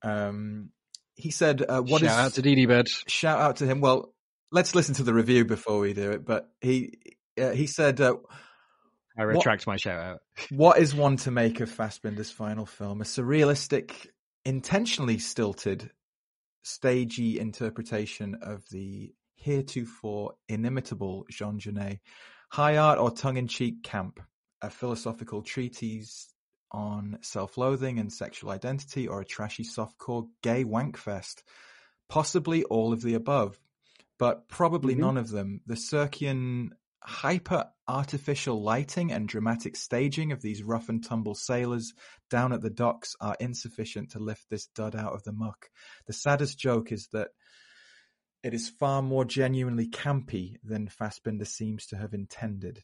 Um, 0.04 0.70
he 1.18 1.32
said, 1.32 1.66
uh, 1.68 1.82
"What 1.82 2.04
is 2.04 2.10
Shout 2.10 2.20
out 2.20 2.34
to 2.36 2.68
Bird. 2.68 2.88
shout 3.08 3.40
out 3.40 3.56
to 3.58 3.66
him. 3.66 3.82
Well, 3.82 4.14
let's 4.52 4.76
listen 4.76 4.96
to 4.96 5.04
the 5.04 5.14
review 5.14 5.46
before 5.56 5.80
we 5.80 5.94
do 5.94 6.12
it. 6.12 6.26
But 6.26 6.50
he 6.62 6.94
uh, 7.42 7.52
he 7.52 7.68
said, 7.68 8.00
uh, 8.00 8.16
I 9.18 9.24
retract 9.24 9.68
my 9.68 9.78
shout 9.78 10.00
out. 10.00 10.20
"What 10.52 10.78
is 10.78 10.96
one 10.96 11.18
to 11.18 11.32
make 11.32 11.60
of 11.60 11.70
Fassbinder's 11.70 12.32
final 12.32 12.66
film? 12.66 13.02
A 13.02 13.04
surrealistic, 13.04 14.08
intentionally 14.46 15.18
stilted, 15.18 15.90
stagey 16.64 17.40
interpretation 17.40 18.38
of 18.42 18.64
the 18.70 19.14
heretofore 19.36 20.36
inimitable 20.48 21.26
Jean 21.32 21.58
Genet, 21.60 22.00
high 22.52 22.78
art 22.78 23.00
or 23.00 23.10
tongue-in-cheek 23.12 23.82
camp, 23.84 24.20
a 24.62 24.70
philosophical 24.70 25.42
treatise." 25.42 26.32
On 26.72 27.18
self-loathing 27.22 27.98
and 28.00 28.12
sexual 28.12 28.52
identity, 28.52 29.08
or 29.08 29.22
a 29.22 29.26
trashy 29.26 29.64
softcore 29.64 30.30
gay 30.42 30.64
wankfest, 30.64 31.44
possibly 32.10 32.64
all 32.66 32.94
of 32.94 33.02
the 33.02 33.14
above, 33.14 33.60
but 34.18 34.48
probably 34.50 34.96
Mhm. 34.96 35.00
none 35.00 35.18
of 35.18 35.30
them. 35.30 35.62
The 35.66 35.76
Circean 35.76 36.72
hyper 37.02 37.72
artificial 37.88 38.62
lighting 38.62 39.14
and 39.14 39.30
dramatic 39.30 39.78
staging 39.78 40.32
of 40.34 40.42
these 40.42 40.64
rough 40.64 40.90
and 40.90 41.02
tumble 41.04 41.36
sailors 41.36 41.94
down 42.30 42.52
at 42.52 42.62
the 42.62 42.70
docks 42.70 43.16
are 43.22 43.38
insufficient 43.40 44.12
to 44.12 44.20
lift 44.20 44.50
this 44.50 44.68
dud 44.68 44.96
out 44.96 45.14
of 45.14 45.24
the 45.24 45.32
muck. 45.32 45.70
The 46.06 46.14
saddest 46.14 46.60
joke 46.60 46.92
is 46.92 47.08
that 47.14 47.30
it 48.44 48.54
is 48.54 48.70
far 48.70 49.02
more 49.02 49.26
genuinely 49.26 49.88
campy 49.88 50.58
than 50.64 50.90
Fassbinder 50.90 51.48
seems 51.48 51.88
to 51.88 51.98
have 51.98 52.14
intended. 52.14 52.84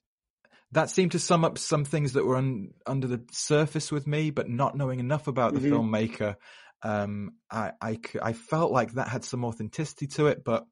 That 0.73 0.89
seemed 0.89 1.13
to 1.13 1.19
sum 1.19 1.43
up 1.45 1.57
some 1.57 1.85
things 1.85 2.13
that 2.13 2.25
were 2.25 2.35
un, 2.35 2.73
under 2.85 3.07
the 3.07 3.23
surface 3.31 3.91
with 3.91 4.05
me, 4.05 4.29
but 4.31 4.49
not 4.49 4.75
knowing 4.77 4.99
enough 4.99 5.27
about 5.27 5.53
the 5.53 5.59
Mhm. 5.59 5.71
filmmaker, 5.71 6.35
um, 6.83 7.31
I, 7.49 7.71
I, 7.81 7.93
c- 7.95 8.19
I 8.21 8.33
felt 8.33 8.71
like 8.71 8.93
that 8.93 9.07
had 9.07 9.23
some 9.23 9.45
authenticity 9.45 10.07
to 10.07 10.27
it, 10.27 10.43
but 10.43 10.65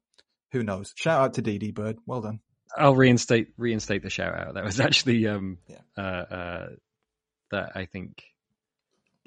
who 0.52 0.62
knows? 0.62 0.92
Shout 0.96 1.20
out 1.20 1.34
to 1.34 1.42
Dee 1.42 1.58
Dee 1.58 1.70
Bird. 1.72 1.98
Well 2.06 2.20
done. 2.20 2.40
I'll 2.76 2.94
reinstate 2.94 3.48
reinstate 3.58 4.02
the 4.02 4.10
shout 4.10 4.34
out. 4.38 4.54
That 4.54 4.64
was 4.64 4.80
actually 4.80 5.26
um 5.26 5.58
Yeah. 5.68 5.80
uh 5.96 6.00
uh 6.00 6.66
that 7.50 7.72
I 7.74 7.84
think 7.86 8.22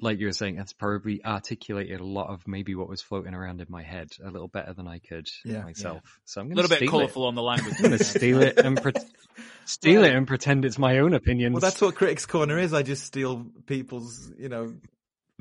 like 0.00 0.18
you 0.18 0.26
were 0.26 0.32
saying, 0.32 0.56
that's 0.56 0.72
probably 0.72 1.24
articulated 1.24 2.00
a 2.00 2.04
lot 2.04 2.28
of 2.28 2.46
maybe 2.46 2.74
what 2.74 2.88
was 2.88 3.00
floating 3.00 3.34
around 3.34 3.60
in 3.60 3.66
my 3.70 3.82
head 3.82 4.08
a 4.22 4.30
little 4.30 4.48
better 4.48 4.72
than 4.72 4.86
I 4.86 4.98
could 4.98 5.28
Yeah, 5.44 5.62
myself. 5.62 6.02
So 6.24 6.40
I'm 6.40 6.52
A 6.52 6.54
little 6.54 6.68
bit 6.68 6.88
colourful 6.88 7.24
on 7.24 7.34
the 7.34 7.42
language. 7.42 7.74
I'm 7.78 7.86
going 7.86 7.98
to 7.98 8.04
steal 8.04 8.42
it 8.42 8.58
and 8.58 8.80
pre- 8.80 8.92
steal 9.64 10.04
it 10.04 10.14
and 10.14 10.26
pretend 10.26 10.64
it's 10.64 10.78
my 10.78 10.98
own 10.98 11.14
opinion. 11.14 11.52
Well, 11.52 11.60
that's 11.60 11.80
what 11.80 11.94
Critics 11.94 12.26
Corner 12.26 12.58
is. 12.58 12.74
I 12.74 12.82
just 12.82 13.04
steal 13.04 13.46
people's, 13.66 14.30
you 14.38 14.48
know, 14.48 14.74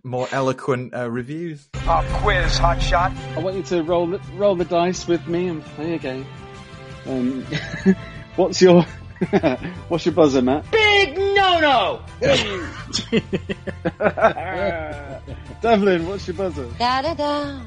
more 0.03 0.27
eloquent 0.31 0.93
uh, 0.93 1.09
reviews. 1.09 1.67
Pop 1.73 2.05
quiz, 2.21 2.57
hot 2.57 2.81
shot. 2.81 3.11
I 3.35 3.39
want 3.39 3.57
you 3.57 3.63
to 3.63 3.83
roll 3.83 4.07
the, 4.07 4.21
roll 4.35 4.55
the 4.55 4.65
dice 4.65 5.07
with 5.07 5.27
me 5.27 5.47
and 5.47 5.63
play 5.63 5.95
a 5.95 5.99
game. 5.99 6.25
Um, 7.07 7.45
what's 8.35 8.61
your 8.61 8.85
What's 9.87 10.05
your 10.05 10.13
buzzer, 10.13 10.41
Matt? 10.41 10.69
Big 10.71 11.15
no-no! 11.59 12.01
Devlin, 15.61 16.07
what's 16.07 16.27
your 16.27 16.35
buzzer? 16.35 16.67
Da 16.77 17.01
da 17.01 17.13
da. 17.13 17.59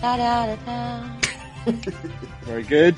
Da 0.00 0.16
da 0.16 0.46
da 0.46 0.56
da. 0.64 1.04
Very 2.42 2.62
good. 2.62 2.94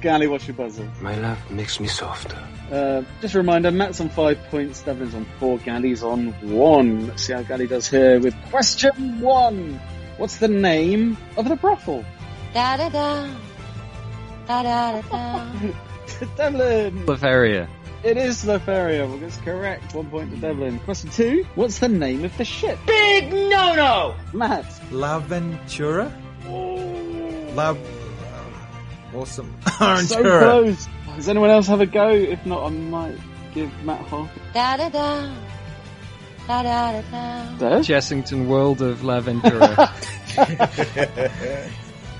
Gally, 0.00 0.26
what's 0.26 0.46
your 0.48 0.56
buzzer? 0.56 0.90
My 1.00 1.14
love 1.16 1.38
makes 1.50 1.78
me 1.78 1.86
softer. 1.86 2.38
Uh, 2.72 3.02
just 3.20 3.34
a 3.34 3.38
reminder, 3.38 3.70
Matt's 3.70 4.00
on 4.00 4.08
five 4.08 4.38
points, 4.50 4.80
Devlin's 4.82 5.14
on 5.14 5.26
four, 5.38 5.58
Gally's 5.58 6.02
on 6.02 6.28
one. 6.50 7.08
Let's 7.08 7.24
see 7.24 7.34
how 7.34 7.42
Gally 7.42 7.66
does 7.66 7.88
here 7.88 8.18
with 8.18 8.34
question 8.50 9.20
one. 9.20 9.78
What's 10.16 10.38
the 10.38 10.48
name 10.48 11.16
of 11.36 11.46
the 11.48 11.56
brothel? 11.56 12.04
Da 12.54 12.76
da 12.78 12.88
da. 12.88 13.28
Da 14.46 14.62
da 14.62 14.92
da 14.92 15.02
da. 15.10 15.46
Devlin! 16.36 17.06
La 17.06 17.16
Feria. 17.16 17.68
It 18.02 18.16
is 18.16 18.46
La 18.46 18.58
Feria. 18.58 19.06
Well, 19.06 19.18
that's 19.18 19.36
correct. 19.38 19.94
One 19.94 20.06
point 20.08 20.30
to 20.30 20.36
Devlin. 20.38 20.78
Question 20.80 21.10
two. 21.10 21.46
What's 21.54 21.78
the 21.80 21.88
name 21.88 22.24
of 22.24 22.34
the 22.38 22.44
ship? 22.46 22.78
Big 22.86 23.30
no-no! 23.30 24.14
Matt. 24.32 24.64
La 24.90 25.18
Ventura? 25.18 26.10
La... 26.46 27.70
Uh, 27.70 27.76
awesome. 29.14 29.54
So 29.66 29.68
Aventura. 29.84 30.40
close. 30.40 30.88
Does 31.16 31.28
anyone 31.28 31.50
else 31.50 31.66
have 31.66 31.80
a 31.80 31.86
go? 31.86 32.08
If 32.10 32.46
not, 32.46 32.64
I 32.64 32.70
might 32.70 33.18
give 33.52 33.70
Matt 33.84 34.00
half. 34.06 34.30
Da 34.54 34.76
da 34.78 34.88
da. 34.88 35.30
Da 36.46 36.62
da 36.62 36.92
da 36.92 37.02
da. 37.10 37.56
Des? 37.58 37.80
Chessington 37.86 38.46
World 38.46 38.80
of 38.80 39.00
Laventura. 39.00 39.90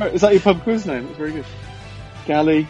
Is 0.15 0.21
that 0.21 0.33
your 0.33 0.41
pub 0.41 0.63
quiz 0.63 0.85
name? 0.87 1.07
That's 1.07 1.19
very 1.19 1.33
good. 1.33 1.45
Gally. 2.27 2.67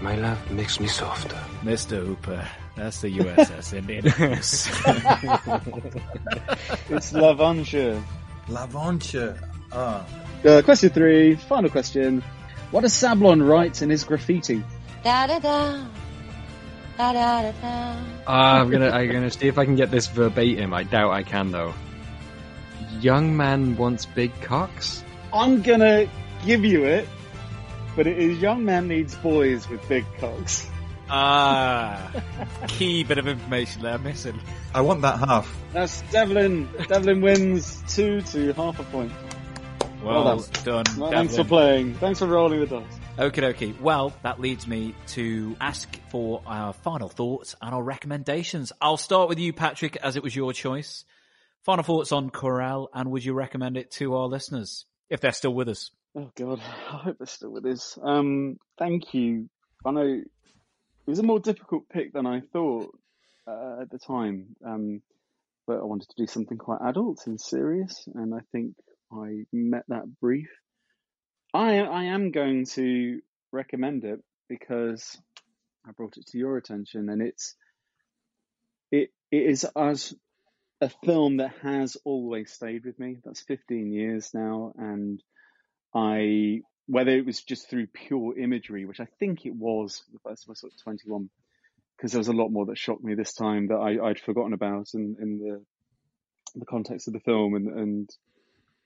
My 0.00 0.14
love 0.14 0.50
makes 0.50 0.80
me 0.80 0.86
softer. 0.86 1.38
Mr. 1.62 2.04
Hooper. 2.04 2.46
That's 2.76 3.00
the 3.02 3.18
USS 3.18 3.76
Indianapolis. 3.76 4.66
It's 6.88 7.12
Lavanture. 7.12 8.02
L'aventure. 8.48 9.38
Ah. 9.72 10.04
Uh, 10.44 10.62
question 10.62 10.90
three. 10.90 11.34
Final 11.36 11.70
question. 11.70 12.22
What 12.70 12.80
does 12.82 12.92
Seblon 12.94 13.46
write 13.46 13.82
in 13.82 13.90
his 13.90 14.04
graffiti? 14.04 14.62
Da 15.04 15.26
da 15.26 15.38
da. 15.38 15.84
Da 16.96 17.12
da 17.12 17.42
da 17.42 17.52
da. 17.60 17.96
Ah, 18.26 18.60
I'm 18.60 18.70
gonna, 18.70 18.90
I'm 18.90 19.10
gonna 19.10 19.30
see 19.30 19.48
if 19.48 19.58
I 19.58 19.64
can 19.64 19.76
get 19.76 19.90
this 19.90 20.06
verbatim. 20.06 20.72
I 20.72 20.84
doubt 20.84 21.10
I 21.12 21.22
can 21.22 21.50
though. 21.50 21.74
Young 23.00 23.36
man 23.36 23.76
wants 23.76 24.06
big 24.06 24.32
cocks. 24.40 25.04
I'm 25.32 25.62
gonna 25.62 26.08
give 26.44 26.64
you 26.64 26.84
it, 26.84 27.08
but 27.96 28.06
it 28.06 28.18
is 28.18 28.38
young 28.38 28.64
man 28.64 28.88
needs 28.88 29.14
boys 29.16 29.68
with 29.68 29.86
big 29.88 30.04
cocks. 30.18 30.68
ah, 31.08 32.10
key 32.68 33.04
bit 33.04 33.18
of 33.18 33.26
information 33.26 33.82
there 33.82 33.98
missing. 33.98 34.40
I 34.74 34.80
want 34.80 35.02
that 35.02 35.18
half. 35.18 35.54
That's 35.72 36.02
Devlin. 36.12 36.68
Devlin 36.88 37.20
wins 37.20 37.82
two 37.88 38.20
to 38.22 38.52
half 38.52 38.78
a 38.78 38.84
point. 38.84 39.12
Well, 40.02 40.24
Well 40.24 40.46
done. 40.64 40.84
Well, 40.96 41.10
thanks 41.10 41.36
for 41.36 41.44
playing. 41.44 41.94
Thanks 41.94 42.20
for 42.20 42.26
rolling 42.26 42.60
the 42.60 42.66
dice. 42.66 42.98
Okay, 43.18 43.44
okay. 43.48 43.74
Well, 43.80 44.14
that 44.22 44.40
leads 44.40 44.66
me 44.66 44.94
to 45.08 45.54
ask 45.60 45.94
for 46.08 46.40
our 46.46 46.72
final 46.72 47.10
thoughts 47.10 47.54
and 47.60 47.74
our 47.74 47.82
recommendations. 47.82 48.72
I'll 48.80 48.96
start 48.96 49.28
with 49.28 49.38
you, 49.38 49.52
Patrick, 49.52 49.96
as 49.96 50.16
it 50.16 50.22
was 50.22 50.34
your 50.34 50.54
choice. 50.54 51.04
Final 51.64 51.84
thoughts 51.84 52.12
on 52.12 52.30
Querelle, 52.30 52.88
and 52.94 53.10
would 53.10 53.22
you 53.22 53.34
recommend 53.34 53.76
it 53.76 53.90
to 53.92 54.14
our 54.14 54.26
listeners 54.26 54.86
if 55.10 55.20
they're 55.20 55.32
still 55.32 55.52
with 55.52 55.68
us? 55.68 55.90
Oh 56.16 56.30
god, 56.36 56.60
I 56.92 56.96
hope 56.96 57.18
they're 57.18 57.26
still 57.26 57.52
with 57.52 57.66
us. 57.66 57.98
Um, 58.02 58.56
thank 58.78 59.14
you. 59.14 59.48
I 59.84 59.92
know 59.92 60.06
it 60.06 60.26
was 61.06 61.20
a 61.20 61.24
more 61.24 61.40
difficult 61.40 61.88
pick 61.88 62.12
than 62.12 62.26
I 62.26 62.40
thought 62.52 62.90
uh, 63.46 63.82
at 63.82 63.90
the 63.90 63.98
time, 63.98 64.56
um, 64.64 65.02
but 65.66 65.78
I 65.78 65.84
wanted 65.84 66.08
to 66.08 66.16
do 66.16 66.26
something 66.26 66.58
quite 66.58 66.80
adult 66.82 67.26
and 67.26 67.40
serious, 67.40 68.08
and 68.14 68.34
I 68.34 68.40
think 68.52 68.74
I 69.12 69.44
met 69.52 69.84
that 69.88 70.04
brief. 70.20 70.50
I 71.54 71.78
I 71.78 72.04
am 72.04 72.32
going 72.32 72.66
to 72.74 73.20
recommend 73.52 74.04
it 74.04 74.20
because 74.48 75.16
I 75.86 75.92
brought 75.92 76.16
it 76.16 76.26
to 76.28 76.38
your 76.38 76.56
attention, 76.56 77.08
and 77.08 77.22
it's 77.22 77.54
it 78.90 79.10
it 79.30 79.42
is 79.46 79.64
as 79.76 80.12
a 80.80 80.90
film 81.04 81.36
that 81.36 81.54
has 81.62 81.96
always 82.04 82.50
stayed 82.52 82.84
with 82.84 82.98
me. 82.98 83.18
That's 83.24 83.42
15 83.42 83.92
years 83.92 84.30
now, 84.34 84.72
and 84.76 85.22
I 85.94 86.60
whether 86.86 87.12
it 87.12 87.24
was 87.24 87.40
just 87.42 87.70
through 87.70 87.86
pure 87.86 88.36
imagery, 88.36 88.84
which 88.84 88.98
I 88.98 89.06
think 89.20 89.46
it 89.46 89.54
was, 89.54 90.02
the 90.12 90.18
first 90.18 90.48
was 90.48 90.58
sort 90.58 90.72
of 90.72 90.82
21, 90.82 91.30
because 91.96 92.10
there 92.10 92.18
was 92.18 92.26
a 92.26 92.32
lot 92.32 92.48
more 92.48 92.66
that 92.66 92.78
shocked 92.78 93.04
me 93.04 93.14
this 93.14 93.32
time 93.32 93.68
that 93.68 93.76
I, 93.76 94.08
I'd 94.08 94.18
forgotten 94.18 94.54
about 94.54 94.88
in, 94.94 95.16
in 95.20 95.38
the 95.38 95.64
the 96.56 96.66
context 96.66 97.06
of 97.06 97.14
the 97.14 97.20
film 97.20 97.54
and, 97.54 97.68
and 97.68 98.10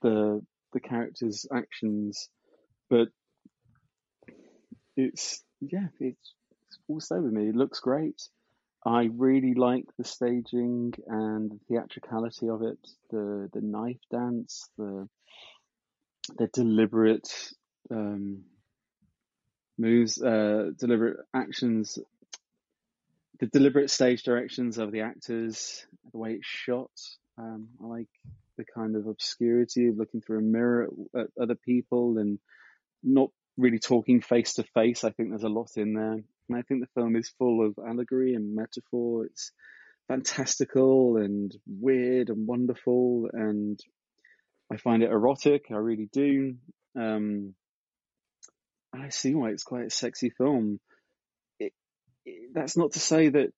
the 0.01 0.41
the 0.73 0.79
characters' 0.79 1.47
actions. 1.51 2.29
But 2.89 3.07
it's 4.95 5.43
yeah, 5.61 5.87
it's, 5.99 6.33
it's 6.67 6.79
all 6.87 6.99
stay 6.99 7.19
with 7.19 7.31
me. 7.31 7.49
It 7.49 7.55
looks 7.55 7.79
great. 7.79 8.21
I 8.85 9.09
really 9.11 9.55
like 9.55 9.85
the 9.97 10.03
staging 10.03 10.93
and 11.07 11.49
the 11.49 11.59
theatricality 11.67 12.49
of 12.49 12.61
it, 12.61 12.77
the 13.09 13.49
the 13.51 13.61
knife 13.61 14.01
dance, 14.11 14.69
the 14.77 15.07
the 16.37 16.47
deliberate 16.47 17.29
um, 17.91 18.43
moves, 19.77 20.21
uh, 20.21 20.71
deliberate 20.77 21.17
actions, 21.33 21.99
the 23.39 23.47
deliberate 23.47 23.89
stage 23.89 24.23
directions 24.23 24.77
of 24.77 24.91
the 24.91 25.01
actors, 25.01 25.85
the 26.11 26.17
way 26.17 26.33
it's 26.33 26.47
shot. 26.47 26.91
Um, 27.37 27.69
I 27.83 27.87
like 27.87 28.07
the 28.57 28.65
kind 28.65 28.95
of 28.95 29.07
obscurity 29.07 29.87
of 29.87 29.97
looking 29.97 30.21
through 30.21 30.39
a 30.39 30.41
mirror 30.41 30.89
at, 31.13 31.21
at 31.21 31.27
other 31.41 31.55
people 31.55 32.17
and 32.17 32.39
not 33.03 33.29
really 33.57 33.79
talking 33.79 34.21
face 34.21 34.53
to 34.53 34.63
face. 34.63 35.03
I 35.03 35.11
think 35.11 35.29
there's 35.29 35.43
a 35.43 35.49
lot 35.49 35.71
in 35.75 35.93
there. 35.93 36.23
And 36.49 36.57
I 36.57 36.61
think 36.61 36.81
the 36.81 37.01
film 37.01 37.15
is 37.15 37.33
full 37.37 37.65
of 37.65 37.77
allegory 37.77 38.33
and 38.35 38.55
metaphor. 38.55 39.25
It's 39.25 39.51
fantastical 40.07 41.17
and 41.17 41.53
weird 41.67 42.29
and 42.29 42.47
wonderful 42.47 43.29
and 43.33 43.79
I 44.71 44.77
find 44.77 45.03
it 45.03 45.11
erotic. 45.11 45.65
I 45.71 45.75
really 45.75 46.09
do. 46.11 46.55
Um, 46.97 47.53
I 48.93 49.09
see 49.09 49.35
why 49.35 49.49
it's 49.49 49.63
quite 49.63 49.87
a 49.87 49.89
sexy 49.89 50.29
film. 50.29 50.79
It, 51.59 51.73
it, 52.25 52.51
that's 52.53 52.77
not 52.77 52.93
to 52.93 52.99
say 52.99 53.29
that, 53.29 53.49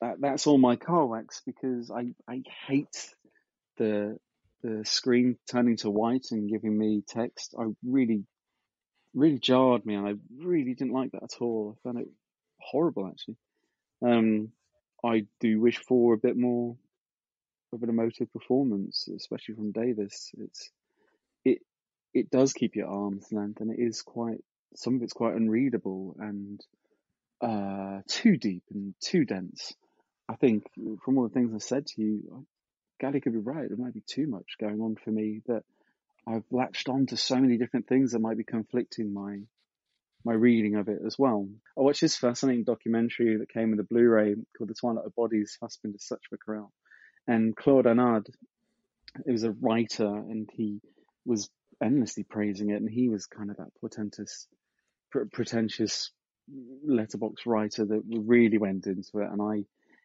that 0.00 0.16
that's 0.20 0.46
all 0.46 0.58
my 0.58 0.76
car 0.76 1.06
wax 1.06 1.42
because 1.44 1.90
I, 1.90 2.12
I 2.28 2.42
hate 2.66 3.14
the 3.78 4.18
the 4.62 4.84
screen 4.84 5.36
turning 5.48 5.76
to 5.78 5.90
white 5.90 6.26
and 6.32 6.50
giving 6.50 6.76
me 6.76 7.02
text. 7.06 7.54
I 7.58 7.66
really 7.84 8.24
really 9.14 9.38
jarred 9.38 9.86
me 9.86 9.94
and 9.94 10.06
I 10.06 10.14
really 10.36 10.74
didn't 10.74 10.92
like 10.92 11.12
that 11.12 11.22
at 11.22 11.40
all. 11.40 11.76
I 11.76 11.88
found 11.88 11.98
it 12.00 12.08
horrible 12.60 13.08
actually. 13.08 13.36
Um, 14.04 14.50
I 15.04 15.26
do 15.40 15.60
wish 15.60 15.78
for 15.78 16.14
a 16.14 16.18
bit 16.18 16.36
more 16.36 16.76
of 17.72 17.82
an 17.82 17.88
emotive 17.88 18.32
performance, 18.32 19.08
especially 19.14 19.54
from 19.54 19.72
Davis. 19.72 20.32
It's 20.38 20.70
it 21.44 21.58
it 22.14 22.30
does 22.30 22.52
keep 22.52 22.76
you 22.76 22.82
at 22.82 22.88
arm's 22.88 23.30
length, 23.32 23.60
and 23.60 23.70
it 23.70 23.80
is 23.80 24.02
quite 24.02 24.42
some 24.74 24.96
of 24.96 25.02
it's 25.02 25.12
quite 25.12 25.34
unreadable 25.34 26.16
and 26.18 26.60
uh, 27.40 28.00
too 28.06 28.36
deep 28.36 28.64
and 28.72 28.94
too 29.00 29.24
dense. 29.24 29.74
I 30.28 30.36
think 30.36 30.64
from 31.04 31.18
all 31.18 31.28
the 31.28 31.34
things 31.34 31.52
I 31.54 31.58
said 31.58 31.86
to 31.86 32.02
you, 32.02 32.46
Gally 33.00 33.20
could 33.20 33.32
be 33.32 33.38
right. 33.38 33.68
There 33.68 33.78
might 33.78 33.94
be 33.94 34.02
too 34.06 34.26
much 34.26 34.56
going 34.60 34.80
on 34.80 34.96
for 34.96 35.10
me 35.10 35.40
that 35.46 35.62
I've 36.26 36.44
latched 36.50 36.88
on 36.88 37.06
to 37.06 37.16
so 37.16 37.36
many 37.36 37.56
different 37.56 37.86
things 37.86 38.12
that 38.12 38.18
might 38.18 38.36
be 38.36 38.44
conflicting 38.44 39.14
my 39.14 39.40
my 40.24 40.34
reading 40.34 40.74
of 40.74 40.88
it 40.88 40.98
as 41.06 41.16
well. 41.18 41.48
I 41.78 41.80
watched 41.80 42.00
this 42.00 42.16
fascinating 42.16 42.64
documentary 42.64 43.38
that 43.38 43.52
came 43.52 43.70
with 43.70 43.80
a 43.80 43.84
Blu-ray 43.84 44.34
called 44.56 44.68
The 44.68 44.74
Twilight 44.74 45.06
of 45.06 45.14
Bodies, 45.14 45.56
Husband 45.62 45.94
is 45.94 46.04
Such 46.04 46.22
a 46.32 46.36
Corral. 46.36 46.72
And 47.28 47.54
Claude 47.54 47.86
Arnaud, 47.86 48.24
he 49.24 49.30
was 49.30 49.44
a 49.44 49.52
writer 49.52 50.06
and 50.06 50.48
he 50.52 50.80
was 51.26 51.50
endlessly 51.80 52.24
praising 52.24 52.70
it. 52.70 52.80
And 52.80 52.88
he 52.90 53.10
was 53.10 53.26
kind 53.26 53.50
of 53.50 53.58
that 53.58 53.74
portentous, 53.80 54.48
pr- 55.10 55.24
pretentious 55.30 56.10
Letterboxd 56.88 57.44
writer 57.46 57.84
that 57.84 58.02
really 58.26 58.56
went 58.56 58.86
into 58.86 59.18
it. 59.18 59.30
And 59.30 59.42
I, 59.42 59.64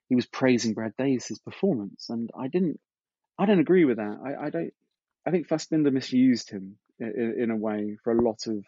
he 0.10 0.16
was 0.16 0.26
praising 0.26 0.74
Brad 0.74 0.94
Davis' 0.98 1.40
performance. 1.40 2.10
And 2.10 2.30
I 2.38 2.50
didn't, 2.50 2.80
I 3.40 3.46
don't 3.46 3.60
agree 3.60 3.86
with 3.86 3.98
that. 3.98 4.20
I, 4.24 4.48
I 4.48 4.50
don't, 4.50 4.74
I 5.26 5.32
think 5.32 5.48
Fassbinder 5.48 5.94
misused 5.94 6.50
him 6.50 6.76
in, 7.00 7.36
in 7.40 7.52
a 7.52 7.56
way 7.56 7.98
for 8.04 8.12
a 8.12 8.22
lot 8.22 8.48
of 8.48 8.66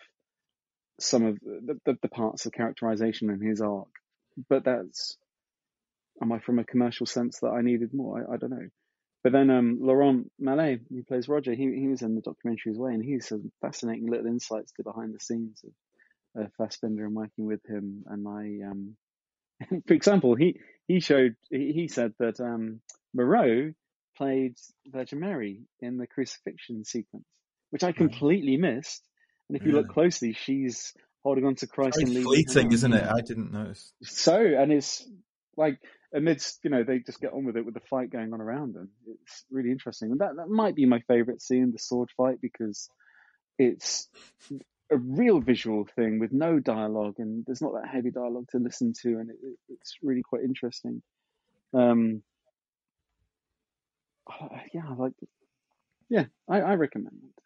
some 0.97 1.25
of 1.25 1.39
the, 1.41 1.77
the, 1.85 1.97
the 2.01 2.07
parts 2.07 2.45
of 2.45 2.53
characterization 2.53 3.29
in 3.29 3.41
his 3.41 3.59
arc. 3.59 3.89
But 4.47 4.63
that's, 4.63 5.17
am 6.21 6.31
I 6.31 6.39
from 6.39 6.59
a 6.59 6.63
commercial 6.63 7.05
sense 7.05 7.39
that 7.39 7.49
I 7.49 7.61
needed 7.61 7.93
more? 7.93 8.25
I, 8.29 8.33
I 8.33 8.37
don't 8.37 8.51
know. 8.51 8.67
But 9.23 9.31
then 9.31 9.49
um, 9.49 9.79
Laurent 9.81 10.31
Malet, 10.39 10.81
who 10.89 11.03
plays 11.03 11.27
Roger, 11.27 11.53
he 11.53 11.75
he 11.75 11.87
was 11.87 12.03
in 12.03 12.15
the 12.15 12.21
documentary 12.21 12.71
as 12.71 12.77
well, 12.77 12.93
and 12.93 13.03
he's 13.03 13.27
some 13.27 13.51
fascinating 13.61 14.09
little 14.09 14.27
insights 14.27 14.71
to 14.73 14.83
behind 14.83 15.15
the 15.15 15.19
scenes 15.19 15.63
of 16.35 16.43
uh, 16.43 16.47
Fassbinder 16.59 17.05
and 17.05 17.15
working 17.15 17.45
with 17.45 17.65
him. 17.65 18.03
And 18.07 18.27
I 18.27 18.69
um, 18.69 18.95
for 19.87 19.93
example, 19.93 20.35
he 20.35 20.59
he 20.87 20.99
showed 20.99 21.35
he, 21.49 21.71
he 21.73 21.87
said 21.87 22.13
that 22.19 22.39
um, 22.39 22.81
Moreau 23.13 23.73
played 24.17 24.55
Virgin 24.87 25.19
Mary 25.19 25.61
in 25.79 25.97
the 25.97 26.07
crucifixion 26.07 26.85
sequence, 26.85 27.27
which 27.69 27.83
I 27.83 27.91
completely 27.91 28.57
missed. 28.57 29.03
And 29.49 29.57
if 29.57 29.65
you 29.65 29.73
look 29.73 29.89
closely, 29.89 30.33
she's 30.33 30.93
holding 31.23 31.45
on 31.45 31.55
to 31.55 31.67
Christ 31.67 31.97
Very 31.97 32.03
and 32.05 32.13
leading 32.13 32.45
fleeting, 32.45 32.71
isn't 32.71 32.93
it? 32.93 33.03
I 33.03 33.21
didn't 33.21 33.51
notice. 33.51 33.93
So, 34.03 34.35
and 34.35 34.71
it's 34.71 35.07
like 35.57 35.79
amidst, 36.15 36.59
you 36.63 36.69
know, 36.69 36.83
they 36.83 36.99
just 36.99 37.19
get 37.19 37.33
on 37.33 37.45
with 37.45 37.57
it 37.57 37.65
with 37.65 37.73
the 37.73 37.81
fight 37.81 38.09
going 38.09 38.33
on 38.33 38.41
around 38.41 38.73
them. 38.73 38.89
It's 39.07 39.45
really 39.51 39.71
interesting. 39.71 40.11
And 40.11 40.19
that, 40.21 40.35
that 40.37 40.49
might 40.49 40.75
be 40.75 40.85
my 40.85 41.01
favorite 41.07 41.41
scene, 41.41 41.71
the 41.71 41.79
sword 41.79 42.09
fight, 42.15 42.37
because 42.41 42.89
it's 43.59 44.07
a 44.91 44.97
real 44.97 45.39
visual 45.39 45.87
thing 45.95 46.19
with 46.19 46.31
no 46.31 46.59
dialogue 46.59 47.15
and 47.17 47.43
there's 47.45 47.61
not 47.61 47.73
that 47.73 47.89
heavy 47.89 48.11
dialogue 48.11 48.47
to 48.51 48.57
listen 48.59 48.93
to. 49.01 49.09
And 49.09 49.29
it, 49.29 49.37
it, 49.43 49.57
it's 49.69 49.97
really 50.01 50.23
quite 50.23 50.43
interesting. 50.43 51.01
Um, 51.73 52.23
yeah, 54.73 54.83
I 54.89 54.93
like. 54.93 55.13
Yeah, 56.09 56.25
I, 56.49 56.61
I 56.61 56.73
recommend 56.75 57.19
it. 57.23 57.41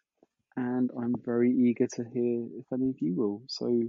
And 0.56 0.90
I'm 0.96 1.14
very 1.24 1.50
eager 1.50 1.86
to 1.86 2.04
hear 2.04 2.46
if 2.58 2.66
any 2.72 2.90
of 2.90 3.00
you 3.00 3.14
will. 3.14 3.42
So 3.48 3.82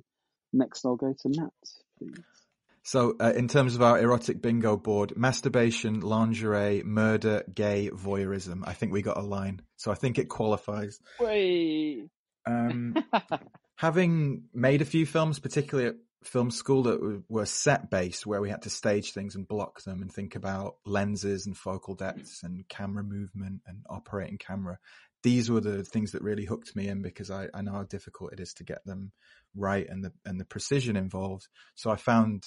next 0.54 0.86
I'll 0.86 0.96
go 0.96 1.14
to 1.22 1.30
Matt, 1.30 1.52
please. 1.98 2.41
So, 2.84 3.16
uh, 3.20 3.34
in 3.36 3.48
terms 3.48 3.76
of 3.76 3.82
our 3.82 4.00
erotic 4.00 4.42
bingo 4.42 4.76
board, 4.76 5.16
masturbation, 5.16 6.00
lingerie, 6.00 6.82
murder, 6.84 7.44
gay, 7.54 7.90
voyeurism. 7.94 8.64
I 8.66 8.74
think 8.74 8.92
we 8.92 9.02
got 9.02 9.18
a 9.18 9.22
line. 9.22 9.62
So 9.76 9.92
I 9.92 9.96
think 9.96 10.18
it 10.18 10.30
qualifies. 10.30 11.00
Way. 11.20 12.10
Um, 12.48 12.96
having 13.76 14.44
made 14.54 14.82
a 14.82 14.86
few 14.86 15.06
films, 15.06 15.40
particularly 15.40 15.90
at 15.90 15.96
film 16.24 16.50
school 16.52 16.84
that 16.84 17.24
were 17.30 17.46
set 17.46 17.90
based, 17.90 18.26
where 18.26 18.42
we 18.42 18.50
had 18.50 18.64
to 18.64 18.70
stage 18.70 19.12
things 19.12 19.36
and 19.36 19.48
block 19.48 19.82
them 19.84 20.02
and 20.02 20.12
think 20.12 20.36
about 20.36 20.76
lenses 20.86 21.46
and 21.46 21.58
focal 21.58 21.96
depths 21.96 22.42
and 22.44 22.68
camera 22.68 23.04
movement 23.04 23.62
and 23.68 23.84
operating 23.90 24.38
camera. 24.38 24.78
These 25.24 25.52
were 25.52 25.62
the 25.62 25.84
things 25.84 26.14
that 26.14 26.24
really 26.24 26.46
hooked 26.46 26.76
me 26.76 26.88
in 26.88 27.04
because 27.04 27.30
I, 27.30 27.48
I 27.54 27.62
know 27.62 27.74
how 27.74 27.84
difficult 27.84 28.34
it 28.34 28.40
is 28.40 28.54
to 28.56 28.64
get 28.64 28.84
them 28.86 29.12
right 29.56 29.88
and 29.88 30.04
the 30.04 30.12
and 30.26 30.40
the 30.40 30.46
precision 30.46 30.96
involved. 30.96 31.48
So 31.76 31.92
I 31.92 31.96
found 31.96 32.44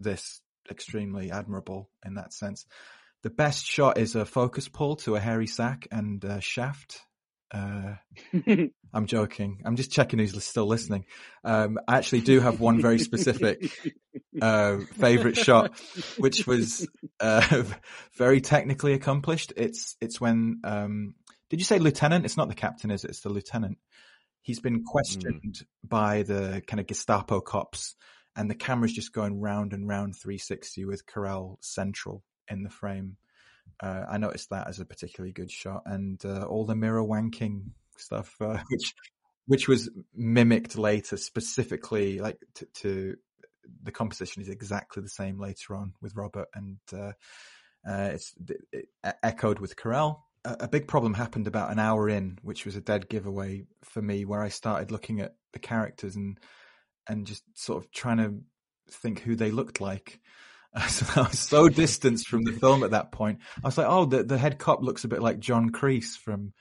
this 0.00 0.40
extremely 0.70 1.30
admirable 1.30 1.90
in 2.04 2.14
that 2.14 2.32
sense. 2.32 2.66
The 3.22 3.30
best 3.30 3.64
shot 3.64 3.98
is 3.98 4.14
a 4.14 4.24
focus 4.24 4.68
pull 4.68 4.96
to 4.96 5.16
a 5.16 5.20
hairy 5.20 5.46
sack 5.46 5.88
and 5.90 6.22
a 6.24 6.40
shaft. 6.40 7.00
Uh, 7.52 7.94
I'm 8.92 9.06
joking. 9.06 9.62
I'm 9.64 9.76
just 9.76 9.90
checking 9.90 10.18
who's 10.18 10.42
still 10.44 10.66
listening. 10.66 11.04
Um, 11.44 11.78
I 11.86 11.98
actually 11.98 12.22
do 12.22 12.40
have 12.40 12.60
one 12.60 12.80
very 12.80 12.98
specific 12.98 13.70
uh, 14.40 14.78
favorite 14.98 15.36
shot, 15.36 15.78
which 16.18 16.46
was 16.46 16.88
uh, 17.20 17.64
very 18.16 18.40
technically 18.40 18.94
accomplished. 18.94 19.52
It's 19.56 19.96
it's 20.00 20.20
when 20.20 20.60
um, 20.64 21.14
did 21.50 21.60
you 21.60 21.64
say 21.64 21.78
lieutenant? 21.78 22.24
It's 22.24 22.36
not 22.36 22.48
the 22.48 22.54
captain, 22.54 22.90
is 22.90 23.04
it? 23.04 23.10
It's 23.10 23.20
the 23.20 23.28
lieutenant. 23.28 23.78
He's 24.42 24.60
been 24.60 24.84
questioned 24.84 25.64
by 25.82 26.22
the 26.22 26.62
kind 26.66 26.78
of 26.78 26.86
Gestapo 26.86 27.40
cops, 27.40 27.96
and 28.36 28.50
the 28.50 28.54
camera's 28.54 28.92
just 28.92 29.12
going 29.12 29.40
round 29.40 29.72
and 29.72 29.88
round 29.88 30.14
360 30.14 30.84
with 30.84 31.06
Querelle 31.06 31.56
central 31.60 32.22
in 32.48 32.62
the 32.62 32.70
frame. 32.70 33.16
Uh, 33.80 34.04
I 34.08 34.18
noticed 34.18 34.50
that 34.50 34.68
as 34.68 34.78
a 34.78 34.84
particularly 34.84 35.32
good 35.32 35.50
shot, 35.50 35.82
and 35.86 36.22
uh, 36.24 36.44
all 36.44 36.64
the 36.64 36.76
mirror 36.76 37.02
wanking 37.02 37.70
stuff, 37.96 38.34
uh, 38.40 38.58
which 38.70 38.94
which 39.46 39.68
was 39.68 39.88
mimicked 40.14 40.76
later, 40.76 41.16
specifically 41.16 42.18
like 42.18 42.38
to, 42.54 42.66
to 42.74 43.16
the 43.82 43.92
composition 43.92 44.42
is 44.42 44.48
exactly 44.48 45.02
the 45.02 45.08
same 45.08 45.38
later 45.38 45.74
on 45.74 45.94
with 46.00 46.14
Robert, 46.16 46.48
and 46.54 46.78
uh, 46.92 47.12
uh, 47.88 48.10
it's 48.12 48.34
it, 48.72 48.88
echoed 49.22 49.58
with 49.58 49.76
Querelle. 49.76 50.22
A 50.44 50.68
big 50.68 50.86
problem 50.86 51.12
happened 51.12 51.48
about 51.48 51.72
an 51.72 51.80
hour 51.80 52.08
in, 52.08 52.38
which 52.42 52.64
was 52.64 52.76
a 52.76 52.80
dead 52.80 53.08
giveaway 53.08 53.64
for 53.82 54.00
me, 54.00 54.24
where 54.24 54.40
I 54.40 54.48
started 54.48 54.92
looking 54.92 55.20
at 55.20 55.34
the 55.52 55.58
characters 55.58 56.14
and 56.14 56.38
and 57.08 57.26
just 57.26 57.42
sort 57.54 57.84
of 57.84 57.90
trying 57.90 58.18
to 58.18 58.34
think 58.90 59.20
who 59.20 59.36
they 59.36 59.50
looked 59.50 59.80
like. 59.80 60.20
So 60.88 61.06
I 61.16 61.28
was 61.28 61.38
so 61.48 61.68
distanced 61.68 62.28
from 62.28 62.44
the 62.44 62.52
film 62.52 62.82
at 62.84 62.90
that 62.90 63.12
point. 63.12 63.40
I 63.62 63.66
was 63.66 63.78
like, 63.78 63.86
oh, 63.88 64.04
the, 64.04 64.22
the 64.22 64.38
head 64.38 64.58
cop 64.58 64.82
looks 64.82 65.04
a 65.04 65.08
bit 65.08 65.22
like 65.22 65.38
John 65.38 65.70
Kreese 65.70 66.16
from 66.16 66.52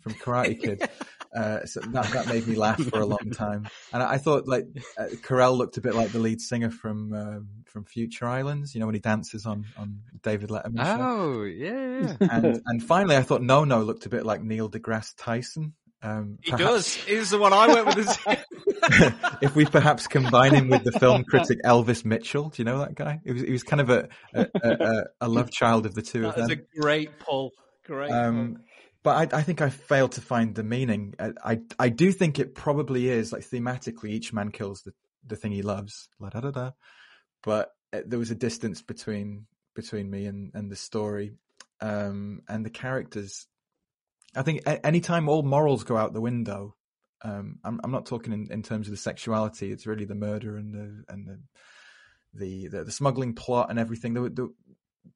from 0.00 0.14
Karate 0.14 0.60
Kid. 0.60 0.88
Uh, 1.32 1.64
so 1.64 1.78
that 1.78 2.06
that 2.06 2.26
made 2.26 2.44
me 2.48 2.56
laugh 2.56 2.82
for 2.82 2.98
a 2.98 3.06
long 3.06 3.30
time. 3.32 3.68
And 3.92 4.02
I, 4.02 4.14
I 4.14 4.18
thought 4.18 4.48
like 4.48 4.66
uh, 4.98 5.04
Querelle 5.22 5.56
looked 5.56 5.76
a 5.76 5.80
bit 5.80 5.94
like 5.94 6.10
the 6.10 6.18
lead 6.18 6.40
singer 6.40 6.70
from 6.70 7.12
um, 7.12 7.48
from 7.66 7.84
Future 7.84 8.26
Islands. 8.26 8.74
You 8.74 8.80
know 8.80 8.86
when 8.86 8.96
he 8.96 9.00
dances 9.00 9.46
on 9.46 9.64
on 9.78 10.00
David 10.24 10.50
Letterman. 10.50 10.84
show. 10.84 10.96
Oh, 11.00 11.44
yeah. 11.44 12.16
And 12.20 12.60
and 12.66 12.82
finally, 12.82 13.16
I 13.16 13.22
thought 13.22 13.42
Nono 13.42 13.78
looked 13.84 14.06
a 14.06 14.08
bit 14.08 14.26
like 14.26 14.42
Neil 14.42 14.68
deGrasse 14.68 15.14
Tyson. 15.16 15.74
Um, 16.02 16.38
He 16.42 16.50
perhaps- 16.50 16.70
does. 16.70 16.94
He's 16.94 17.30
the 17.30 17.38
one 17.38 17.52
I 17.52 17.66
went 17.66 17.96
with. 17.96 18.26
If 19.42 19.54
we 19.54 19.64
perhaps 19.64 20.06
combine 20.06 20.54
him 20.54 20.68
with 20.68 20.84
the 20.84 20.92
film 20.92 21.24
critic 21.24 21.60
Elvis 21.64 22.04
Mitchell, 22.04 22.48
do 22.50 22.60
you 22.60 22.64
know 22.64 22.78
that 22.78 22.94
guy? 22.94 23.20
He 23.24 23.32
was, 23.32 23.42
he 23.42 23.52
was 23.52 23.62
kind 23.62 23.80
of 23.80 23.90
a 23.90 24.08
a, 24.34 24.46
a, 24.62 25.02
a 25.22 25.28
love 25.28 25.50
child 25.50 25.86
of 25.86 25.94
the 25.94 26.02
two 26.02 26.26
of 26.26 26.34
them. 26.34 26.48
that 26.48 26.58
a 26.58 26.80
great 26.80 27.18
pull. 27.18 27.52
Great. 27.86 28.10
Um, 28.10 28.54
pull. 28.56 28.64
but 29.02 29.34
I, 29.34 29.38
I 29.38 29.42
think 29.42 29.60
I 29.62 29.70
failed 29.70 30.12
to 30.12 30.20
find 30.20 30.54
the 30.54 30.62
meaning. 30.64 31.14
I, 31.18 31.32
I, 31.44 31.60
I 31.78 31.88
do 31.88 32.12
think 32.12 32.38
it 32.38 32.54
probably 32.54 33.08
is 33.08 33.32
like 33.32 33.42
thematically, 33.42 34.10
each 34.10 34.32
man 34.32 34.50
kills 34.50 34.82
the, 34.82 34.92
the 35.26 35.36
thing 35.36 35.52
he 35.52 35.62
loves. 35.62 36.08
La 36.18 36.28
da 36.30 36.40
da 36.40 36.50
da. 36.50 36.70
But 37.42 37.70
uh, 37.92 38.00
there 38.06 38.18
was 38.18 38.30
a 38.30 38.34
distance 38.36 38.82
between 38.82 39.46
between 39.74 40.10
me 40.10 40.26
and, 40.26 40.50
and 40.54 40.70
the 40.70 40.76
story, 40.76 41.32
um, 41.80 42.40
and 42.48 42.64
the 42.64 42.70
characters. 42.70 43.46
I 44.36 44.42
think 44.42 44.62
anytime 44.66 45.28
all 45.28 45.42
morals 45.42 45.84
go 45.84 45.96
out 45.96 46.12
the 46.12 46.20
window, 46.20 46.76
um, 47.22 47.58
I'm, 47.64 47.80
I'm 47.82 47.90
not 47.90 48.06
talking 48.06 48.32
in, 48.32 48.48
in 48.50 48.62
terms 48.62 48.86
of 48.86 48.92
the 48.92 48.96
sexuality. 48.96 49.72
It's 49.72 49.86
really 49.86 50.04
the 50.04 50.14
murder 50.14 50.56
and 50.56 50.74
the 50.74 51.12
and 51.12 51.26
the 51.26 51.40
the 52.34 52.68
the, 52.68 52.84
the 52.84 52.92
smuggling 52.92 53.34
plot 53.34 53.70
and 53.70 53.78
everything. 53.78 54.14
There, 54.14 54.28
there, 54.28 54.48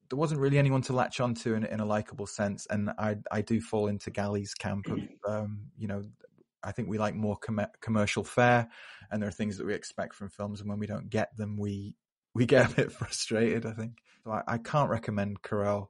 there 0.09 0.17
wasn't 0.17 0.41
really 0.41 0.57
anyone 0.57 0.81
to 0.83 0.93
latch 0.93 1.19
onto 1.19 1.53
in, 1.53 1.65
in 1.65 1.79
a 1.79 1.85
likable 1.85 2.27
sense, 2.27 2.67
and 2.69 2.91
I 2.97 3.17
I 3.31 3.41
do 3.41 3.61
fall 3.61 3.87
into 3.87 4.11
Gally's 4.11 4.53
camp 4.53 4.87
of 4.87 4.99
um, 5.27 5.71
you 5.77 5.87
know 5.87 6.03
I 6.63 6.71
think 6.71 6.89
we 6.89 6.97
like 6.97 7.15
more 7.15 7.37
com- 7.37 7.67
commercial 7.81 8.23
fare, 8.23 8.67
and 9.11 9.21
there 9.21 9.29
are 9.29 9.33
things 9.33 9.57
that 9.57 9.67
we 9.67 9.73
expect 9.73 10.15
from 10.15 10.29
films, 10.29 10.59
and 10.59 10.69
when 10.69 10.79
we 10.79 10.87
don't 10.87 11.09
get 11.09 11.35
them, 11.37 11.57
we 11.57 11.95
we 12.33 12.45
get 12.45 12.71
a 12.71 12.75
bit 12.75 12.91
frustrated. 12.91 13.65
I 13.65 13.71
think 13.71 13.99
so. 14.23 14.31
I, 14.31 14.43
I 14.47 14.57
can't 14.57 14.89
recommend 14.89 15.41
Querelle. 15.41 15.89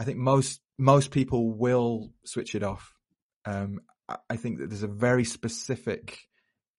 I 0.00 0.04
think 0.04 0.16
most 0.16 0.62
most 0.78 1.10
people 1.10 1.52
will 1.52 2.14
switch 2.24 2.54
it 2.54 2.62
off. 2.62 2.94
Um, 3.44 3.80
I, 4.30 4.36
think 4.36 4.58
that 4.58 4.70
there's 4.70 4.82
a 4.82 4.88
very 4.88 5.24
specific 5.24 6.18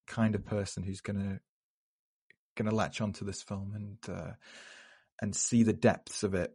kind 0.08 0.34
of 0.34 0.44
person 0.44 0.82
who's 0.82 1.02
gonna 1.02 1.40
gonna 2.58 2.74
latch 2.74 3.00
onto 3.00 3.24
this 3.24 3.44
film 3.44 3.74
and 3.76 4.18
uh, 4.18 4.32
and 5.22 5.36
see 5.36 5.62
the 5.62 5.72
depths 5.72 6.24
of 6.24 6.34
it. 6.34 6.52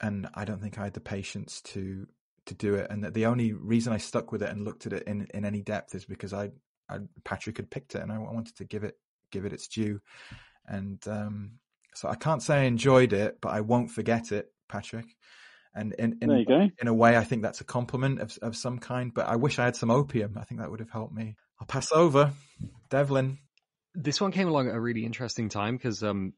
And 0.00 0.28
I 0.34 0.44
don't 0.44 0.60
think 0.60 0.78
I 0.80 0.84
had 0.84 0.94
the 0.94 1.00
patience 1.00 1.60
to 1.66 2.08
to 2.46 2.54
do 2.54 2.74
it. 2.74 2.90
And 2.90 3.04
that 3.04 3.14
the 3.14 3.26
only 3.26 3.52
reason 3.52 3.92
I 3.92 3.98
stuck 3.98 4.32
with 4.32 4.42
it 4.42 4.50
and 4.50 4.64
looked 4.64 4.86
at 4.86 4.92
it 4.92 5.04
in, 5.04 5.28
in 5.32 5.44
any 5.44 5.62
depth 5.62 5.94
is 5.94 6.06
because 6.06 6.32
I, 6.32 6.50
I 6.88 6.98
Patrick 7.22 7.58
had 7.58 7.70
picked 7.70 7.94
it 7.94 8.02
and 8.02 8.10
I 8.10 8.18
wanted 8.18 8.56
to 8.56 8.64
give 8.64 8.82
it 8.82 8.96
give 9.30 9.44
it 9.44 9.52
its 9.52 9.68
due. 9.68 10.00
And 10.66 11.00
um, 11.06 11.52
so 11.94 12.08
I 12.08 12.16
can't 12.16 12.42
say 12.42 12.62
I 12.62 12.64
enjoyed 12.64 13.12
it, 13.12 13.38
but 13.40 13.50
I 13.50 13.60
won't 13.60 13.92
forget 13.92 14.32
it, 14.32 14.52
Patrick. 14.68 15.06
And 15.74 15.92
in 15.94 16.18
in, 16.20 16.28
There 16.28 16.38
you 16.38 16.46
go. 16.46 16.68
in 16.80 16.88
a 16.88 16.94
way, 16.94 17.16
I 17.16 17.24
think 17.24 17.42
that's 17.42 17.60
a 17.60 17.64
compliment 17.64 18.20
of 18.20 18.36
of 18.42 18.56
some 18.56 18.78
kind. 18.78 19.12
But 19.14 19.28
I 19.28 19.36
wish 19.36 19.58
I 19.58 19.64
had 19.64 19.76
some 19.76 19.90
opium. 19.90 20.36
I 20.36 20.44
think 20.44 20.60
that 20.60 20.70
would 20.70 20.80
have 20.80 20.90
helped 20.90 21.14
me. 21.14 21.36
I'll 21.60 21.66
pass 21.66 21.92
over, 21.92 22.32
Devlin. 22.88 23.38
This 23.94 24.20
one 24.20 24.32
came 24.32 24.48
along 24.48 24.68
at 24.68 24.74
a 24.74 24.80
really 24.80 25.04
interesting 25.04 25.48
time 25.48 25.76
because 25.76 26.02
um, 26.02 26.32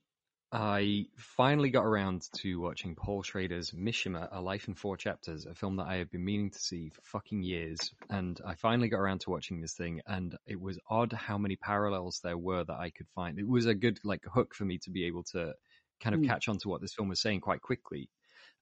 I 0.51 1.07
finally 1.17 1.71
got 1.71 1.85
around 1.85 2.23
to 2.41 2.61
watching 2.61 2.95
Paul 2.95 3.23
Schrader's 3.23 3.71
Mishima, 3.71 4.29
A 4.33 4.41
Life 4.41 4.69
in 4.69 4.75
Four 4.75 4.97
Chapters, 4.97 5.47
a 5.47 5.55
film 5.55 5.77
that 5.77 5.87
I 5.87 5.97
have 5.97 6.11
been 6.11 6.25
meaning 6.25 6.51
to 6.51 6.59
see 6.59 6.91
for 6.91 7.01
fucking 7.03 7.43
years. 7.43 7.79
And 8.11 8.39
I 8.47 8.55
finally 8.55 8.89
got 8.89 8.99
around 9.01 9.21
to 9.23 9.31
watching 9.31 9.61
this 9.61 9.75
thing, 9.75 10.01
and 10.07 10.37
it 10.47 10.61
was 10.61 10.79
odd 10.91 11.13
how 11.13 11.39
many 11.39 11.57
parallels 11.57 12.21
there 12.23 12.37
were 12.39 12.65
that 12.65 12.79
I 12.79 12.91
could 12.91 13.09
find. 13.15 13.39
It 13.39 13.47
was 13.49 13.65
a 13.67 13.75
good 13.75 13.99
like 14.05 14.23
hook 14.31 14.55
for 14.55 14.65
me 14.67 14.79
to 14.85 14.91
be 14.91 15.05
able 15.07 15.25
to 15.33 15.55
kind 16.01 16.15
of 16.15 16.21
Hmm. 16.21 16.27
catch 16.27 16.49
on 16.49 16.59
to 16.59 16.69
what 16.69 16.81
this 16.81 16.95
film 16.95 17.09
was 17.09 17.21
saying 17.21 17.41
quite 17.41 17.63
quickly. 17.63 18.11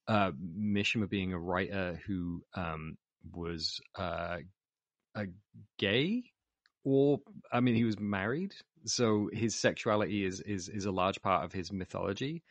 Uh, 0.08 0.32
Mishima 0.32 1.08
being 1.08 1.32
a 1.32 1.38
writer 1.38 2.00
who 2.06 2.42
um, 2.54 2.96
was 3.32 3.80
uh, 3.96 4.38
a 5.14 5.26
gay 5.78 6.24
or 6.84 7.20
I 7.52 7.60
mean, 7.60 7.74
he 7.74 7.84
was 7.84 7.98
married, 7.98 8.54
so 8.84 9.28
his 9.32 9.54
sexuality 9.54 10.24
is 10.24 10.40
is 10.40 10.68
is 10.68 10.86
a 10.86 10.90
large 10.90 11.20
part 11.20 11.44
of 11.44 11.52
his 11.52 11.72
mythology. 11.72 12.42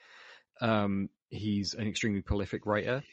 Um, 0.61 1.09
he's 1.30 1.73
an 1.73 1.88
extremely 1.88 2.21
prolific 2.21 2.65
writer. 2.65 3.03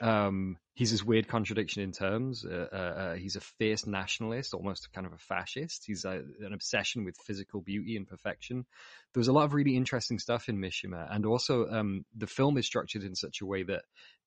Um, 0.00 0.56
he's 0.74 0.90
this 0.90 1.04
weird 1.04 1.28
contradiction 1.28 1.82
in 1.82 1.92
terms. 1.92 2.44
Uh, 2.44 2.68
uh, 2.72 2.76
uh, 2.76 3.14
he's 3.14 3.36
a 3.36 3.40
fierce 3.40 3.86
nationalist, 3.86 4.54
almost 4.54 4.92
kind 4.92 5.06
of 5.06 5.12
a 5.12 5.18
fascist. 5.18 5.84
He's 5.86 6.04
uh, 6.04 6.22
an 6.40 6.52
obsession 6.52 7.04
with 7.04 7.16
physical 7.26 7.60
beauty 7.60 7.96
and 7.96 8.06
perfection. 8.06 8.64
There 9.12 9.20
was 9.20 9.28
a 9.28 9.32
lot 9.32 9.44
of 9.44 9.54
really 9.54 9.76
interesting 9.76 10.18
stuff 10.18 10.48
in 10.48 10.58
Mishima, 10.58 11.06
and 11.10 11.26
also 11.26 11.68
um, 11.68 12.04
the 12.16 12.26
film 12.26 12.56
is 12.56 12.66
structured 12.66 13.02
in 13.02 13.14
such 13.14 13.40
a 13.40 13.46
way 13.46 13.62
that 13.64 13.82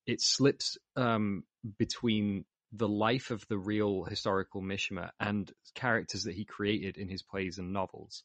it 0.05 0.21
slips 0.21 0.77
um, 0.95 1.43
between 1.77 2.45
the 2.71 2.87
life 2.87 3.31
of 3.31 3.47
the 3.47 3.57
real 3.57 4.03
historical 4.03 4.61
Mishima 4.61 5.11
and 5.19 5.51
characters 5.75 6.23
that 6.23 6.35
he 6.35 6.43
created 6.43 6.97
in 6.97 7.07
his 7.07 7.21
plays 7.21 7.57
and 7.57 7.71
novels. 7.71 8.23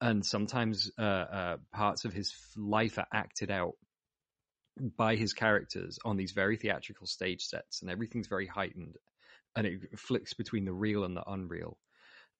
And 0.00 0.24
sometimes 0.24 0.90
uh, 0.96 1.56
parts 1.72 2.04
of 2.04 2.12
his 2.12 2.32
life 2.56 2.98
are 2.98 3.06
acted 3.12 3.50
out 3.50 3.74
by 4.96 5.16
his 5.16 5.32
characters 5.32 5.98
on 6.04 6.16
these 6.16 6.32
very 6.32 6.56
theatrical 6.56 7.06
stage 7.06 7.42
sets, 7.42 7.82
and 7.82 7.90
everything's 7.90 8.28
very 8.28 8.46
heightened, 8.46 8.96
and 9.56 9.66
it 9.66 9.98
flicks 9.98 10.34
between 10.34 10.64
the 10.64 10.72
real 10.72 11.04
and 11.04 11.16
the 11.16 11.30
unreal. 11.30 11.78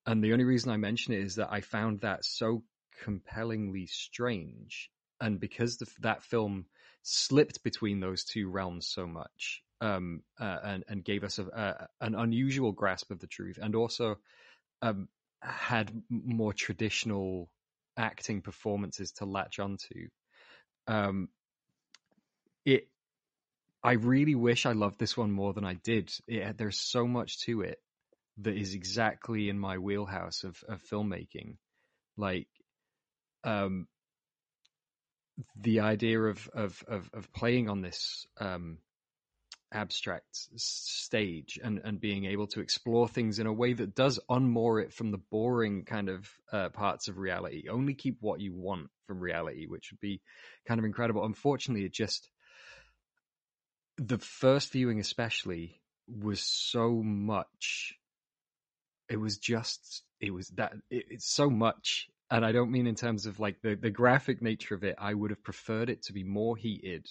And 0.06 0.22
the 0.22 0.32
only 0.32 0.44
reason 0.44 0.70
I 0.70 0.76
mention 0.76 1.12
it 1.14 1.20
is 1.20 1.36
that 1.36 1.52
I 1.52 1.60
found 1.60 2.00
that 2.00 2.24
so 2.24 2.62
compellingly 3.04 3.86
strange, 3.86 4.90
and 5.20 5.38
because 5.40 5.76
the, 5.76 5.86
that 6.00 6.22
film 6.22 6.66
slipped 7.02 7.62
between 7.62 8.00
those 8.00 8.24
two 8.24 8.48
realms 8.48 8.86
so 8.86 9.06
much, 9.06 9.62
um, 9.80 10.22
uh, 10.40 10.58
and 10.64 10.84
and 10.88 11.04
gave 11.04 11.24
us 11.24 11.38
a, 11.38 11.44
a, 11.46 11.88
an 12.04 12.14
unusual 12.14 12.72
grasp 12.72 13.10
of 13.10 13.20
the 13.20 13.26
truth, 13.26 13.58
and 13.60 13.74
also 13.74 14.16
um, 14.82 15.08
had 15.42 15.90
more 16.10 16.52
traditional 16.52 17.50
acting 17.96 18.42
performances 18.42 19.12
to 19.12 19.24
latch 19.24 19.58
onto. 19.58 20.08
Um, 20.86 21.28
it, 22.68 22.88
I 23.82 23.92
really 23.92 24.34
wish 24.34 24.66
I 24.66 24.72
loved 24.72 24.98
this 24.98 25.16
one 25.16 25.30
more 25.30 25.52
than 25.52 25.64
I 25.64 25.74
did. 25.74 26.12
It, 26.26 26.58
there's 26.58 26.78
so 26.78 27.06
much 27.06 27.40
to 27.40 27.62
it 27.62 27.78
that 28.38 28.56
is 28.56 28.74
exactly 28.74 29.48
in 29.48 29.58
my 29.58 29.78
wheelhouse 29.78 30.44
of, 30.44 30.62
of 30.68 30.82
filmmaking, 30.82 31.56
like 32.16 32.48
um, 33.44 33.88
the 35.56 35.80
idea 35.80 36.20
of 36.20 36.48
of 36.52 36.82
of, 36.88 37.10
of 37.14 37.32
playing 37.32 37.70
on 37.70 37.80
this 37.80 38.26
um, 38.40 38.78
abstract 39.72 40.36
stage 40.56 41.58
and, 41.62 41.80
and 41.84 42.00
being 42.00 42.24
able 42.24 42.46
to 42.48 42.60
explore 42.60 43.08
things 43.08 43.38
in 43.38 43.46
a 43.46 43.52
way 43.52 43.72
that 43.72 43.94
does 43.94 44.18
unmoor 44.30 44.82
it 44.82 44.92
from 44.92 45.10
the 45.10 45.20
boring 45.30 45.84
kind 45.84 46.08
of 46.08 46.28
uh, 46.52 46.68
parts 46.70 47.08
of 47.08 47.18
reality. 47.18 47.68
Only 47.68 47.94
keep 47.94 48.18
what 48.20 48.40
you 48.40 48.54
want 48.54 48.88
from 49.06 49.20
reality, 49.20 49.66
which 49.66 49.90
would 49.90 50.00
be 50.00 50.20
kind 50.66 50.78
of 50.78 50.84
incredible. 50.84 51.24
Unfortunately, 51.24 51.84
it 51.84 51.92
just 51.92 52.28
the 53.98 54.18
first 54.18 54.72
viewing, 54.72 55.00
especially, 55.00 55.80
was 56.08 56.40
so 56.40 57.02
much. 57.02 57.94
It 59.08 59.16
was 59.16 59.38
just 59.38 60.02
it 60.20 60.32
was 60.32 60.48
that 60.50 60.72
it, 60.90 61.06
it's 61.10 61.30
so 61.30 61.48
much 61.48 62.08
and 62.30 62.44
I 62.44 62.52
don't 62.52 62.70
mean 62.70 62.86
in 62.86 62.94
terms 62.94 63.26
of 63.26 63.40
like 63.40 63.60
the, 63.62 63.74
the 63.74 63.90
graphic 63.90 64.42
nature 64.42 64.74
of 64.74 64.84
it. 64.84 64.96
I 64.98 65.14
would 65.14 65.30
have 65.30 65.42
preferred 65.42 65.88
it 65.88 66.02
to 66.04 66.12
be 66.12 66.24
more 66.24 66.56
heated, 66.56 67.06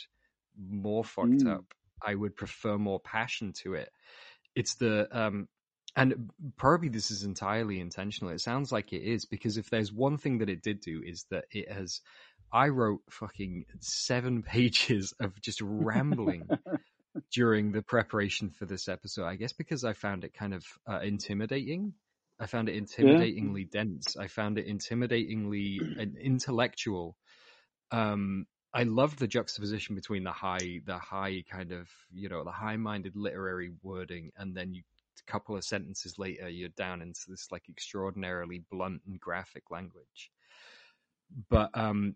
more 0.57 1.03
fucked 1.03 1.43
mm. 1.43 1.53
up, 1.53 1.65
I 2.01 2.13
would 2.13 2.35
prefer 2.35 2.77
more 2.77 2.99
passion 2.99 3.53
to 3.63 3.73
it. 3.73 3.89
It's 4.55 4.75
the 4.75 5.07
um, 5.11 5.47
and 5.95 6.29
probably 6.57 6.89
this 6.89 7.09
is 7.09 7.23
entirely 7.23 7.79
intentional. 7.79 8.31
It 8.31 8.41
sounds 8.41 8.71
like 8.71 8.93
it 8.93 9.01
is 9.01 9.25
because 9.25 9.57
if 9.57 9.69
there's 9.69 9.91
one 9.91 10.17
thing 10.17 10.39
that 10.39 10.49
it 10.49 10.61
did 10.61 10.81
do 10.81 11.01
is 11.05 11.25
that 11.31 11.45
it 11.51 11.71
has. 11.71 12.01
I 12.51 12.69
wrote 12.69 13.01
fucking 13.09 13.65
seven 13.79 14.43
pages 14.43 15.13
of 15.19 15.39
just 15.41 15.61
rambling 15.61 16.47
during 17.31 17.71
the 17.71 17.81
preparation 17.81 18.51
for 18.51 18.65
this 18.65 18.87
episode. 18.87 19.25
I 19.25 19.35
guess 19.35 19.53
because 19.53 19.83
I 19.83 19.93
found 19.93 20.23
it 20.23 20.33
kind 20.33 20.53
of 20.53 20.65
uh, 20.89 20.99
intimidating. 20.99 21.93
I 22.39 22.45
found 22.45 22.69
it 22.69 22.81
intimidatingly 22.81 23.61
yeah. 23.61 23.81
dense. 23.83 24.15
I 24.15 24.27
found 24.27 24.59
it 24.59 24.67
intimidatingly 24.67 25.79
intellectual. 26.21 27.17
Um, 27.91 28.45
I 28.73 28.83
loved 28.83 29.17
the 29.17 29.27
juxtaposition 29.27 29.95
between 29.95 30.23
the 30.23 30.31
high, 30.31 30.81
the 30.85 30.99
high 30.99 31.43
kind 31.49 31.71
of, 31.71 31.89
you 32.13 32.29
know, 32.29 32.43
the 32.43 32.51
high-minded 32.51 33.15
literary 33.15 33.71
wording, 33.81 34.31
and 34.37 34.55
then 34.55 34.73
you, 34.73 34.83
a 35.19 35.31
couple 35.31 35.55
of 35.55 35.63
sentences 35.63 36.19
later, 36.19 36.47
you're 36.47 36.69
down 36.69 37.01
into 37.01 37.21
this 37.27 37.47
like 37.51 37.63
extraordinarily 37.69 38.63
blunt 38.69 39.01
and 39.07 39.19
graphic 39.19 39.71
language. 39.71 40.31
But 41.49 41.71
um, 41.73 42.15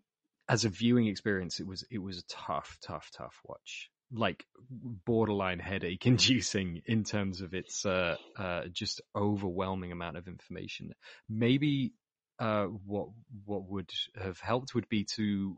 as 0.50 0.66
a 0.66 0.70
viewing 0.70 1.08
experience, 1.08 1.60
it 1.60 1.68
was 1.68 1.84
it 1.90 2.00
was 2.00 2.20
a 2.20 2.26
tough, 2.28 2.78
tough, 2.86 3.10
tough 3.16 3.36
watch. 3.46 3.90
Like 4.14 4.46
borderline 4.70 5.60
headache 5.60 6.06
inducing 6.06 6.82
in 6.86 7.04
terms 7.04 7.42
of 7.42 7.54
its 7.54 7.86
uh, 7.86 8.16
uh, 8.38 8.64
just 8.72 9.02
overwhelming 9.16 9.92
amount 9.92 10.18
of 10.18 10.28
information. 10.28 10.94
Maybe 11.30 11.94
uh, 12.40 12.66
what 12.66 13.10
what 13.46 13.70
would 13.70 13.90
have 14.20 14.40
helped 14.40 14.76
would 14.76 14.90
be 14.90 15.06
to 15.16 15.58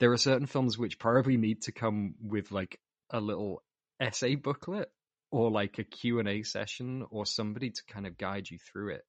there 0.00 0.12
are 0.12 0.18
certain 0.18 0.46
films 0.46 0.76
which 0.76 0.98
probably 0.98 1.36
need 1.36 1.62
to 1.62 1.72
come 1.72 2.14
with 2.20 2.50
like 2.50 2.78
a 3.10 3.20
little 3.20 3.62
essay 4.00 4.34
booklet 4.34 4.90
or 5.30 5.50
like 5.50 5.78
a 5.78 5.84
Q&A 5.84 6.42
session 6.42 7.04
or 7.10 7.26
somebody 7.26 7.70
to 7.70 7.82
kind 7.88 8.06
of 8.06 8.18
guide 8.18 8.50
you 8.50 8.58
through 8.58 8.94
it. 8.94 9.04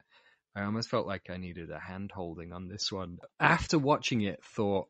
I 0.56 0.64
almost 0.64 0.90
felt 0.90 1.06
like 1.06 1.30
I 1.30 1.38
needed 1.38 1.70
a 1.70 1.80
hand 1.80 2.12
holding 2.14 2.54
on 2.54 2.68
this 2.68 2.92
one. 2.92 3.20
After 3.40 3.78
watching 3.78 4.22
it, 4.22 4.44
thought, 4.44 4.88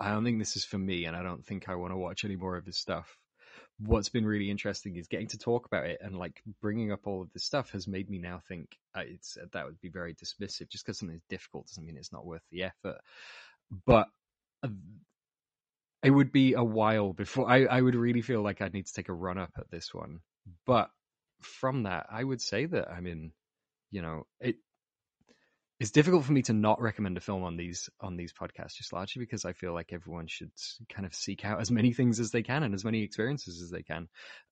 I 0.00 0.10
don't 0.10 0.24
think 0.24 0.38
this 0.38 0.56
is 0.56 0.64
for 0.64 0.78
me 0.78 1.04
and 1.04 1.16
I 1.16 1.22
don't 1.22 1.44
think 1.44 1.68
I 1.68 1.76
want 1.76 1.92
to 1.92 1.96
watch 1.96 2.24
any 2.24 2.36
more 2.36 2.56
of 2.56 2.64
this 2.64 2.78
stuff. 2.78 3.16
What's 3.78 4.08
been 4.08 4.26
really 4.26 4.50
interesting 4.50 4.96
is 4.96 5.06
getting 5.06 5.28
to 5.28 5.38
talk 5.38 5.66
about 5.66 5.86
it 5.86 5.98
and 6.02 6.18
like 6.18 6.42
bringing 6.60 6.92
up 6.92 7.06
all 7.06 7.22
of 7.22 7.32
this 7.32 7.44
stuff 7.44 7.70
has 7.70 7.86
made 7.86 8.10
me 8.10 8.18
now 8.18 8.40
think 8.48 8.76
uh, 8.94 9.02
it's 9.06 9.38
that 9.52 9.64
would 9.64 9.80
be 9.80 9.88
very 9.88 10.14
dismissive. 10.14 10.68
Just 10.68 10.84
because 10.84 10.98
something 10.98 11.16
is 11.16 11.22
difficult 11.30 11.68
doesn't 11.68 11.86
mean 11.86 11.96
it's 11.96 12.12
not 12.12 12.26
worth 12.26 12.42
the 12.50 12.64
effort. 12.64 12.98
But 13.86 14.08
uh, 14.62 14.68
it 16.02 16.10
would 16.10 16.32
be 16.32 16.54
a 16.54 16.64
while 16.64 17.12
before 17.12 17.48
I, 17.48 17.64
I 17.64 17.80
would 17.80 17.94
really 17.94 18.22
feel 18.22 18.42
like 18.42 18.60
I'd 18.60 18.74
need 18.74 18.86
to 18.86 18.92
take 18.92 19.08
a 19.08 19.14
run 19.14 19.38
up 19.38 19.52
at 19.56 19.70
this 19.70 19.94
one. 19.94 20.20
But 20.66 20.90
from 21.42 21.84
that, 21.84 22.06
I 22.10 22.24
would 22.24 22.40
say 22.40 22.66
that 22.66 22.90
I 22.90 23.00
mean, 23.00 23.32
you 23.90 24.02
know, 24.02 24.26
it 24.40 24.56
it's 25.80 25.90
difficult 25.90 26.26
for 26.26 26.32
me 26.32 26.42
to 26.42 26.52
not 26.52 26.78
recommend 26.78 27.16
a 27.16 27.20
film 27.20 27.42
on 27.42 27.56
these 27.56 27.88
on 28.02 28.18
these 28.18 28.34
podcasts 28.34 28.74
just 28.74 28.92
largely 28.92 29.20
because 29.20 29.46
I 29.46 29.54
feel 29.54 29.72
like 29.72 29.94
everyone 29.94 30.26
should 30.26 30.50
kind 30.92 31.06
of 31.06 31.14
seek 31.14 31.42
out 31.42 31.60
as 31.60 31.70
many 31.70 31.94
things 31.94 32.20
as 32.20 32.30
they 32.30 32.42
can 32.42 32.62
and 32.62 32.74
as 32.74 32.84
many 32.84 33.02
experiences 33.02 33.62
as 33.62 33.70
they 33.70 33.82
can. 33.82 34.08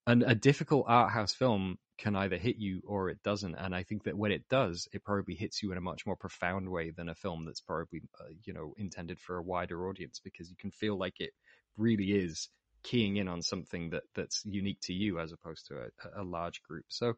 And 0.07 0.23
a 0.23 0.35
difficult 0.35 0.87
art 0.89 1.13
house 1.13 1.35
film 1.35 1.77
can 1.99 2.17
either 2.17 2.39
hit 2.39 2.57
you 2.57 2.81
or 2.87 3.11
it 3.11 3.23
doesn't. 3.23 3.57
And 3.57 3.75
I 3.75 3.83
think 3.83 4.05
that 4.05 4.17
when 4.17 4.33
it 4.33 4.49
does, 4.49 4.89
it 4.93 5.05
probably 5.05 5.35
hits 5.35 5.63
you 5.63 5.71
in 5.71 5.77
a 5.77 5.83
much 5.83 6.07
more 6.07 6.17
profound 6.17 6.71
way 6.71 6.93
than 6.97 7.11
a 7.11 7.15
film 7.15 7.45
that's 7.45 7.61
probably 7.61 8.01
uh, 8.19 8.33
you 8.45 8.55
know 8.55 8.73
intended 8.79 9.21
for 9.21 9.37
a 9.37 9.43
wider 9.43 9.87
audience 9.87 10.21
because 10.25 10.49
you 10.49 10.57
can 10.59 10.71
feel 10.71 10.99
like 10.99 11.21
it 11.21 11.33
really 11.77 12.13
is 12.13 12.49
keying 12.83 13.19
in 13.19 13.29
on 13.29 13.43
something 13.43 13.91
that 13.91 14.05
that's 14.15 14.43
unique 14.47 14.81
to 14.81 14.95
you 14.95 15.21
as 15.21 15.33
opposed 15.33 15.67
to 15.67 15.75
a, 15.75 16.23
a 16.23 16.25
large 16.25 16.63
group. 16.63 16.87
So 16.89 17.15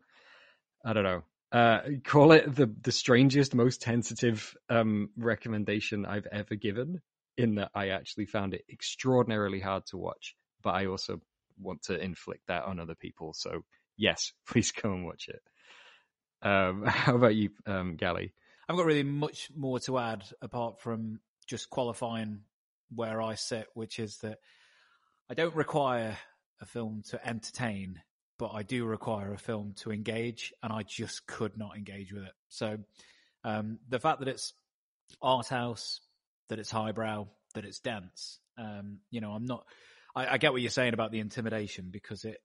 I 0.84 0.94
don't 0.94 1.04
know 1.04 1.22
uh, 1.52 1.80
call 2.04 2.32
it 2.32 2.54
the 2.54 2.72
the 2.82 2.92
strangest, 2.92 3.54
most 3.54 3.82
tentative 3.82 4.56
um, 4.68 5.10
recommendation 5.16 6.06
I've 6.06 6.26
ever 6.30 6.54
given. 6.54 7.00
In 7.36 7.54
that 7.54 7.70
I 7.74 7.88
actually 7.88 8.26
found 8.26 8.52
it 8.52 8.64
extraordinarily 8.70 9.60
hard 9.60 9.86
to 9.86 9.96
watch, 9.96 10.36
but 10.62 10.74
I 10.74 10.86
also 10.86 11.20
want 11.58 11.82
to 11.84 11.98
inflict 11.98 12.48
that 12.48 12.64
on 12.64 12.78
other 12.78 12.94
people. 12.94 13.32
So 13.32 13.64
yes, 13.96 14.32
please 14.48 14.70
go 14.72 14.92
and 14.92 15.04
watch 15.04 15.28
it. 15.28 15.42
Um, 16.42 16.84
how 16.86 17.16
about 17.16 17.34
you, 17.34 17.50
um, 17.66 17.96
Gally? 17.96 18.32
I've 18.68 18.76
got 18.76 18.86
really 18.86 19.02
much 19.02 19.50
more 19.56 19.80
to 19.80 19.98
add 19.98 20.24
apart 20.42 20.80
from 20.80 21.20
just 21.46 21.70
qualifying 21.70 22.42
where 22.94 23.20
I 23.20 23.34
sit, 23.34 23.66
which 23.74 23.98
is 23.98 24.18
that 24.18 24.38
I 25.28 25.34
don't 25.34 25.54
require 25.54 26.16
a 26.60 26.66
film 26.66 27.02
to 27.08 27.26
entertain 27.26 28.00
but 28.40 28.54
I 28.54 28.62
do 28.62 28.86
require 28.86 29.34
a 29.34 29.38
film 29.38 29.74
to 29.80 29.92
engage, 29.92 30.54
and 30.62 30.72
I 30.72 30.82
just 30.82 31.26
could 31.26 31.58
not 31.58 31.76
engage 31.76 32.10
with 32.10 32.22
it. 32.22 32.32
So 32.48 32.78
um, 33.44 33.78
the 33.86 34.00
fact 34.00 34.20
that 34.20 34.28
it's 34.28 34.54
art 35.20 35.48
house, 35.48 36.00
that 36.48 36.58
it's 36.58 36.70
highbrow, 36.70 37.26
that 37.54 37.66
it's 37.66 37.80
dense, 37.80 38.38
um, 38.56 39.00
you 39.10 39.20
know, 39.20 39.32
I'm 39.32 39.44
not. 39.44 39.66
I, 40.16 40.26
I, 40.26 40.38
get 40.38 40.52
what 40.52 40.62
you're 40.62 40.70
saying 40.70 40.94
about 40.94 41.12
the 41.12 41.20
intimidation 41.20 41.90
because 41.90 42.24
it 42.24 42.38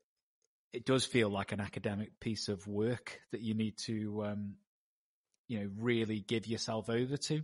it 0.73 0.85
does 0.85 1.05
feel 1.05 1.29
like 1.29 1.53
an 1.53 1.61
academic 1.61 2.19
piece 2.19 2.49
of 2.49 2.67
work 2.67 3.21
that 3.31 3.39
you 3.39 3.53
need 3.53 3.77
to, 3.85 4.25
um, 4.25 4.55
you 5.47 5.61
know, 5.61 5.69
really 5.77 6.19
give 6.19 6.45
yourself 6.45 6.89
over 6.89 7.15
to. 7.15 7.41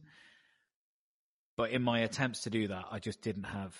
But 1.55 1.71
in 1.71 1.81
my 1.83 1.99
attempts 1.99 2.41
to 2.41 2.49
do 2.49 2.67
that, 2.67 2.85
I 2.91 2.99
just 2.99 3.21
didn't 3.21 3.45
have 3.45 3.73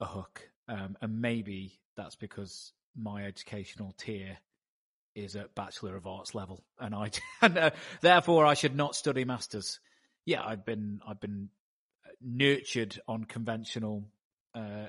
a 0.00 0.06
hook, 0.06 0.48
um, 0.68 0.96
and 1.02 1.20
maybe 1.20 1.78
that's 1.98 2.16
because 2.16 2.72
my 2.96 3.24
educational 3.24 3.94
tier 3.98 4.38
is 5.14 5.34
at 5.36 5.54
Bachelor 5.54 5.96
of 5.96 6.06
Arts 6.06 6.34
level, 6.34 6.62
and 6.78 6.94
I 6.94 7.10
and, 7.42 7.58
uh, 7.58 7.70
therefore 8.00 8.44
I 8.44 8.54
should 8.54 8.76
not 8.76 8.94
study 8.94 9.24
masters. 9.24 9.80
Yeah, 10.24 10.44
I've 10.44 10.64
been 10.64 11.00
I've 11.06 11.20
been 11.20 11.48
nurtured 12.20 13.00
on 13.08 13.24
conventional 13.24 14.04
uh, 14.54 14.86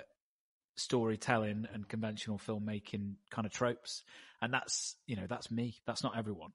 storytelling 0.76 1.68
and 1.74 1.88
conventional 1.88 2.38
filmmaking 2.40 3.16
kind 3.32 3.46
of 3.46 3.54
tropes, 3.54 4.04
and 4.42 4.54
that's 4.54 4.96
you 5.06 5.16
know 5.16 5.28
that's 5.28 5.50
me. 5.52 5.76
That's 5.86 6.04
not 6.04 6.18
everyone. 6.18 6.52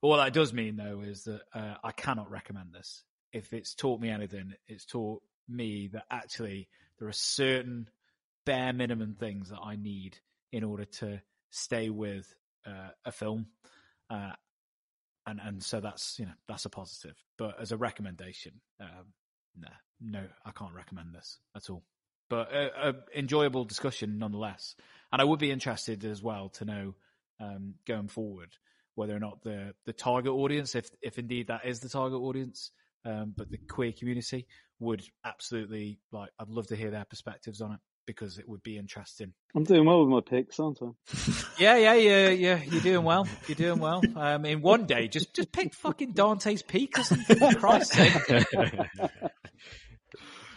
But 0.00 0.08
what 0.08 0.16
that 0.18 0.32
does 0.32 0.52
mean 0.52 0.76
though 0.76 1.00
is 1.00 1.24
that 1.24 1.42
uh, 1.54 1.74
I 1.82 1.92
cannot 1.92 2.30
recommend 2.30 2.72
this. 2.72 3.04
If 3.32 3.52
it's 3.52 3.74
taught 3.74 4.00
me 4.00 4.10
anything, 4.10 4.54
it's 4.66 4.84
taught 4.84 5.22
me 5.48 5.88
that 5.92 6.04
actually 6.10 6.68
there 6.98 7.08
are 7.08 7.12
certain 7.12 7.88
bare 8.44 8.72
minimum 8.72 9.14
things 9.14 9.50
that 9.50 9.60
I 9.62 9.76
need 9.76 10.18
in 10.52 10.64
order 10.64 10.84
to 10.84 11.20
stay 11.50 11.90
with 11.90 12.34
uh, 12.66 12.90
a 13.04 13.12
film. 13.12 13.46
Uh, 14.10 14.32
and 15.26 15.40
and 15.40 15.62
so 15.62 15.80
that's 15.80 16.18
you 16.18 16.26
know 16.26 16.32
that's 16.48 16.64
a 16.64 16.70
positive. 16.70 17.16
But 17.38 17.60
as 17.60 17.72
a 17.72 17.76
recommendation, 17.76 18.60
um, 18.80 19.12
no, 19.56 19.68
no, 20.00 20.24
I 20.44 20.50
can't 20.50 20.74
recommend 20.74 21.14
this 21.14 21.38
at 21.56 21.70
all. 21.70 21.84
But 22.28 22.52
a, 22.52 22.88
a 22.88 22.94
enjoyable 23.14 23.64
discussion 23.64 24.18
nonetheless. 24.18 24.74
And 25.12 25.20
I 25.20 25.24
would 25.24 25.38
be 25.38 25.50
interested 25.50 26.04
as 26.04 26.22
well 26.22 26.48
to 26.50 26.64
know 26.64 26.94
um, 27.40 27.74
going 27.86 28.08
forward 28.08 28.56
whether 28.94 29.14
or 29.16 29.20
not 29.20 29.42
the 29.42 29.74
the 29.86 29.92
target 29.92 30.32
audience, 30.32 30.74
if 30.74 30.90
if 31.00 31.18
indeed 31.18 31.46
that 31.48 31.64
is 31.64 31.80
the 31.80 31.88
target 31.88 32.20
audience, 32.20 32.70
um, 33.04 33.32
but 33.36 33.50
the 33.50 33.58
queer 33.58 33.92
community 33.92 34.46
would 34.80 35.02
absolutely 35.24 36.00
like. 36.10 36.30
I'd 36.38 36.48
love 36.48 36.66
to 36.68 36.76
hear 36.76 36.90
their 36.90 37.04
perspectives 37.04 37.60
on 37.60 37.72
it 37.72 37.80
because 38.06 38.38
it 38.38 38.48
would 38.48 38.62
be 38.62 38.76
interesting. 38.78 39.32
I'm 39.54 39.64
doing 39.64 39.84
well 39.84 40.00
with 40.00 40.08
my 40.08 40.20
picks, 40.20 40.58
aren't 40.60 40.80
I? 40.82 40.86
Yeah, 41.58 41.76
yeah, 41.76 41.94
yeah, 41.94 42.28
yeah. 42.30 42.60
You're 42.64 42.80
doing 42.80 43.04
well. 43.04 43.28
You're 43.46 43.54
doing 43.56 43.78
well. 43.78 44.02
Um, 44.16 44.44
in 44.46 44.62
one 44.62 44.86
day, 44.86 45.06
just 45.06 45.34
just 45.34 45.52
pick 45.52 45.74
fucking 45.74 46.12
Dante's 46.12 46.62
Peak 46.62 46.98
or 46.98 47.02
something. 47.04 47.36
For 47.38 47.54
Christ's 47.54 47.94
sake. 47.96 48.84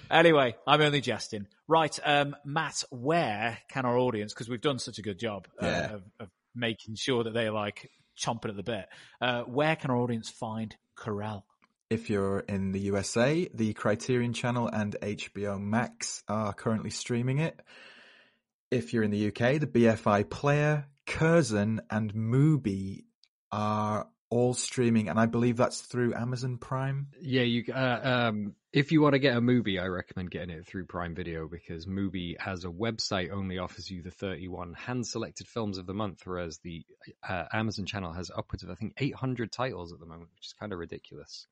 Anyway, 0.10 0.56
I'm 0.68 0.82
only 0.82 1.02
jesting. 1.02 1.48
Right, 1.68 1.98
um, 2.06 2.36
Matt, 2.46 2.84
where 2.92 3.58
can 3.70 3.86
our 3.86 3.98
audience, 3.98 4.34
because 4.34 4.48
we've 4.48 4.62
done 4.62 4.78
such 4.78 5.00
a 5.00 5.02
good 5.02 5.18
job 5.18 5.48
uh, 5.62 5.66
Yeah. 5.66 5.94
of, 5.96 6.04
of 6.20 6.30
making 6.54 6.96
sure 6.96 7.24
that 7.24 7.34
they're 7.34 7.52
like 7.52 7.90
chomping 8.18 8.50
at 8.50 8.56
the 8.56 8.64
bit, 8.64 8.86
uh, 9.20 9.42
where 9.44 9.76
can 9.76 9.90
our 9.90 9.98
audience 9.98 10.30
find 10.30 10.76
Querelle? 10.96 11.44
If 11.90 12.10
you're 12.10 12.40
in 12.40 12.72
the 12.72 12.80
USA, 12.80 13.48
the 13.54 13.74
Criterion 13.74 14.34
Channel 14.34 14.68
and 14.68 14.96
HBO 15.04 15.62
Max 15.62 16.24
are 16.28 16.52
currently 16.52 16.90
streaming 16.90 17.38
it. 17.38 17.62
If 18.72 18.92
you're 18.92 19.04
in 19.04 19.12
the 19.12 19.28
UK, 19.28 19.60
the 19.60 19.68
BFI 19.68 20.28
Player, 20.28 20.88
Curzon, 21.06 21.82
and 21.92 22.12
Mubi 22.16 23.04
are 23.52 24.08
all 24.32 24.56
streaming, 24.56 25.10
and 25.10 25.20
I 25.20 25.28
believe 25.28 25.58
that's 25.58 25.82
through 25.82 26.16
Amazon 26.16 26.58
Prime. 26.58 27.10
Yeah, 27.22 27.44
you. 27.44 27.72
Uh, 27.72 28.00
um, 28.04 28.56
if 28.74 28.92
you 28.92 29.00
want 29.02 29.14
to 29.14 29.20
get 29.20 29.38
a 29.38 29.42
movie, 29.42 29.78
I 29.78 29.86
recommend 29.86 30.32
getting 30.32 30.50
it 30.50 30.66
through 30.66 30.86
Prime 30.86 31.14
Video 31.14 31.48
because 31.48 31.86
Mubi 31.86 32.36
has 32.42 32.66
a 32.66 32.70
website 32.70 33.32
only 33.32 33.60
offers 33.60 33.92
you 33.92 34.02
the 34.02 34.10
31 34.10 34.74
hand-selected 34.74 35.48
films 35.48 35.78
of 35.78 35.86
the 35.86 35.94
month, 35.94 36.22
whereas 36.26 36.58
the 36.64 36.84
uh, 37.30 37.46
Amazon 37.54 37.86
channel 37.86 38.12
has 38.12 38.32
upwards 38.36 38.64
of 38.64 38.72
I 38.72 38.74
think 38.76 38.94
800 38.98 39.52
titles 39.52 39.94
at 39.94 40.00
the 40.00 40.08
moment, 40.08 40.32
which 40.36 40.48
is 40.48 40.54
kind 40.60 40.74
of 40.74 40.80
ridiculous. 40.80 41.46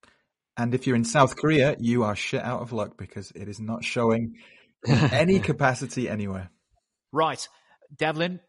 And 0.57 0.75
if 0.75 0.85
you're 0.85 0.95
in 0.95 1.03
South 1.05 1.35
Korea, 1.35 1.75
you 1.79 2.03
are 2.03 2.15
shit 2.15 2.43
out 2.43 2.61
of 2.61 2.71
luck 2.71 2.97
because 2.97 3.31
it 3.31 3.47
is 3.47 3.59
not 3.59 3.83
showing 3.83 4.35
any 4.87 5.39
capacity 5.51 6.07
anywhere. 6.09 6.49
Right, 7.11 7.47
Devlin, 7.95 8.39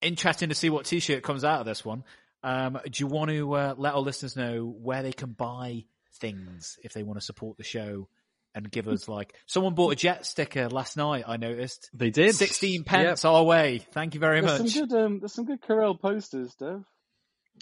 interesting 0.00 0.48
to 0.48 0.54
see 0.54 0.70
what 0.70 0.86
T-shirt 0.86 1.22
comes 1.22 1.44
out 1.44 1.60
of 1.60 1.66
this 1.66 1.84
one. 1.84 2.04
Um, 2.42 2.78
do 2.84 2.90
you 3.02 3.06
want 3.06 3.30
to 3.30 3.52
uh, 3.54 3.74
let 3.76 3.94
our 3.94 4.00
listeners 4.00 4.36
know 4.36 4.64
where 4.66 5.02
they 5.04 5.12
can 5.12 5.30
buy 5.32 5.84
things 6.20 6.76
if 6.82 6.92
they 6.92 7.02
want 7.04 7.18
to 7.20 7.24
support 7.24 7.56
the 7.56 7.64
show 7.64 8.08
and 8.54 8.68
give 8.70 8.88
us 8.88 9.06
like 9.16 9.34
someone 9.46 9.74
bought 9.74 9.92
a 9.92 9.96
jet 9.96 10.26
sticker 10.26 10.68
last 10.68 10.96
night? 10.96 11.24
I 11.28 11.36
noticed 11.36 11.88
They 11.94 12.10
did 12.10 12.34
sixteen 12.34 12.82
pence 12.82 13.24
our 13.24 13.44
way. 13.44 13.78
Thank 13.92 14.14
you 14.14 14.20
very 14.20 14.40
There's 14.40 14.60
much. 14.60 14.70
some 14.72 14.86
good, 14.88 14.96
um, 14.98 15.18
there's 15.20 15.32
some 15.34 15.44
good 15.44 15.60
Querelle 15.62 16.00
posters, 16.00 16.54
Dev. 16.56 16.82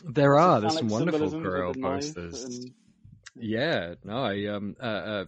There 0.04 0.38
are. 0.38 0.60
There's 0.62 0.74
phallic 0.74 0.90
some 0.90 0.98
wonderful 1.00 1.30
symbolisms 1.30 1.46
Querelle 1.46 1.82
posters. 1.82 2.44
and- 2.44 2.70
Yeah, 3.40 3.94
no, 4.04 4.24
I 4.24 4.46
um, 4.46 4.76
uh, 4.80 4.84
uh, 4.84 5.24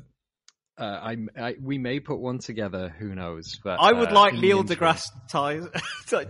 uh, 0.78 0.84
I, 0.84 1.16
I, 1.39 1.55
we 1.60 1.78
may 1.78 2.01
put 2.01 2.18
one 2.18 2.39
together. 2.39 2.94
Who 2.98 3.14
knows? 3.14 3.59
But 3.62 3.78
I 3.80 3.93
would 3.93 4.10
uh, 4.10 4.14
like 4.14 4.34
Neil 4.34 4.64
deGrasse 4.64 5.10
Tyson, 5.30 5.70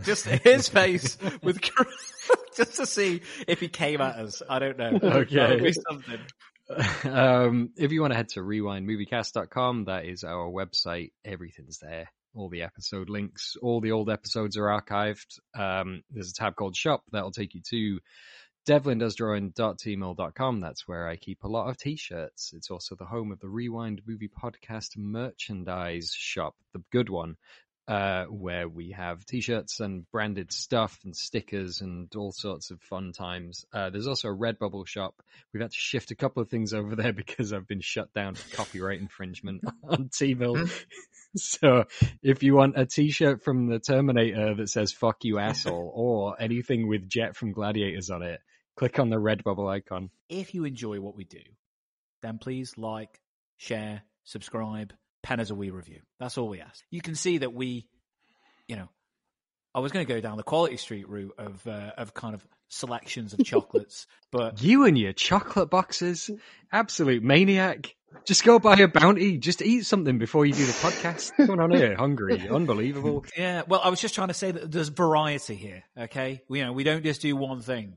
just 0.05 0.27
his 0.27 0.69
face 0.69 1.17
with, 1.43 1.61
just 2.57 2.77
to 2.77 2.87
see 2.87 3.23
if 3.47 3.61
he 3.61 3.69
came 3.69 4.01
at 4.01 4.17
us. 4.17 4.43
I 4.49 4.59
don't 4.59 4.79
know. 4.79 4.99
Okay. 5.03 5.37
That 5.37 5.51
would 5.51 5.63
be 5.63 5.73
something. 5.73 7.13
um, 7.13 7.71
if 7.77 7.93
you 7.93 8.01
want 8.01 8.13
to 8.13 8.17
head 8.17 8.31
to 8.31 8.41
rewindmoviecast.com, 8.41 9.85
that 9.85 10.07
is 10.07 10.25
our 10.25 10.51
website. 10.51 11.13
Everything's 11.25 11.79
there. 11.79 12.11
All 12.35 12.49
the 12.49 12.63
episode 12.63 13.11
links, 13.11 13.57
all 13.61 13.81
the 13.81 13.93
old 13.93 14.09
episodes 14.09 14.57
are 14.57 14.65
archived. 14.65 15.39
Um, 15.55 16.03
there's 16.11 16.31
a 16.31 16.35
tab 16.35 16.57
called 16.57 16.75
shop 16.75 17.03
that'll 17.13 17.31
take 17.31 17.55
you 17.55 17.61
to 17.71 18.01
devlindoesdrawing.teemill.com. 18.67 20.61
That's 20.61 20.87
where 20.87 21.09
I 21.09 21.17
keep 21.17 21.43
a 21.45 21.49
lot 21.49 21.69
of 21.69 21.77
t-shirts. 21.77 22.53
It's 22.55 22.71
also 22.71 22.95
the 22.95 23.05
home 23.05 23.33
of 23.33 23.41
the 23.41 23.49
Rewind 23.49 24.03
Movie 24.07 24.29
Podcast 24.29 24.97
merchandise 24.97 26.15
shop, 26.17 26.55
the 26.73 26.83
good 26.91 27.09
one, 27.09 27.37
uh, 27.89 28.25
where 28.27 28.69
we 28.69 28.93
have 28.93 29.27
t-shirts 29.27 29.81
and 29.81 30.09
branded 30.13 30.53
stuff 30.53 30.99
and 31.05 31.17
stickers 31.17 31.81
and 31.81 32.15
all 32.15 32.31
sorts 32.31 32.71
of 32.71 32.81
fun 32.81 33.13
times. 33.13 33.67
Uh, 33.73 33.91
there's 33.91 34.07
also 34.07 34.29
a 34.29 34.37
Redbubble 34.37 34.87
shop. 34.87 35.21
We've 35.53 35.61
had 35.63 35.73
to 35.73 35.77
shift 35.77 36.13
a 36.13 36.17
couple 36.17 36.43
of 36.43 36.49
things 36.49 36.73
over 36.73 36.95
there 36.95 37.13
because 37.15 37.53
I've 37.53 37.67
been 37.67 37.81
shut 37.81 38.13
down 38.15 38.37
for 38.37 38.57
copyright 38.57 39.01
infringement 39.01 39.65
on 39.83 40.09
Teemill. 40.09 40.71
so 41.37 41.85
if 42.23 42.45
you 42.45 42.55
want 42.55 42.79
a 42.79 42.87
t-shirt 42.87 43.43
from 43.43 43.67
the 43.67 43.81
Terminator 43.81 44.55
that 44.55 44.69
says 44.69 44.93
fuck 44.93 45.25
you 45.25 45.39
asshole 45.39 45.91
or 45.93 46.41
anything 46.41 46.87
with 46.87 47.09
Jet 47.09 47.35
from 47.35 47.53
Gladiators 47.53 48.11
on 48.11 48.23
it, 48.23 48.41
click 48.77 48.99
on 48.99 49.11
the 49.11 49.17
Redbubble 49.17 49.69
icon. 49.69 50.11
If 50.29 50.55
you 50.55 50.65
enjoy 50.65 51.01
what 51.01 51.17
we 51.17 51.25
do, 51.25 51.43
then 52.23 52.39
please 52.39 52.77
like, 52.77 53.21
share, 53.57 54.03
subscribe, 54.25 54.93
pen 55.23 55.41
as 55.41 55.51
a 55.51 55.55
wee 55.55 55.71
review. 55.71 56.01
That's 56.19 56.39
all 56.39 56.49
we 56.49 56.61
ask. 56.61 56.83
You 56.91 57.01
can 57.01 57.15
see 57.15 57.39
that 57.39 57.53
we, 57.53 57.87
you 58.69 58.77
know, 58.77 58.89
I 59.75 59.81
was 59.81 59.93
going 59.93 60.07
to 60.07 60.13
go 60.13 60.21
down 60.21 60.37
the 60.37 60.43
Quality 60.43 60.77
Street 60.77 61.09
route 61.09 61.35
of 61.39 61.67
uh, 61.67 61.93
of 61.97 62.13
kind 62.13 62.35
of 62.35 62.47
selections 62.69 63.33
of 63.33 63.39
chocolates, 63.45 64.07
but 64.31 64.63
You 64.63 64.85
and 64.85 64.99
your 64.99 65.13
chocolate 65.13 65.71
boxes, 65.71 66.31
absolute 66.71 67.23
maniac. 67.23 67.95
Just 68.27 68.45
go 68.45 68.59
buy 68.59 68.75
a 68.75 68.89
bounty. 68.89 69.39
Just 69.39 69.63
eat 69.63 69.87
something 69.87 70.19
before 70.19 70.45
you 70.45 70.53
do 70.53 70.67
the 70.67 70.73
podcast. 70.73 71.35
Coming 71.37 71.61
on 71.61 71.71
here, 71.71 71.97
hungry, 71.97 72.47
unbelievable. 72.51 73.25
Yeah, 73.35 73.63
well, 73.67 73.81
I 73.83 73.89
was 73.89 74.03
just 74.03 74.15
trying 74.15 74.29
to 74.29 74.35
say 74.35 74.51
that 74.51 74.71
there's 74.71 74.89
variety 74.89 75.55
here. 75.55 75.83
Okay, 75.99 76.43
we, 76.47 76.59
you 76.59 76.67
know, 76.67 76.75
we 76.75 76.85
don't 76.85 77.03
just 77.03 77.23
do 77.23 77.35
one 77.35 77.63
thing; 77.63 77.97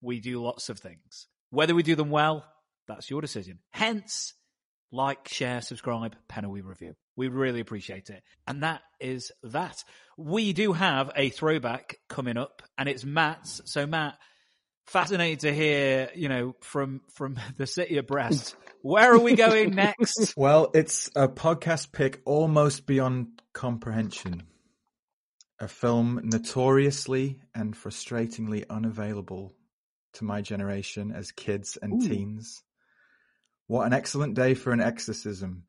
we 0.00 0.20
do 0.20 0.42
lots 0.42 0.68
of 0.68 0.78
things. 0.78 1.26
Whether 1.50 1.74
we 1.74 1.82
do 1.82 1.94
them 1.94 2.10
well, 2.10 2.44
that's 2.86 3.10
your 3.10 3.20
decision. 3.20 3.58
Hence, 3.70 4.34
like, 4.92 5.28
share, 5.28 5.60
subscribe, 5.60 6.16
pen 6.28 6.44
a 6.44 6.50
wee 6.50 6.60
review. 6.60 6.94
We 7.16 7.28
really 7.28 7.60
appreciate 7.60 8.10
it, 8.10 8.22
and 8.46 8.62
that 8.62 8.82
is 9.00 9.32
that. 9.42 9.82
We 10.16 10.52
do 10.52 10.72
have 10.72 11.10
a 11.16 11.30
throwback 11.30 11.96
coming 12.08 12.36
up, 12.36 12.62
and 12.76 12.88
it's 12.88 13.04
Matt's. 13.04 13.62
So, 13.64 13.86
Matt, 13.86 14.18
fascinated 14.86 15.40
to 15.40 15.54
hear, 15.54 16.10
you 16.14 16.28
know, 16.28 16.54
from 16.60 17.00
from 17.14 17.38
the 17.56 17.66
city 17.66 17.98
of 17.98 18.06
Brest. 18.06 18.56
Where 18.82 19.12
are 19.12 19.18
we 19.18 19.34
going 19.34 19.74
next? 19.74 20.34
Well, 20.36 20.70
it's 20.74 21.10
a 21.16 21.28
podcast 21.28 21.92
pick 21.92 22.20
almost 22.24 22.86
beyond 22.86 23.42
comprehension. 23.52 24.44
A 25.58 25.68
film 25.68 26.20
notoriously 26.22 27.40
and 27.54 27.74
frustratingly 27.74 28.68
unavailable 28.68 29.54
to 30.16 30.24
my 30.24 30.42
generation 30.42 31.12
as 31.12 31.32
kids 31.32 31.78
and 31.80 32.02
Ooh. 32.02 32.08
teens. 32.08 32.62
What 33.66 33.86
an 33.86 33.92
excellent 33.92 34.34
day 34.34 34.54
for 34.54 34.72
an 34.72 34.80
exorcism. 34.80 35.64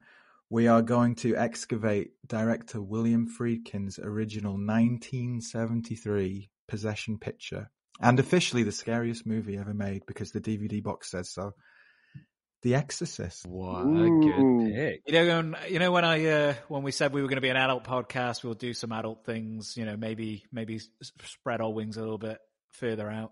We 0.49 0.67
are 0.67 0.81
going 0.81 1.15
to 1.15 1.35
excavate 1.35 2.11
director 2.25 2.81
William 2.81 3.27
Friedkin's 3.27 3.99
original 3.99 4.53
1973 4.53 6.49
possession 6.67 7.17
picture 7.17 7.69
and 7.99 8.19
officially 8.19 8.63
the 8.63 8.71
scariest 8.71 9.25
movie 9.25 9.57
ever 9.57 9.73
made 9.73 10.05
because 10.05 10.31
the 10.31 10.41
DVD 10.41 10.81
box 10.81 11.11
says 11.11 11.29
so. 11.29 11.53
The 12.63 12.75
Exorcist. 12.75 13.45
What 13.45 13.81
a 13.81 13.85
good 13.85 14.73
pick. 14.73 15.01
You 15.05 15.13
know, 15.13 15.37
when, 15.37 15.55
you 15.69 15.79
know 15.79 15.91
when 15.91 16.03
I 16.03 16.25
uh, 16.25 16.53
when 16.67 16.81
we 16.81 16.91
said 16.91 17.13
we 17.13 17.21
were 17.21 17.27
going 17.27 17.37
to 17.37 17.41
be 17.41 17.49
an 17.49 17.55
adult 17.55 17.83
podcast, 17.83 18.43
we'll 18.43 18.55
do 18.55 18.73
some 18.73 18.91
adult 18.91 19.25
things. 19.25 19.77
You 19.77 19.85
know, 19.85 19.95
maybe 19.95 20.43
maybe 20.51 20.81
spread 21.23 21.61
our 21.61 21.71
wings 21.71 21.97
a 21.97 22.01
little 22.01 22.17
bit 22.17 22.39
further 22.73 23.09
out. 23.09 23.31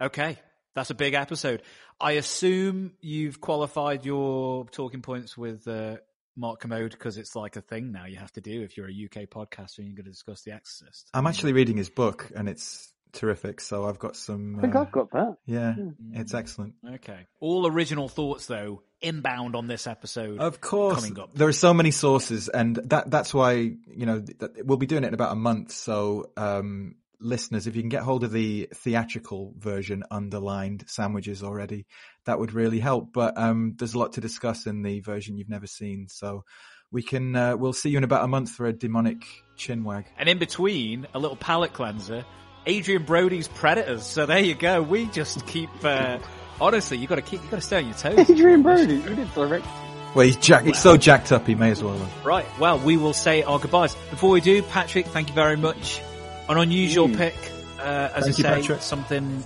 Okay, 0.00 0.38
that's 0.74 0.90
a 0.90 0.94
big 0.94 1.14
episode. 1.14 1.62
I 2.00 2.12
assume 2.12 2.92
you've 3.00 3.40
qualified 3.40 4.04
your 4.04 4.66
talking 4.66 5.02
points 5.02 5.36
with 5.36 5.66
uh, 5.66 5.96
Mark 6.36 6.60
Kermode 6.60 6.92
because 6.92 7.18
it's 7.18 7.34
like 7.34 7.56
a 7.56 7.60
thing 7.60 7.90
now 7.90 8.06
you 8.06 8.16
have 8.16 8.32
to 8.34 8.40
do 8.40 8.62
if 8.62 8.76
you're 8.76 8.88
a 8.88 8.92
UK 8.92 9.28
podcaster 9.28 9.78
and 9.78 9.88
you're 9.88 9.96
going 9.96 10.04
to 10.04 10.10
discuss 10.10 10.42
The 10.42 10.52
Exorcist. 10.52 11.08
I'm 11.12 11.26
actually 11.26 11.52
reading 11.52 11.76
his 11.76 11.90
book, 11.90 12.30
and 12.36 12.48
it's 12.48 12.92
terrific. 13.12 13.60
So 13.60 13.86
I've 13.86 13.98
got 13.98 14.14
some. 14.14 14.58
I 14.58 14.62
think 14.62 14.76
uh, 14.76 14.82
I've 14.82 14.92
got 14.92 15.10
that. 15.10 15.36
Yeah, 15.46 15.74
it's 16.12 16.32
excellent. 16.32 16.74
Okay. 16.88 17.26
All 17.40 17.66
original 17.66 18.08
thoughts, 18.08 18.46
though, 18.46 18.82
inbound 19.00 19.56
on 19.56 19.66
this 19.66 19.88
episode. 19.88 20.38
Of 20.38 20.60
course, 20.60 21.00
Coming 21.00 21.18
up. 21.18 21.34
there 21.34 21.48
are 21.48 21.52
so 21.52 21.74
many 21.74 21.90
sources, 21.90 22.48
and 22.48 22.76
that 22.76 23.10
that's 23.10 23.34
why 23.34 23.52
you 23.52 24.06
know 24.06 24.20
th- 24.20 24.52
we'll 24.62 24.78
be 24.78 24.86
doing 24.86 25.02
it 25.02 25.08
in 25.08 25.14
about 25.14 25.32
a 25.32 25.36
month. 25.36 25.72
So, 25.72 26.30
um, 26.36 26.94
listeners, 27.20 27.66
if 27.66 27.76
you 27.76 27.82
can 27.82 27.88
get 27.88 28.02
hold 28.02 28.24
of 28.24 28.32
the 28.32 28.68
theatrical 28.74 29.52
version 29.58 30.04
underlined 30.10 30.84
sandwiches 30.86 31.42
already, 31.42 31.86
that 32.26 32.38
would 32.38 32.52
really 32.52 32.78
help. 32.78 33.12
But 33.12 33.36
um, 33.36 33.74
there's 33.78 33.94
a 33.94 33.98
lot 33.98 34.14
to 34.14 34.20
discuss 34.20 34.66
in 34.66 34.82
the 34.82 35.00
version 35.00 35.36
you've 35.36 35.48
never 35.48 35.66
seen, 35.66 36.06
so 36.08 36.44
we 36.90 37.02
can 37.02 37.34
uh, 37.36 37.56
we'll 37.56 37.72
see 37.72 37.90
you 37.90 37.98
in 37.98 38.04
about 38.04 38.24
a 38.24 38.28
month 38.28 38.50
for 38.50 38.66
a 38.66 38.72
demonic 38.72 39.24
chinwag. 39.56 40.04
And 40.18 40.28
in 40.28 40.38
between, 40.38 41.06
a 41.14 41.18
little 41.18 41.36
palate 41.36 41.72
cleanser, 41.72 42.24
Adrien 42.66 43.04
Brody's 43.04 43.48
Predators. 43.48 44.04
So 44.04 44.26
there 44.26 44.40
you 44.40 44.54
go. 44.54 44.82
We 44.82 45.06
just 45.06 45.46
keep, 45.46 45.70
uh, 45.82 46.18
honestly, 46.60 46.98
you 46.98 47.06
gotta 47.06 47.22
keep, 47.22 47.42
you 47.42 47.50
gotta 47.50 47.62
stay 47.62 47.78
on 47.78 47.86
your 47.86 47.94
toes. 47.94 48.30
Adrian 48.30 48.62
Brody, 48.62 48.94
you 48.96 49.14
did 49.14 49.32
direct. 49.34 49.66
Well, 50.14 50.24
he's 50.24 50.36
jack- 50.36 50.64
he's 50.64 50.78
so 50.78 50.96
jacked 50.96 51.32
up, 51.32 51.46
he 51.46 51.54
may 51.54 51.70
as 51.70 51.82
well. 51.82 51.96
have. 51.96 52.24
Right. 52.24 52.46
Well, 52.58 52.78
we 52.78 52.96
will 52.96 53.12
say 53.12 53.42
our 53.42 53.58
goodbyes. 53.58 53.94
Before 54.10 54.30
we 54.30 54.40
do, 54.40 54.62
Patrick, 54.62 55.06
thank 55.06 55.28
you 55.28 55.34
very 55.34 55.56
much. 55.56 56.00
An 56.48 56.58
unusual 56.58 57.08
Mm. 57.08 57.16
pick, 57.16 57.34
uh, 57.78 58.08
as 58.14 58.24
Thank 58.24 58.26
I 58.26 58.30
say, 58.30 58.42
Patrick. 58.60 58.82
something, 58.82 59.44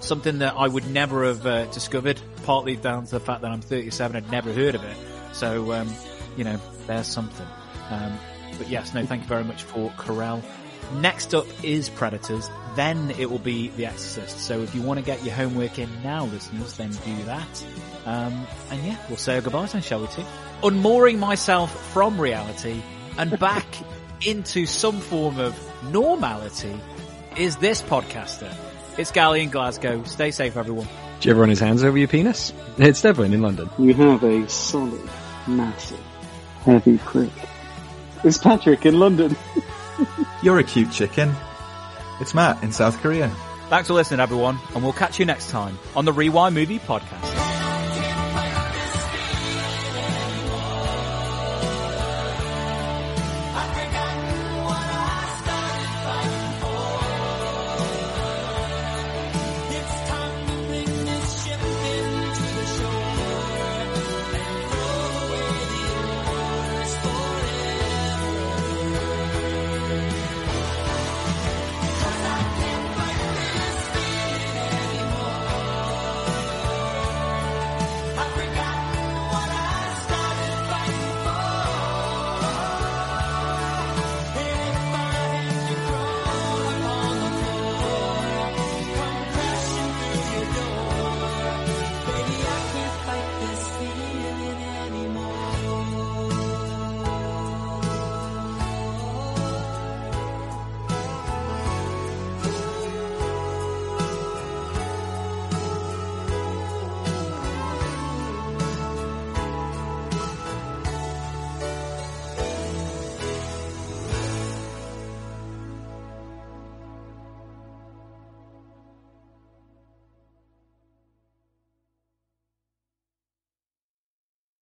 something 0.00 0.38
that 0.38 0.54
I 0.56 0.66
would 0.66 0.88
never 0.90 1.24
have 1.26 1.46
uh, 1.46 1.66
discovered, 1.66 2.20
partly 2.44 2.76
down 2.76 3.04
to 3.06 3.10
the 3.12 3.20
fact 3.20 3.42
that 3.42 3.50
I'm 3.50 3.60
37, 3.60 4.16
I'd 4.16 4.30
never 4.30 4.52
heard 4.52 4.74
of 4.74 4.82
it. 4.84 4.96
So, 5.32 5.72
um, 5.72 5.88
you 6.36 6.44
know, 6.44 6.58
there's 6.86 7.06
something. 7.06 7.46
Um, 7.90 8.18
but 8.58 8.68
yes, 8.68 8.94
no, 8.94 9.04
thank 9.06 9.22
you 9.22 9.28
very 9.28 9.44
much 9.44 9.62
for 9.62 9.90
Querelle. 9.98 10.42
Next 11.00 11.34
up 11.34 11.46
is 11.62 11.88
Predators, 11.88 12.50
then 12.74 13.12
it 13.18 13.30
will 13.30 13.38
be 13.38 13.68
The 13.76 13.86
Exorcist. 13.86 14.40
So 14.40 14.60
if 14.62 14.74
you 14.74 14.82
want 14.82 14.98
to 14.98 15.04
get 15.04 15.24
your 15.24 15.34
homework 15.34 15.78
in 15.78 15.88
now, 16.02 16.24
listeners, 16.24 16.76
then 16.76 16.90
do 16.90 17.22
that. 17.24 17.64
Um, 18.06 18.44
and 18.72 18.82
yeah, 18.84 18.96
we'll 19.08 19.16
say 19.18 19.36
our 19.36 19.40
goodbyes 19.40 19.72
then, 19.72 19.82
shall 19.82 20.00
we 20.00 20.08
too? 20.08 20.24
Unmooring 20.64 21.18
myself 21.18 21.92
from 21.92 22.20
reality 22.20 22.82
and 23.18 23.38
back 23.38 23.66
into 24.24 24.66
some 24.66 25.00
form 25.00 25.38
of 25.38 25.58
normality 25.90 26.78
is 27.36 27.56
this 27.56 27.82
podcaster. 27.82 28.52
It's 28.98 29.10
Gally 29.10 29.42
in 29.42 29.50
Glasgow. 29.50 30.02
Stay 30.04 30.30
safe, 30.30 30.56
everyone. 30.56 30.88
Do 31.20 31.28
you 31.28 31.32
ever 31.32 31.40
run 31.40 31.50
his 31.50 31.60
hands 31.60 31.84
over 31.84 31.96
your 31.96 32.08
penis? 32.08 32.52
It's 32.78 33.02
Devlin 33.02 33.32
in 33.32 33.42
London. 33.42 33.70
You 33.78 33.94
have 33.94 34.22
a 34.24 34.48
solid, 34.48 35.00
massive, 35.46 36.00
heavy 36.62 36.98
prick. 36.98 37.30
It's 38.24 38.38
Patrick 38.38 38.84
in 38.86 38.98
London. 38.98 39.36
You're 40.42 40.58
a 40.58 40.64
cute 40.64 40.92
chicken. 40.92 41.34
It's 42.20 42.34
Matt 42.34 42.62
in 42.62 42.72
South 42.72 42.98
Korea. 43.00 43.28
Thanks 43.68 43.88
for 43.88 43.94
listening, 43.94 44.20
everyone, 44.20 44.58
and 44.74 44.82
we'll 44.82 44.92
catch 44.92 45.18
you 45.18 45.24
next 45.24 45.50
time 45.50 45.78
on 45.94 46.04
the 46.04 46.12
Rewind 46.12 46.54
Movie 46.54 46.78
Podcast. 46.78 47.49